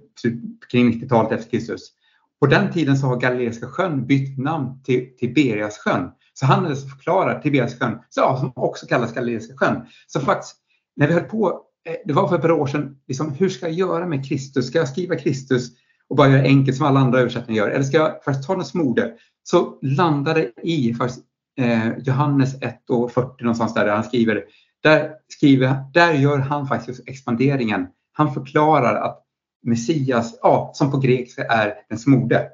kring 0.72 0.94
90-talet 0.94 1.32
efter 1.32 1.52
Kristus. 1.52 1.92
På 2.40 2.46
den 2.46 2.72
tiden 2.74 2.98
så 2.98 3.08
har 3.08 3.18
Galileiska 3.18 3.68
sjön 3.68 4.08
bytt 4.08 4.38
namn 4.38 4.84
till 4.84 5.18
Tiberias 5.18 5.78
sjön. 5.78 6.12
Så 6.34 6.46
han 6.46 6.76
förklarar 6.76 7.42
Tiberias 7.42 7.80
sjön, 7.80 8.00
som 8.10 8.54
också 8.56 8.86
kallas 8.86 9.14
Galileiska 9.14 9.54
sjön. 9.58 9.82
Så 10.08 10.20
faktiskt, 10.20 10.56
när 10.96 11.08
vi 11.08 11.14
höll 11.14 11.24
på, 11.24 11.62
eh, 11.86 11.96
det 12.06 12.14
var 12.14 12.28
för 12.28 12.36
ett 12.36 12.42
par 12.42 12.52
år 12.52 12.68
sedan, 12.68 12.98
liksom, 13.08 13.34
hur 13.34 13.50
ska 13.50 13.66
jag 13.66 13.76
göra 13.76 14.06
med 14.06 14.28
Kristus? 14.28 14.68
Ska 14.68 14.78
jag 14.78 14.90
skriva 14.90 15.16
Kristus 15.16 15.70
och 16.08 16.16
bara 16.16 16.30
göra 16.30 16.42
enkelt 16.42 16.78
som 16.78 16.86
alla 16.86 17.00
andra 17.00 17.20
översättningar 17.20 17.64
gör? 17.64 17.72
Eller 17.72 17.84
ska 17.84 17.98
jag 17.98 18.24
faktiskt 18.24 18.48
ta 18.48 18.56
något 18.56 18.68
smorde? 18.68 19.14
Så 19.44 19.80
landade 19.82 20.52
i 20.64 20.94
faktiskt, 20.94 21.26
eh, 21.58 21.98
Johannes 21.98 22.62
1 22.62 22.90
och 22.90 23.12
40 23.12 23.44
någonstans 23.44 23.74
där, 23.74 23.86
där 23.86 23.94
han 23.96 24.04
skriver, 24.04 24.44
där, 24.84 25.12
skriver, 25.28 25.76
där 25.94 26.14
gör 26.14 26.38
han 26.38 26.68
faktiskt 26.68 27.08
expanderingen. 27.08 27.88
Han 28.12 28.34
förklarar 28.34 28.96
att 28.96 29.26
Messias, 29.66 30.40
ja, 30.42 30.72
som 30.74 30.92
på 30.92 30.98
grekiska 30.98 31.44
är 31.44 31.74
den 31.90 32.00
smorde. 32.00 32.48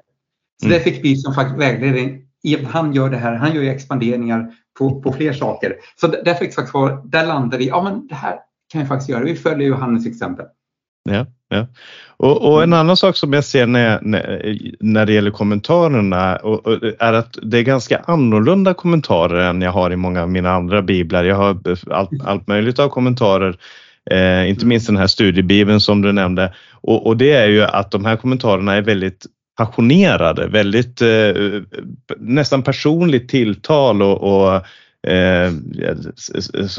Så 0.60 0.66
mm. 0.66 0.78
det 0.78 0.84
fick 0.84 1.04
vi 1.04 1.16
som 1.16 1.34
faktiskt 1.34 1.60
vägledning 1.60 2.26
han 2.54 2.92
gör 2.92 3.10
det 3.10 3.16
här, 3.16 3.34
han 3.34 3.54
gör 3.54 3.62
ju 3.62 3.70
expanderingar 3.70 4.52
på, 4.78 5.00
på 5.02 5.12
fler 5.12 5.32
saker. 5.32 5.76
Så 6.00 6.06
där 6.06 6.34
fick 6.34 6.54
faktiskt 6.54 6.74
vara, 6.74 6.96
där 7.04 7.26
landade 7.26 7.58
vi, 7.58 7.68
ja 7.68 7.82
men 7.82 8.06
det 8.06 8.14
här 8.14 8.38
kan 8.72 8.80
vi 8.80 8.86
faktiskt 8.86 9.10
göra, 9.10 9.24
vi 9.24 9.36
följer 9.36 9.68
Johannes 9.68 10.06
exempel. 10.06 10.46
Ja, 11.10 11.26
ja. 11.48 11.66
Och, 12.16 12.52
och, 12.52 12.62
en 12.62 12.72
annan 12.72 12.96
sak 12.96 13.16
som 13.16 13.32
jag 13.32 13.44
ser 13.44 13.66
när, 13.66 14.00
när, 14.02 14.58
när 14.80 15.06
det 15.06 15.12
gäller 15.12 15.30
kommentarerna 15.30 16.36
och, 16.36 16.66
och, 16.66 16.82
är 16.98 17.12
att 17.12 17.38
det 17.42 17.58
är 17.58 17.62
ganska 17.62 17.98
annorlunda 17.98 18.74
kommentarer 18.74 19.50
än 19.50 19.62
jag 19.62 19.72
har 19.72 19.90
i 19.90 19.96
många 19.96 20.22
av 20.22 20.30
mina 20.30 20.50
andra 20.50 20.82
biblar. 20.82 21.24
Jag 21.24 21.36
har 21.36 21.58
allt, 21.90 22.10
allt 22.24 22.46
möjligt 22.46 22.78
av 22.78 22.88
kommentarer 22.88 23.58
Eh, 24.10 24.50
inte 24.50 24.66
minst 24.66 24.86
den 24.86 24.96
här 24.96 25.06
studiebibeln 25.06 25.80
som 25.80 26.02
du 26.02 26.12
nämnde. 26.12 26.54
Och, 26.86 27.06
och, 27.06 27.16
det 27.16 27.32
är 27.32 27.48
ju 27.48 27.62
att 27.62 27.90
de 27.90 28.04
här 28.04 28.16
kommentarerna 28.16 28.74
är 28.74 28.82
väldigt 28.82 29.26
passionerade, 29.56 30.46
väldigt 30.46 31.02
eh, 31.02 31.32
nästan 32.18 32.62
personligt 32.62 33.28
tilltal 33.28 34.02
och, 34.02 34.22
och 34.22 34.54
eh, 35.10 35.52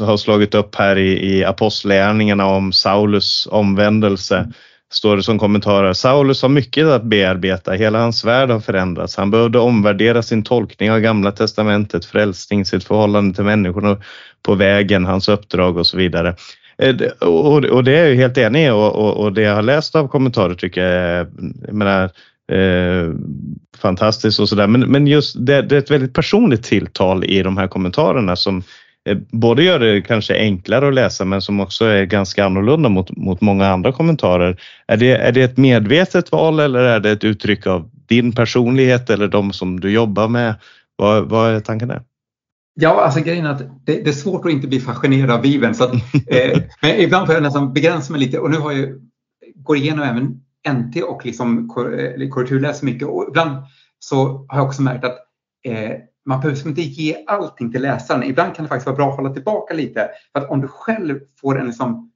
har 0.00 0.16
slagit 0.16 0.54
upp 0.54 0.74
här 0.74 0.98
i, 0.98 1.36
i 1.36 1.44
apostlärningarna 1.44 2.46
om 2.46 2.72
Saulus 2.72 3.48
omvändelse. 3.50 4.52
Står 4.90 5.16
det 5.16 5.22
som 5.22 5.38
kommentarer. 5.38 5.92
Saulus 5.92 6.42
har 6.42 6.48
mycket 6.48 6.86
att 6.86 7.04
bearbeta. 7.04 7.72
Hela 7.72 7.98
hans 7.98 8.24
värld 8.24 8.50
har 8.50 8.60
förändrats. 8.60 9.16
Han 9.16 9.30
behövde 9.30 9.58
omvärdera 9.58 10.22
sin 10.22 10.42
tolkning 10.42 10.92
av 10.92 11.00
Gamla 11.00 11.32
testamentet, 11.32 12.04
frälsning, 12.04 12.64
sitt 12.64 12.84
förhållande 12.84 13.34
till 13.34 13.44
människorna 13.44 13.96
på 14.42 14.54
vägen, 14.54 15.04
hans 15.04 15.28
uppdrag 15.28 15.76
och 15.76 15.86
så 15.86 15.96
vidare. 15.96 16.36
Eh, 16.82 17.28
och, 17.28 17.84
det 17.84 17.98
är 17.98 18.08
jag 18.08 18.16
helt 18.16 18.38
enig 18.38 18.66
i 18.66 18.70
och, 18.70 19.16
och, 19.16 19.32
det 19.32 19.42
jag 19.42 19.54
har 19.54 19.62
läst 19.62 19.96
av 19.96 20.08
kommentarer 20.08 20.54
tycker 20.54 20.80
jag 20.80 20.92
är 20.92 21.26
jag 21.66 21.74
menar, 21.74 22.04
eh, 22.52 23.14
fantastiskt 23.78 24.40
och 24.40 24.48
sådär. 24.48 24.66
Men, 24.66 24.80
men 24.80 25.06
just 25.06 25.46
det, 25.46 25.62
det, 25.62 25.74
är 25.74 25.78
ett 25.78 25.90
väldigt 25.90 26.14
personligt 26.14 26.62
tilltal 26.62 27.24
i 27.24 27.42
de 27.42 27.56
här 27.56 27.68
kommentarerna 27.68 28.36
som 28.36 28.62
eh, 29.08 29.18
både 29.30 29.62
gör 29.62 29.78
det 29.78 30.00
kanske 30.00 30.34
enklare 30.34 30.88
att 30.88 30.94
läsa 30.94 31.24
men 31.24 31.42
som 31.42 31.60
också 31.60 31.84
är 31.84 32.04
ganska 32.04 32.44
annorlunda 32.44 32.88
mot, 32.88 33.16
mot 33.16 33.40
många 33.40 33.66
andra 33.68 33.92
kommentarer. 33.92 34.60
Är 34.86 34.96
det, 34.96 35.16
är 35.16 35.32
det 35.32 35.42
ett 35.42 35.56
medvetet 35.56 36.32
val 36.32 36.60
eller 36.60 36.80
är 36.80 37.00
det 37.00 37.10
ett 37.10 37.24
uttryck 37.24 37.66
av 37.66 37.90
din 38.08 38.32
personlighet 38.32 39.10
eller 39.10 39.28
de 39.28 39.52
som 39.52 39.80
du 39.80 39.90
jobbar 39.90 40.28
med? 40.28 40.54
Vad, 40.96 41.28
vad 41.28 41.50
är 41.50 41.60
tanken 41.60 41.88
där? 41.88 42.02
Ja, 42.80 43.04
alltså 43.04 43.20
grejen 43.20 43.46
är 43.46 43.50
att 43.50 43.58
det, 43.58 44.02
det, 44.04 44.08
är 44.10 44.12
svårt 44.12 44.46
att 44.46 44.52
inte 44.52 44.68
bli 44.68 44.80
fascinerad 44.80 45.30
av 45.30 45.42
Bibeln. 45.42 45.74
Så 45.74 45.84
att, 45.84 45.92
eh, 46.26 46.62
men 46.82 47.00
ibland 47.00 47.26
får 47.26 47.34
jag 47.34 47.42
nästan 47.42 47.72
begränsa 47.72 48.12
mig 48.12 48.20
lite 48.20 48.38
och 48.38 48.50
nu 48.50 48.56
har 48.56 48.72
jag 48.72 48.88
går 49.54 49.76
igenom 49.76 50.04
även 50.04 50.40
NT 50.78 51.02
och 51.02 51.26
liksom 51.26 51.58
eh, 51.58 52.28
korrekturläser 52.28 52.86
mycket 52.86 53.08
och 53.08 53.24
ibland 53.28 53.56
så 53.98 54.46
har 54.48 54.58
jag 54.58 54.66
också 54.66 54.82
märkt 54.82 55.04
att 55.04 55.18
eh, 55.64 55.90
man 56.26 56.40
behöver 56.40 56.68
inte 56.68 56.82
ge 56.82 57.24
allting 57.26 57.72
till 57.72 57.82
läsaren. 57.82 58.22
Ibland 58.22 58.54
kan 58.54 58.64
det 58.64 58.68
faktiskt 58.68 58.86
vara 58.86 58.96
bra 58.96 59.10
att 59.10 59.16
hålla 59.16 59.34
tillbaka 59.34 59.74
lite. 59.74 60.08
För 60.32 60.40
att 60.40 60.50
om 60.50 60.60
du 60.60 60.68
själv 60.68 61.20
får 61.40 61.60
en 61.60 61.66
liksom 61.66 62.12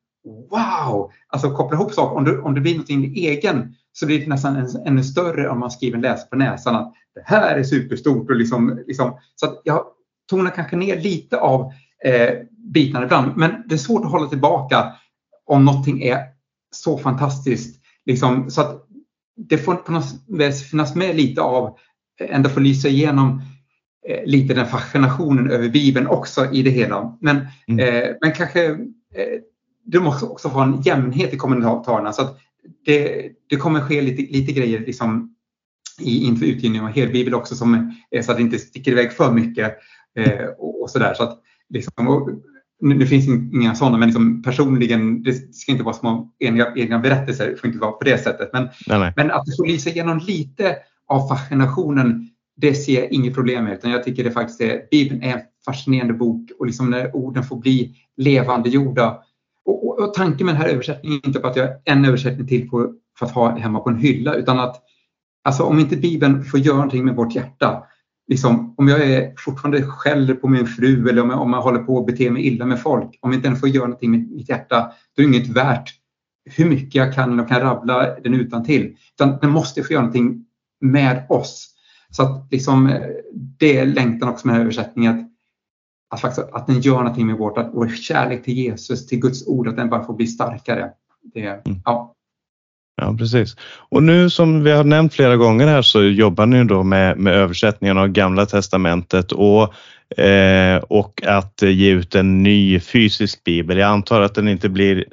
wow, 0.50 1.10
alltså 1.28 1.50
koppla 1.50 1.76
ihop 1.76 1.92
saker. 1.92 2.16
Om, 2.16 2.24
du, 2.24 2.40
om 2.40 2.54
det 2.54 2.60
blir 2.60 2.72
någonting 2.72 3.14
egen 3.16 3.74
så 3.92 4.06
blir 4.06 4.20
det 4.20 4.26
nästan 4.26 4.68
ännu 4.86 5.04
större 5.04 5.48
om 5.48 5.58
man 5.58 5.70
skriver 5.70 5.96
en 5.96 6.02
läs 6.02 6.30
på 6.30 6.36
näsan 6.36 6.76
att 6.76 6.92
det 7.14 7.22
här 7.24 7.56
är 7.56 7.62
superstort. 7.62 8.30
Och 8.30 8.36
liksom, 8.36 8.82
liksom, 8.86 9.18
så 9.34 9.46
att 9.46 9.60
jag 9.64 9.84
tonar 10.32 10.50
kanske 10.50 10.76
ner 10.76 11.00
lite 11.00 11.38
av 11.38 11.72
eh, 12.04 12.30
bitarna 12.74 13.04
ibland. 13.04 13.36
Men 13.36 13.50
det 13.66 13.74
är 13.74 13.78
svårt 13.78 14.04
att 14.04 14.10
hålla 14.10 14.28
tillbaka 14.28 14.92
om 15.46 15.64
någonting 15.64 16.02
är 16.02 16.18
så 16.70 16.98
fantastiskt. 16.98 17.82
Liksom, 18.06 18.50
så 18.50 18.60
att 18.60 18.86
det 19.36 19.58
får 19.58 19.74
på 19.74 19.92
något 19.92 20.04
vis 20.28 20.70
finnas 20.70 20.94
med 20.94 21.16
lite 21.16 21.42
av, 21.42 21.76
eh, 22.20 22.34
ändå 22.34 22.48
få 22.48 22.60
lysa 22.60 22.88
igenom 22.88 23.42
eh, 24.08 24.24
lite 24.26 24.54
den 24.54 24.66
fascinationen 24.66 25.50
över 25.50 25.68
Bibeln 25.68 26.06
också 26.06 26.52
i 26.52 26.62
det 26.62 26.70
hela. 26.70 27.18
Men, 27.20 27.46
mm. 27.68 27.78
eh, 27.78 28.10
men 28.20 28.32
kanske 28.32 28.70
eh, 29.14 29.40
du 29.84 30.00
måste 30.00 30.26
också 30.26 30.50
få 30.50 30.60
en 30.60 30.82
jämnhet 30.82 31.34
i 31.34 31.36
kommentarerna 31.36 32.12
så 32.12 32.22
att 32.22 32.38
det, 32.84 33.28
det 33.48 33.56
kommer 33.56 33.80
ske 33.80 34.02
lite, 34.02 34.32
lite 34.32 34.52
grejer 34.52 34.80
liksom 34.80 35.34
i, 36.00 36.24
inför 36.24 36.46
utgivningen 36.46 36.84
av 36.84 36.92
helbibel 36.92 37.34
också 37.34 37.54
som, 37.54 37.94
så 38.22 38.30
att 38.30 38.36
det 38.36 38.42
inte 38.42 38.58
sticker 38.58 38.92
iväg 38.92 39.12
för 39.12 39.32
mycket 39.32 39.78
eh, 40.16 40.46
och, 40.58 40.82
och 40.82 40.90
sådär. 40.90 41.14
Så 41.14 41.22
att, 41.22 41.38
liksom, 41.68 42.08
och, 42.08 42.30
nu, 42.80 42.94
nu, 42.94 43.06
finns 43.06 43.28
inga 43.28 43.74
sådana, 43.74 43.98
men 43.98 44.08
liksom 44.08 44.42
personligen, 44.42 45.22
det 45.22 45.54
ska 45.54 45.72
inte 45.72 45.84
vara 45.84 45.94
små 45.94 46.32
egna, 46.38 46.66
egna 46.76 46.98
berättelser, 46.98 47.50
det 47.50 47.56
får 47.56 47.66
inte 47.66 47.78
vara 47.78 47.92
på 47.92 48.04
det 48.04 48.18
sättet. 48.18 48.50
Men, 48.52 48.68
nej, 48.86 48.98
nej. 48.98 49.12
men 49.16 49.30
att 49.30 49.46
det 49.46 49.56
får 49.56 49.66
lysa 49.66 49.90
igenom 49.90 50.18
lite 50.18 50.76
av 51.08 51.28
fascinationen, 51.28 52.28
det 52.56 52.74
ser 52.74 53.00
jag 53.00 53.12
inget 53.12 53.34
problem 53.34 53.64
med. 53.64 53.72
Utan 53.72 53.90
jag 53.90 54.04
tycker 54.04 54.24
det 54.24 54.30
faktiskt 54.30 54.60
är, 54.60 54.82
Bibeln 54.90 55.22
är 55.22 55.32
en 55.32 55.40
fascinerande 55.64 56.14
bok 56.14 56.50
och 56.58 56.66
liksom 56.66 56.90
när 56.90 57.16
orden 57.16 57.44
får 57.44 57.56
bli 57.56 57.94
levande 58.16 58.68
gjorda. 58.68 59.18
Och, 59.64 59.86
och, 59.86 60.00
och 60.00 60.14
tanken 60.14 60.46
med 60.46 60.54
den 60.54 60.62
här 60.62 60.68
översättningen 60.68 61.20
är 61.22 61.26
inte 61.26 61.40
på 61.40 61.46
att 61.46 61.56
jag 61.56 61.66
har 61.66 61.80
en 61.84 62.04
översättning 62.04 62.48
till 62.48 62.70
på, 62.70 62.94
för 63.18 63.26
att 63.26 63.32
ha 63.32 63.58
hemma 63.58 63.80
på 63.80 63.90
en 63.90 63.98
hylla, 63.98 64.34
utan 64.34 64.60
att 64.60 64.82
alltså, 65.44 65.62
om 65.62 65.78
inte 65.78 65.96
Bibeln 65.96 66.44
får 66.44 66.60
göra 66.60 66.76
någonting 66.76 67.04
med 67.04 67.16
vårt 67.16 67.34
hjärta, 67.34 67.84
liksom, 68.28 68.74
om 68.78 68.88
jag 68.88 69.02
är 69.02 69.34
fortfarande 69.38 69.82
skäller 69.82 70.34
på 70.34 70.48
min 70.48 70.66
fru 70.66 71.08
eller 71.08 71.22
om 71.22 71.30
jag, 71.30 71.40
om 71.40 71.52
jag 71.52 71.62
håller 71.62 71.78
på 71.78 71.98
att 71.98 72.06
bete 72.06 72.30
mig 72.30 72.46
illa 72.46 72.66
med 72.66 72.80
folk, 72.80 73.18
om 73.20 73.32
jag 73.32 73.38
inte 73.38 73.60
får 73.60 73.68
göra 73.68 73.86
någonting 73.86 74.10
med 74.10 74.30
mitt 74.30 74.48
hjärta, 74.48 74.92
då 75.16 75.22
är 75.22 75.26
det 75.26 75.36
inget 75.36 75.48
värt 75.48 75.94
hur 76.44 76.64
mycket 76.64 76.94
jag 76.94 77.14
kan 77.14 77.40
och 77.40 77.48
kan 77.48 77.60
rabbla 77.60 78.20
den 78.20 78.34
utan 78.34 78.64
till. 78.64 78.96
Utan 79.14 79.38
den 79.40 79.50
måste 79.50 79.82
få 79.82 79.92
göra 79.92 80.02
någonting 80.02 80.44
med 80.80 81.26
oss. 81.28 81.68
Så 82.10 82.22
att 82.22 82.52
liksom, 82.52 82.92
det 83.32 83.78
är 83.78 83.86
längtan 83.86 84.28
också 84.28 84.46
med 84.46 84.54
den 84.54 84.58
här 84.58 84.64
översättningen. 84.64 85.18
Att, 85.18 85.28
att, 86.10 86.20
faktiskt, 86.20 86.48
att 86.52 86.66
den 86.66 86.80
gör 86.80 86.98
någonting 86.98 87.26
med 87.26 87.36
vårt, 87.36 87.58
att 87.58 87.70
vår 87.72 87.88
kärlek 87.88 88.44
till 88.44 88.54
Jesus, 88.54 89.06
till 89.06 89.20
Guds 89.20 89.46
ord, 89.46 89.68
att 89.68 89.76
den 89.76 89.90
bara 89.90 90.04
får 90.04 90.14
bli 90.14 90.26
starkare. 90.26 90.90
Det, 91.34 91.46
mm. 91.46 91.80
ja. 91.84 92.14
Ja, 92.96 93.16
precis. 93.18 93.56
Och 93.90 94.02
nu 94.02 94.30
som 94.30 94.64
vi 94.64 94.70
har 94.70 94.84
nämnt 94.84 95.14
flera 95.14 95.36
gånger 95.36 95.66
här 95.66 95.82
så 95.82 96.02
jobbar 96.02 96.46
ni 96.46 96.64
då 96.64 96.82
med, 96.82 97.18
med 97.18 97.34
översättningen 97.34 97.98
av 97.98 98.08
Gamla 98.08 98.46
Testamentet 98.46 99.32
och, 99.32 99.74
eh, 100.20 100.76
och 100.76 101.22
att 101.26 101.62
ge 101.62 101.90
ut 101.90 102.14
en 102.14 102.42
ny 102.42 102.80
fysisk 102.80 103.44
bibel. 103.44 103.78
Jag 103.78 103.88
antar 103.88 104.20
att 104.20 104.34
den 104.34 104.48
inte 104.48 104.68
blir 104.68 105.04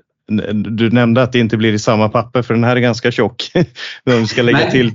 du 0.53 0.89
nämnde 0.89 1.23
att 1.23 1.32
det 1.32 1.39
inte 1.39 1.57
blir 1.57 1.73
i 1.73 1.80
samma 1.80 2.09
papper 2.09 2.41
för 2.41 2.53
den 2.53 2.63
här 2.63 2.75
är 2.75 2.80
ganska 2.80 3.11
tjock. 3.11 3.51
om, 4.05 4.13
vi 4.19 4.27
ska 4.27 4.41
lägga 4.41 4.71
till, 4.71 4.91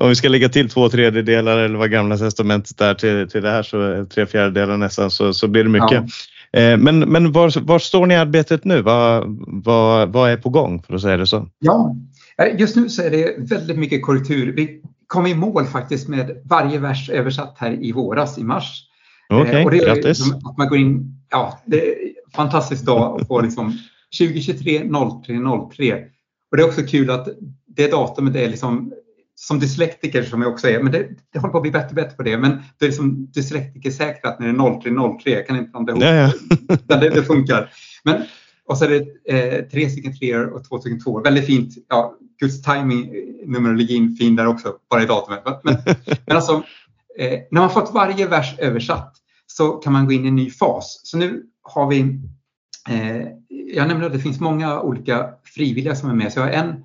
om 0.00 0.08
vi 0.08 0.14
ska 0.14 0.28
lägga 0.28 0.48
till 0.48 0.70
två 0.70 0.88
tredjedelar 0.88 1.58
eller 1.58 1.78
vad 1.78 1.90
Gamla 1.90 2.18
Testamentet 2.18 2.80
är 2.80 2.94
till, 2.94 3.28
till 3.30 3.42
det 3.42 3.50
här, 3.50 3.62
så 3.62 4.06
tre 4.14 4.26
fjärdedelar 4.26 4.76
nästan, 4.76 5.10
så, 5.10 5.34
så 5.34 5.48
blir 5.48 5.64
det 5.64 5.70
mycket. 5.70 6.04
Ja. 6.50 6.60
Eh, 6.60 6.78
men, 6.78 6.98
men 6.98 7.32
var, 7.32 7.60
var 7.60 7.78
står 7.78 8.06
ni 8.06 8.14
i 8.14 8.16
arbetet 8.16 8.64
nu? 8.64 8.82
Vad, 8.82 9.24
vad, 9.64 10.12
vad 10.12 10.30
är 10.30 10.36
på 10.36 10.48
gång 10.48 10.82
för 10.82 10.94
att 10.94 11.02
säga 11.02 11.16
det 11.16 11.26
så? 11.26 11.48
Ja, 11.58 11.96
just 12.58 12.76
nu 12.76 12.88
så 12.88 13.02
är 13.02 13.10
det 13.10 13.34
väldigt 13.38 13.78
mycket 13.78 14.02
korrektur. 14.02 14.52
Vi 14.52 14.82
kom 15.06 15.26
i 15.26 15.34
mål 15.34 15.66
faktiskt 15.66 16.08
med 16.08 16.42
varje 16.44 16.78
vers 16.78 17.10
översatt 17.10 17.56
här 17.58 17.84
i 17.84 17.92
våras 17.92 18.38
i 18.38 18.44
mars. 18.44 18.82
Eh, 19.30 19.40
Okej, 19.40 19.66
okay, 19.66 19.78
grattis. 19.78 20.32
Att 20.32 20.56
man 20.58 20.68
går 20.68 20.78
in, 20.78 21.22
ja, 21.30 21.62
det 21.66 21.88
är 21.88 21.92
en 21.92 22.30
fantastisk 22.34 22.84
dag 22.84 23.20
att 23.20 23.28
få 23.28 23.40
liksom 23.40 23.78
2023 24.18 24.78
03 25.26 25.40
03. 25.76 26.04
Och 26.50 26.56
det 26.56 26.62
är 26.62 26.66
också 26.66 26.82
kul 26.82 27.10
att 27.10 27.28
det 27.66 27.90
datumet 27.90 28.36
är 28.36 28.48
liksom 28.48 28.92
som 29.36 29.58
dyslektiker 29.58 30.22
som 30.22 30.42
jag 30.42 30.52
också 30.52 30.68
är, 30.68 30.82
men 30.82 30.92
det, 30.92 31.08
det 31.32 31.38
håller 31.38 31.52
på 31.52 31.58
att 31.58 31.62
bli 31.62 31.70
bättre 31.70 31.88
och 31.88 31.94
bättre 31.94 32.16
på 32.16 32.22
det. 32.22 32.38
Men 32.38 32.50
det 32.78 32.84
är 32.84 32.88
liksom 32.88 33.26
dyslektikersäkrat 33.26 34.40
när 34.40 34.46
det 34.46 34.52
är 34.52 34.80
0303. 34.80 35.30
Jag 35.30 35.46
kan 35.46 35.56
inte 35.56 35.70
blanda 35.70 35.92
ihop 35.92 36.02
ja, 36.02 36.32
ja. 36.88 36.96
det. 37.00 37.10
Det 37.10 37.22
funkar. 37.22 37.70
Men 38.04 38.22
och 38.66 38.78
så 38.78 38.84
är 38.84 38.88
det 38.88 39.34
eh, 39.34 39.64
tre 39.64 39.90
stycken 39.90 40.18
treor 40.18 40.46
och 40.46 40.68
två 40.68 40.78
stycken 40.78 41.00
tvåor. 41.00 41.22
Väldigt 41.22 41.46
fint. 41.46 41.74
Ja, 41.88 42.14
Guds 42.40 42.62
timing, 42.62 43.12
numerologin 43.46 44.16
fin 44.16 44.36
där 44.36 44.46
också, 44.46 44.74
bara 44.90 45.02
i 45.02 45.06
datumet. 45.06 45.42
Men, 45.44 45.76
men 46.26 46.36
alltså, 46.36 46.62
eh, 47.18 47.40
när 47.50 47.60
man 47.60 47.70
fått 47.70 47.94
varje 47.94 48.26
vers 48.26 48.58
översatt 48.58 49.16
så 49.46 49.70
kan 49.70 49.92
man 49.92 50.06
gå 50.06 50.12
in 50.12 50.24
i 50.24 50.28
en 50.28 50.36
ny 50.36 50.50
fas. 50.50 51.00
Så 51.04 51.18
nu 51.18 51.42
har 51.62 51.86
vi, 51.86 52.00
eh, 52.88 53.26
jag 53.74 53.88
nämnde 53.88 54.06
att 54.06 54.12
det 54.12 54.18
finns 54.18 54.40
många 54.40 54.80
olika 54.80 55.30
frivilliga 55.44 55.94
som 55.94 56.10
är 56.10 56.14
med. 56.14 56.32
Så 56.32 56.38
jag 56.38 56.46
har 56.46 56.52
en, 56.52 56.84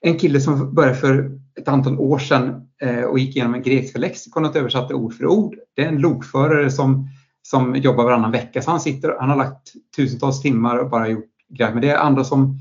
en 0.00 0.18
kille 0.18 0.40
som 0.40 0.74
började 0.74 0.96
för 0.96 1.38
ett 1.60 1.68
antal 1.68 1.98
år 1.98 2.18
sedan 2.18 2.68
eh, 2.82 3.02
och 3.02 3.18
gick 3.18 3.36
igenom 3.36 3.54
en 3.54 3.62
grekiska 3.62 3.98
lexikon 3.98 4.44
och 4.44 4.56
översatte 4.56 4.94
ord 4.94 5.14
för 5.14 5.26
ord. 5.26 5.56
Det 5.76 5.82
är 5.82 5.88
en 5.88 6.00
lokförare 6.00 6.70
som 6.70 7.08
som 7.42 7.76
jobbar 7.76 8.04
varannan 8.04 8.32
vecka. 8.32 8.62
Så 8.62 8.70
han, 8.70 8.80
sitter, 8.80 9.16
han 9.20 9.30
har 9.30 9.36
lagt 9.36 9.72
tusentals 9.96 10.40
timmar 10.42 10.76
och 10.76 10.90
bara 10.90 11.08
gjort 11.08 11.30
grejer. 11.48 11.72
Men 11.72 11.82
det 11.82 11.90
är 11.90 11.96
andra 11.96 12.24
som 12.24 12.58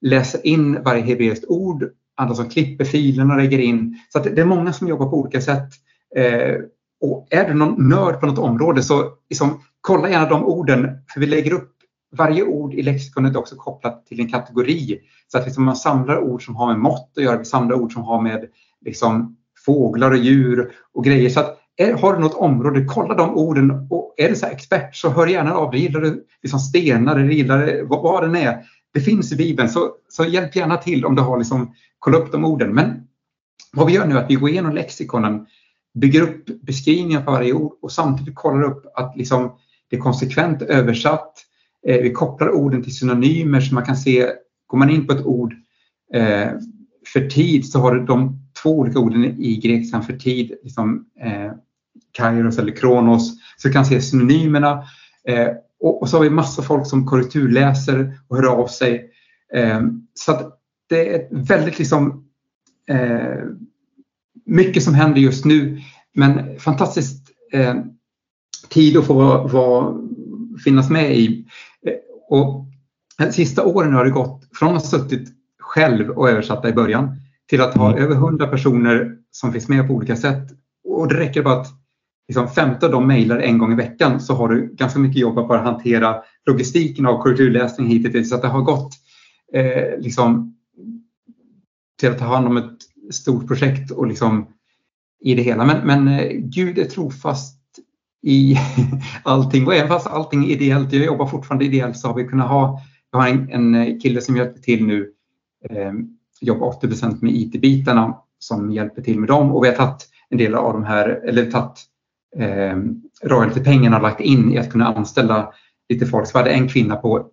läser 0.00 0.46
in 0.46 0.82
varje 0.82 1.02
hebreiskt 1.02 1.44
ord, 1.48 1.84
andra 2.16 2.34
som 2.34 2.48
klipper 2.48 2.84
filerna 2.84 3.34
och 3.34 3.40
lägger 3.40 3.58
in. 3.58 3.98
Så 4.12 4.18
det 4.18 4.40
är 4.40 4.44
många 4.44 4.72
som 4.72 4.88
jobbar 4.88 5.10
på 5.10 5.16
olika 5.16 5.40
sätt. 5.40 5.68
Eh, 6.16 6.54
och 7.00 7.26
är 7.30 7.48
du 7.48 7.54
någon 7.54 7.88
nörd 7.88 8.20
på 8.20 8.26
något 8.26 8.38
område 8.38 8.82
så 8.82 9.12
liksom, 9.30 9.60
kolla 9.80 10.10
gärna 10.10 10.28
de 10.28 10.44
orden, 10.44 10.88
för 11.12 11.20
vi 11.20 11.26
lägger 11.26 11.52
upp 11.52 11.74
varje 12.16 12.42
ord 12.42 12.74
i 12.74 12.82
lexikonet 12.82 13.34
är 13.34 13.38
också 13.38 13.56
kopplat 13.56 14.06
till 14.06 14.20
en 14.20 14.30
kategori. 14.30 15.00
Så 15.32 15.38
att 15.38 15.44
liksom 15.44 15.64
man 15.64 15.76
samlar 15.76 16.18
ord 16.18 16.44
som 16.44 16.56
har 16.56 16.66
med 16.66 16.78
mått 16.78 17.12
att 17.16 17.22
göra, 17.22 17.38
vi 17.38 17.44
samlar 17.44 17.76
ord 17.76 17.92
som 17.92 18.02
har 18.02 18.22
med 18.22 18.44
liksom, 18.84 19.36
fåglar 19.64 20.10
och 20.10 20.16
djur 20.16 20.72
och 20.94 21.04
grejer. 21.04 21.30
Så 21.30 21.40
att 21.40 21.58
är, 21.76 21.92
har 21.92 22.12
du 22.12 22.18
något 22.18 22.34
område, 22.34 22.84
kolla 22.84 23.14
de 23.14 23.36
orden 23.36 23.86
och 23.90 24.14
är 24.16 24.28
du 24.28 24.34
så 24.34 24.46
expert 24.46 24.96
så 24.96 25.08
hör 25.08 25.26
gärna 25.26 25.54
av 25.54 25.70
dig. 25.70 25.80
Gillar 25.80 26.00
du 26.00 26.24
liksom 26.42 26.60
stenar 26.60 27.16
eller 27.16 27.32
gillar 27.32 27.66
du 27.66 27.84
vad, 27.84 28.02
vad 28.02 28.22
den 28.22 28.36
är. 28.36 28.64
Det 28.98 29.04
finns 29.04 29.32
i 29.32 29.36
Bibeln 29.36 29.68
så, 29.68 29.92
så 30.08 30.24
hjälp 30.24 30.56
gärna 30.56 30.76
till 30.76 31.04
om 31.04 31.14
du 31.14 31.22
har 31.22 31.38
liksom, 31.38 31.74
kolla 31.98 32.18
upp 32.18 32.32
de 32.32 32.44
orden. 32.44 32.74
Men 32.74 33.06
vad 33.72 33.86
vi 33.86 33.92
gör 33.92 34.06
nu 34.06 34.14
är 34.14 34.18
att 34.18 34.30
vi 34.30 34.34
går 34.34 34.50
igenom 34.50 34.74
lexikonen, 34.74 35.46
bygger 35.94 36.22
upp 36.22 36.44
beskrivningar 36.62 37.22
på 37.22 37.30
varje 37.30 37.52
ord 37.52 37.72
och 37.82 37.92
samtidigt 37.92 38.34
kollar 38.34 38.62
upp 38.62 38.86
att 38.94 39.16
liksom, 39.16 39.52
det 39.90 39.96
är 39.96 40.00
konsekvent 40.00 40.62
översatt. 40.62 41.32
Eh, 41.86 42.02
vi 42.02 42.12
kopplar 42.12 42.50
orden 42.50 42.82
till 42.82 42.96
synonymer 42.96 43.60
så 43.60 43.74
man 43.74 43.84
kan 43.84 43.96
se, 43.96 44.30
går 44.66 44.78
man 44.78 44.90
in 44.90 45.06
på 45.06 45.12
ett 45.12 45.26
ord 45.26 45.54
eh, 46.14 46.50
för 47.12 47.28
tid 47.28 47.70
så 47.70 47.78
har 47.78 47.94
du 47.94 48.04
de 48.04 48.40
två 48.62 48.78
olika 48.78 48.98
orden 48.98 49.24
i 49.24 49.56
grekiskan 49.56 50.02
för 50.02 50.12
tid, 50.12 50.52
liksom, 50.62 51.06
eh, 51.20 51.52
Kairos 52.12 52.58
eller 52.58 52.72
Kronos, 52.72 53.34
så 53.56 53.68
du 53.68 53.72
kan 53.72 53.86
se 53.86 54.00
synonymerna. 54.00 54.82
Eh, 55.28 55.48
och, 55.80 56.02
och, 56.02 56.08
så 56.08 56.16
har 56.16 56.24
vi 56.24 56.30
massa 56.30 56.62
folk 56.62 56.86
som 56.86 57.06
korrekturläser 57.06 58.18
och 58.28 58.36
hör 58.36 58.46
av 58.46 58.66
sig. 58.66 59.10
Eh, 59.54 59.80
så 60.14 60.52
det 60.88 61.14
är 61.14 61.28
väldigt 61.30 61.78
liksom 61.78 62.24
eh, 62.88 63.44
mycket 64.46 64.82
som 64.82 64.94
händer 64.94 65.20
just 65.20 65.44
nu, 65.44 65.80
men 66.14 66.58
fantastiskt 66.58 67.30
eh, 67.52 67.74
tid 68.68 68.96
att 68.96 69.06
få 69.06 69.14
vara, 69.14 69.46
vara, 69.46 69.94
finnas 70.64 70.90
med 70.90 71.16
i. 71.16 71.46
Eh, 71.86 71.94
och 72.28 72.64
de 73.18 73.32
sista 73.32 73.64
åren 73.64 73.92
har 73.92 74.04
det 74.04 74.10
gått 74.10 74.48
från 74.54 74.76
att 74.76 74.82
ha 74.82 74.98
suttit 74.98 75.28
själv 75.58 76.10
och 76.10 76.30
översatta 76.30 76.68
i 76.68 76.72
början 76.72 77.16
till 77.48 77.60
att 77.60 77.74
ha 77.74 77.90
mm. 77.90 78.02
över 78.02 78.14
100 78.14 78.46
personer 78.46 79.16
som 79.30 79.52
finns 79.52 79.68
med 79.68 79.86
på 79.88 79.94
olika 79.94 80.16
sätt. 80.16 80.48
Och 80.84 81.08
det 81.08 81.18
räcker 81.18 81.42
bara 81.42 81.60
att 81.60 81.68
liksom 82.28 82.48
15 82.48 82.86
av 82.86 82.92
dem 82.92 83.06
mejlar 83.06 83.38
en 83.38 83.58
gång 83.58 83.72
i 83.72 83.76
veckan 83.76 84.20
så 84.20 84.34
har 84.34 84.48
du 84.48 84.74
ganska 84.74 84.98
mycket 84.98 85.20
jobb 85.20 85.38
att 85.38 85.48
bara 85.48 85.62
hantera 85.62 86.16
logistiken 86.46 87.06
av 87.06 87.22
korrekturläsning 87.22 87.86
hittills. 87.86 88.30
Så 88.30 88.34
att 88.34 88.42
det 88.42 88.48
har 88.48 88.62
gått 88.62 88.92
eh, 89.52 89.98
liksom, 89.98 90.56
till 92.00 92.10
att 92.10 92.18
ta 92.18 92.24
hand 92.24 92.46
om 92.46 92.56
ett 92.56 92.78
stort 93.14 93.46
projekt 93.48 93.90
och 93.90 94.06
liksom 94.06 94.46
i 95.20 95.34
det 95.34 95.42
hela. 95.42 95.64
Men, 95.64 95.86
men 95.86 96.08
eh, 96.08 96.32
Gud 96.32 96.78
är 96.78 96.84
trofast 96.84 97.58
i 98.22 98.56
allting 99.22 99.66
och 99.66 99.74
även 99.74 99.88
fast 99.88 100.06
allting 100.06 100.44
är 100.44 100.48
ideellt, 100.48 100.92
jag 100.92 101.04
jobbar 101.04 101.26
fortfarande 101.26 101.64
ideellt 101.64 101.96
så 101.96 102.08
har 102.08 102.14
vi 102.14 102.24
kunnat 102.24 102.48
ha, 102.48 102.80
jag 103.10 103.18
har 103.18 103.28
en, 103.28 103.50
en 103.50 103.74
eh, 103.74 103.98
kille 104.00 104.20
som 104.20 104.36
hjälper 104.36 104.60
till 104.60 104.86
nu, 104.86 105.12
eh, 105.70 105.92
jobbar 106.40 106.72
80% 106.82 107.18
med 107.22 107.34
IT-bitarna 107.34 108.16
som 108.38 108.72
hjälper 108.72 109.02
till 109.02 109.20
med 109.20 109.28
dem 109.28 109.52
och 109.52 109.64
vi 109.64 109.68
har 109.68 109.76
tagit 109.76 110.08
en 110.28 110.38
del 110.38 110.54
av 110.54 110.72
de 110.72 110.84
här, 110.84 111.08
eller 111.08 111.50
tagit 111.50 111.84
eh, 112.36 112.76
royaltypengarna 113.22 113.98
lagt 113.98 114.20
in 114.20 114.52
i 114.52 114.58
att 114.58 114.70
kunna 114.70 114.86
anställa 114.86 115.52
lite 115.88 116.06
folk. 116.06 116.26
Så 116.26 116.38
vi 116.38 116.42
hade 116.42 116.50
en 116.50 116.68
kvinna 116.68 116.96
på, 116.96 117.26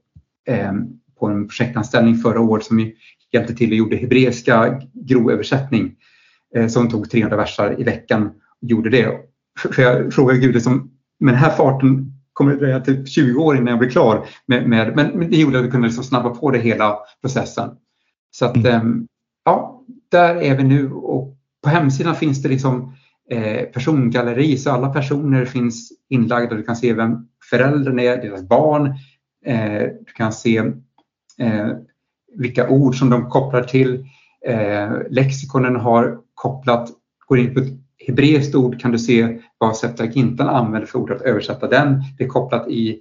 eh, 0.48 0.74
på 1.20 1.26
en 1.26 1.48
projektanställning 1.48 2.16
förra 2.16 2.42
året 2.42 2.66
som 2.66 2.92
hjälpte 3.32 3.56
till 3.56 3.70
och 3.70 3.76
gjorde 3.76 3.96
hebreiska 3.96 4.82
grovöversättning. 4.94 5.96
Eh, 6.56 6.68
så 6.68 6.80
hon 6.80 6.90
tog 6.90 7.10
300 7.10 7.38
versar 7.38 7.82
i 7.82 7.84
veckan 7.84 8.28
och 8.62 8.70
gjorde 8.70 8.90
det. 8.90 9.20
För 9.60 9.82
jag 9.82 10.14
frågade 10.14 10.40
Gud, 10.40 10.54
liksom, 10.54 10.92
med 11.20 11.34
den 11.34 11.42
här 11.42 11.52
farten 11.52 12.12
kommer 12.34 12.52
det 12.52 12.58
dröja 12.58 12.80
till 12.80 13.06
20 13.06 13.40
år 13.40 13.56
innan 13.56 13.68
jag 13.68 13.80
blir 13.80 13.90
klar. 13.90 14.28
Med, 14.46 14.70
med 14.70 14.96
men, 14.96 15.30
det 15.30 15.38
gjorde 15.38 15.60
att 15.60 15.66
vi 15.66 15.72
kunde 15.72 15.88
liksom 15.88 16.04
snabba 16.04 16.30
på 16.30 16.52
det 16.52 16.60
hela 16.60 17.00
processen. 17.22 17.70
Så 18.32 18.46
att. 18.46 18.66
Ehm, 18.66 19.08
ja, 19.46 19.82
där 20.12 20.36
är 20.36 20.58
vi 20.58 20.64
nu 20.64 20.92
och 20.92 21.38
på 21.64 21.70
hemsidan 21.70 22.16
finns 22.16 22.42
det 22.42 22.50
liksom 22.50 22.96
Eh, 23.30 23.66
persongalleri 23.66 24.58
så 24.58 24.72
alla 24.72 24.90
personer 24.90 25.46
finns 25.46 25.92
inlagda. 26.10 26.56
Du 26.56 26.64
kan 26.64 26.76
se 26.76 26.94
vem 26.94 27.28
föräldern 27.50 28.00
är, 28.00 28.18
deras 28.18 28.48
barn. 28.48 28.86
Eh, 29.46 29.82
du 29.82 30.14
kan 30.16 30.34
se 30.34 30.58
eh, 31.40 31.72
vilka 32.38 32.70
ord 32.70 32.96
som 32.96 33.10
de 33.10 33.30
kopplar 33.30 33.64
till. 33.64 34.06
Eh, 34.46 34.92
lexikonen 35.10 35.76
har 35.76 36.18
kopplat, 36.34 36.90
går 37.28 37.40
in 37.40 37.54
på 37.54 37.60
ett 37.60 37.74
hebreiskt 38.08 38.56
ord 38.56 38.82
kan 38.82 38.92
du 38.92 39.00
se 39.00 39.40
vad 39.58 39.78
Septuagintan 39.78 40.50
använder 40.50 40.88
för 40.88 41.00
ord 41.00 41.12
att 41.12 41.22
översätta 41.22 41.68
den. 41.68 42.04
Det 42.18 42.24
är 42.24 42.28
kopplat 42.28 42.68
i, 42.70 43.00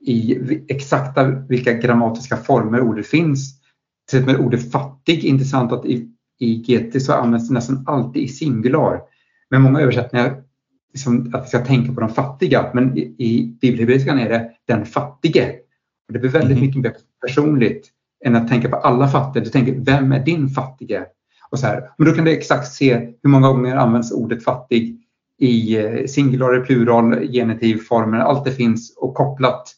i 0.00 0.38
exakta 0.68 1.24
vilka 1.24 1.72
grammatiska 1.72 2.36
former 2.36 2.80
ordet 2.80 3.06
finns. 3.06 3.60
Till 4.10 4.18
exempel 4.18 4.44
ordet 4.44 4.72
fattig, 4.72 5.24
intressant 5.24 5.72
att 5.72 5.84
i, 5.86 6.08
i 6.38 6.54
GT 6.54 7.02
så 7.02 7.12
används 7.12 7.48
det 7.48 7.54
nästan 7.54 7.84
alltid 7.86 8.22
i 8.22 8.28
singular. 8.28 9.00
Men 9.52 9.62
många 9.62 9.80
översättningar 9.80 10.42
liksom, 10.92 11.30
att 11.34 11.44
vi 11.44 11.48
ska 11.48 11.58
tänka 11.58 11.92
på 11.92 12.00
de 12.00 12.08
fattiga, 12.08 12.70
men 12.74 12.98
i, 12.98 13.00
i 13.18 13.56
bibelhebreiskan 13.60 14.18
är 14.18 14.28
det 14.28 14.50
den 14.64 14.86
fattige. 14.86 15.52
Och 16.06 16.12
det 16.12 16.18
blir 16.18 16.30
väldigt 16.30 16.58
mm. 16.58 16.66
mycket 16.66 16.82
mer 16.82 16.94
personligt 17.26 17.88
än 18.24 18.36
att 18.36 18.48
tänka 18.48 18.68
på 18.68 18.76
alla 18.76 19.08
fattiga. 19.08 19.44
Du 19.44 19.50
tänker, 19.50 19.72
vem 19.72 20.12
är 20.12 20.24
din 20.24 20.48
fattige? 20.48 21.04
Och 21.50 21.58
så 21.58 21.66
här. 21.66 21.90
Men 21.98 22.08
då 22.08 22.14
kan 22.14 22.24
du 22.24 22.30
exakt 22.30 22.72
se 22.72 22.94
hur 23.22 23.30
många 23.30 23.48
gånger 23.48 23.76
används 23.76 24.12
ordet 24.12 24.44
fattig 24.44 25.00
i 25.38 25.78
eh, 25.78 26.06
singular, 26.06 26.60
plural, 26.60 27.28
genitivformer. 27.28 28.18
Allt 28.18 28.44
det 28.44 28.52
finns 28.52 28.96
och 28.96 29.14
kopplat. 29.14 29.74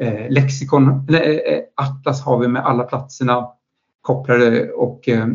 Eh, 0.00 0.30
lexikon, 0.30 0.88
eh, 0.88 1.58
atlas 1.74 2.22
har 2.22 2.38
vi 2.38 2.48
med 2.48 2.66
alla 2.66 2.84
platserna 2.84 3.48
kopplade 4.00 4.70
och 4.70 5.08
eh, 5.08 5.26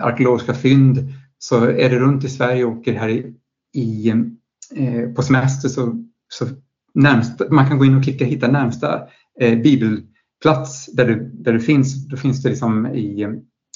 arkeologiska 0.00 0.54
fynd. 0.54 1.12
Så 1.38 1.64
är 1.64 1.90
det 1.90 1.98
runt 1.98 2.24
i 2.24 2.28
Sverige 2.28 2.64
och 2.64 2.72
åker 2.72 2.94
här 2.94 3.08
i, 3.08 3.34
i 3.74 4.08
eh, 4.76 5.08
på 5.16 5.22
semester 5.22 5.68
så, 5.68 6.04
så 6.28 6.46
närmsta, 6.94 7.44
man 7.50 7.68
kan 7.68 7.78
gå 7.78 7.84
in 7.84 7.96
och 7.96 8.04
klicka 8.04 8.24
hitta 8.24 8.48
närmsta 8.48 9.02
eh, 9.40 9.58
bibelplats 9.58 10.86
där 10.86 11.06
du, 11.06 11.30
där 11.34 11.52
du 11.52 11.60
finns. 11.60 12.08
Då 12.08 12.16
finns 12.16 12.42
det 12.42 12.48
liksom 12.48 12.86
i 12.86 13.22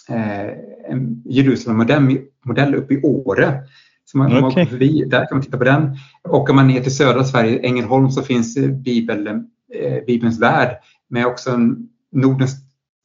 eh, 0.09 0.49
en 0.89 1.23
Jerusalem-modell 1.25 2.19
modell 2.45 2.75
uppe 2.75 2.95
i 2.95 3.03
Åre. 3.03 3.63
Så 4.05 4.19
man, 4.19 4.27
okay. 4.27 4.41
man 4.41 4.67
förbi, 4.67 5.05
där 5.05 5.27
kan 5.27 5.37
man 5.37 5.43
titta 5.43 5.59
på 5.59 5.65
den. 5.65 5.97
Åker 6.29 6.55
man 6.55 6.69
ner 6.69 6.81
till 6.81 6.97
södra 6.97 7.25
Sverige, 7.25 7.59
Ängelholm, 7.59 8.11
så 8.11 8.23
finns 8.23 8.59
Bibel, 8.85 9.27
eh, 9.27 10.05
Bibelns 10.07 10.41
värld 10.41 10.77
med 11.09 11.27
också 11.27 11.51
en, 11.51 11.89
Nordens 12.13 12.57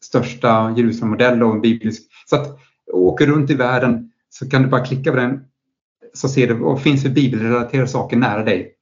största 0.03 0.74
Jerusalem-modell 0.78 1.43
och 1.43 1.53
en 1.53 1.62
biblisk. 1.62 2.03
Så 2.30 2.36
att 2.36 2.60
åker 2.93 3.28
runt 3.28 3.49
i 3.49 3.53
världen 3.53 4.07
så 4.30 4.49
kan 4.49 4.61
du 4.61 4.67
bara 4.67 4.86
klicka 4.86 5.11
på 5.11 5.17
den 5.17 5.39
så 6.13 6.30
ser 6.30 6.47
du 6.47 6.61
och 6.61 6.82
finns 6.82 7.03
det 7.03 7.09
bibelrelaterade 7.09 7.88
saker 7.88 8.17
nära 8.17 8.43
dig. 8.43 8.73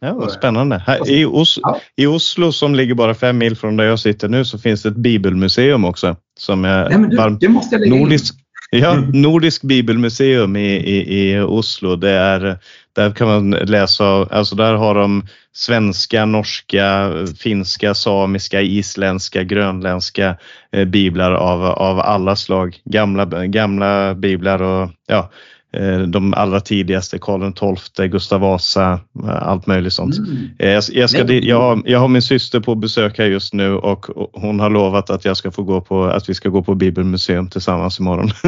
Ja, 0.00 0.14
vad 0.14 0.32
spännande. 0.32 0.82
Här, 0.86 1.10
i, 1.10 1.24
Os 1.24 1.58
ja. 1.62 1.80
I 1.96 2.06
Oslo 2.06 2.52
som 2.52 2.74
ligger 2.74 2.94
bara 2.94 3.14
fem 3.14 3.38
mil 3.38 3.56
från 3.56 3.76
där 3.76 3.84
jag 3.84 3.98
sitter 3.98 4.28
nu 4.28 4.44
så 4.44 4.58
finns 4.58 4.82
det 4.82 4.88
ett 4.88 4.96
bibelmuseum 4.96 5.84
också. 5.84 6.16
Som 6.38 6.64
är 6.64 6.98
Nej, 6.98 7.10
du, 7.10 7.16
varmt, 7.16 7.40
det 7.40 7.48
måste 7.48 7.74
jag 7.74 7.80
lägga 7.80 7.96
nordisk, 7.96 8.34
in. 8.72 8.80
Ja, 8.80 8.94
Nordisk 9.12 9.62
bibelmuseum 9.62 10.56
i, 10.56 10.76
i, 10.76 11.30
i 11.30 11.40
Oslo. 11.40 11.96
Det 11.96 12.10
är, 12.10 12.58
där 12.94 13.10
kan 13.10 13.28
man 13.28 13.50
läsa, 13.50 14.04
alltså 14.04 14.56
där 14.56 14.74
har 14.74 14.94
de 14.94 15.26
svenska, 15.52 16.24
norska, 16.24 17.12
finska, 17.38 17.94
samiska, 17.94 18.60
isländska, 18.60 19.42
grönländska 19.42 20.36
eh, 20.72 20.84
biblar 20.84 21.32
av, 21.32 21.64
av 21.64 22.00
alla 22.00 22.36
slag. 22.36 22.78
Gamla, 22.84 23.46
gamla 23.46 24.14
biblar 24.14 24.62
och 24.62 24.90
ja, 25.06 25.30
Eh, 25.76 25.98
de 25.98 26.34
allra 26.34 26.60
tidigaste, 26.60 27.18
Karl 27.18 27.76
XII, 27.76 28.08
Gustav 28.08 28.40
Vasa, 28.40 29.00
allt 29.28 29.66
möjligt 29.66 29.92
sånt. 29.92 30.18
Mm. 30.18 30.36
Eh, 30.58 30.70
jag, 30.70 30.82
jag, 30.92 31.10
ska, 31.10 31.32
jag, 31.32 31.82
jag 31.86 31.98
har 31.98 32.08
min 32.08 32.22
syster 32.22 32.60
på 32.60 32.74
besök 32.74 33.18
här 33.18 33.26
just 33.26 33.54
nu 33.54 33.74
och 33.74 34.06
hon 34.32 34.60
har 34.60 34.70
lovat 34.70 35.10
att 35.10 35.24
jag 35.24 35.36
ska 35.36 35.50
få 35.50 35.62
gå 35.62 35.80
på, 35.80 36.04
att 36.04 36.28
vi 36.28 36.34
ska 36.34 36.48
gå 36.48 36.62
på 36.62 36.74
Bibelmuseum 36.74 37.48
tillsammans 37.48 38.00
imorgon. 38.00 38.30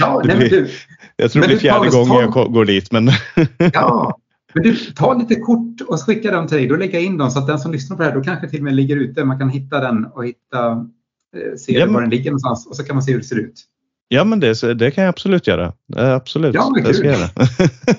Ja, 0.00 0.20
blir, 0.24 0.50
du, 0.50 0.68
jag 1.18 1.32
tror 1.32 1.42
det 1.42 1.48
blir 1.48 1.58
fjärde 1.58 1.88
gången 1.90 2.14
jag 2.14 2.52
går 2.52 2.64
dit. 2.64 2.92
Men 2.92 3.10
ja, 3.72 4.18
men 4.54 4.62
du, 4.62 4.76
ta 4.76 5.14
lite 5.14 5.34
kort 5.34 5.80
och 5.80 6.00
skicka 6.00 6.30
dem 6.30 6.46
till 6.46 6.56
dig. 6.56 6.66
Då 6.66 6.76
lägger 6.76 6.94
jag 6.94 7.04
in 7.04 7.18
dem 7.18 7.30
så 7.30 7.38
att 7.38 7.46
den 7.46 7.58
som 7.58 7.72
lyssnar 7.72 7.96
på 7.96 8.02
det 8.02 8.08
här, 8.08 8.16
då 8.16 8.22
kanske 8.22 8.48
till 8.48 8.60
och 8.60 8.64
med 8.64 8.74
ligger 8.74 8.96
ute. 8.96 9.24
Man 9.24 9.38
kan 9.38 9.50
hitta 9.50 9.80
den 9.80 10.04
och 10.04 10.26
hitta, 10.26 10.86
se 11.58 11.72
ja, 11.72 11.84
men... 11.84 11.94
var 11.94 12.00
den 12.00 12.10
ligger 12.10 12.30
någonstans 12.30 12.66
och 12.66 12.76
så 12.76 12.84
kan 12.84 12.96
man 12.96 13.02
se 13.02 13.12
hur 13.12 13.18
det 13.18 13.24
ser 13.24 13.38
ut. 13.38 13.64
Ja, 14.08 14.24
men 14.24 14.40
det, 14.40 14.74
det 14.74 14.90
kan 14.90 15.04
jag 15.04 15.08
absolut 15.08 15.46
göra. 15.46 15.72
Absolut. 15.96 16.54
Ja, 16.54 16.72
det, 16.84 16.94
ska 16.94 17.06
jag 17.08 17.28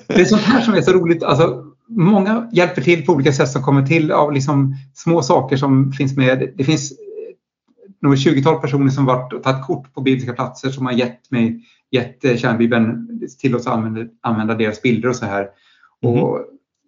det 0.06 0.20
är 0.20 0.24
sånt 0.24 0.42
här 0.42 0.60
som 0.60 0.74
är 0.74 0.80
så 0.80 0.92
roligt. 0.92 1.22
Alltså, 1.22 1.64
många 1.88 2.48
hjälper 2.52 2.82
till 2.82 3.06
på 3.06 3.12
olika 3.12 3.32
sätt 3.32 3.48
som 3.48 3.62
kommer 3.62 3.86
till 3.86 4.12
av 4.12 4.32
liksom 4.32 4.76
små 4.94 5.22
saker 5.22 5.56
som 5.56 5.92
finns 5.92 6.16
med. 6.16 6.52
Det 6.56 6.64
finns 6.64 6.92
nog 8.02 8.14
20-tal 8.14 8.60
personer 8.60 8.90
som 8.90 9.04
varit 9.04 9.32
och 9.32 9.42
tagit 9.42 9.66
kort 9.66 9.94
på 9.94 10.00
bibliska 10.00 10.32
platser 10.32 10.70
som 10.70 10.86
har 10.86 10.92
gett 10.92 11.30
mig 11.30 11.64
gett 11.90 12.40
kärnbibeln 12.40 13.20
till 13.40 13.54
oss 13.56 13.66
att 13.66 13.72
använda, 13.72 14.10
använda 14.20 14.54
deras 14.54 14.82
bilder 14.82 15.08
och 15.08 15.16
så 15.16 15.26
här. 15.26 15.48
Mm. 16.02 16.22
Och 16.22 16.40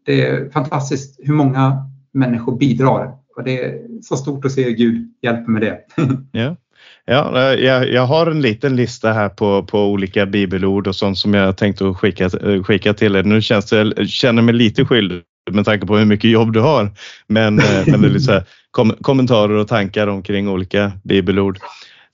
det 0.06 0.26
är 0.26 0.50
fantastiskt 0.50 1.20
hur 1.22 1.34
många 1.34 1.90
människor 2.12 2.58
bidrar 2.58 3.12
och 3.36 3.44
det 3.44 3.64
är 3.64 3.80
så 4.02 4.16
stort 4.16 4.44
att 4.44 4.52
se 4.52 4.72
Gud 4.72 5.12
hjälper 5.22 5.50
med 5.50 5.62
det. 5.62 5.78
Ja. 6.32 6.56
Ja, 7.04 7.54
jag, 7.54 7.90
jag, 7.90 8.06
har 8.06 8.26
en 8.26 8.40
liten 8.40 8.76
lista 8.76 9.12
här 9.12 9.28
på, 9.28 9.62
på 9.62 9.86
olika 9.86 10.26
bibelord 10.26 10.86
och 10.86 10.96
sånt 10.96 11.18
som 11.18 11.34
jag 11.34 11.56
tänkte 11.56 11.94
skicka, 11.94 12.30
skicka 12.64 12.94
till 12.94 13.16
er. 13.16 13.22
Nu 13.22 13.42
känns 13.42 13.66
det, 13.66 13.92
jag 13.96 14.08
känner 14.08 14.42
mig 14.42 14.54
lite 14.54 14.84
skyldig 14.84 15.22
med 15.50 15.64
tanke 15.64 15.86
på 15.86 15.96
hur 15.96 16.04
mycket 16.04 16.30
jobb 16.30 16.52
du 16.52 16.60
har. 16.60 16.90
Men, 17.26 17.58
eh, 17.58 17.86
men 17.86 18.00
det 18.00 18.06
är 18.06 18.10
lite 18.10 18.24
så 18.24 18.32
här, 18.32 18.44
kom, 18.70 18.94
kommentarer 19.00 19.54
och 19.54 19.68
tankar 19.68 20.06
omkring 20.06 20.48
olika 20.48 20.92
bibelord. 21.04 21.58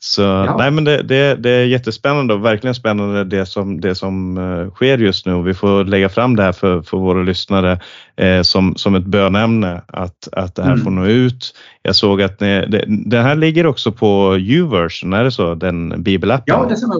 Så 0.00 0.22
ja. 0.22 0.56
nej, 0.58 0.70
men 0.70 0.84
det, 0.84 1.02
det, 1.02 1.34
det, 1.34 1.50
är 1.50 1.64
jättespännande 1.64 2.34
och 2.34 2.44
verkligen 2.44 2.74
spännande 2.74 3.24
det 3.24 3.46
som, 3.46 3.80
det 3.80 3.94
som 3.94 4.38
uh, 4.38 4.70
sker 4.70 4.98
just 4.98 5.26
nu. 5.26 5.42
Vi 5.42 5.54
får 5.54 5.84
lägga 5.84 6.08
fram 6.08 6.36
det 6.36 6.42
här 6.42 6.52
för, 6.52 6.82
för 6.82 6.96
våra 6.96 7.22
lyssnare 7.22 7.80
eh, 8.16 8.42
som, 8.42 8.76
som 8.76 8.94
ett 8.94 9.04
bönämne 9.04 9.82
att, 9.86 10.28
att 10.32 10.54
det 10.54 10.62
här 10.62 10.72
mm. 10.72 10.84
får 10.84 10.90
nå 10.90 11.06
ut. 11.06 11.54
Jag 11.82 11.96
såg 11.96 12.22
att 12.22 12.40
ni, 12.40 12.66
det, 12.66 12.84
det, 12.88 13.20
här 13.20 13.36
ligger 13.36 13.66
också 13.66 13.92
på 13.92 14.36
YouVersion, 14.38 15.12
är 15.12 15.24
det 15.24 15.32
så? 15.32 15.54
Den 15.54 16.02
bibelappen? 16.02 16.54
Ja, 16.56 16.66
det 16.68 16.76
stämmer. 16.76 16.96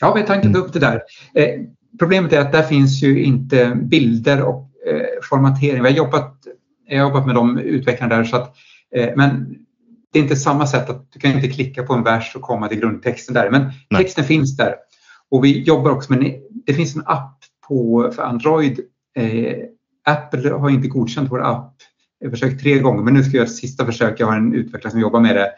Ja, 0.00 0.14
vi 0.14 0.20
har 0.20 0.26
tankat 0.26 0.56
upp 0.56 0.72
det 0.72 0.78
där. 0.78 1.02
Eh, 1.34 1.60
problemet 1.98 2.32
är 2.32 2.40
att 2.40 2.52
där 2.52 2.62
finns 2.62 3.02
ju 3.02 3.22
inte 3.22 3.72
bilder 3.74 4.42
och 4.42 4.70
eh, 4.88 5.06
formatering. 5.22 5.82
Vi 5.82 5.88
har 5.88 5.96
jobbat, 5.96 6.34
jag 6.88 6.98
har 6.98 7.08
jobbat 7.08 7.26
med 7.26 7.34
de 7.34 7.58
utvecklarna 7.58 8.16
där 8.16 8.24
så 8.24 8.36
att 8.36 8.54
eh, 8.96 9.08
men 9.16 9.56
det 10.12 10.18
är 10.18 10.22
inte 10.22 10.36
samma 10.36 10.66
sätt 10.66 10.90
att 10.90 11.12
du 11.12 11.18
kan 11.18 11.32
inte 11.32 11.48
klicka 11.48 11.82
på 11.82 11.94
en 11.94 12.02
vers 12.02 12.36
och 12.36 12.42
komma 12.42 12.68
till 12.68 12.80
grundtexten 12.80 13.34
där. 13.34 13.50
Men 13.50 13.70
Nej. 13.90 14.02
texten 14.02 14.24
finns 14.24 14.56
där. 14.56 14.74
Och 15.30 15.44
vi 15.44 15.62
jobbar 15.62 15.90
också 15.90 16.12
med, 16.12 16.40
det 16.66 16.74
finns 16.74 16.96
en 16.96 17.02
app 17.06 17.38
på, 17.68 18.10
för 18.16 18.22
Android. 18.22 18.80
Eh, 19.16 19.54
Apple 20.04 20.50
har 20.50 20.70
inte 20.70 20.88
godkänt 20.88 21.30
vår 21.30 21.42
app. 21.42 21.74
Jag 22.18 22.26
har 22.26 22.30
försökt 22.30 22.62
tre 22.62 22.78
gånger 22.78 23.02
men 23.02 23.14
nu 23.14 23.22
ska 23.22 23.30
jag 23.30 23.34
göra 23.34 23.46
ett 23.46 23.56
sista 23.56 23.86
försök. 23.86 24.20
Jag 24.20 24.26
har 24.26 24.36
en 24.36 24.54
utvecklare 24.54 24.90
som 24.90 25.00
jobbar 25.00 25.20
med 25.20 25.36
det. 25.36 25.50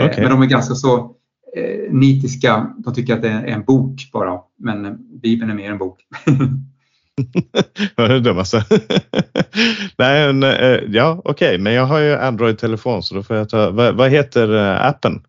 Eh, 0.00 0.06
okay. 0.06 0.22
Men 0.22 0.30
de 0.30 0.42
är 0.42 0.46
ganska 0.46 0.74
så 0.74 1.14
eh, 1.56 1.92
nitiska. 1.92 2.74
De 2.78 2.94
tycker 2.94 3.14
att 3.14 3.22
det 3.22 3.28
är 3.28 3.46
en 3.46 3.64
bok 3.64 4.10
bara. 4.12 4.40
Men 4.58 4.98
Bibeln 5.22 5.50
är 5.50 5.54
mer 5.54 5.70
en 5.70 5.78
bok. 5.78 5.98
Vad 7.96 8.10
är 8.10 8.14
det 8.14 8.20
dummaste? 8.20 8.64
Nej, 9.98 10.32
men, 10.32 10.42
eh, 10.42 10.80
ja 10.88 11.20
okej, 11.24 11.48
okay. 11.48 11.58
men 11.58 11.72
jag 11.72 11.86
har 11.86 11.98
ju 11.98 12.14
Android-telefon 12.14 13.02
så 13.02 13.14
då 13.14 13.22
får 13.22 13.36
jag 13.36 13.48
ta, 13.48 13.70
vad, 13.70 13.94
vad 13.94 14.10
heter 14.10 14.54
eh, 14.54 14.86
appen? 14.86 15.22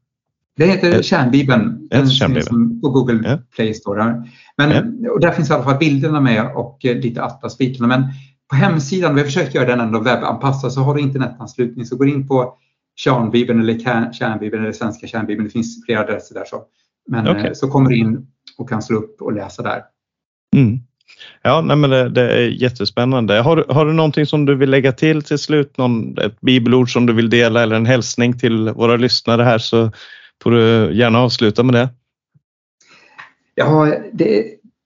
Det 0.55 0.65
heter 0.65 1.01
Kärnbibeln. 1.01 1.87
Den 1.89 2.09
Kärnbibeln. 2.09 2.81
på 2.81 2.89
Google 2.89 3.29
ja. 3.29 3.37
Play 3.55 3.73
Store. 3.73 4.23
Men, 4.57 4.97
ja. 5.01 5.11
och 5.11 5.19
där 5.19 5.31
finns 5.31 5.49
i 5.49 5.53
alla 5.53 5.63
fall 5.63 5.77
bilderna 5.77 6.21
med 6.21 6.51
och 6.55 6.85
eh, 6.85 6.95
lite 6.95 7.23
atlasbitarna. 7.23 7.87
Men 7.87 8.03
på 8.49 8.55
hemsidan, 8.55 9.15
vi 9.15 9.21
har 9.21 9.25
försökt 9.25 9.55
göra 9.55 9.65
den 9.65 9.79
ändå 9.79 9.99
webbanpassad, 9.99 10.73
så 10.73 10.81
har 10.81 10.95
du 10.95 11.01
internetanslutning 11.01 11.85
så 11.85 11.95
går 11.95 12.07
in 12.07 12.27
på 12.27 12.57
Kärnbibeln 12.95 13.61
eller 13.61 13.79
Kärnbibeln 14.13 14.63
eller 14.63 14.73
Svenska 14.73 15.07
Kärnbibeln. 15.07 15.47
Det 15.47 15.51
finns 15.51 15.85
flera 15.85 15.99
adresser 15.99 16.35
där. 16.35 16.45
Så. 16.45 16.63
Men 17.07 17.27
okay. 17.27 17.55
så 17.55 17.67
kommer 17.67 17.89
du 17.89 17.95
in 17.95 18.27
och 18.57 18.69
kan 18.69 18.81
slå 18.81 18.97
upp 18.97 19.21
och 19.21 19.33
läsa 19.33 19.63
där. 19.63 19.81
Mm. 20.55 20.79
Ja, 21.45 21.61
nej, 21.61 21.77
men 21.77 21.89
det, 21.89 22.09
det, 22.09 22.21
är 22.21 22.47
jättespännande. 22.47 23.39
Har, 23.41 23.65
har 23.69 23.85
du 23.85 23.93
någonting 23.93 24.25
som 24.25 24.45
du 24.45 24.55
vill 24.55 24.69
lägga 24.69 24.91
till 24.91 25.21
till 25.21 25.37
slut? 25.37 25.77
Någon, 25.77 26.17
ett 26.17 26.41
bibelord 26.41 26.93
som 26.93 27.05
du 27.05 27.13
vill 27.13 27.29
dela 27.29 27.63
eller 27.63 27.75
en 27.75 27.85
hälsning 27.85 28.39
till 28.39 28.69
våra 28.69 28.95
lyssnare 28.95 29.43
här 29.43 29.57
så 29.57 29.91
får 30.43 30.51
du 30.51 30.93
gärna 30.93 31.19
avsluta 31.19 31.63
med 31.63 31.73
det. 31.73 31.89
Ja, 33.55 33.95
det, 34.13 34.45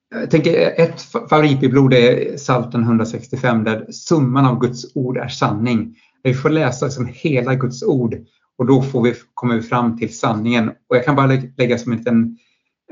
jag 0.09 0.31
tänker 0.31 0.81
ett 0.81 1.01
favoritbibelord 1.29 1.93
är 1.93 2.37
Psaltaren 2.37 2.83
165 2.83 3.63
där 3.63 3.91
summan 3.91 4.45
av 4.45 4.59
Guds 4.59 4.95
ord 4.95 5.17
är 5.17 5.27
sanning. 5.27 5.95
Vi 6.23 6.33
får 6.33 6.49
läsa 6.49 6.85
liksom 6.85 7.09
hela 7.13 7.55
Guds 7.55 7.83
ord 7.83 8.15
och 8.57 8.65
då 8.65 8.81
får 8.81 9.03
vi, 9.03 9.13
kommer 9.33 9.55
vi 9.55 9.61
fram 9.61 9.97
till 9.97 10.17
sanningen. 10.17 10.69
Och 10.69 10.95
jag 10.95 11.05
kan 11.05 11.15
bara 11.15 11.41
lägga 11.57 11.77
som 11.77 11.91
en 11.91 11.97
liten 11.97 12.37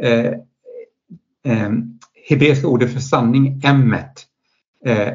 eh, 0.01 0.33
eh, 1.45 1.71
hebreiska 2.29 2.67
ordet 2.67 2.93
för 2.93 2.99
sanning, 2.99 3.61
emmet. 3.63 4.25
Eh, 4.85 5.13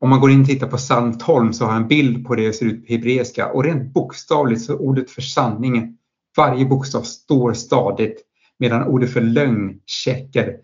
om 0.00 0.10
man 0.10 0.20
går 0.20 0.30
in 0.30 0.40
och 0.40 0.46
tittar 0.46 0.66
på 0.66 0.78
12 1.18 1.52
så 1.52 1.64
har 1.64 1.72
jag 1.72 1.82
en 1.82 1.88
bild 1.88 2.26
på 2.26 2.34
det 2.34 2.42
hur 2.42 2.48
det 2.48 2.54
ser 2.54 2.66
ut 2.66 2.86
på 2.86 2.92
hebreiska 2.92 3.52
och 3.52 3.64
rent 3.64 3.92
bokstavligt 3.92 4.62
så 4.62 4.76
ordet 4.76 5.10
för 5.10 5.22
sanning, 5.22 5.96
varje 6.36 6.64
bokstav 6.64 7.02
står 7.02 7.52
stadigt 7.52 8.22
medan 8.58 8.82
ordet 8.82 9.12
för 9.12 9.20
lögn, 9.20 9.80
checker, 9.86 10.56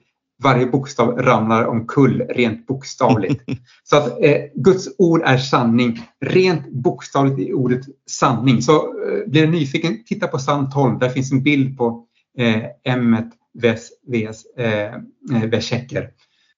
varje 0.43 0.67
bokstav 0.67 1.19
ramlar 1.19 1.65
omkull 1.65 2.23
rent 2.29 2.67
bokstavligt. 2.67 3.45
Så 3.85 3.97
att 3.97 4.25
eh, 4.25 4.37
Guds 4.55 4.89
ord 4.99 5.23
är 5.25 5.39
sanning, 5.39 6.03
rent 6.21 6.73
bokstavligt 6.73 7.39
i 7.39 7.53
ordet 7.53 7.81
sanning. 8.11 8.62
Så 8.62 8.73
eh, 8.73 9.31
blir 9.31 9.47
du 9.47 9.53
nyfiken, 9.53 10.05
titta 10.05 10.27
på 10.27 10.39
12, 10.39 10.99
där 10.99 11.09
finns 11.09 11.33
en 11.33 11.43
bild 11.43 11.79
på 11.79 12.07
eh, 12.39 12.62
emmet 12.85 13.31
Ves, 13.59 13.89
ves, 14.06 14.44
eh, 14.56 14.94
Veschecker. 15.48 16.10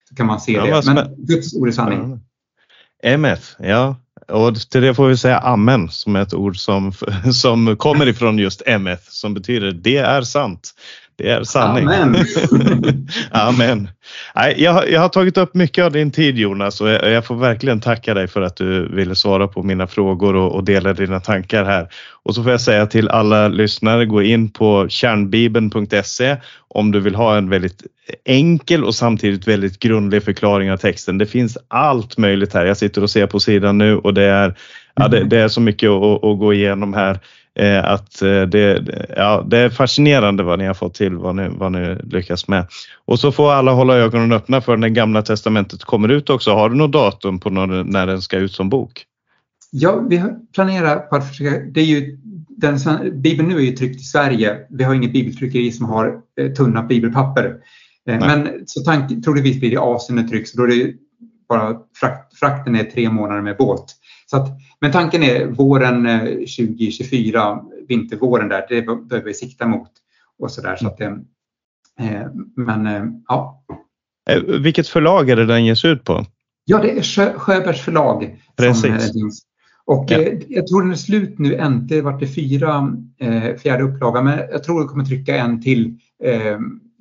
Så 0.08 0.14
kan 0.14 0.26
man 0.26 0.40
se 0.40 0.52
ja, 0.52 0.80
det. 0.80 0.94
Men 0.94 1.14
Guds 1.16 1.54
ord 1.54 1.68
är 1.68 1.72
sanning. 1.72 2.20
MF, 3.02 3.54
ja. 3.58 3.96
Och 4.28 4.56
till 4.70 4.82
det 4.82 4.94
får 4.94 5.08
vi 5.08 5.16
säga 5.16 5.38
amen 5.38 5.88
som 5.88 6.16
är 6.16 6.22
ett 6.22 6.34
ord 6.34 6.56
som, 6.56 6.92
som 7.34 7.76
kommer 7.76 8.08
ifrån 8.08 8.38
just 8.38 8.62
MF 8.66 9.00
som 9.08 9.34
betyder 9.34 9.72
det 9.72 9.96
är 9.96 10.22
sant. 10.22 10.74
Det 11.16 11.30
är 11.30 11.44
sanning. 11.44 11.88
Amen. 11.88 12.16
Amen. 13.30 13.88
Nej, 14.34 14.54
jag, 14.58 14.90
jag 14.90 15.00
har 15.00 15.08
tagit 15.08 15.38
upp 15.38 15.54
mycket 15.54 15.84
av 15.84 15.92
din 15.92 16.10
tid 16.10 16.38
Jonas 16.38 16.80
och 16.80 16.88
jag, 16.88 17.10
jag, 17.10 17.26
får 17.26 17.34
verkligen 17.34 17.80
tacka 17.80 18.14
dig 18.14 18.28
för 18.28 18.42
att 18.42 18.56
du 18.56 18.88
ville 18.88 19.14
svara 19.14 19.48
på 19.48 19.62
mina 19.62 19.86
frågor 19.86 20.36
och, 20.36 20.54
och 20.54 20.64
dela 20.64 20.92
dina 20.92 21.20
tankar 21.20 21.64
här. 21.64 21.88
Och 22.22 22.34
så 22.34 22.42
får 22.42 22.52
jag 22.52 22.60
säga 22.60 22.86
till 22.86 23.08
alla 23.08 23.48
lyssnare, 23.48 24.06
gå 24.06 24.22
in 24.22 24.50
på 24.50 24.88
kärnbibeln.se 24.88 26.36
om 26.68 26.92
du 26.92 27.00
vill 27.00 27.14
ha 27.14 27.36
en 27.36 27.48
väldigt 27.48 27.82
enkel 28.24 28.84
och 28.84 28.94
samtidigt 28.94 29.48
väldigt 29.48 29.78
grundlig 29.78 30.22
förklaring 30.22 30.72
av 30.72 30.76
texten. 30.76 31.18
Det 31.18 31.26
finns 31.26 31.58
allt 31.68 32.18
möjligt 32.18 32.54
här. 32.54 32.64
Jag 32.64 32.76
sitter 32.76 33.02
och 33.02 33.10
ser 33.10 33.26
på 33.26 33.40
sidan 33.40 33.78
nu 33.78 33.96
och 33.96 34.14
det 34.14 34.24
är, 34.24 34.54
ja, 34.94 35.08
det, 35.08 35.24
det 35.24 35.38
är 35.38 35.48
så 35.48 35.60
mycket 35.60 35.90
att, 35.90 36.24
att 36.24 36.38
gå 36.38 36.54
igenom 36.54 36.94
här. 36.94 37.18
Eh, 37.54 37.84
att 37.84 38.22
eh, 38.22 38.42
det, 38.42 38.84
ja, 39.16 39.44
det 39.46 39.58
är 39.58 39.70
fascinerande 39.70 40.42
vad 40.42 40.58
ni 40.58 40.66
har 40.66 40.74
fått 40.74 40.94
till, 40.94 41.16
vad 41.16 41.36
ni, 41.36 41.48
vad 41.48 41.72
ni 41.72 41.96
lyckas 42.04 42.48
med. 42.48 42.66
Och 43.04 43.20
så 43.20 43.32
får 43.32 43.52
alla 43.52 43.72
hålla 43.72 43.96
ögonen 43.96 44.32
öppna 44.32 44.60
för 44.60 44.76
när 44.76 44.88
Gamla 44.88 45.22
Testamentet 45.22 45.84
kommer 45.84 46.08
ut 46.08 46.30
också. 46.30 46.52
Har 46.52 46.70
du 46.70 46.76
något 46.76 46.92
datum 46.92 47.40
på 47.40 47.50
när, 47.50 47.84
när 47.84 48.06
den 48.06 48.22
ska 48.22 48.36
ut 48.36 48.52
som 48.52 48.68
bok? 48.68 49.06
Ja, 49.70 50.06
vi 50.08 50.22
planerar 50.54 50.96
på 50.96 51.16
att 51.16 51.28
försöka, 51.28 51.58
det 51.58 51.80
är 51.80 51.84
ju, 51.84 52.18
den, 52.48 52.78
Bibeln 53.22 53.48
nu 53.48 53.56
är 53.56 53.60
ju 53.60 53.72
tryckt 53.72 54.00
i 54.00 54.04
Sverige. 54.04 54.58
Vi 54.70 54.84
har 54.84 54.94
inget 54.94 55.12
bibeltryckeri 55.12 55.72
som 55.72 55.86
har 55.86 56.20
eh, 56.40 56.52
tunna 56.52 56.82
bibelpapper. 56.82 57.56
Eh, 58.08 58.18
men 58.18 58.48
så 58.66 58.80
tank, 58.80 59.24
troligtvis 59.24 59.60
blir 59.60 59.70
det 59.70 59.80
Asien 59.80 60.16
det 60.16 60.28
trycks, 60.28 60.52
då 60.52 60.62
är 60.62 60.68
det 60.68 60.92
bara 61.48 61.76
frakt, 62.00 62.38
frakten 62.38 62.76
är 62.76 62.84
tre 62.84 63.10
månader 63.10 63.42
med 63.42 63.56
båt. 63.56 63.84
Så 64.26 64.36
att, 64.36 64.48
men 64.82 64.92
tanken 64.92 65.22
är 65.22 65.46
våren 65.46 66.06
2024, 66.38 67.50
eh, 67.50 67.58
vintervåren 67.88 68.48
där, 68.48 68.66
det 68.68 68.82
behöver 68.82 69.24
vi 69.24 69.34
sikta 69.34 69.66
mot. 69.66 69.90
Och 70.38 70.50
så 70.50 70.62
där, 70.62 70.76
så 70.76 70.86
att, 70.86 71.00
eh, 71.00 71.12
men 72.56 72.86
eh, 72.86 73.04
ja. 73.28 73.64
Vilket 74.62 74.88
förlag 74.88 75.30
är 75.30 75.36
det 75.36 75.46
den 75.46 75.64
ges 75.64 75.84
ut 75.84 76.04
på? 76.04 76.24
Ja, 76.64 76.78
det 76.78 76.98
är 76.98 77.02
Sjö, 77.02 77.32
Sjöbergs 77.38 77.80
förlag. 77.80 78.38
Precis. 78.56 79.12
och 79.84 80.04
ja. 80.08 80.18
jag 80.48 80.66
tror 80.66 80.82
den 80.82 80.90
är 80.90 80.96
slut 80.96 81.38
nu, 81.38 81.56
äntligen 81.56 82.04
vart 82.04 82.20
det 82.20 82.26
fyra, 82.26 82.96
fjärde 83.62 83.82
upplaga, 83.82 84.22
men 84.22 84.38
jag 84.38 84.64
tror 84.64 84.82
det 84.82 84.88
kommer 84.88 85.04
trycka 85.04 85.36
en 85.36 85.62
till. 85.62 85.98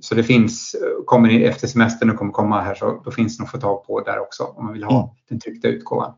så 0.01 0.15
det 0.15 0.23
finns, 0.23 0.75
kommer 1.05 1.39
efter 1.39 1.67
semestern 1.67 2.09
och 2.09 2.15
kommer 2.15 2.31
komma 2.31 2.61
här 2.61 2.75
så 2.75 3.01
då 3.05 3.11
finns 3.11 3.37
det 3.37 3.41
nog 3.41 3.45
att 3.45 3.51
få 3.51 3.57
tag 3.57 3.87
på 3.87 4.01
där 4.01 4.19
också 4.19 4.43
om 4.43 4.65
man 4.65 4.73
vill 4.73 4.83
ha 4.83 5.03
mm. 5.03 5.15
den 5.29 5.39
tryckta 5.39 5.67
utgåvan. 5.67 6.13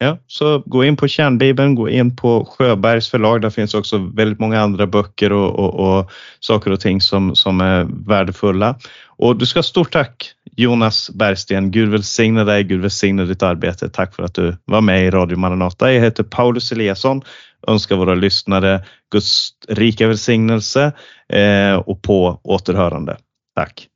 Ja, 0.00 0.18
så 0.26 0.62
gå 0.66 0.84
in 0.84 0.96
på 0.96 1.08
Kärnbibeln, 1.08 1.74
gå 1.74 1.88
in 1.88 2.16
på 2.16 2.44
Sjöbergs 2.44 3.10
förlag. 3.10 3.40
Där 3.40 3.50
finns 3.50 3.74
också 3.74 3.98
väldigt 3.98 4.38
många 4.38 4.60
andra 4.60 4.86
böcker 4.86 5.32
och, 5.32 5.58
och, 5.58 5.98
och 5.98 6.10
saker 6.40 6.70
och 6.70 6.80
ting 6.80 7.00
som, 7.00 7.36
som 7.36 7.60
är 7.60 7.86
värdefulla. 8.08 8.78
Och 9.06 9.36
du 9.36 9.46
ska 9.46 9.58
ha 9.58 9.62
stort 9.62 9.92
tack 9.92 10.32
Jonas 10.56 11.10
Bergsten. 11.10 11.70
Gud 11.70 11.88
välsigne 11.88 12.44
dig, 12.44 12.64
Gud 12.64 12.80
välsigne 12.80 13.24
ditt 13.24 13.42
arbete. 13.42 13.88
Tack 13.88 14.14
för 14.14 14.22
att 14.22 14.34
du 14.34 14.56
var 14.64 14.80
med 14.80 15.06
i 15.06 15.10
Radio 15.10 15.38
Maranata. 15.38 15.92
Jag 15.92 16.00
heter 16.00 16.22
Paulus 16.22 16.72
Eliasson. 16.72 17.22
Önskar 17.66 17.96
våra 17.96 18.14
lyssnare 18.14 18.84
Guds 19.12 19.50
rika 19.68 20.06
välsignelse 20.08 20.92
eh, 21.28 21.74
och 21.74 22.02
på 22.02 22.40
återhörande. 22.44 23.16
Tack! 23.56 23.88